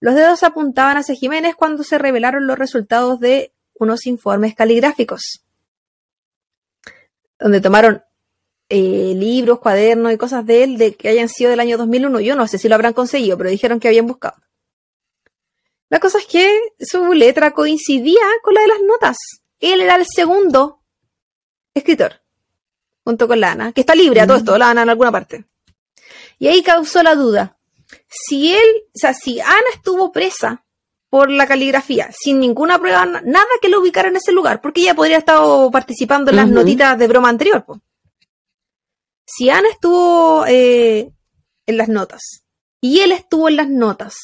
Los 0.00 0.14
dedos 0.14 0.42
apuntaban 0.42 0.96
hacia 0.96 1.14
Jiménez 1.14 1.54
cuando 1.54 1.82
se 1.84 1.98
revelaron 1.98 2.46
los 2.46 2.58
resultados 2.58 3.20
de 3.20 3.52
unos 3.74 4.06
informes 4.06 4.54
caligráficos, 4.54 5.44
donde 7.38 7.60
tomaron 7.60 8.02
eh, 8.68 9.14
libros, 9.16 9.60
cuadernos 9.60 10.12
y 10.12 10.16
cosas 10.16 10.46
de 10.46 10.64
él 10.64 10.78
de 10.78 10.94
que 10.94 11.08
hayan 11.08 11.28
sido 11.28 11.50
del 11.50 11.60
año 11.60 11.78
2001. 11.78 12.20
Yo 12.20 12.36
no 12.36 12.46
sé 12.46 12.58
si 12.58 12.68
lo 12.68 12.74
habrán 12.74 12.92
conseguido, 12.92 13.36
pero 13.36 13.50
dijeron 13.50 13.80
que 13.80 13.88
habían 13.88 14.06
buscado. 14.06 14.36
La 15.90 16.00
cosa 16.00 16.18
es 16.18 16.26
que 16.26 16.60
su 16.80 17.12
letra 17.12 17.52
coincidía 17.52 18.22
con 18.42 18.54
la 18.54 18.62
de 18.62 18.68
las 18.68 18.80
notas. 18.80 19.16
Él 19.60 19.80
era 19.80 19.96
el 19.96 20.06
segundo 20.06 20.82
escritor, 21.72 22.22
junto 23.04 23.28
con 23.28 23.40
la 23.40 23.52
Ana, 23.52 23.72
que 23.72 23.82
está 23.82 23.94
libre 23.94 24.20
a 24.20 24.26
todo 24.26 24.38
esto, 24.38 24.58
la 24.58 24.70
Ana 24.70 24.82
en 24.82 24.90
alguna 24.90 25.12
parte. 25.12 25.44
Y 26.38 26.48
ahí 26.48 26.62
causó 26.62 27.02
la 27.02 27.14
duda. 27.14 27.58
Si 28.08 28.52
él, 28.54 28.64
o 28.94 28.98
sea, 28.98 29.14
si 29.14 29.40
Ana 29.40 29.68
estuvo 29.74 30.12
presa 30.12 30.64
por 31.10 31.30
la 31.30 31.46
caligrafía, 31.46 32.10
sin 32.12 32.40
ninguna 32.40 32.78
prueba, 32.78 33.06
na- 33.06 33.20
nada 33.24 33.46
que 33.62 33.68
lo 33.68 33.80
ubicara 33.80 34.08
en 34.08 34.16
ese 34.16 34.32
lugar, 34.32 34.60
porque 34.60 34.80
ella 34.80 34.94
podría 34.94 35.18
estar 35.18 35.38
participando 35.72 36.30
en 36.30 36.36
las 36.36 36.48
notitas 36.54 36.98
de 36.98 37.06
broma 37.06 37.28
anterior. 37.28 37.64
po. 37.64 37.80
Si 39.26 39.48
Ana 39.50 39.68
estuvo 39.70 40.44
eh, 40.46 41.10
en 41.66 41.76
las 41.76 41.88
notas 41.88 42.20
y 42.80 43.00
él 43.00 43.12
estuvo 43.12 43.48
en 43.48 43.56
las 43.56 43.68
notas, 43.68 44.14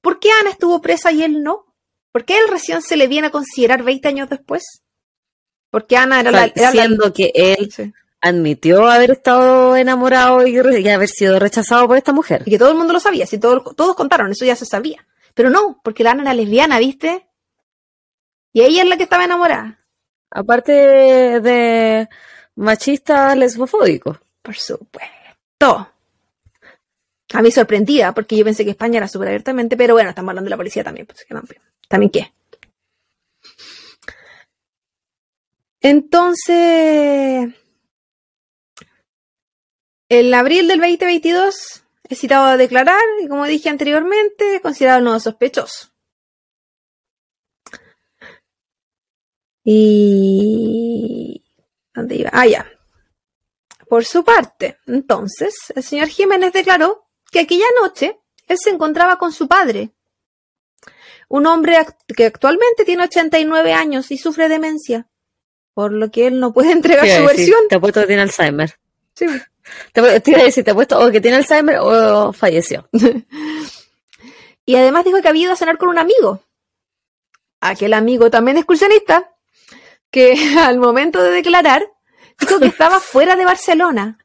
¿por 0.00 0.20
qué 0.20 0.30
Ana 0.32 0.50
estuvo 0.50 0.80
presa 0.80 1.12
y 1.12 1.22
él 1.22 1.42
no? 1.42 1.66
¿Por 2.12 2.24
qué 2.24 2.38
él 2.38 2.48
recién 2.48 2.82
se 2.82 2.96
le 2.96 3.08
viene 3.08 3.28
a 3.28 3.30
considerar 3.30 3.82
20 3.82 4.08
años 4.08 4.28
después? 4.28 4.62
Porque 5.70 5.96
Ana 5.96 6.20
era 6.20 6.30
la... 6.30 6.44
era 6.44 6.66
la- 6.66 6.70
Siendo 6.72 7.12
que 7.12 7.30
él 7.34 7.70
Sí. 7.74 7.92
Admitió 8.22 8.86
haber 8.86 9.10
estado 9.10 9.76
enamorado 9.76 10.46
y, 10.46 10.56
haber 10.88 11.08
sido 11.08 11.38
rechazado 11.38 11.86
por 11.86 11.98
esta 11.98 12.12
mujer. 12.12 12.42
Y 12.46 12.52
que 12.52 12.58
todo 12.58 12.70
el 12.70 12.78
mundo 12.78 12.92
lo 12.92 13.00
sabía, 13.00 13.26
si 13.26 13.38
todos, 13.38 13.76
todos 13.76 13.96
contaron, 13.96 14.30
eso 14.30 14.44
ya 14.44 14.56
se 14.56 14.64
sabía. 14.64 15.06
Pero 15.34 15.50
no, 15.50 15.80
porque 15.82 16.04
la 16.04 16.12
Ana 16.12 16.22
era 16.22 16.34
lesbiana, 16.34 16.78
¿viste? 16.78 17.26
Y 18.52 18.62
ella 18.62 18.82
es 18.82 18.88
la 18.88 18.96
que 18.96 19.02
estaba 19.02 19.24
enamorada. 19.24 19.78
Aparte 20.30 20.72
de 20.72 22.08
machista 22.54 23.34
lesbofóbico. 23.34 24.18
Por 24.40 24.56
supuesto. 24.56 25.88
A 27.34 27.42
mí 27.42 27.50
sorprendida, 27.50 28.12
porque 28.12 28.36
yo 28.36 28.44
pensé 28.44 28.64
que 28.64 28.70
España 28.70 28.98
era 28.98 29.08
súper 29.08 29.28
abiertamente, 29.28 29.76
pero 29.76 29.94
bueno, 29.94 30.10
estamos 30.10 30.30
hablando 30.30 30.46
de 30.46 30.50
la 30.50 30.56
policía 30.56 30.84
también. 30.84 31.06
Pues, 31.06 31.24
que 31.24 31.34
no, 31.34 31.42
¿También 31.88 32.10
qué? 32.10 32.32
Entonces, 35.80 37.52
en 40.18 40.34
abril 40.34 40.68
del 40.68 40.78
2022 40.78 41.84
es 42.08 42.18
citado 42.18 42.44
a 42.44 42.56
declarar 42.58 43.00
y 43.22 43.28
como 43.28 43.46
dije 43.46 43.70
anteriormente, 43.70 44.56
es 44.56 44.60
considerado 44.60 45.00
nuevo 45.00 45.18
sospechoso. 45.18 45.88
Y... 49.64 51.42
¿Dónde 51.94 52.16
iba? 52.16 52.30
Ah, 52.32 52.46
ya. 52.46 52.66
Por 53.88 54.04
su 54.04 54.24
parte, 54.24 54.78
entonces, 54.86 55.54
el 55.74 55.82
señor 55.82 56.08
Jiménez 56.08 56.52
declaró 56.52 57.06
que 57.30 57.40
aquella 57.40 57.66
noche 57.80 58.18
él 58.48 58.58
se 58.58 58.70
encontraba 58.70 59.16
con 59.16 59.32
su 59.32 59.48
padre, 59.48 59.92
un 61.28 61.46
hombre 61.46 61.76
act- 61.78 61.96
que 62.14 62.26
actualmente 62.26 62.84
tiene 62.84 63.04
89 63.04 63.72
años 63.72 64.10
y 64.10 64.18
sufre 64.18 64.48
demencia, 64.48 65.08
por 65.74 65.92
lo 65.92 66.10
que 66.10 66.26
él 66.26 66.38
no 66.40 66.52
puede 66.52 66.72
entregar 66.72 67.06
su 67.06 67.24
versión. 67.26 67.60
Te 67.68 67.76
apuesto 67.76 68.00
que 68.02 68.06
tiene 68.08 68.22
Alzheimer. 68.22 68.78
Sí. 69.14 69.26
Te, 69.92 70.20
te 70.20 70.30
iba 70.30 70.40
a 70.40 70.44
decir, 70.44 70.64
te 70.64 70.72
apuesto 70.72 70.98
o 70.98 71.10
que 71.10 71.20
tiene 71.20 71.36
Alzheimer 71.36 71.78
o 71.80 72.32
falleció. 72.32 72.88
Y 74.64 74.76
además 74.76 75.04
dijo 75.04 75.20
que 75.20 75.28
había 75.28 75.44
ido 75.44 75.52
a 75.52 75.56
cenar 75.56 75.78
con 75.78 75.88
un 75.88 75.98
amigo. 75.98 76.40
Aquel 77.60 77.94
amigo 77.94 78.30
también 78.30 78.56
excursionista, 78.56 79.34
que 80.10 80.34
al 80.58 80.78
momento 80.78 81.22
de 81.22 81.30
declarar, 81.30 81.86
dijo 82.38 82.58
que 82.58 82.66
estaba 82.66 83.00
fuera 83.00 83.36
de 83.36 83.44
Barcelona. 83.44 84.18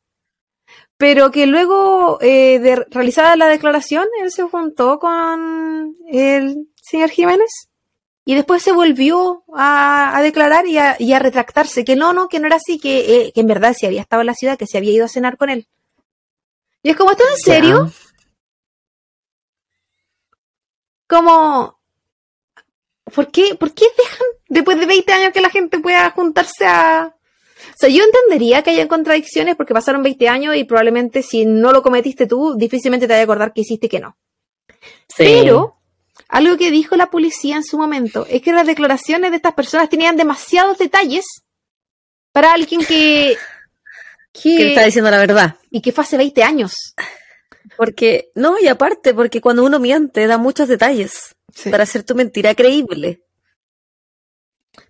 Pero 0.97 1.29
que 1.29 1.45
luego 1.45 2.17
eh, 2.21 2.57
de 2.59 2.75
realizada 2.89 3.35
la 3.35 3.47
declaración, 3.47 4.07
él 4.21 4.31
se 4.31 4.43
juntó 4.43 4.97
con 4.97 5.95
el 6.07 6.69
señor 6.81 7.09
Jiménez 7.09 7.69
y 8.27 8.35
después 8.35 8.61
se 8.61 8.73
volvió 8.73 9.45
a, 9.55 10.17
a 10.17 10.21
declarar 10.21 10.67
y 10.67 10.77
a, 10.77 10.97
y 10.99 11.13
a 11.13 11.19
retractarse, 11.19 11.85
que 11.85 11.95
no, 11.95 12.11
no, 12.11 12.27
que 12.27 12.41
no 12.41 12.47
era 12.47 12.57
así, 12.57 12.77
que, 12.77 12.99
eh, 12.99 13.31
que 13.33 13.39
en 13.39 13.47
verdad 13.47 13.73
sí 13.73 13.85
había 13.85 14.01
estado 14.01 14.21
en 14.21 14.25
la 14.25 14.33
ciudad, 14.33 14.57
que 14.57 14.67
se 14.67 14.77
había 14.77 14.91
ido 14.91 15.05
a 15.05 15.07
cenar 15.07 15.37
con 15.37 15.49
él. 15.49 15.65
Y 16.83 16.89
es 16.89 16.97
como, 16.97 17.11
¿estás 17.11 17.27
en 17.31 17.37
serio? 17.37 17.91
como 21.07 21.79
¿por 23.15 23.31
qué, 23.31 23.55
¿por 23.55 23.73
qué 23.73 23.85
dejan 23.97 24.27
después 24.49 24.77
de 24.77 24.87
20 24.87 25.13
años 25.13 25.31
que 25.31 25.39
la 25.39 25.49
gente 25.49 25.79
pueda 25.79 26.11
juntarse 26.11 26.65
a 26.65 27.15
o 27.69 27.75
sea, 27.79 27.89
yo 27.89 28.03
entendería 28.03 28.61
que 28.61 28.71
hayan 28.71 28.89
contradicciones 28.89 29.55
porque 29.55 29.73
pasaron 29.73 30.03
20 30.03 30.27
años 30.27 30.55
y 30.57 30.65
probablemente 30.65 31.23
si 31.23 31.45
no 31.45 31.71
lo 31.71 31.81
cometiste 31.81 32.27
tú, 32.27 32.55
difícilmente 32.57 33.07
te 33.07 33.13
vaya 33.13 33.21
a 33.21 33.23
acordar 33.23 33.53
que 33.53 33.61
hiciste 33.61 33.87
que 33.87 34.01
no. 34.01 34.17
Sí. 35.07 35.23
Pero 35.23 35.76
algo 36.29 36.57
que 36.57 36.71
dijo 36.71 36.95
la 36.95 37.09
policía 37.09 37.55
en 37.55 37.63
su 37.63 37.77
momento 37.77 38.25
es 38.29 38.41
que 38.41 38.51
las 38.51 38.67
declaraciones 38.67 39.31
de 39.31 39.37
estas 39.37 39.53
personas 39.53 39.89
tenían 39.89 40.17
demasiados 40.17 40.77
detalles 40.77 41.25
para 42.31 42.53
alguien 42.53 42.83
que, 42.85 43.37
que 44.33 44.49
le 44.49 44.69
está 44.69 44.81
que 44.81 44.85
diciendo 44.87 45.11
la 45.11 45.19
verdad. 45.19 45.55
y 45.71 45.81
que 45.81 45.91
fue 45.91 46.03
hace 46.03 46.17
20 46.17 46.43
años. 46.43 46.73
Porque, 47.75 48.31
no, 48.33 48.57
y 48.59 48.67
aparte, 48.67 49.13
porque 49.13 49.41
cuando 49.41 49.63
uno 49.63 49.79
miente 49.79 50.25
da 50.25 50.37
muchos 50.37 50.67
detalles 50.67 51.35
para 51.69 51.83
hacer 51.83 52.03
tu 52.03 52.15
mentira 52.15 52.55
creíble. 52.55 53.21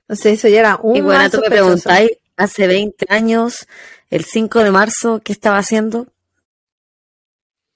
Entonces 0.01 0.39
eso 0.39 0.47
ya 0.47 0.59
era 0.59 0.79
un 0.81 0.95
y 0.95 1.01
bueno, 1.01 1.29
tú 1.29 1.39
me 1.41 1.49
preguntáis, 1.49 2.11
hace 2.37 2.67
20 2.67 3.07
años, 3.09 3.67
el 4.09 4.23
5 4.23 4.63
de 4.63 4.71
marzo, 4.71 5.21
¿qué 5.23 5.33
estaba 5.33 5.57
haciendo? 5.57 6.07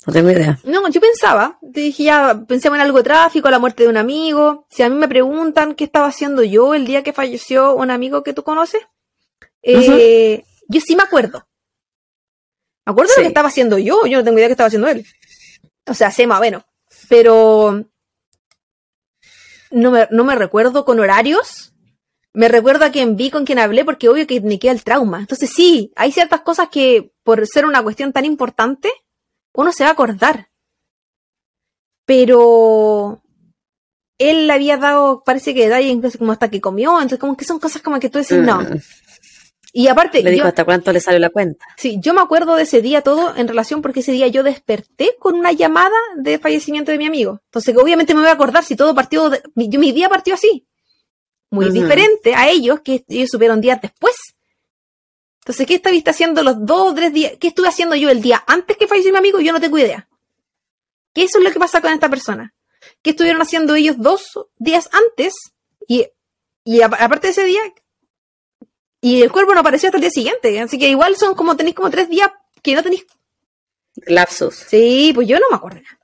No 0.06 0.14
tengo 0.14 0.32
idea. 0.32 0.60
No, 0.64 0.88
yo 0.90 1.00
pensaba, 1.00 1.60
dije 1.62 2.04
ya, 2.04 2.44
pensemos 2.48 2.78
en 2.78 2.82
algo 2.82 2.98
de 2.98 3.04
tráfico, 3.04 3.52
la 3.52 3.60
muerte 3.60 3.84
de 3.84 3.90
un 3.90 3.98
amigo. 3.98 4.66
Si 4.70 4.82
a 4.82 4.90
mí 4.90 4.96
me 4.96 5.08
preguntan 5.08 5.76
qué 5.76 5.84
estaba 5.84 6.08
haciendo 6.08 6.44
yo 6.44 6.74
el 6.74 6.86
día 6.86 7.04
que 7.04 7.14
falleció 7.14 7.76
un 7.76 7.92
amigo 7.92 8.24
que 8.24 8.34
tú 8.34 8.44
conoces, 8.44 8.82
eh, 9.62 10.44
yo 10.68 10.82
sí 10.82 10.96
me 10.96 11.04
acuerdo. 11.04 11.48
Me 12.86 12.92
acuerdo 12.92 13.12
de 13.14 13.22
lo 13.22 13.24
que 13.26 13.28
estaba 13.28 13.50
haciendo 13.50 13.78
yo, 13.78 14.08
yo 14.08 14.18
no 14.18 14.24
tengo 14.24 14.38
idea 14.40 14.46
de 14.46 14.50
qué 14.50 14.54
estaba 14.54 14.68
haciendo 14.68 14.88
él. 14.88 15.06
O 15.88 15.94
sea, 15.94 16.10
sé 16.10 16.26
más 16.26 16.40
o 16.40 16.42
menos. 16.42 16.64
Pero 17.08 17.86
no 19.70 19.92
me, 19.92 20.08
no 20.10 20.24
me 20.24 20.36
recuerdo 20.36 20.84
con 20.84 21.00
horarios. 21.00 21.74
Me 22.34 22.48
recuerdo 22.48 22.86
a 22.86 22.92
quién 22.92 23.18
vi, 23.18 23.30
con 23.30 23.46
quién 23.46 23.60
hablé, 23.60 23.86
porque 23.86 24.10
obvio 24.10 24.26
que 24.26 24.42
me 24.42 24.58
queda 24.58 24.72
el 24.72 24.84
trauma. 24.84 25.20
Entonces 25.20 25.52
sí, 25.54 25.92
hay 25.96 26.12
ciertas 26.12 26.42
cosas 26.42 26.70
que 26.70 27.14
por 27.24 27.46
ser 27.46 27.66
una 27.66 27.84
cuestión 27.84 28.14
tan 28.14 28.26
importante, 28.26 28.92
uno 29.54 29.72
se 29.72 29.84
va 29.84 29.90
a 29.90 29.94
acordar. 29.94 30.48
Pero 32.06 33.22
él 34.18 34.48
le 34.48 34.54
había 34.54 34.78
dado, 34.78 35.24
parece 35.26 35.54
que 35.54 35.66
detalle 35.66 35.88
incluso 35.90 36.18
como 36.20 36.32
hasta 36.32 36.50
que 36.50 36.62
comió, 36.62 36.94
entonces 36.98 37.20
como 37.20 37.38
que 37.38 37.46
son 37.46 37.60
cosas 37.60 37.82
como 37.82 38.00
que 38.00 38.10
tú 38.10 38.20
decís, 38.20 38.38
no. 38.38 38.62
Mm. 38.62 38.80
Y 39.74 39.88
aparte, 39.88 40.22
Le 40.22 40.32
dijo 40.32 40.44
yo, 40.44 40.50
hasta 40.50 40.66
cuánto 40.66 40.92
le 40.92 41.00
sale 41.00 41.18
la 41.18 41.30
cuenta. 41.30 41.66
sí, 41.78 41.98
yo 42.02 42.14
me 42.14 42.20
acuerdo 42.20 42.56
de 42.56 42.64
ese 42.64 42.82
día 42.82 43.02
todo 43.04 43.34
en 43.38 43.48
relación 43.48 43.82
porque 43.82 44.02
ese 44.02 44.12
día 44.12 44.28
yo 44.28 44.44
desperté 44.44 45.16
con 45.18 45.36
una 45.36 45.54
llamada 45.54 45.96
de 46.18 46.40
fallecimiento 46.40 46.92
de 46.92 46.98
mi 46.98 47.06
amigo. 47.06 47.40
Entonces, 47.46 47.76
obviamente 47.78 48.14
me 48.14 48.20
voy 48.20 48.30
a 48.30 48.34
acordar 48.34 48.66
si 48.66 48.76
todo 48.76 48.94
partió, 48.94 49.30
de- 49.30 49.42
mi, 49.56 49.70
yo, 49.70 49.80
mi 49.80 49.94
día 49.94 50.10
partió 50.10 50.34
así. 50.34 50.68
Muy 51.50 51.66
diferente 51.72 52.36
a 52.36 52.50
ellos, 52.50 52.82
que 52.82 53.06
ellos 53.08 53.30
supieron 53.30 53.62
días 53.62 53.82
después. 53.82 54.14
Entonces, 55.42 55.66
¿qué 55.66 55.76
estuviste 55.76 56.12
haciendo 56.12 56.44
los 56.44 56.66
dos 56.66 56.92
o 56.92 56.94
tres 56.94 57.14
días? 57.14 57.34
¿Qué 57.40 57.48
estuve 57.48 57.68
haciendo 57.68 57.96
yo 57.96 58.10
el 58.10 58.22
día 58.22 58.44
antes 58.48 58.78
que 58.78 58.88
falleció 58.88 59.12
mi 59.12 59.18
amigo? 59.18 59.40
Yo 59.40 59.52
no 59.52 59.60
tengo 59.60 59.78
idea. 59.78 60.08
¿Qué 61.14 61.24
eso 61.24 61.40
es 61.40 61.44
lo 61.44 61.52
que 61.52 61.60
pasa 61.60 61.82
con 61.82 61.92
esta 61.92 62.10
persona? 62.10 62.54
¿Qué 63.02 63.12
estuvieron 63.12 63.42
haciendo 63.42 63.76
ellos 63.76 63.96
dos 63.98 64.40
días 64.58 64.90
antes? 64.92 65.34
Y, 65.88 66.08
y 66.64 66.82
aparte 66.82 67.28
de 67.28 67.32
ese 67.32 67.44
día, 67.44 67.62
y 69.02 69.24
el 69.24 69.32
cuerpo 69.32 69.56
no 69.56 69.62
apareció 69.62 69.88
hasta 69.88 69.98
el 69.98 70.02
día 70.02 70.12
siguiente. 70.12 70.60
Así 70.60 70.78
que 70.78 70.88
igual 70.88 71.16
son 71.18 71.34
como, 71.34 71.58
tenéis 71.58 71.76
como 71.76 71.90
tres 71.90 72.08
días 72.08 72.30
que 72.62 72.76
no 72.76 72.84
tenéis. 72.84 73.06
Lapsus. 74.06 74.56
Sí, 74.56 75.12
pues 75.14 75.28
yo 75.28 75.40
no 75.40 75.50
me 75.50 75.56
acuerdo 75.56 75.82
nada. 75.82 76.00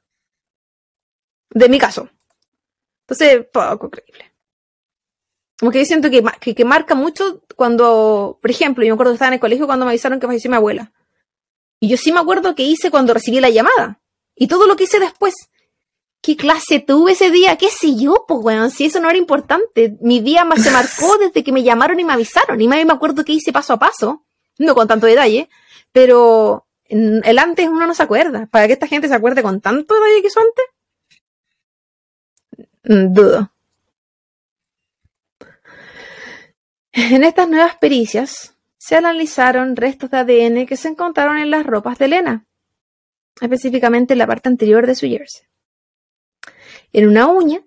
De 1.52 1.70
mi 1.70 1.78
caso. 1.78 2.10
Entonces, 3.02 3.46
poco 3.46 3.90
creíble. 3.92 4.27
Como 5.60 5.72
que 5.72 5.80
yo 5.80 5.86
siento 5.86 6.10
que, 6.10 6.24
que, 6.40 6.54
que 6.54 6.66
marca 6.66 6.94
mucho 6.94 7.42
cuando, 7.56 8.38
por 8.42 8.52
ejemplo, 8.52 8.84
yo 8.84 8.90
me 8.90 8.94
acuerdo 8.94 9.12
que 9.12 9.16
estaba 9.16 9.30
en 9.30 9.34
el 9.36 9.40
colegio 9.40 9.66
cuando 9.66 9.86
me 9.86 9.92
avisaron 9.92 10.20
que 10.20 10.28
falleció 10.28 10.50
mi 10.52 10.58
abuela. 10.58 10.92
Y 11.80 11.90
yo 11.90 11.98
sí 11.98 12.12
me 12.12 12.20
acuerdo 12.20 12.56
que 12.56 12.64
hice 12.64 12.92
cuando 12.92 13.14
recibí 13.14 13.40
la 13.40 13.50
llamada. 13.50 14.00
Y 14.36 14.48
todo 14.48 14.68
lo 14.68 14.76
que 14.76 14.84
hice 14.84 15.00
después. 15.00 15.34
¿Qué 16.22 16.36
clase 16.36 16.80
tuve 16.80 17.14
ese 17.14 17.32
día? 17.32 17.56
¿Qué 17.58 17.70
sé 17.70 17.96
yo? 17.96 18.26
Pues, 18.28 18.40
weón, 18.44 18.72
si 18.72 18.86
eso 18.86 19.00
no 19.00 19.10
era 19.10 19.18
importante. 19.18 19.98
Mi 20.02 20.20
día 20.20 20.46
más 20.46 20.62
se 20.62 20.72
marcó 20.72 21.18
desde 21.20 21.44
que 21.44 21.52
me 21.52 21.64
llamaron 21.64 22.00
y 22.00 22.04
me 22.04 22.14
avisaron. 22.14 22.60
Y 22.62 22.68
más 22.68 22.78
bien 22.78 22.88
me 22.88 22.94
acuerdo 22.94 23.24
que 23.26 23.34
hice 23.34 23.52
paso 23.52 23.74
a 23.74 23.80
paso. 23.80 24.26
No 24.60 24.76
con 24.76 24.88
tanto 24.88 25.08
detalle. 25.08 25.50
Pero 25.92 26.68
el 26.90 27.40
antes 27.40 27.68
uno 27.68 27.86
no 27.86 27.94
se 27.94 28.04
acuerda. 28.04 28.48
Para 28.48 28.68
que 28.68 28.74
esta 28.74 28.88
gente 28.88 29.08
se 29.08 29.16
acuerde 29.16 29.42
con 29.42 29.62
tanto 29.62 29.96
detalle 29.96 30.22
que 30.22 30.28
hizo 30.28 30.40
antes. 30.40 30.66
Mm, 32.84 33.14
Dudo. 33.14 33.52
En 37.00 37.24
estas 37.24 37.48
nuevas 37.48 37.76
pericias 37.76 38.56
se 38.80 38.96
analizaron 38.96 39.76
restos 39.76 40.10
de 40.10 40.18
ADN 40.18 40.66
que 40.66 40.78
se 40.78 40.88
encontraron 40.88 41.38
en 41.38 41.52
las 41.52 41.64
ropas 41.64 42.00
de 42.00 42.06
Elena, 42.06 42.48
específicamente 43.40 44.14
en 44.14 44.18
la 44.18 44.26
parte 44.26 44.50
anterior 44.50 44.88
de 44.88 44.96
su 44.96 45.06
jersey, 45.06 45.46
en 46.94 47.08
una 47.08 47.28
uña 47.28 47.62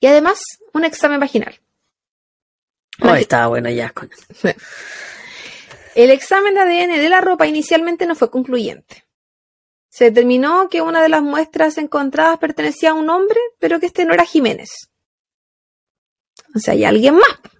y 0.00 0.06
además 0.06 0.42
un 0.72 0.86
examen 0.86 1.20
vaginal. 1.20 1.60
Oh, 3.02 3.14
estaba 3.14 3.48
bueno 3.48 3.68
ya 3.68 3.90
con. 3.90 4.10
El 5.94 6.10
examen 6.10 6.54
de 6.54 6.60
ADN 6.60 6.98
de 6.98 7.08
la 7.10 7.20
ropa 7.20 7.46
inicialmente 7.46 8.06
no 8.06 8.14
fue 8.14 8.30
concluyente. 8.30 9.04
Se 9.90 10.04
determinó 10.04 10.70
que 10.70 10.80
una 10.80 11.02
de 11.02 11.10
las 11.10 11.20
muestras 11.20 11.76
encontradas 11.76 12.38
pertenecía 12.38 12.92
a 12.92 12.94
un 12.94 13.10
hombre, 13.10 13.38
pero 13.58 13.78
que 13.80 13.86
este 13.86 14.06
no 14.06 14.14
era 14.14 14.24
Jiménez. 14.24 14.70
O 16.54 16.58
sea, 16.58 16.72
hay 16.72 16.84
alguien 16.84 17.16
más. 17.16 17.51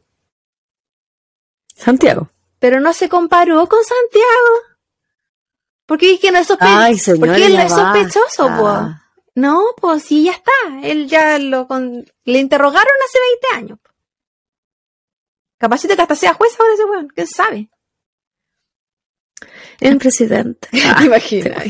Santiago. 1.82 2.30
Pero 2.58 2.80
no 2.80 2.92
se 2.92 3.08
comparó 3.08 3.66
con 3.68 3.80
Santiago. 3.84 4.78
Porque 5.86 6.14
es 6.14 6.20
que 6.20 6.30
no 6.30 6.38
es 6.38 6.48
sospe- 6.48 6.58
Ay, 6.60 6.98
señora. 6.98 7.32
Porque 7.32 7.46
él 7.46 7.56
no 7.56 7.62
es 7.62 7.72
sospechoso, 7.72 8.46
po. 8.56 8.94
No, 9.34 9.64
pues 9.80 10.02
sí, 10.04 10.24
ya 10.24 10.32
está. 10.32 10.52
Él 10.82 11.08
ya 11.08 11.38
lo 11.38 11.66
con... 11.66 12.04
le 12.24 12.38
interrogaron 12.38 12.92
hace 13.08 13.18
20 13.52 13.66
años. 13.72 13.78
Capacito 15.58 15.94
que 15.96 16.02
hasta 16.02 16.16
sea 16.16 16.34
juez 16.34 16.52
ahora 16.58 16.74
ese 16.74 16.84
weón, 16.84 17.08
quién 17.08 17.26
sabe. 17.26 17.70
El 19.80 19.98
presidente. 19.98 20.68
¿Te 20.70 20.82
Ah, 20.84 21.04
imaginas? 21.04 21.64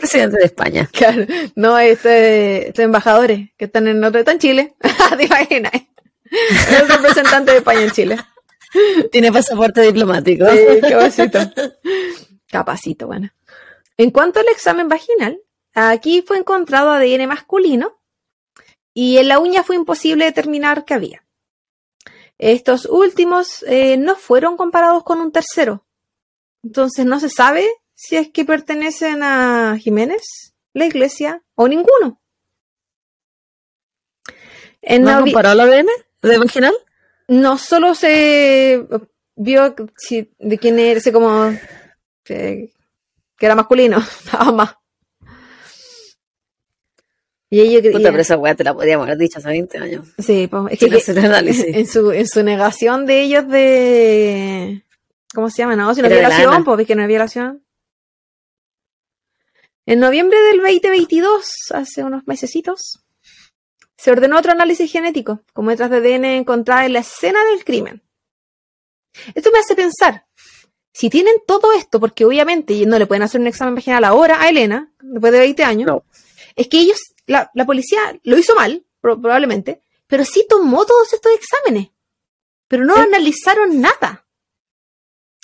presidente 0.00 0.38
de 0.38 0.44
España. 0.44 0.88
Claro, 0.92 1.24
no, 1.56 1.78
este, 1.78 2.68
estos 2.68 2.84
embajadores 2.84 3.50
que 3.56 3.64
están 3.66 3.86
en 3.88 4.02
otro, 4.04 4.20
está 4.20 4.32
en 4.32 4.38
Chile. 4.38 4.74
¿Te 5.16 5.24
imaginas? 5.24 5.72
El 6.70 6.88
representante 6.88 7.52
de 7.52 7.58
España 7.58 7.82
en 7.82 7.90
Chile. 7.90 8.18
Tiene 9.12 9.32
pasaporte 9.32 9.80
diplomático. 9.82 10.46
Sí, 10.50 10.80
capacito. 10.80 11.38
Capacito, 12.48 13.06
bueno. 13.06 13.30
En 13.96 14.10
cuanto 14.10 14.40
al 14.40 14.46
examen 14.48 14.88
vaginal, 14.88 15.40
aquí 15.74 16.22
fue 16.22 16.38
encontrado 16.38 16.90
ADN 16.90 17.26
masculino 17.26 17.98
y 18.92 19.18
en 19.18 19.28
la 19.28 19.40
uña 19.40 19.64
fue 19.64 19.76
imposible 19.76 20.24
determinar 20.24 20.84
qué 20.84 20.94
había. 20.94 21.24
Estos 22.38 22.86
últimos 22.86 23.64
eh, 23.66 23.96
no 23.96 24.16
fueron 24.16 24.56
comparados 24.56 25.02
con 25.02 25.20
un 25.20 25.32
tercero. 25.32 25.84
Entonces 26.62 27.06
no 27.06 27.20
se 27.20 27.28
sabe 27.28 27.68
si 27.94 28.16
es 28.16 28.30
que 28.30 28.44
pertenecen 28.44 29.22
a 29.22 29.76
Jiménez, 29.78 30.54
la 30.72 30.86
iglesia 30.86 31.42
o 31.54 31.68
ninguno. 31.68 32.20
En 34.80 35.02
¿No 35.02 35.10
han 35.10 35.22
comparado 35.22 35.62
el 35.62 35.72
ADN 35.72 35.88
de 36.22 36.38
vaginal? 36.38 36.74
No 37.28 37.58
solo 37.58 37.94
se 37.94 38.86
vio 39.36 39.74
si- 39.96 40.30
de 40.38 40.58
quién 40.58 40.78
era, 40.78 40.98
ese 40.98 41.12
como 41.12 41.50
que, 42.22 42.70
que 43.36 43.46
era 43.46 43.54
masculino, 43.54 43.98
nada 44.32 44.52
más. 44.52 44.74
Y 47.50 47.60
ellos 47.60 47.82
Puta, 47.82 47.92
creían- 47.92 48.12
pero 48.12 48.22
esa 48.22 48.36
weá 48.36 48.54
te 48.54 48.64
la 48.64 48.74
podíamos 48.74 49.06
haber 49.06 49.18
dicho 49.18 49.38
hace 49.38 49.48
20 49.48 49.78
años. 49.78 50.06
sí, 50.18 50.48
po, 50.48 50.66
es 50.68 50.78
que, 50.78 50.86
Sin 50.86 50.94
hacer 50.94 51.18
análisis. 51.20 51.64
en 51.66 51.86
su 51.86 52.10
en 52.12 52.26
su 52.26 52.42
negación 52.42 53.06
de 53.06 53.20
ellos 53.22 53.46
de 53.48 54.82
¿cómo 55.32 55.50
se 55.50 55.58
llama? 55.58 55.76
No, 55.76 55.94
si 55.94 56.00
no 56.02 56.08
es 56.08 56.12
violación, 56.14 56.64
pues 56.64 56.86
que 56.86 56.94
no 56.96 57.02
es 57.02 57.08
violación. 57.08 57.62
En 59.86 60.00
noviembre 60.00 60.40
del 60.44 60.60
2022, 60.62 61.44
hace 61.74 62.02
unos 62.02 62.26
mesecitos, 62.26 63.03
se 64.04 64.10
ordenó 64.10 64.36
otro 64.38 64.52
análisis 64.52 64.92
genético, 64.92 65.40
con 65.54 65.64
muestras 65.64 65.88
de 65.90 65.96
ADN 65.96 66.24
encontradas 66.26 66.84
en 66.84 66.92
la 66.92 66.98
escena 66.98 67.42
del 67.46 67.64
crimen. 67.64 68.02
Esto 69.34 69.50
me 69.50 69.58
hace 69.60 69.74
pensar, 69.74 70.26
si 70.92 71.08
tienen 71.08 71.36
todo 71.46 71.72
esto, 71.72 71.98
porque 72.00 72.26
obviamente 72.26 72.84
no 72.84 72.98
le 72.98 73.06
pueden 73.06 73.22
hacer 73.22 73.40
un 73.40 73.46
examen 73.46 73.74
vaginal 73.74 74.04
ahora 74.04 74.42
a 74.42 74.48
Elena, 74.50 74.92
después 75.00 75.32
de 75.32 75.38
20 75.38 75.64
años, 75.64 75.86
No. 75.86 76.04
es 76.54 76.68
que 76.68 76.80
ellos, 76.80 76.98
la, 77.26 77.50
la 77.54 77.64
policía 77.64 78.18
lo 78.24 78.36
hizo 78.36 78.54
mal, 78.54 78.84
pro- 79.00 79.18
probablemente, 79.18 79.80
pero 80.06 80.24
sí 80.26 80.44
tomó 80.48 80.84
todos 80.84 81.10
estos 81.14 81.32
exámenes, 81.32 81.88
pero 82.68 82.84
no 82.84 82.94
Sí. 82.96 83.00
analizaron 83.00 83.80
nada. 83.80 84.26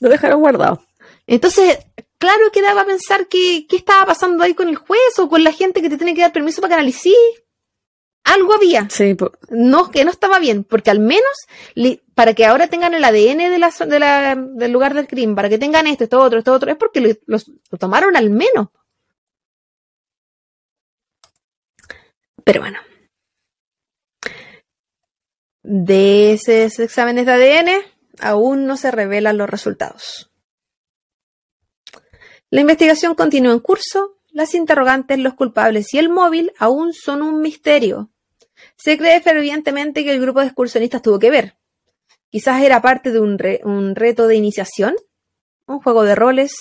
Lo 0.01 0.11
dejaron 0.11 0.41
guardado. 0.41 0.85
Entonces, 1.27 1.79
claro 2.19 2.51
que 2.53 2.61
daba 2.61 2.83
a 2.83 2.87
pensar 2.87 3.27
que 3.27 3.67
qué 3.69 3.77
estaba 3.77 4.05
pasando 4.07 4.45
ahí 4.45 4.53
con 4.55 4.69
el 4.69 4.77
juez 4.77 5.19
o 5.19 5.29
con 5.31 5.45
la 5.45 5.53
gente 5.53 5.81
que 5.81 5.89
te 5.89 5.97
tiene 5.97 6.15
que 6.15 6.21
dar 6.23 6.33
permiso 6.33 6.61
para 6.61 6.71
que 6.71 6.75
analice. 6.81 7.11
Algo 8.25 8.55
había. 8.55 8.89
Sí, 8.91 9.17
No, 9.49 9.91
que 9.91 10.05
no 10.05 10.11
estaba 10.11 10.39
bien, 10.39 10.63
porque 10.65 10.91
al 10.91 11.01
menos 11.01 11.25
li- 11.75 12.03
para 12.15 12.35
que 12.35 12.45
ahora 12.47 12.69
tengan 12.69 12.95
el 12.95 13.03
ADN 13.05 13.49
de 13.51 13.59
la, 13.59 13.71
zo- 13.71 13.87
de 13.87 13.99
la- 13.99 14.37
del 14.37 14.71
lugar 14.73 14.95
del 14.95 15.09
crimen, 15.09 15.35
para 15.35 15.49
que 15.49 15.59
tengan 15.59 15.87
esto, 15.87 16.05
esto 16.05 16.21
otro, 16.21 16.39
esto 16.39 16.53
otro, 16.53 16.71
es 16.71 16.77
porque 16.77 17.01
lo, 17.01 17.09
los- 17.27 17.51
lo 17.71 17.79
tomaron 17.79 18.17
al 18.17 18.31
menos. 18.31 18.69
Pero 22.45 22.61
bueno. 22.61 22.79
De 25.63 26.33
esos 26.33 26.79
exámenes 26.79 27.27
de 27.27 27.33
ADN 27.33 27.71
aún 28.21 28.67
no 28.67 28.77
se 28.77 28.91
revelan 28.91 29.37
los 29.39 29.49
resultados. 29.49 30.31
La 32.51 32.61
investigación 32.63 33.15
continúa 33.15 33.53
en 33.53 33.61
curso. 33.61 34.20
Las 34.33 34.55
interrogantes, 34.55 35.19
los 35.19 35.35
culpables 35.35 35.93
y 35.93 35.99
el 35.99 36.09
móvil 36.09 36.53
aún 36.59 36.93
son 36.93 37.23
un 37.23 37.41
misterio. 37.41 38.11
Se 38.77 38.97
cree 38.97 39.21
fervientemente 39.21 40.05
que 40.05 40.13
el 40.13 40.21
grupo 40.21 40.41
de 40.41 40.47
excursionistas 40.47 41.03
tuvo 41.03 41.19
que 41.19 41.31
ver. 41.31 41.57
Quizás 42.31 42.63
era 42.63 42.81
parte 42.81 43.11
de 43.11 43.21
un, 43.21 43.39
re- 43.39 43.61
un 43.65 43.97
reto 43.97 44.27
de 44.29 44.37
iniciación, 44.37 44.95
un 45.67 45.81
juego 45.81 46.05
de 46.05 46.15
roles. 46.15 46.53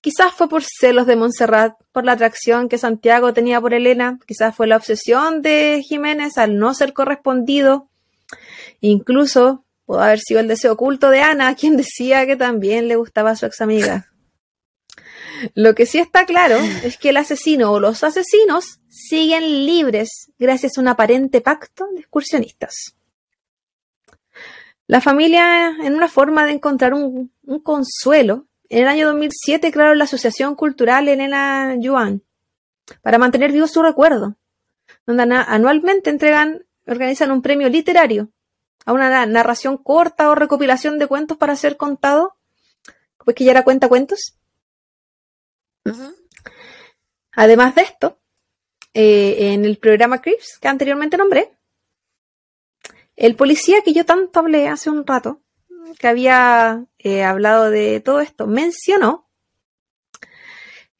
Quizás 0.00 0.32
fue 0.32 0.48
por 0.48 0.62
celos 0.62 1.06
de 1.06 1.16
Montserrat, 1.16 1.74
por 1.92 2.04
la 2.04 2.12
atracción 2.12 2.68
que 2.68 2.78
Santiago 2.78 3.32
tenía 3.34 3.60
por 3.60 3.74
Elena. 3.74 4.18
Quizás 4.26 4.54
fue 4.54 4.66
la 4.66 4.76
obsesión 4.76 5.42
de 5.42 5.82
Jiménez 5.86 6.38
al 6.38 6.58
no 6.58 6.72
ser 6.74 6.92
correspondido. 6.92 7.88
Incluso 8.80 9.64
pudo 9.84 10.00
haber 10.00 10.20
sido 10.20 10.40
el 10.40 10.48
deseo 10.48 10.72
oculto 10.72 11.10
de 11.10 11.20
Ana, 11.20 11.54
quien 11.56 11.76
decía 11.76 12.24
que 12.26 12.36
también 12.36 12.88
le 12.88 12.96
gustaba 12.96 13.30
a 13.30 13.36
su 13.36 13.44
ex 13.46 13.60
amiga. 13.60 14.10
Lo 15.54 15.74
que 15.74 15.86
sí 15.86 15.98
está 15.98 16.26
claro 16.26 16.56
es 16.82 16.96
que 16.96 17.10
el 17.10 17.16
asesino 17.16 17.72
o 17.72 17.80
los 17.80 18.04
asesinos 18.04 18.80
siguen 18.88 19.66
libres 19.66 20.32
gracias 20.38 20.78
a 20.78 20.80
un 20.80 20.88
aparente 20.88 21.40
pacto 21.40 21.86
de 21.92 22.00
excursionistas. 22.00 22.94
La 24.86 25.00
familia, 25.00 25.76
en 25.82 25.94
una 25.94 26.08
forma 26.08 26.44
de 26.44 26.52
encontrar 26.52 26.92
un, 26.92 27.32
consuelo, 27.62 28.46
en 28.68 28.82
el 28.82 28.88
año 28.88 29.06
2007 29.06 29.72
crearon 29.72 29.98
la 29.98 30.04
Asociación 30.04 30.54
Cultural 30.54 31.08
Elena 31.08 31.74
Yuan 31.78 32.22
para 33.00 33.18
mantener 33.18 33.52
vivo 33.52 33.66
su 33.66 33.82
recuerdo, 33.82 34.36
donde 35.06 35.22
anualmente 35.22 36.10
entregan, 36.10 36.66
organizan 36.86 37.30
un 37.30 37.40
premio 37.40 37.68
literario 37.70 38.28
a 38.84 38.92
una 38.92 39.24
narración 39.24 39.78
corta 39.78 40.28
o 40.28 40.34
recopilación 40.34 40.98
de 40.98 41.06
cuentos 41.06 41.38
para 41.38 41.56
ser 41.56 41.78
contado, 41.78 42.36
pues 43.24 43.34
que 43.34 43.44
ya 43.44 43.52
era 43.52 43.64
cuenta 43.64 43.88
cuentos. 43.88 44.36
Además 47.32 47.74
de 47.74 47.82
esto, 47.82 48.20
eh, 48.92 49.52
en 49.52 49.64
el 49.64 49.78
programa 49.78 50.22
Crips, 50.22 50.58
que 50.60 50.68
anteriormente 50.68 51.16
nombré, 51.16 51.52
el 53.16 53.36
policía 53.36 53.82
que 53.82 53.92
yo 53.92 54.04
tanto 54.04 54.40
hablé 54.40 54.68
hace 54.68 54.90
un 54.90 55.06
rato, 55.06 55.42
que 55.98 56.08
había 56.08 56.86
eh, 56.98 57.22
hablado 57.22 57.70
de 57.70 58.00
todo 58.00 58.20
esto, 58.20 58.46
mencionó 58.46 59.30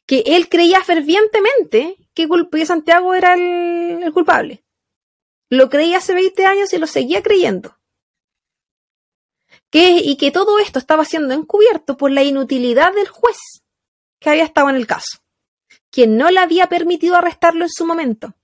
que 0.06 0.22
él 0.26 0.48
creía 0.48 0.82
fervientemente 0.84 1.96
que, 2.14 2.28
Santiago 2.66 3.14
era 3.14 3.34
el, 3.34 4.12
culpable. 4.12 4.64
Lo 5.48 5.68
creía 5.70 5.98
hace 5.98 6.14
20 6.14 6.46
años 6.46 6.72
y 6.72 6.78
lo 6.78 6.86
seguía 6.86 7.22
creyendo. 7.22 7.78
Que, 9.70 9.98
y 9.98 10.16
que 10.16 10.30
todo 10.30 10.58
esto 10.58 10.78
estaba 10.78 11.04
siendo 11.04 11.34
encubierto 11.34 11.96
por 11.96 12.10
la 12.10 12.22
inutilidad 12.22 12.92
del 12.94 13.08
juez 13.08 13.63
que 14.24 14.30
había 14.30 14.44
estado 14.44 14.70
en 14.70 14.76
el 14.76 14.86
caso, 14.86 15.18
quien 15.90 16.16
no 16.16 16.30
le 16.30 16.40
había 16.40 16.66
permitido 16.68 17.14
arrestarlo 17.14 17.64
en 17.64 17.70
su 17.70 17.84
momento, 17.84 18.34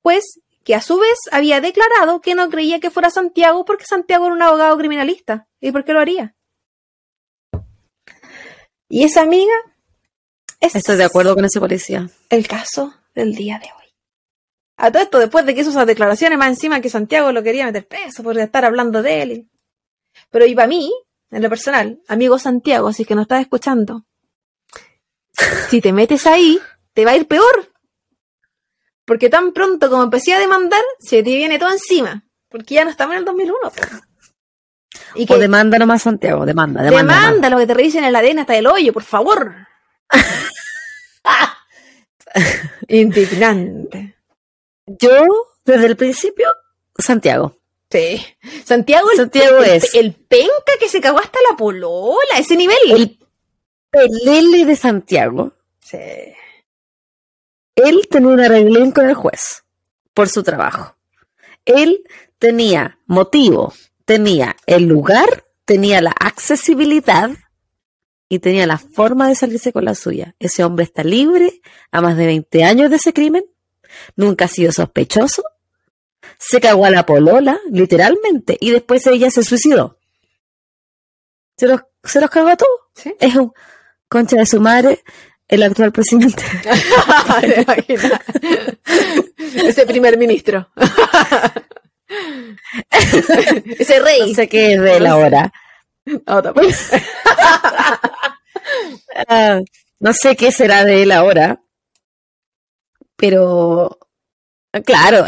pues 0.00 0.40
que 0.64 0.74
a 0.74 0.80
su 0.80 0.98
vez 0.98 1.18
había 1.30 1.60
declarado 1.60 2.22
que 2.22 2.34
no 2.34 2.48
creía 2.48 2.80
que 2.80 2.90
fuera 2.90 3.10
Santiago 3.10 3.66
porque 3.66 3.84
Santiago 3.84 4.24
era 4.24 4.34
un 4.34 4.42
abogado 4.42 4.76
criminalista. 4.78 5.46
¿Y 5.60 5.70
por 5.70 5.84
qué 5.84 5.92
lo 5.92 6.00
haría? 6.00 6.34
Y 8.88 9.04
esa 9.04 9.20
amiga 9.20 9.54
Estoy 10.58 10.96
de 10.96 11.04
acuerdo 11.04 11.34
con 11.34 11.44
ese 11.44 11.60
policía. 11.60 12.08
El 12.30 12.48
caso 12.48 12.94
del 13.14 13.34
día 13.34 13.58
de 13.58 13.66
hoy. 13.66 13.94
A 14.78 14.90
todo 14.90 15.02
esto, 15.02 15.18
después 15.18 15.44
de 15.44 15.54
que 15.54 15.60
hizo 15.60 15.70
esas 15.70 15.86
declaraciones, 15.86 16.38
más 16.38 16.48
encima 16.48 16.80
que 16.80 16.88
Santiago 16.88 17.30
lo 17.30 17.42
quería 17.42 17.66
meter 17.66 17.86
preso 17.86 18.22
por 18.22 18.38
estar 18.38 18.64
hablando 18.64 19.02
de 19.02 19.22
él. 19.22 19.50
Pero 20.30 20.46
y 20.46 20.54
para 20.54 20.66
mí, 20.66 20.92
en 21.30 21.42
lo 21.42 21.48
personal, 21.48 22.00
amigo 22.08 22.38
Santiago, 22.38 22.92
si 22.92 23.02
es 23.02 23.08
que 23.08 23.14
no 23.14 23.22
estás 23.22 23.42
escuchando, 23.42 24.04
si 25.68 25.80
te 25.80 25.92
metes 25.92 26.26
ahí, 26.26 26.60
te 26.92 27.04
va 27.04 27.12
a 27.12 27.16
ir 27.16 27.26
peor. 27.26 27.72
Porque 29.04 29.30
tan 29.30 29.52
pronto 29.52 29.88
como 29.88 30.02
empecé 30.02 30.34
a 30.34 30.40
demandar, 30.40 30.82
se 30.98 31.22
te 31.22 31.36
viene 31.36 31.58
todo 31.58 31.70
encima. 31.70 32.24
Porque 32.48 32.74
ya 32.74 32.84
no 32.84 32.90
estamos 32.90 33.14
en 33.14 33.20
el 33.20 33.24
2001. 33.24 33.72
Y 35.14 35.26
que, 35.26 35.34
o 35.34 35.38
demanda 35.38 35.78
nomás 35.78 36.02
Santiago, 36.02 36.44
demanda, 36.44 36.82
demanda. 36.82 37.14
Demanda 37.14 37.50
lo 37.50 37.58
que 37.58 37.66
te 37.66 37.74
revisen 37.74 38.04
el 38.04 38.16
ADN 38.16 38.40
hasta 38.40 38.56
el 38.56 38.66
hoyo, 38.66 38.92
por 38.92 39.04
favor. 39.04 39.54
Indignante. 42.88 44.16
Yo, 44.86 45.24
desde 45.64 45.86
el 45.86 45.96
principio, 45.96 46.48
Santiago. 46.98 47.58
Sí. 47.90 48.24
Santiago, 48.64 49.08
Santiago 49.16 49.58
el, 49.58 49.70
es. 49.70 49.94
El, 49.94 50.14
penca 50.14 50.72
que 50.78 50.88
se 50.88 51.00
cagó 51.00 51.18
hasta 51.18 51.38
la 51.48 51.56
polola, 51.56 52.38
ese 52.38 52.56
nivel. 52.56 52.76
El 52.90 53.18
pelele 53.96 54.64
de 54.64 54.76
Santiago. 54.76 55.52
Sí. 55.80 55.98
Él 57.74 58.08
tenía 58.10 58.28
una 58.28 58.48
reunión 58.48 58.92
con 58.92 59.08
el 59.08 59.14
juez 59.14 59.64
por 60.14 60.28
su 60.28 60.42
trabajo. 60.42 60.96
Él 61.64 62.04
tenía 62.38 62.98
motivo, 63.06 63.72
tenía 64.04 64.56
el 64.66 64.84
lugar, 64.84 65.44
tenía 65.64 66.00
la 66.00 66.12
accesibilidad 66.12 67.30
y 68.28 68.38
tenía 68.38 68.66
la 68.66 68.78
forma 68.78 69.28
de 69.28 69.34
salirse 69.34 69.72
con 69.72 69.84
la 69.84 69.94
suya. 69.94 70.34
Ese 70.38 70.64
hombre 70.64 70.84
está 70.84 71.04
libre 71.04 71.60
a 71.90 72.00
más 72.00 72.16
de 72.16 72.26
20 72.26 72.64
años 72.64 72.90
de 72.90 72.96
ese 72.96 73.12
crimen, 73.12 73.44
nunca 74.16 74.46
ha 74.46 74.48
sido 74.48 74.72
sospechoso, 74.72 75.42
se 76.38 76.60
cagó 76.60 76.84
a 76.86 76.90
la 76.90 77.06
polola, 77.06 77.58
literalmente, 77.70 78.56
y 78.60 78.70
después 78.70 79.06
ella 79.06 79.30
se 79.30 79.42
suicidó. 79.42 79.98
Se 81.56 81.66
los, 81.66 81.82
se 82.04 82.20
los 82.20 82.30
cagó 82.30 82.48
a 82.48 82.56
todos. 82.56 82.80
Es 83.20 83.34
un 83.36 83.52
concha 84.08 84.36
de 84.36 84.46
su 84.46 84.60
madre, 84.60 85.02
el 85.48 85.62
actual 85.62 85.92
presidente. 85.92 86.42
Ese 89.54 89.86
primer 89.86 90.18
ministro. 90.18 90.68
Ese 92.90 94.00
rey. 94.00 94.28
No 94.28 94.34
sé 94.34 94.48
qué 94.48 94.74
es 94.74 94.80
de 94.80 94.96
él 94.96 95.06
ahora. 95.06 95.52
Ah, 99.28 99.60
no 100.00 100.12
sé 100.12 100.36
qué 100.36 100.52
será 100.52 100.84
de 100.84 101.02
él 101.02 101.10
ahora. 101.12 101.62
Pero, 103.16 103.98
claro, 104.84 105.24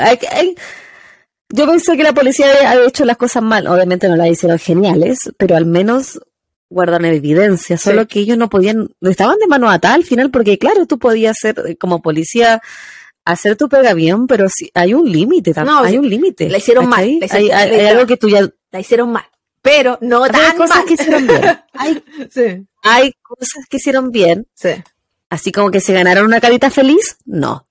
yo 1.49 1.67
pensé 1.67 1.97
que 1.97 2.03
la 2.03 2.13
policía 2.13 2.51
había 2.51 2.85
hecho 2.87 3.07
las 3.07 3.17
cosas 3.17 3.43
mal. 3.43 3.67
Obviamente 3.67 4.09
no 4.09 4.17
las 4.17 4.29
hicieron 4.29 4.59
geniales, 4.59 5.19
pero 5.39 5.57
al 5.57 5.65
menos 5.65 6.21
guardan 6.69 7.05
evidencia. 7.05 7.79
Solo 7.79 8.07
que 8.07 8.21
ellos 8.21 8.39
no 8.39 8.49
podían, 8.49 8.89
estaban 9.01 9.39
de 9.39 9.47
mano 9.47 9.71
atada 9.71 9.95
al 9.95 10.05
final, 10.05 10.31
porque 10.31 10.59
claro, 10.59 10.87
tú 10.87 10.99
podías 10.99 11.37
ser 11.39 11.77
como 11.79 12.03
policía 12.03 12.61
hacer 13.25 13.57
tu 13.57 13.69
pega 13.69 13.95
bien, 13.95 14.27
pero 14.27 14.49
si 14.49 14.71
hay 14.75 14.95
un 14.95 15.11
límite, 15.11 15.53
no, 15.65 15.81
hay 15.81 15.99
un 15.99 16.09
límite. 16.09 16.49
La 16.49 16.59
hicieron 16.59 16.89
mal. 16.89 17.19
hay, 17.31 17.51
algo 17.51 18.07
que 18.07 18.17
tú 18.17 18.29
ya... 18.29 18.49
La 18.71 18.81
hicieron 18.81 19.13
mal 19.13 19.25
pero 19.69 19.99
no 20.01 20.27
tan 20.29 20.53
hay 20.53 20.57
cosas 20.57 20.85
que 20.85 20.95
hicieron 20.95 21.27
bien. 21.27 21.43
Hay, 21.75 22.03
hay 22.83 23.13
cosas 23.21 23.67
que 23.69 23.77
hicieron 23.77 24.11
bien. 24.11 24.47
Sí. 24.55 24.71
Así 25.29 25.53
como 25.53 25.71
que 25.71 25.81
se 25.81 25.93
ganaron 25.93 26.25
una 26.25 26.41
carita 26.41 26.71
feliz, 26.71 27.19
no. 27.27 27.69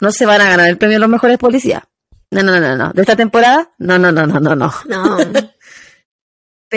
No 0.00 0.10
se 0.10 0.26
van 0.26 0.40
a 0.40 0.48
ganar 0.48 0.68
el 0.68 0.76
premio 0.76 0.96
a 0.96 1.00
los 1.00 1.08
mejores 1.08 1.38
policías. 1.38 1.84
No, 2.32 2.42
no, 2.42 2.58
no, 2.58 2.76
no. 2.76 2.92
¿De 2.92 3.00
esta 3.00 3.14
temporada? 3.14 3.70
No, 3.78 3.98
no, 3.98 4.10
no, 4.10 4.26
no, 4.26 4.40
no, 4.40 4.56
no. 4.56 4.72
No. 4.86 5.18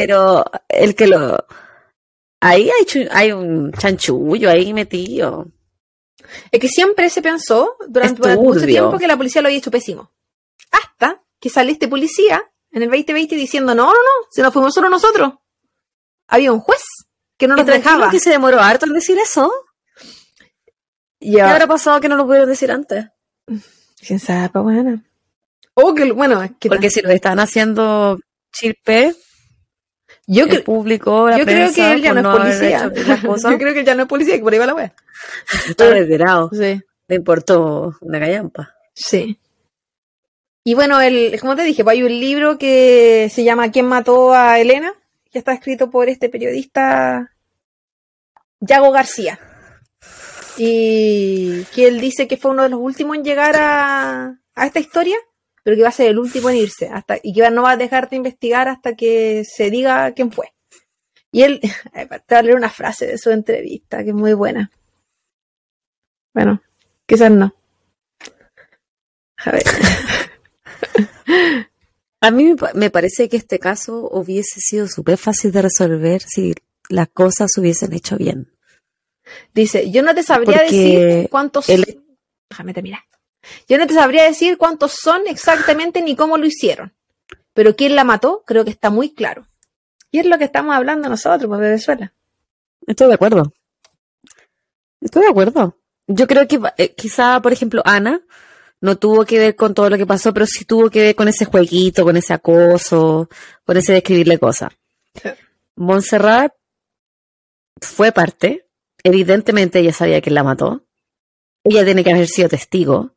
Pero 0.06 0.46
el 0.68 0.96
que 0.96 1.08
lo... 1.08 1.46
Ahí 2.42 2.70
hay, 2.70 3.08
hay 3.12 3.32
un 3.32 3.72
chanchullo 3.74 4.50
ahí 4.50 4.74
metido. 4.74 5.48
Es 6.52 6.60
que 6.60 6.70
siempre 6.70 7.10
se 7.10 7.22
pensó 7.22 7.76
durante, 7.88 8.36
mucho 8.38 8.66
tiempo 8.66 8.98
que 8.98 9.08
la 9.08 9.18
policía 9.18 9.42
lo 9.42 9.48
había 9.48 9.58
hecho 9.58 9.72
pésimo. 9.72 10.12
Hasta 10.72 11.22
que 11.40 11.50
sale 11.50 11.72
este 11.72 11.88
policía 11.88 12.42
en 12.72 12.84
el 12.84 12.90
2020 12.90 13.36
diciendo, 13.36 13.76
no, 13.76 13.86
no, 13.88 13.92
no, 13.92 14.28
si 14.32 14.42
nos 14.42 14.54
fuimos 14.54 14.74
solo 14.74 14.90
nosotros. 14.90 15.34
Había 16.28 16.54
un 16.54 16.60
juez 16.60 16.84
que 17.38 17.48
no 17.48 17.56
nos 17.56 17.66
dejaba. 17.66 18.10
que 18.10 18.20
se 18.20 18.30
demoró 18.30 18.60
harto 18.60 18.86
en 18.86 18.94
decir 18.94 19.18
eso? 19.18 19.52
¿Qué 21.20 21.42
habrá 21.42 21.68
pasado 21.68 22.00
que 22.00 22.08
no 22.08 22.16
lo 22.16 22.26
pudieron 22.26 22.50
decir 22.50 22.72
antes? 22.72 23.08
Quién 24.06 24.20
sabe, 24.20 24.50
bueno. 24.60 25.04
O 25.74 25.94
que, 25.94 26.12
bueno, 26.12 26.42
Porque 26.68 26.90
si 26.90 27.02
lo 27.02 27.10
están 27.10 27.40
haciendo 27.40 28.20
chirpe, 28.52 29.16
yo 30.38 30.46
el 30.46 30.64
público, 30.64 31.30
la 31.30 31.38
yo 31.38 31.46
creo 31.46 31.74
que 31.74 31.92
él 31.92 32.02
ya 32.02 32.14
no 32.14 32.20
es 32.20 32.40
policía. 32.40 32.92
yo 33.24 33.58
creo 33.58 33.74
que 33.74 33.80
él 33.80 33.86
ya 33.86 33.96
no 33.96 34.04
es 34.04 34.08
policía, 34.08 34.38
que 34.38 34.44
por 34.44 34.54
ahí 34.54 34.60
va 34.60 34.66
la 34.68 34.76
wea. 34.76 34.94
Está 35.68 35.90
retirado. 35.90 36.50
Sí. 36.54 36.82
Le 37.08 37.16
importó 37.16 37.98
una 38.02 38.20
gallampa. 38.20 38.76
Sí. 38.94 39.40
Y 40.64 40.76
bueno, 40.76 41.02
el, 41.02 41.40
como 41.40 41.56
te 41.56 41.64
dije, 41.64 41.84
pues 41.84 41.96
hay 41.96 42.04
un 42.04 42.20
libro 42.20 42.58
que 42.58 43.30
se 43.32 43.44
llama 43.44 43.72
¿Quién 43.72 43.88
mató 43.88 44.34
a 44.34 44.60
Elena? 44.60 44.94
que 45.32 45.40
está 45.40 45.54
escrito 45.54 45.90
por 45.90 46.10
este 46.10 46.30
periodista 46.30 47.32
Yago 48.60 48.92
García. 48.92 49.40
Y 50.58 51.64
que 51.74 51.88
él 51.88 52.02
dice 52.02 52.28
que 52.28 52.38
fue 52.38 52.52
uno 52.52 52.64
de 52.64 52.70
los 52.70 52.80
últimos 52.80 53.16
en 53.16 53.24
llegar 53.24 53.56
a, 53.56 54.40
a 54.56 54.66
esta 54.66 54.80
historia, 54.80 55.16
pero 55.70 55.78
que 55.78 55.84
va 55.84 55.90
a 55.90 55.92
ser 55.92 56.10
el 56.10 56.18
último 56.18 56.50
en 56.50 56.58
irse, 56.58 56.90
hasta, 56.90 57.20
y 57.22 57.32
que 57.32 57.48
no 57.52 57.62
va 57.62 57.74
a 57.74 57.78
dejar 57.78 58.10
de 58.10 58.16
investigar 58.16 58.68
hasta 58.68 58.96
que 58.96 59.44
se 59.46 59.70
diga 59.70 60.12
quién 60.14 60.32
fue. 60.32 60.52
Y 61.32 61.44
él, 61.44 61.62
te 61.94 62.08
voy 62.28 62.38
a 62.38 62.42
leer 62.42 62.56
una 62.56 62.72
frase 62.72 63.06
de 63.06 63.20
su 63.20 63.30
entrevista, 63.30 64.04
que 64.04 64.10
es 64.10 64.16
muy 64.16 64.34
buena. 64.34 64.72
Bueno, 66.34 66.64
quizás 67.06 67.30
no. 67.30 67.54
A 69.38 69.52
ver. 69.52 69.62
A 72.20 72.32
mí 72.32 72.56
me 72.74 72.90
parece 72.90 73.30
que 73.30 73.38
este 73.38 73.60
caso 73.60 74.10
hubiese 74.12 74.62
sido 74.62 74.88
súper 74.88 75.20
fácil 75.20 75.52
de 75.52 75.62
resolver 75.62 76.24
si 76.24 76.56
las 76.90 77.10
cosas 77.10 77.52
se 77.54 77.62
hubiesen 77.62 77.94
hecho 77.94 78.18
bien. 78.18 78.52
Dice, 79.54 79.92
yo 79.92 80.02
no 80.02 80.16
te 80.16 80.24
sabría 80.24 80.64
decir 80.64 81.28
cuántos... 81.30 81.68
Déjame 82.50 82.74
terminar. 82.74 83.02
Yo 83.68 83.78
no 83.78 83.88
te 83.88 83.94
sabría 83.94 84.24
decir 84.24 84.58
cuántos 84.58 84.94
son 84.94 85.22
exactamente 85.28 86.02
ni 86.02 86.16
cómo 86.16 86.38
lo 86.38 86.46
hicieron. 86.46 86.94
Pero 87.54 87.76
quién 87.76 87.96
la 87.96 88.04
mató, 88.04 88.44
creo 88.46 88.64
que 88.64 88.72
está 88.72 88.90
muy 88.90 89.14
claro. 89.14 89.48
Y 90.12 90.20
es 90.20 90.26
lo 90.26 90.38
que 90.38 90.46
estamos 90.46 90.76
hablando 90.76 91.10
nosotros, 91.10 91.48
pues, 91.48 91.60
Venezuela. 91.60 92.14
Estoy 92.88 93.08
de 93.08 93.14
acuerdo. 93.14 93.54
Estoy 95.02 95.24
de 95.24 95.30
acuerdo. 95.30 95.78
Yo 96.08 96.28
creo 96.28 96.48
que 96.48 96.60
eh, 96.78 96.94
quizá, 96.96 97.42
por 97.42 97.54
ejemplo, 97.54 97.82
Ana 97.86 98.22
no 98.82 98.98
tuvo 98.98 99.26
que 99.26 99.40
ver 99.40 99.56
con 99.56 99.74
todo 99.74 99.90
lo 99.90 99.98
que 99.98 100.06
pasó, 100.06 100.34
pero 100.34 100.46
sí 100.46 100.66
tuvo 100.66 100.90
que 100.90 101.02
ver 101.02 101.16
con 101.16 101.28
ese 101.28 101.46
jueguito, 101.46 102.04
con 102.04 102.18
ese 102.18 102.34
acoso, 102.34 103.30
con 103.66 103.78
ese 103.78 103.94
describirle 103.94 104.40
cosas. 104.40 104.72
Montserrat 105.76 106.54
fue 107.82 108.12
parte, 108.12 108.66
evidentemente 109.04 109.80
ella 109.80 109.94
sabía 109.94 110.22
que 110.22 110.32
la 110.32 110.44
mató, 110.44 110.84
ella 111.64 111.86
tiene 111.86 112.04
que 112.04 112.12
haber 112.12 112.28
sido 112.28 112.50
testigo. 112.50 113.12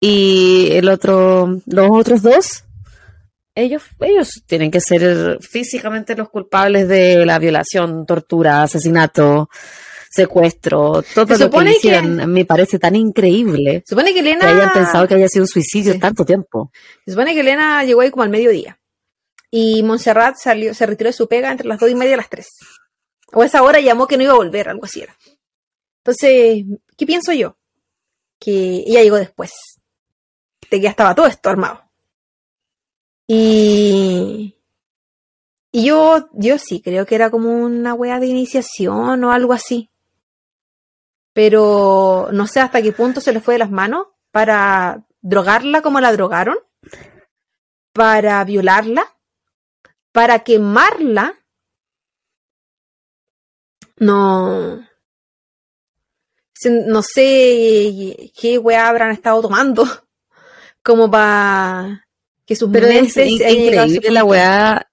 Y 0.00 0.68
el 0.72 0.88
otro, 0.88 1.60
los 1.66 1.88
otros 1.90 2.22
dos 2.22 2.64
ellos, 3.54 3.82
ellos 4.00 4.42
tienen 4.46 4.70
que 4.70 4.80
ser 4.80 5.38
físicamente 5.40 6.14
los 6.14 6.28
culpables 6.30 6.86
de 6.86 7.26
la 7.26 7.40
violación, 7.40 8.06
tortura, 8.06 8.62
asesinato, 8.62 9.50
secuestro, 10.10 11.02
todo 11.14 11.26
Se 11.36 11.38
lo 11.44 11.50
que 11.50 11.64
que- 11.64 11.70
hicieron. 11.72 12.32
Me 12.32 12.44
parece 12.44 12.78
tan 12.78 12.94
increíble 12.94 13.82
Supone 13.84 14.10
que 14.14 14.14
que 14.14 14.20
Elena. 14.20 14.48
hayan 14.48 14.72
pensado 14.72 15.08
que 15.08 15.14
haya 15.14 15.26
sido 15.28 15.42
un 15.42 15.48
suicidio 15.48 15.92
Sí. 15.94 15.98
tanto 15.98 16.24
tiempo. 16.24 16.70
Se 17.04 17.10
supone 17.12 17.34
que 17.34 17.40
Elena 17.40 17.82
llegó 17.82 18.00
ahí 18.02 18.10
como 18.12 18.22
al 18.22 18.30
mediodía. 18.30 18.78
Y 19.50 19.82
Montserrat 19.82 20.36
salió, 20.36 20.72
se 20.72 20.86
retiró 20.86 21.08
de 21.08 21.14
su 21.14 21.26
pega 21.26 21.50
entre 21.50 21.66
las 21.66 21.80
dos 21.80 21.90
y 21.90 21.96
media 21.96 22.14
y 22.14 22.16
las 22.18 22.28
tres. 22.30 22.46
O 23.32 23.42
a 23.42 23.46
esa 23.46 23.62
hora 23.64 23.80
llamó 23.80 24.06
que 24.06 24.16
no 24.16 24.22
iba 24.22 24.34
a 24.34 24.36
volver, 24.36 24.68
algo 24.68 24.84
así 24.84 25.00
era. 25.00 25.16
Entonces, 26.04 26.64
¿qué 26.96 27.06
pienso 27.06 27.32
yo? 27.32 27.56
Que 28.38 28.84
ella 28.86 29.02
llegó 29.02 29.16
después. 29.16 29.50
De 30.70 30.78
que 30.78 30.80
ya 30.80 30.90
estaba 30.90 31.14
todo 31.14 31.26
esto 31.26 31.48
armado. 31.50 31.88
Y. 33.26 34.54
Y 35.70 35.84
yo, 35.84 36.30
yo 36.32 36.58
sí, 36.58 36.80
creo 36.80 37.04
que 37.04 37.14
era 37.14 37.30
como 37.30 37.50
una 37.52 37.92
wea 37.94 38.18
de 38.18 38.26
iniciación 38.26 39.22
o 39.22 39.32
algo 39.32 39.52
así. 39.52 39.90
Pero 41.34 42.30
no 42.32 42.46
sé 42.46 42.60
hasta 42.60 42.82
qué 42.82 42.92
punto 42.92 43.20
se 43.20 43.32
le 43.32 43.40
fue 43.40 43.54
de 43.54 43.58
las 43.58 43.70
manos 43.70 44.08
para 44.32 45.04
drogarla 45.20 45.82
como 45.82 46.00
la 46.00 46.12
drogaron, 46.12 46.56
para 47.92 48.42
violarla, 48.44 49.14
para 50.12 50.40
quemarla. 50.40 51.34
No. 53.98 54.86
No 56.64 57.02
sé 57.02 58.32
qué 58.40 58.58
weá 58.58 58.88
habrán 58.88 59.12
estado 59.12 59.42
tomando 59.42 59.84
como 60.88 61.10
para 61.10 62.04
que 62.46 62.56
sus 62.56 62.70
Pero 62.72 62.86
es 62.88 63.14
increíble 63.16 64.10
la 64.10 64.24
weá. 64.24 64.84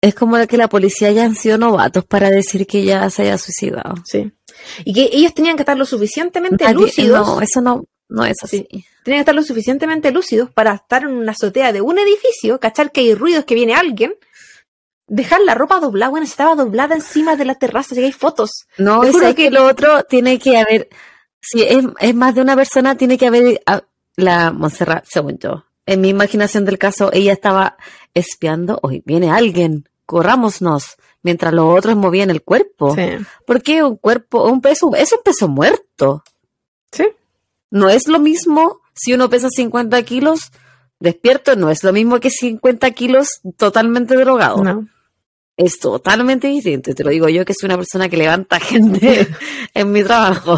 Es 0.00 0.14
como 0.14 0.46
que 0.46 0.56
la 0.56 0.68
policía 0.68 1.08
hayan 1.08 1.34
sido 1.34 1.56
novatos 1.56 2.04
para 2.04 2.30
decir 2.30 2.66
que 2.66 2.84
ya 2.84 3.08
se 3.10 3.22
haya 3.22 3.38
suicidado. 3.38 3.94
Sí. 4.04 4.32
Y 4.84 4.92
que 4.92 5.08
ellos 5.16 5.32
tenían 5.32 5.56
que 5.56 5.62
estar 5.62 5.78
lo 5.78 5.86
suficientemente 5.86 6.64
Nadie- 6.64 6.74
lúcidos. 6.74 7.26
No, 7.26 7.40
eso 7.40 7.60
no, 7.62 7.84
no 8.08 8.24
es 8.24 8.36
así. 8.42 8.66
Tenían 9.02 9.18
que 9.18 9.20
estar 9.20 9.34
lo 9.34 9.42
suficientemente 9.42 10.10
lúcidos 10.10 10.50
para 10.50 10.74
estar 10.74 11.02
en 11.04 11.10
una 11.10 11.32
azotea 11.32 11.72
de 11.72 11.80
un 11.80 11.98
edificio, 11.98 12.60
cachar 12.60 12.92
que 12.92 13.00
hay 13.00 13.14
ruidos, 13.14 13.44
que 13.46 13.54
viene 13.54 13.74
alguien, 13.74 14.14
dejar 15.06 15.40
la 15.40 15.54
ropa 15.54 15.80
doblada, 15.80 16.10
bueno, 16.10 16.26
estaba 16.26 16.54
doblada 16.54 16.94
encima 16.94 17.36
de 17.36 17.44
la 17.46 17.54
terraza, 17.54 17.94
si 17.94 18.02
hay 18.02 18.12
fotos. 18.12 18.66
No, 18.76 19.04
es 19.04 19.16
que, 19.16 19.34
que- 19.34 19.50
lo 19.50 19.66
otro 19.66 20.02
tiene 20.04 20.38
que 20.38 20.58
haber, 20.58 20.88
si 21.44 21.62
es, 21.62 21.84
es 22.00 22.14
más 22.14 22.34
de 22.34 22.40
una 22.40 22.56
persona, 22.56 22.96
tiene 22.96 23.18
que 23.18 23.26
haber 23.26 23.62
ah, 23.66 23.82
la 24.16 24.50
Montserrat, 24.50 25.04
según 25.08 25.38
yo. 25.38 25.64
En 25.86 26.00
mi 26.00 26.08
imaginación 26.08 26.64
del 26.64 26.78
caso, 26.78 27.10
ella 27.12 27.32
estaba 27.32 27.76
espiando, 28.14 28.78
hoy 28.82 29.02
viene 29.04 29.30
alguien, 29.30 29.88
corrámonos, 30.06 30.96
mientras 31.22 31.52
los 31.52 31.78
otros 31.78 31.96
movían 31.96 32.30
el 32.30 32.42
cuerpo. 32.42 32.94
Sí. 32.94 33.18
Porque 33.46 33.82
un 33.82 33.96
cuerpo, 33.96 34.44
un 34.44 34.60
peso, 34.60 34.94
es 34.96 35.12
un 35.12 35.20
peso 35.22 35.48
muerto. 35.48 36.24
Sí. 36.90 37.08
No 37.70 37.90
es 37.90 38.08
lo 38.08 38.18
mismo 38.18 38.80
si 38.94 39.12
uno 39.12 39.28
pesa 39.28 39.48
50 39.50 40.02
kilos 40.04 40.52
despierto, 41.00 41.56
no 41.56 41.70
es 41.70 41.84
lo 41.84 41.92
mismo 41.92 42.20
que 42.20 42.30
50 42.30 42.90
kilos 42.92 43.40
totalmente 43.56 44.16
drogado. 44.16 44.62
No. 44.62 44.88
Es 45.56 45.78
totalmente 45.78 46.48
distinto. 46.48 46.92
Te 46.94 47.04
lo 47.04 47.10
digo 47.10 47.28
yo 47.28 47.44
que 47.44 47.54
soy 47.54 47.66
una 47.68 47.76
persona 47.76 48.08
que 48.08 48.16
levanta 48.16 48.58
gente 48.60 49.28
en 49.72 49.92
mi 49.92 50.02
trabajo. 50.02 50.56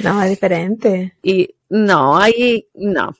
No, 0.00 0.22
es 0.22 0.30
diferente. 0.30 1.16
Y 1.22 1.54
no, 1.70 2.18
ahí, 2.18 2.68
no, 2.74 3.14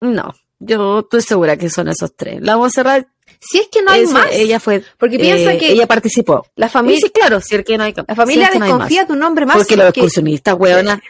no. 0.00 0.34
Yo 0.58 1.00
estoy 1.00 1.20
segura 1.22 1.56
que 1.56 1.68
son 1.70 1.88
esos 1.88 2.16
tres. 2.16 2.40
La 2.40 2.56
Monserrat, 2.56 3.06
Si 3.38 3.58
es 3.58 3.68
que 3.68 3.82
no 3.82 3.90
hay 3.92 4.06
más. 4.06 4.28
ella 4.32 4.58
fue, 4.58 4.82
porque 4.98 5.18
piensa 5.18 5.52
eh, 5.52 5.58
que 5.58 5.70
ella 5.70 5.86
participó. 5.86 6.46
la 6.56 6.68
familia, 6.68 7.00
sí, 7.00 7.10
claro, 7.10 7.40
si 7.40 7.54
es 7.56 7.64
que 7.64 7.76
no 7.76 7.84
hay, 7.84 7.94
la 8.06 8.14
familia 8.14 8.46
si 8.46 8.48
es 8.48 8.50
que 8.54 8.58
no 8.58 8.64
hay 8.64 8.70
más. 8.72 8.78
desconfía 8.80 9.04
de 9.04 9.12
un 9.12 9.22
hombre 9.22 9.46
más. 9.46 9.56
Porque 9.58 9.76
los 9.76 9.92
que- 9.92 10.00
excursionistas, 10.00 10.54
weona, 10.58 11.00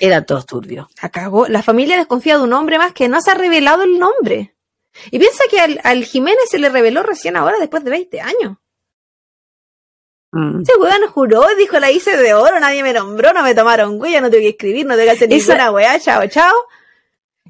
eran 0.00 0.26
todos 0.26 0.44
turbios. 0.46 0.86
La 1.00 1.08
cagó. 1.08 1.46
La 1.48 1.62
familia 1.62 1.96
desconfía 1.96 2.36
de 2.36 2.42
un 2.44 2.52
hombre 2.52 2.76
más 2.78 2.92
que 2.92 3.08
no 3.08 3.20
se 3.22 3.30
ha 3.30 3.34
revelado 3.34 3.84
el 3.84 3.98
nombre. 3.98 4.54
Y 5.10 5.18
piensa 5.18 5.44
que 5.50 5.60
al, 5.60 5.80
al 5.84 6.04
Jiménez 6.04 6.42
se 6.50 6.58
le 6.58 6.68
reveló 6.68 7.02
recién 7.04 7.36
ahora, 7.36 7.56
después 7.60 7.84
de 7.84 7.90
20 7.90 8.20
años. 8.20 8.56
Mm. 10.36 10.62
Ese 10.62 10.76
weón 10.78 11.06
juró, 11.08 11.44
dijo 11.56 11.78
la 11.78 11.90
hice 11.90 12.16
de 12.16 12.34
oro, 12.34 12.58
nadie 12.60 12.82
me 12.82 12.92
nombró, 12.92 13.32
no 13.32 13.42
me 13.42 13.54
tomaron 13.54 14.00
huella, 14.00 14.20
no 14.20 14.30
tengo 14.30 14.42
que 14.42 14.50
escribir, 14.50 14.84
no 14.86 14.94
tengo 14.94 15.04
que 15.06 15.16
hacer 15.16 15.32
Esa- 15.32 15.52
ninguna 15.54 15.70
weá, 15.70 15.98
chao, 16.00 16.26
chao. 16.28 16.54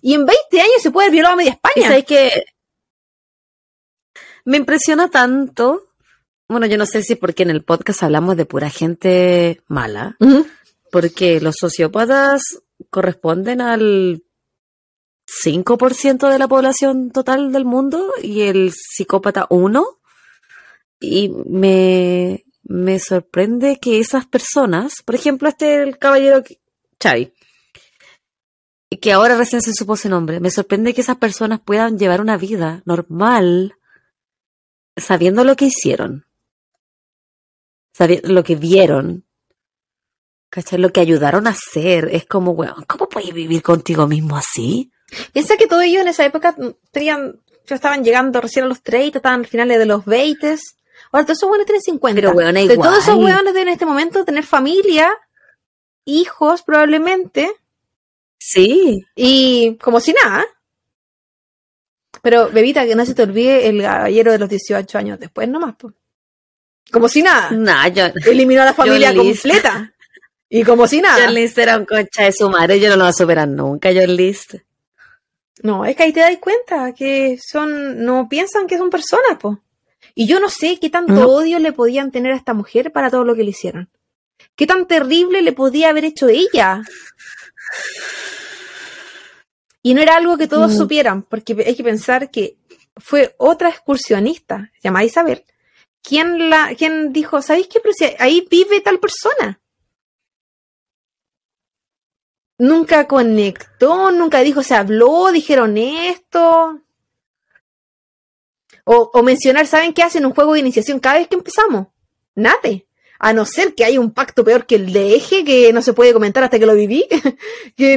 Y 0.02 0.14
en 0.14 0.24
20 0.26 0.60
años 0.60 0.80
se 0.80 0.90
puede 0.90 1.06
haber 1.06 1.12
violado 1.14 1.34
a 1.34 1.36
media 1.36 1.52
España. 1.52 1.88
sabes 1.88 2.04
que 2.04 2.44
me 4.44 4.56
impresiona 4.58 5.08
tanto. 5.10 5.88
Bueno, 6.48 6.66
yo 6.66 6.78
no 6.78 6.86
sé 6.86 7.02
si 7.02 7.14
es 7.14 7.18
porque 7.18 7.42
en 7.42 7.50
el 7.50 7.64
podcast 7.64 8.02
hablamos 8.04 8.36
de 8.36 8.46
pura 8.46 8.70
gente 8.70 9.62
mala, 9.66 10.16
porque 10.92 11.40
los 11.40 11.56
sociópatas 11.58 12.42
corresponden 12.90 13.60
al 13.60 14.22
5% 15.26 16.28
de 16.30 16.38
la 16.38 16.46
población 16.46 17.10
total 17.10 17.50
del 17.50 17.64
mundo 17.64 18.12
y 18.22 18.42
el 18.42 18.72
psicópata 18.72 19.46
1. 19.50 19.84
Y 21.00 21.30
me, 21.48 22.45
me 22.68 22.98
sorprende 22.98 23.78
que 23.80 24.00
esas 24.00 24.26
personas, 24.26 25.02
por 25.04 25.14
ejemplo, 25.14 25.48
este 25.48 25.82
el 25.82 25.98
caballero 25.98 26.42
Xavi, 27.00 27.32
que 29.00 29.12
ahora 29.12 29.36
recién 29.36 29.62
se 29.62 29.72
supo 29.72 29.96
su 29.96 30.08
nombre, 30.08 30.40
me 30.40 30.50
sorprende 30.50 30.94
que 30.94 31.00
esas 31.00 31.16
personas 31.16 31.60
puedan 31.60 31.98
llevar 31.98 32.20
una 32.20 32.36
vida 32.36 32.82
normal 32.84 33.76
sabiendo 34.96 35.44
lo 35.44 35.54
que 35.56 35.66
hicieron, 35.66 36.26
sabiendo 37.92 38.32
lo 38.32 38.42
que 38.42 38.56
vieron, 38.56 39.26
¿cachai? 40.50 40.80
Lo 40.80 40.92
que 40.92 41.00
ayudaron 41.00 41.46
a 41.46 41.50
hacer. 41.50 42.08
Es 42.12 42.26
como, 42.26 42.52
weón, 42.52 42.84
¿cómo 42.88 43.08
puedes 43.08 43.32
vivir 43.32 43.62
contigo 43.62 44.06
mismo 44.06 44.36
así? 44.36 44.90
Piensa 45.32 45.56
que 45.56 45.66
todos 45.66 45.84
ellos 45.84 46.02
en 46.02 46.08
esa 46.08 46.24
época 46.24 46.54
mm, 46.56 46.70
tenían, 46.90 47.40
ya 47.66 47.76
estaban 47.76 48.02
llegando 48.02 48.40
recién 48.40 48.64
a 48.64 48.68
los 48.68 48.82
30, 48.82 49.18
estaban 49.18 49.40
al 49.40 49.46
finales 49.46 49.78
de 49.78 49.86
los 49.86 50.04
20. 50.04 50.56
Ahora 51.12 51.24
todos 51.26 51.38
esos 51.38 51.48
weones 51.50 51.66
tienen 51.66 51.82
50. 51.82 52.14
Pero, 52.20 52.32
weona, 52.32 52.60
De 52.60 52.76
todos 52.76 52.98
esos 52.98 53.14
igual. 53.16 53.44
deben 53.46 53.62
en 53.62 53.68
este 53.68 53.86
momento 53.86 54.24
tener 54.24 54.44
familia, 54.44 55.10
hijos 56.04 56.62
probablemente, 56.62 57.50
Sí. 58.38 59.04
y 59.14 59.76
como 59.76 60.00
si 60.00 60.12
nada. 60.12 60.44
Pero, 62.22 62.50
bebita, 62.50 62.84
que 62.86 62.94
no 62.96 63.04
se 63.06 63.14
te 63.14 63.22
olvide 63.22 63.68
el 63.68 63.82
caballero 63.82 64.32
de 64.32 64.38
los 64.38 64.48
18 64.48 64.98
años 64.98 65.18
después 65.20 65.48
nomás. 65.48 65.76
po. 65.76 65.92
Como 66.90 67.08
si 67.08 67.22
nada. 67.22 67.50
Nah, 67.50 67.88
yo, 67.88 68.04
Eliminó 68.26 68.62
a 68.62 68.66
la 68.66 68.74
familia 68.74 69.14
completa. 69.14 69.92
Y 70.48 70.62
como 70.64 70.86
si 70.86 71.00
nada. 71.00 71.24
John 71.24 71.34
List 71.34 71.58
era 71.58 71.76
un 71.76 71.84
concha 71.84 72.24
de 72.24 72.32
su 72.32 72.48
madre, 72.48 72.78
yo 72.78 72.88
no 72.88 72.96
lo 72.96 73.02
voy 73.04 73.10
a 73.10 73.12
superar 73.12 73.48
nunca, 73.48 73.90
John 73.92 74.14
List. 74.14 74.54
No, 75.62 75.84
es 75.84 75.96
que 75.96 76.04
ahí 76.04 76.12
te 76.12 76.20
das 76.20 76.36
cuenta 76.38 76.92
que 76.92 77.38
son, 77.44 78.04
no 78.04 78.28
piensan 78.28 78.66
que 78.66 78.78
son 78.78 78.88
personas, 78.90 79.38
po. 79.40 79.58
Y 80.18 80.26
yo 80.26 80.40
no 80.40 80.48
sé 80.48 80.78
qué 80.80 80.88
tanto 80.88 81.12
No. 81.12 81.28
odio 81.28 81.58
le 81.58 81.72
podían 81.72 82.10
tener 82.10 82.32
a 82.32 82.36
esta 82.36 82.54
mujer 82.54 82.90
para 82.90 83.10
todo 83.10 83.22
lo 83.24 83.34
que 83.36 83.44
le 83.44 83.50
hicieron. 83.50 83.90
¿Qué 84.56 84.66
tan 84.66 84.86
terrible 84.86 85.42
le 85.42 85.52
podía 85.52 85.90
haber 85.90 86.06
hecho 86.06 86.28
ella? 86.28 86.82
Y 89.82 89.92
no 89.92 90.00
era 90.00 90.16
algo 90.16 90.38
que 90.38 90.48
todos 90.48 90.72
Mm. 90.72 90.76
supieran, 90.78 91.22
porque 91.22 91.52
hay 91.66 91.76
que 91.76 91.84
pensar 91.84 92.30
que 92.30 92.56
fue 92.96 93.34
otra 93.38 93.68
excursionista, 93.68 94.72
llamada 94.82 95.04
Isabel, 95.04 95.44
quien, 96.02 96.48
la, 96.48 96.74
quien 96.76 97.12
dijo, 97.12 97.42
¿sabéis 97.42 97.68
qué? 97.68 97.80
Pero 97.80 97.92
si 97.92 98.06
ahí 98.18 98.46
vive 98.50 98.80
tal 98.80 98.98
persona. 98.98 99.60
Nunca 102.58 103.06
conectó, 103.06 104.10
nunca 104.12 104.40
dijo, 104.40 104.62
se 104.62 104.74
habló, 104.74 105.30
dijeron 105.30 105.76
esto. 105.76 106.80
O, 108.88 109.10
o 109.12 109.22
mencionar, 109.24 109.66
¿saben 109.66 109.92
qué 109.92 110.04
hacen 110.04 110.24
un 110.24 110.32
juego 110.32 110.52
de 110.52 110.60
iniciación 110.60 111.00
cada 111.00 111.18
vez 111.18 111.26
que 111.26 111.34
empezamos? 111.34 111.88
Nada. 112.36 112.60
A 113.18 113.32
no 113.32 113.44
ser 113.44 113.74
que 113.74 113.84
haya 113.84 113.98
un 113.98 114.12
pacto 114.12 114.44
peor 114.44 114.64
que 114.64 114.76
el 114.76 114.92
de 114.92 115.16
eje 115.16 115.44
que 115.44 115.72
no 115.72 115.82
se 115.82 115.92
puede 115.92 116.12
comentar 116.12 116.44
hasta 116.44 116.58
que 116.58 116.66
lo 116.66 116.74
viví. 116.74 117.04
que, 117.76 117.94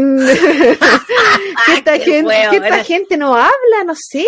esta, 1.75 1.99
gente, 1.99 2.33
que 2.49 2.57
esta 2.57 2.83
gente 2.83 3.17
no 3.17 3.35
habla, 3.35 3.83
no 3.85 3.93
sé. 3.95 4.25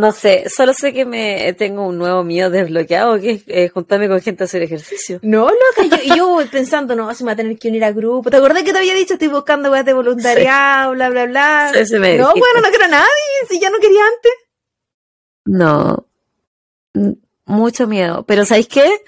No 0.00 0.12
sé, 0.12 0.48
solo 0.48 0.72
sé 0.72 0.92
que 0.92 1.04
me 1.04 1.52
tengo 1.54 1.86
un 1.86 1.98
nuevo 1.98 2.24
miedo 2.24 2.48
desbloqueado, 2.48 3.20
que 3.20 3.30
es 3.32 3.42
eh, 3.48 3.68
juntarme 3.68 4.08
con 4.08 4.20
gente 4.22 4.44
a 4.44 4.46
hacer 4.46 4.62
ejercicio. 4.62 5.18
No, 5.22 5.48
loca, 5.48 5.98
yo, 6.06 6.14
yo 6.16 6.28
voy 6.28 6.46
pensando, 6.46 6.94
no, 6.96 7.14
se 7.14 7.22
me 7.24 7.28
va 7.28 7.32
a 7.32 7.36
tener 7.36 7.58
que 7.58 7.68
unir 7.68 7.84
a 7.84 7.92
grupo. 7.92 8.30
¿Te 8.30 8.36
acordás 8.38 8.62
que 8.62 8.72
te 8.72 8.78
había 8.78 8.94
dicho, 8.94 9.14
estoy 9.14 9.28
buscando 9.28 9.70
weas 9.70 9.84
de 9.84 9.92
voluntariado, 9.92 10.92
bla, 10.92 11.10
bla, 11.10 11.26
bla? 11.26 11.70
Sí, 11.74 11.84
sí 11.86 11.98
me 11.98 12.16
no, 12.16 12.28
dijiste. 12.28 12.40
bueno, 12.40 12.60
no 12.62 12.68
quiero 12.70 12.84
a 12.86 12.88
nadie, 12.88 13.06
si 13.48 13.60
ya 13.60 13.68
no 13.70 13.78
quería 13.78 14.00
antes. 14.04 14.32
No, 15.46 16.06
mucho 17.46 17.86
miedo. 17.86 18.24
Pero 18.26 18.44
¿sabéis 18.46 18.68
qué? 18.68 19.02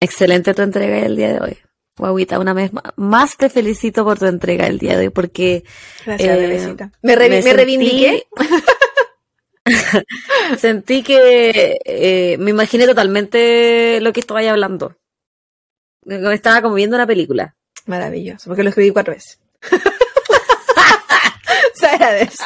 Excelente 0.00 0.52
tu 0.54 0.62
entrega 0.62 0.98
el 0.98 1.16
día 1.16 1.32
de 1.34 1.40
hoy. 1.40 1.58
Guaguita, 1.96 2.38
una 2.38 2.54
vez 2.54 2.72
ma- 2.72 2.82
más 2.96 3.36
te 3.36 3.48
felicito 3.50 4.04
por 4.04 4.18
tu 4.18 4.26
entrega 4.26 4.66
el 4.66 4.78
día 4.78 4.96
de 4.98 5.04
hoy 5.06 5.10
porque 5.10 5.62
Gracias, 6.04 6.38
Eh. 6.38 6.76
¿Me, 7.02 7.14
revi- 7.16 7.28
me 7.28 7.42
sentí- 7.42 7.52
reivindiqué? 7.56 8.26
Sentí 10.58 11.02
que 11.02 11.78
eh, 11.84 12.36
me 12.38 12.50
imaginé 12.50 12.86
totalmente 12.86 14.00
lo 14.00 14.12
que 14.12 14.20
estabas 14.20 14.46
hablando. 14.46 14.96
Estaba 16.06 16.62
como 16.62 16.74
viendo 16.74 16.96
una 16.96 17.06
película. 17.06 17.54
Maravilloso, 17.86 18.48
porque 18.48 18.62
lo 18.62 18.68
escribí 18.70 18.90
cuatro 18.90 19.14
veces. 19.14 19.38
Se 21.74 21.86
agradece. 21.86 22.44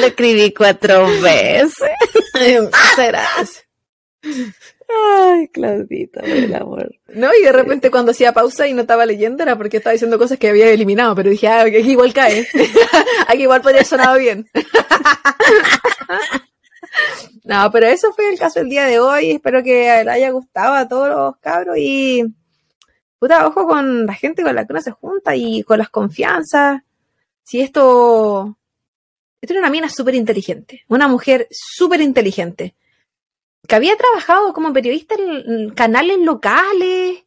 Lo 0.00 0.06
escribí 0.06 0.52
cuatro 0.52 1.06
veces. 1.20 1.74
Se 2.96 3.02
agradece. 3.02 3.66
Ay, 4.92 5.48
Claudita, 5.48 6.20
por 6.20 6.30
el 6.30 6.54
amor. 6.54 6.94
No, 7.08 7.28
y 7.34 7.44
de 7.44 7.52
repente 7.52 7.90
cuando 7.90 8.12
hacía 8.12 8.32
pausa 8.32 8.66
y 8.66 8.72
no 8.72 8.82
estaba 8.82 9.06
leyendo 9.06 9.42
era 9.42 9.56
porque 9.56 9.76
estaba 9.76 9.92
diciendo 9.92 10.18
cosas 10.18 10.38
que 10.38 10.48
había 10.48 10.70
eliminado, 10.70 11.14
pero 11.14 11.30
dije, 11.30 11.48
ah, 11.48 11.62
aquí 11.62 11.76
igual 11.76 12.12
cae. 12.12 12.46
aquí 13.28 13.42
igual 13.42 13.62
podría 13.62 13.84
sonado 13.84 14.18
bien. 14.18 14.48
no, 17.44 17.70
pero 17.70 17.86
eso 17.86 18.12
fue 18.12 18.32
el 18.32 18.38
caso 18.38 18.60
del 18.60 18.68
día 18.68 18.86
de 18.86 18.98
hoy. 18.98 19.32
Espero 19.32 19.62
que 19.62 20.02
le 20.04 20.10
haya 20.10 20.30
gustado 20.30 20.74
a 20.74 20.88
todos 20.88 21.08
los 21.08 21.36
cabros 21.38 21.76
y 21.78 22.24
puta, 23.18 23.46
ojo 23.46 23.66
con 23.66 24.06
la 24.06 24.14
gente 24.14 24.42
con 24.42 24.54
la 24.54 24.66
que 24.66 24.72
uno 24.72 24.82
se 24.82 24.92
junta 24.92 25.36
y 25.36 25.62
con 25.62 25.78
las 25.78 25.90
confianzas. 25.90 26.82
Si 27.42 27.60
esto... 27.60 28.56
Esto 29.40 29.54
era 29.54 29.60
una 29.60 29.70
mina 29.70 29.88
súper 29.88 30.14
inteligente, 30.16 30.84
una 30.88 31.08
mujer 31.08 31.48
súper 31.50 32.02
inteligente 32.02 32.74
que 33.66 33.74
había 33.74 33.96
trabajado 33.96 34.52
como 34.52 34.72
periodista 34.72 35.14
en 35.14 35.70
canales 35.70 36.18
locales, 36.18 37.24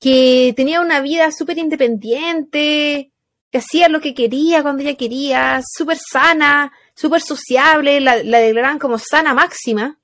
que 0.00 0.52
tenía 0.56 0.80
una 0.80 1.00
vida 1.00 1.30
súper 1.32 1.58
independiente, 1.58 3.12
que 3.50 3.58
hacía 3.58 3.88
lo 3.88 4.00
que 4.00 4.14
quería 4.14 4.62
cuando 4.62 4.82
ella 4.82 4.96
quería, 4.96 5.60
súper 5.64 5.98
sana, 5.98 6.72
súper 6.94 7.20
sociable, 7.20 8.00
la, 8.00 8.22
la 8.22 8.38
declaraban 8.38 8.78
como 8.78 8.98
sana 8.98 9.34
máxima. 9.34 9.98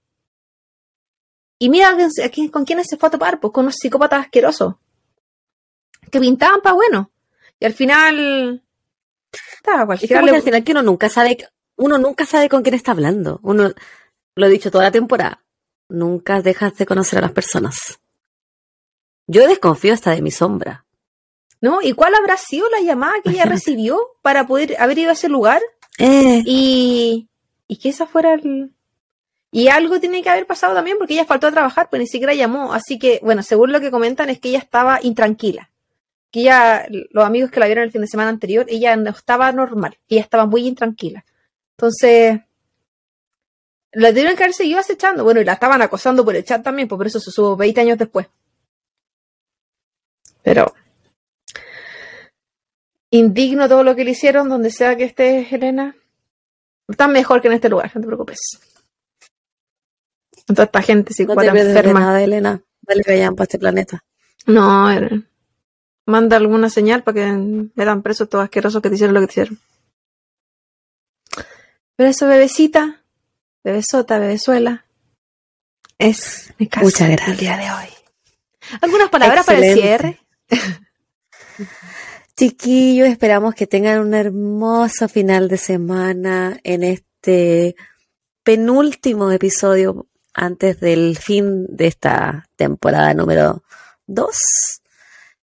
Y 1.58 1.68
mira 1.68 1.96
con 2.50 2.64
quiénes 2.64 2.88
se 2.88 2.96
fue 2.96 3.08
a 3.08 3.12
topar, 3.12 3.40
pues 3.40 3.52
con 3.52 3.64
unos 3.64 3.76
psicópatas 3.76 4.24
asquerosos, 4.24 4.74
que 6.10 6.20
pintaban 6.20 6.60
para 6.60 6.74
bueno. 6.74 7.10
Y 7.60 7.64
al 7.64 7.74
final... 7.74 8.62
Estaba 9.56 9.82
Es 9.82 9.86
cualquiera 9.86 10.20
como 10.20 10.32
que 10.32 10.36
al 10.36 10.42
final 10.42 10.64
que 10.64 10.72
uno 10.72 10.82
nunca 10.82 11.08
sabe, 11.08 11.48
uno 11.76 11.98
nunca 11.98 12.26
sabe 12.26 12.48
con 12.48 12.62
quién 12.62 12.74
está 12.74 12.92
hablando. 12.92 13.40
Uno, 13.42 13.72
lo 14.34 14.46
he 14.46 14.50
dicho 14.50 14.70
toda 14.70 14.84
la 14.84 14.90
temporada, 14.90 15.42
nunca 15.88 16.42
dejas 16.42 16.76
de 16.76 16.86
conocer 16.86 17.18
a 17.18 17.22
las 17.22 17.32
personas. 17.32 18.00
Yo 19.26 19.46
desconfío 19.48 19.94
hasta 19.94 20.10
de 20.10 20.22
mi 20.22 20.30
sombra. 20.30 20.84
¿No? 21.60 21.80
¿Y 21.80 21.92
cuál 21.92 22.14
habrá 22.14 22.36
sido 22.36 22.68
la 22.68 22.80
llamada 22.80 23.14
que 23.22 23.30
ella 23.30 23.44
recibió 23.46 23.98
para 24.22 24.46
poder 24.46 24.76
haber 24.78 24.98
ido 24.98 25.10
a 25.10 25.14
ese 25.14 25.28
lugar? 25.28 25.62
Eh, 25.98 26.42
Y, 26.44 27.28
y 27.68 27.76
que 27.76 27.88
esa 27.88 28.06
fuera 28.06 28.34
el... 28.34 28.72
Y 29.50 29.68
algo 29.68 30.00
tiene 30.00 30.20
que 30.20 30.28
haber 30.28 30.46
pasado 30.46 30.74
también 30.74 30.98
porque 30.98 31.14
ella 31.14 31.24
faltó 31.24 31.46
a 31.46 31.52
trabajar, 31.52 31.88
pues 31.88 32.00
ni 32.00 32.08
siquiera 32.08 32.34
llamó. 32.34 32.72
Así 32.72 32.98
que, 32.98 33.20
bueno, 33.22 33.42
según 33.44 33.70
lo 33.70 33.80
que 33.80 33.92
comentan 33.92 34.28
es 34.28 34.40
que 34.40 34.48
ella 34.48 34.58
estaba 34.58 34.98
intranquila. 35.00 35.70
Que 36.32 36.40
ella, 36.40 36.86
los 36.88 37.24
amigos 37.24 37.52
que 37.52 37.60
la 37.60 37.66
vieron 37.66 37.84
el 37.84 37.92
fin 37.92 38.00
de 38.00 38.08
semana 38.08 38.30
anterior, 38.30 38.66
ella 38.68 38.96
no 38.96 39.10
estaba 39.10 39.52
normal. 39.52 39.96
Ella 40.08 40.22
estaba 40.22 40.44
muy 40.46 40.66
intranquila. 40.66 41.24
Entonces, 41.78 42.40
la 43.94 44.10
tuvieron 44.10 44.36
que 44.36 44.44
haber 44.44 44.54
seguido 44.54 44.78
acechando. 44.78 45.24
Bueno, 45.24 45.40
y 45.40 45.44
la 45.44 45.54
estaban 45.54 45.80
acosando 45.82 46.24
por 46.24 46.36
el 46.36 46.44
chat 46.44 46.62
también, 46.62 46.88
pues 46.88 46.98
por 46.98 47.06
eso 47.06 47.20
se 47.20 47.30
subo 47.30 47.56
20 47.56 47.80
años 47.80 47.98
después. 47.98 48.26
Pero, 50.42 50.74
indigno 53.10 53.68
todo 53.68 53.82
lo 53.82 53.94
que 53.94 54.04
le 54.04 54.10
hicieron, 54.10 54.48
donde 54.48 54.70
sea 54.70 54.96
que 54.96 55.04
esté 55.04 55.54
Elena. 55.54 55.96
Están 56.86 57.12
mejor 57.12 57.40
que 57.40 57.48
en 57.48 57.54
este 57.54 57.70
lugar, 57.70 57.90
no 57.94 58.00
te 58.00 58.06
preocupes. 58.06 58.38
Toda 60.46 60.64
esta 60.64 60.82
gente 60.82 61.14
no 61.26 61.34
te 61.34 61.40
pierdes 61.40 61.64
de 61.64 61.70
enferma. 61.70 62.00
nada, 62.00 62.22
Elena. 62.22 62.62
Dale 62.82 63.02
vayan 63.06 63.34
para 63.34 63.44
este 63.44 63.58
planeta. 63.58 64.04
No, 64.46 64.92
eh, 64.92 65.22
manda 66.04 66.36
alguna 66.36 66.68
señal 66.68 67.02
para 67.02 67.14
que 67.14 67.32
me 67.74 67.84
dan 67.84 68.02
preso 68.02 68.26
todos 68.26 68.44
asquerosos 68.44 68.82
que 68.82 68.90
te 68.90 68.96
hicieron 68.96 69.14
lo 69.14 69.20
que 69.20 69.26
te 69.26 69.32
hicieron. 69.32 69.58
Pero 71.96 72.10
eso, 72.10 72.26
bebecita, 72.26 73.03
bebesota, 73.64 74.18
bebezuela, 74.18 74.84
es 75.98 76.52
mi 76.58 76.68
caso 76.68 76.84
Muchas 76.84 77.10
gracias. 77.10 77.38
día 77.38 77.56
de 77.56 77.70
hoy. 77.70 77.88
¿Algunas 78.80 79.08
palabras 79.08 79.46
para 79.46 79.58
el 79.58 79.74
cierre? 79.74 80.20
Chiquillos, 82.36 83.08
esperamos 83.08 83.54
que 83.54 83.66
tengan 83.66 84.00
un 84.00 84.12
hermoso 84.12 85.08
final 85.08 85.48
de 85.48 85.56
semana 85.56 86.58
en 86.62 86.82
este 86.82 87.76
penúltimo 88.42 89.30
episodio 89.30 90.08
antes 90.34 90.80
del 90.80 91.16
fin 91.16 91.66
de 91.68 91.86
esta 91.86 92.48
temporada 92.56 93.14
número 93.14 93.62
2. 94.06 94.36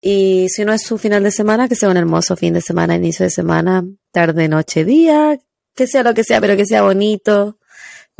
Y 0.00 0.48
si 0.48 0.64
no 0.64 0.72
es 0.72 0.82
su 0.82 0.98
final 0.98 1.22
de 1.22 1.30
semana, 1.30 1.68
que 1.68 1.76
sea 1.76 1.88
un 1.88 1.96
hermoso 1.96 2.36
fin 2.36 2.52
de 2.52 2.60
semana, 2.60 2.96
inicio 2.96 3.24
de 3.24 3.30
semana, 3.30 3.84
tarde, 4.10 4.48
noche, 4.48 4.84
día, 4.84 5.38
que 5.74 5.86
sea 5.86 6.02
lo 6.02 6.12
que 6.12 6.24
sea, 6.24 6.40
pero 6.40 6.56
que 6.56 6.66
sea 6.66 6.82
bonito. 6.82 7.58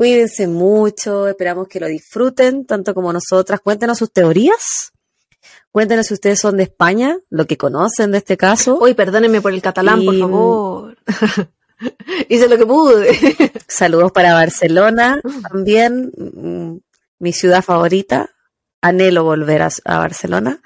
Cuídense 0.03 0.49
mucho, 0.49 1.29
esperamos 1.29 1.69
que 1.69 1.79
lo 1.79 1.87
disfruten, 1.87 2.67
tanto 2.67 2.93
como 2.93 3.13
nosotras. 3.13 3.61
Cuéntenos 3.61 3.99
sus 3.99 4.13
teorías. 4.13 4.91
Cuéntenos 5.71 6.07
si 6.09 6.15
ustedes 6.15 6.41
son 6.41 6.57
de 6.57 6.65
España, 6.65 7.19
lo 7.31 7.47
que 7.47 7.57
conocen 7.57 8.11
de 8.11 8.19
este 8.19 8.37
caso. 8.37 8.81
Uy, 8.83 8.95
perdónenme 8.95 9.41
por 9.41 9.53
el 9.53 9.63
catalán, 9.63 10.05
por 10.05 10.13
Y- 10.17 10.19
favor. 10.21 10.99
Hice 12.29 12.49
lo 12.49 12.59
que 12.59 12.67
pude. 12.67 13.53
Saludos 13.69 14.11
para 14.11 14.35
Barcelona, 14.35 15.21
también 15.53 16.11
mm, 16.17 16.79
mi 17.21 17.33
ciudad 17.33 17.63
favorita. 17.63 18.29
Anhelo 18.81 19.23
volver 19.23 19.63
a, 19.63 19.69
a 19.85 19.99
Barcelona. 19.99 20.61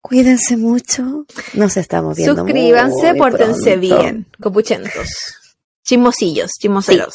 Cuídense 0.00 0.56
mucho. 0.56 1.26
Nos 1.52 1.76
estamos 1.76 2.16
viendo. 2.16 2.36
Suscríbanse, 2.36 3.10
muy 3.12 3.18
pórtense 3.18 3.76
pronto. 3.76 3.80
bien, 3.80 4.26
copuchentos. 4.40 5.08
Chismosillos, 5.84 6.52
chismoseros. 6.58 7.12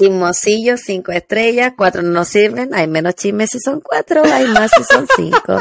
Chismosillo, 0.00 0.78
cinco 0.78 1.12
estrellas, 1.12 1.74
cuatro 1.76 2.00
no 2.00 2.24
sirven, 2.24 2.74
hay 2.74 2.86
menos 2.86 3.16
chismes 3.16 3.50
si 3.50 3.60
son 3.60 3.82
cuatro, 3.82 4.22
hay 4.24 4.46
más 4.46 4.70
si 4.74 4.82
son 4.82 5.06
cinco. 5.14 5.58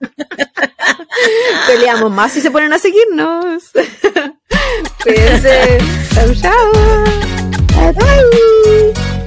Peleamos 1.66 2.12
más 2.12 2.30
si 2.30 2.40
se 2.40 2.52
ponen 2.52 2.72
a 2.72 2.78
seguirnos. 2.78 3.64
Cuídense. 5.02 5.78
chau, 6.14 6.34
chau. 6.36 6.72
Bye 7.74 7.92
bye. 7.94 9.19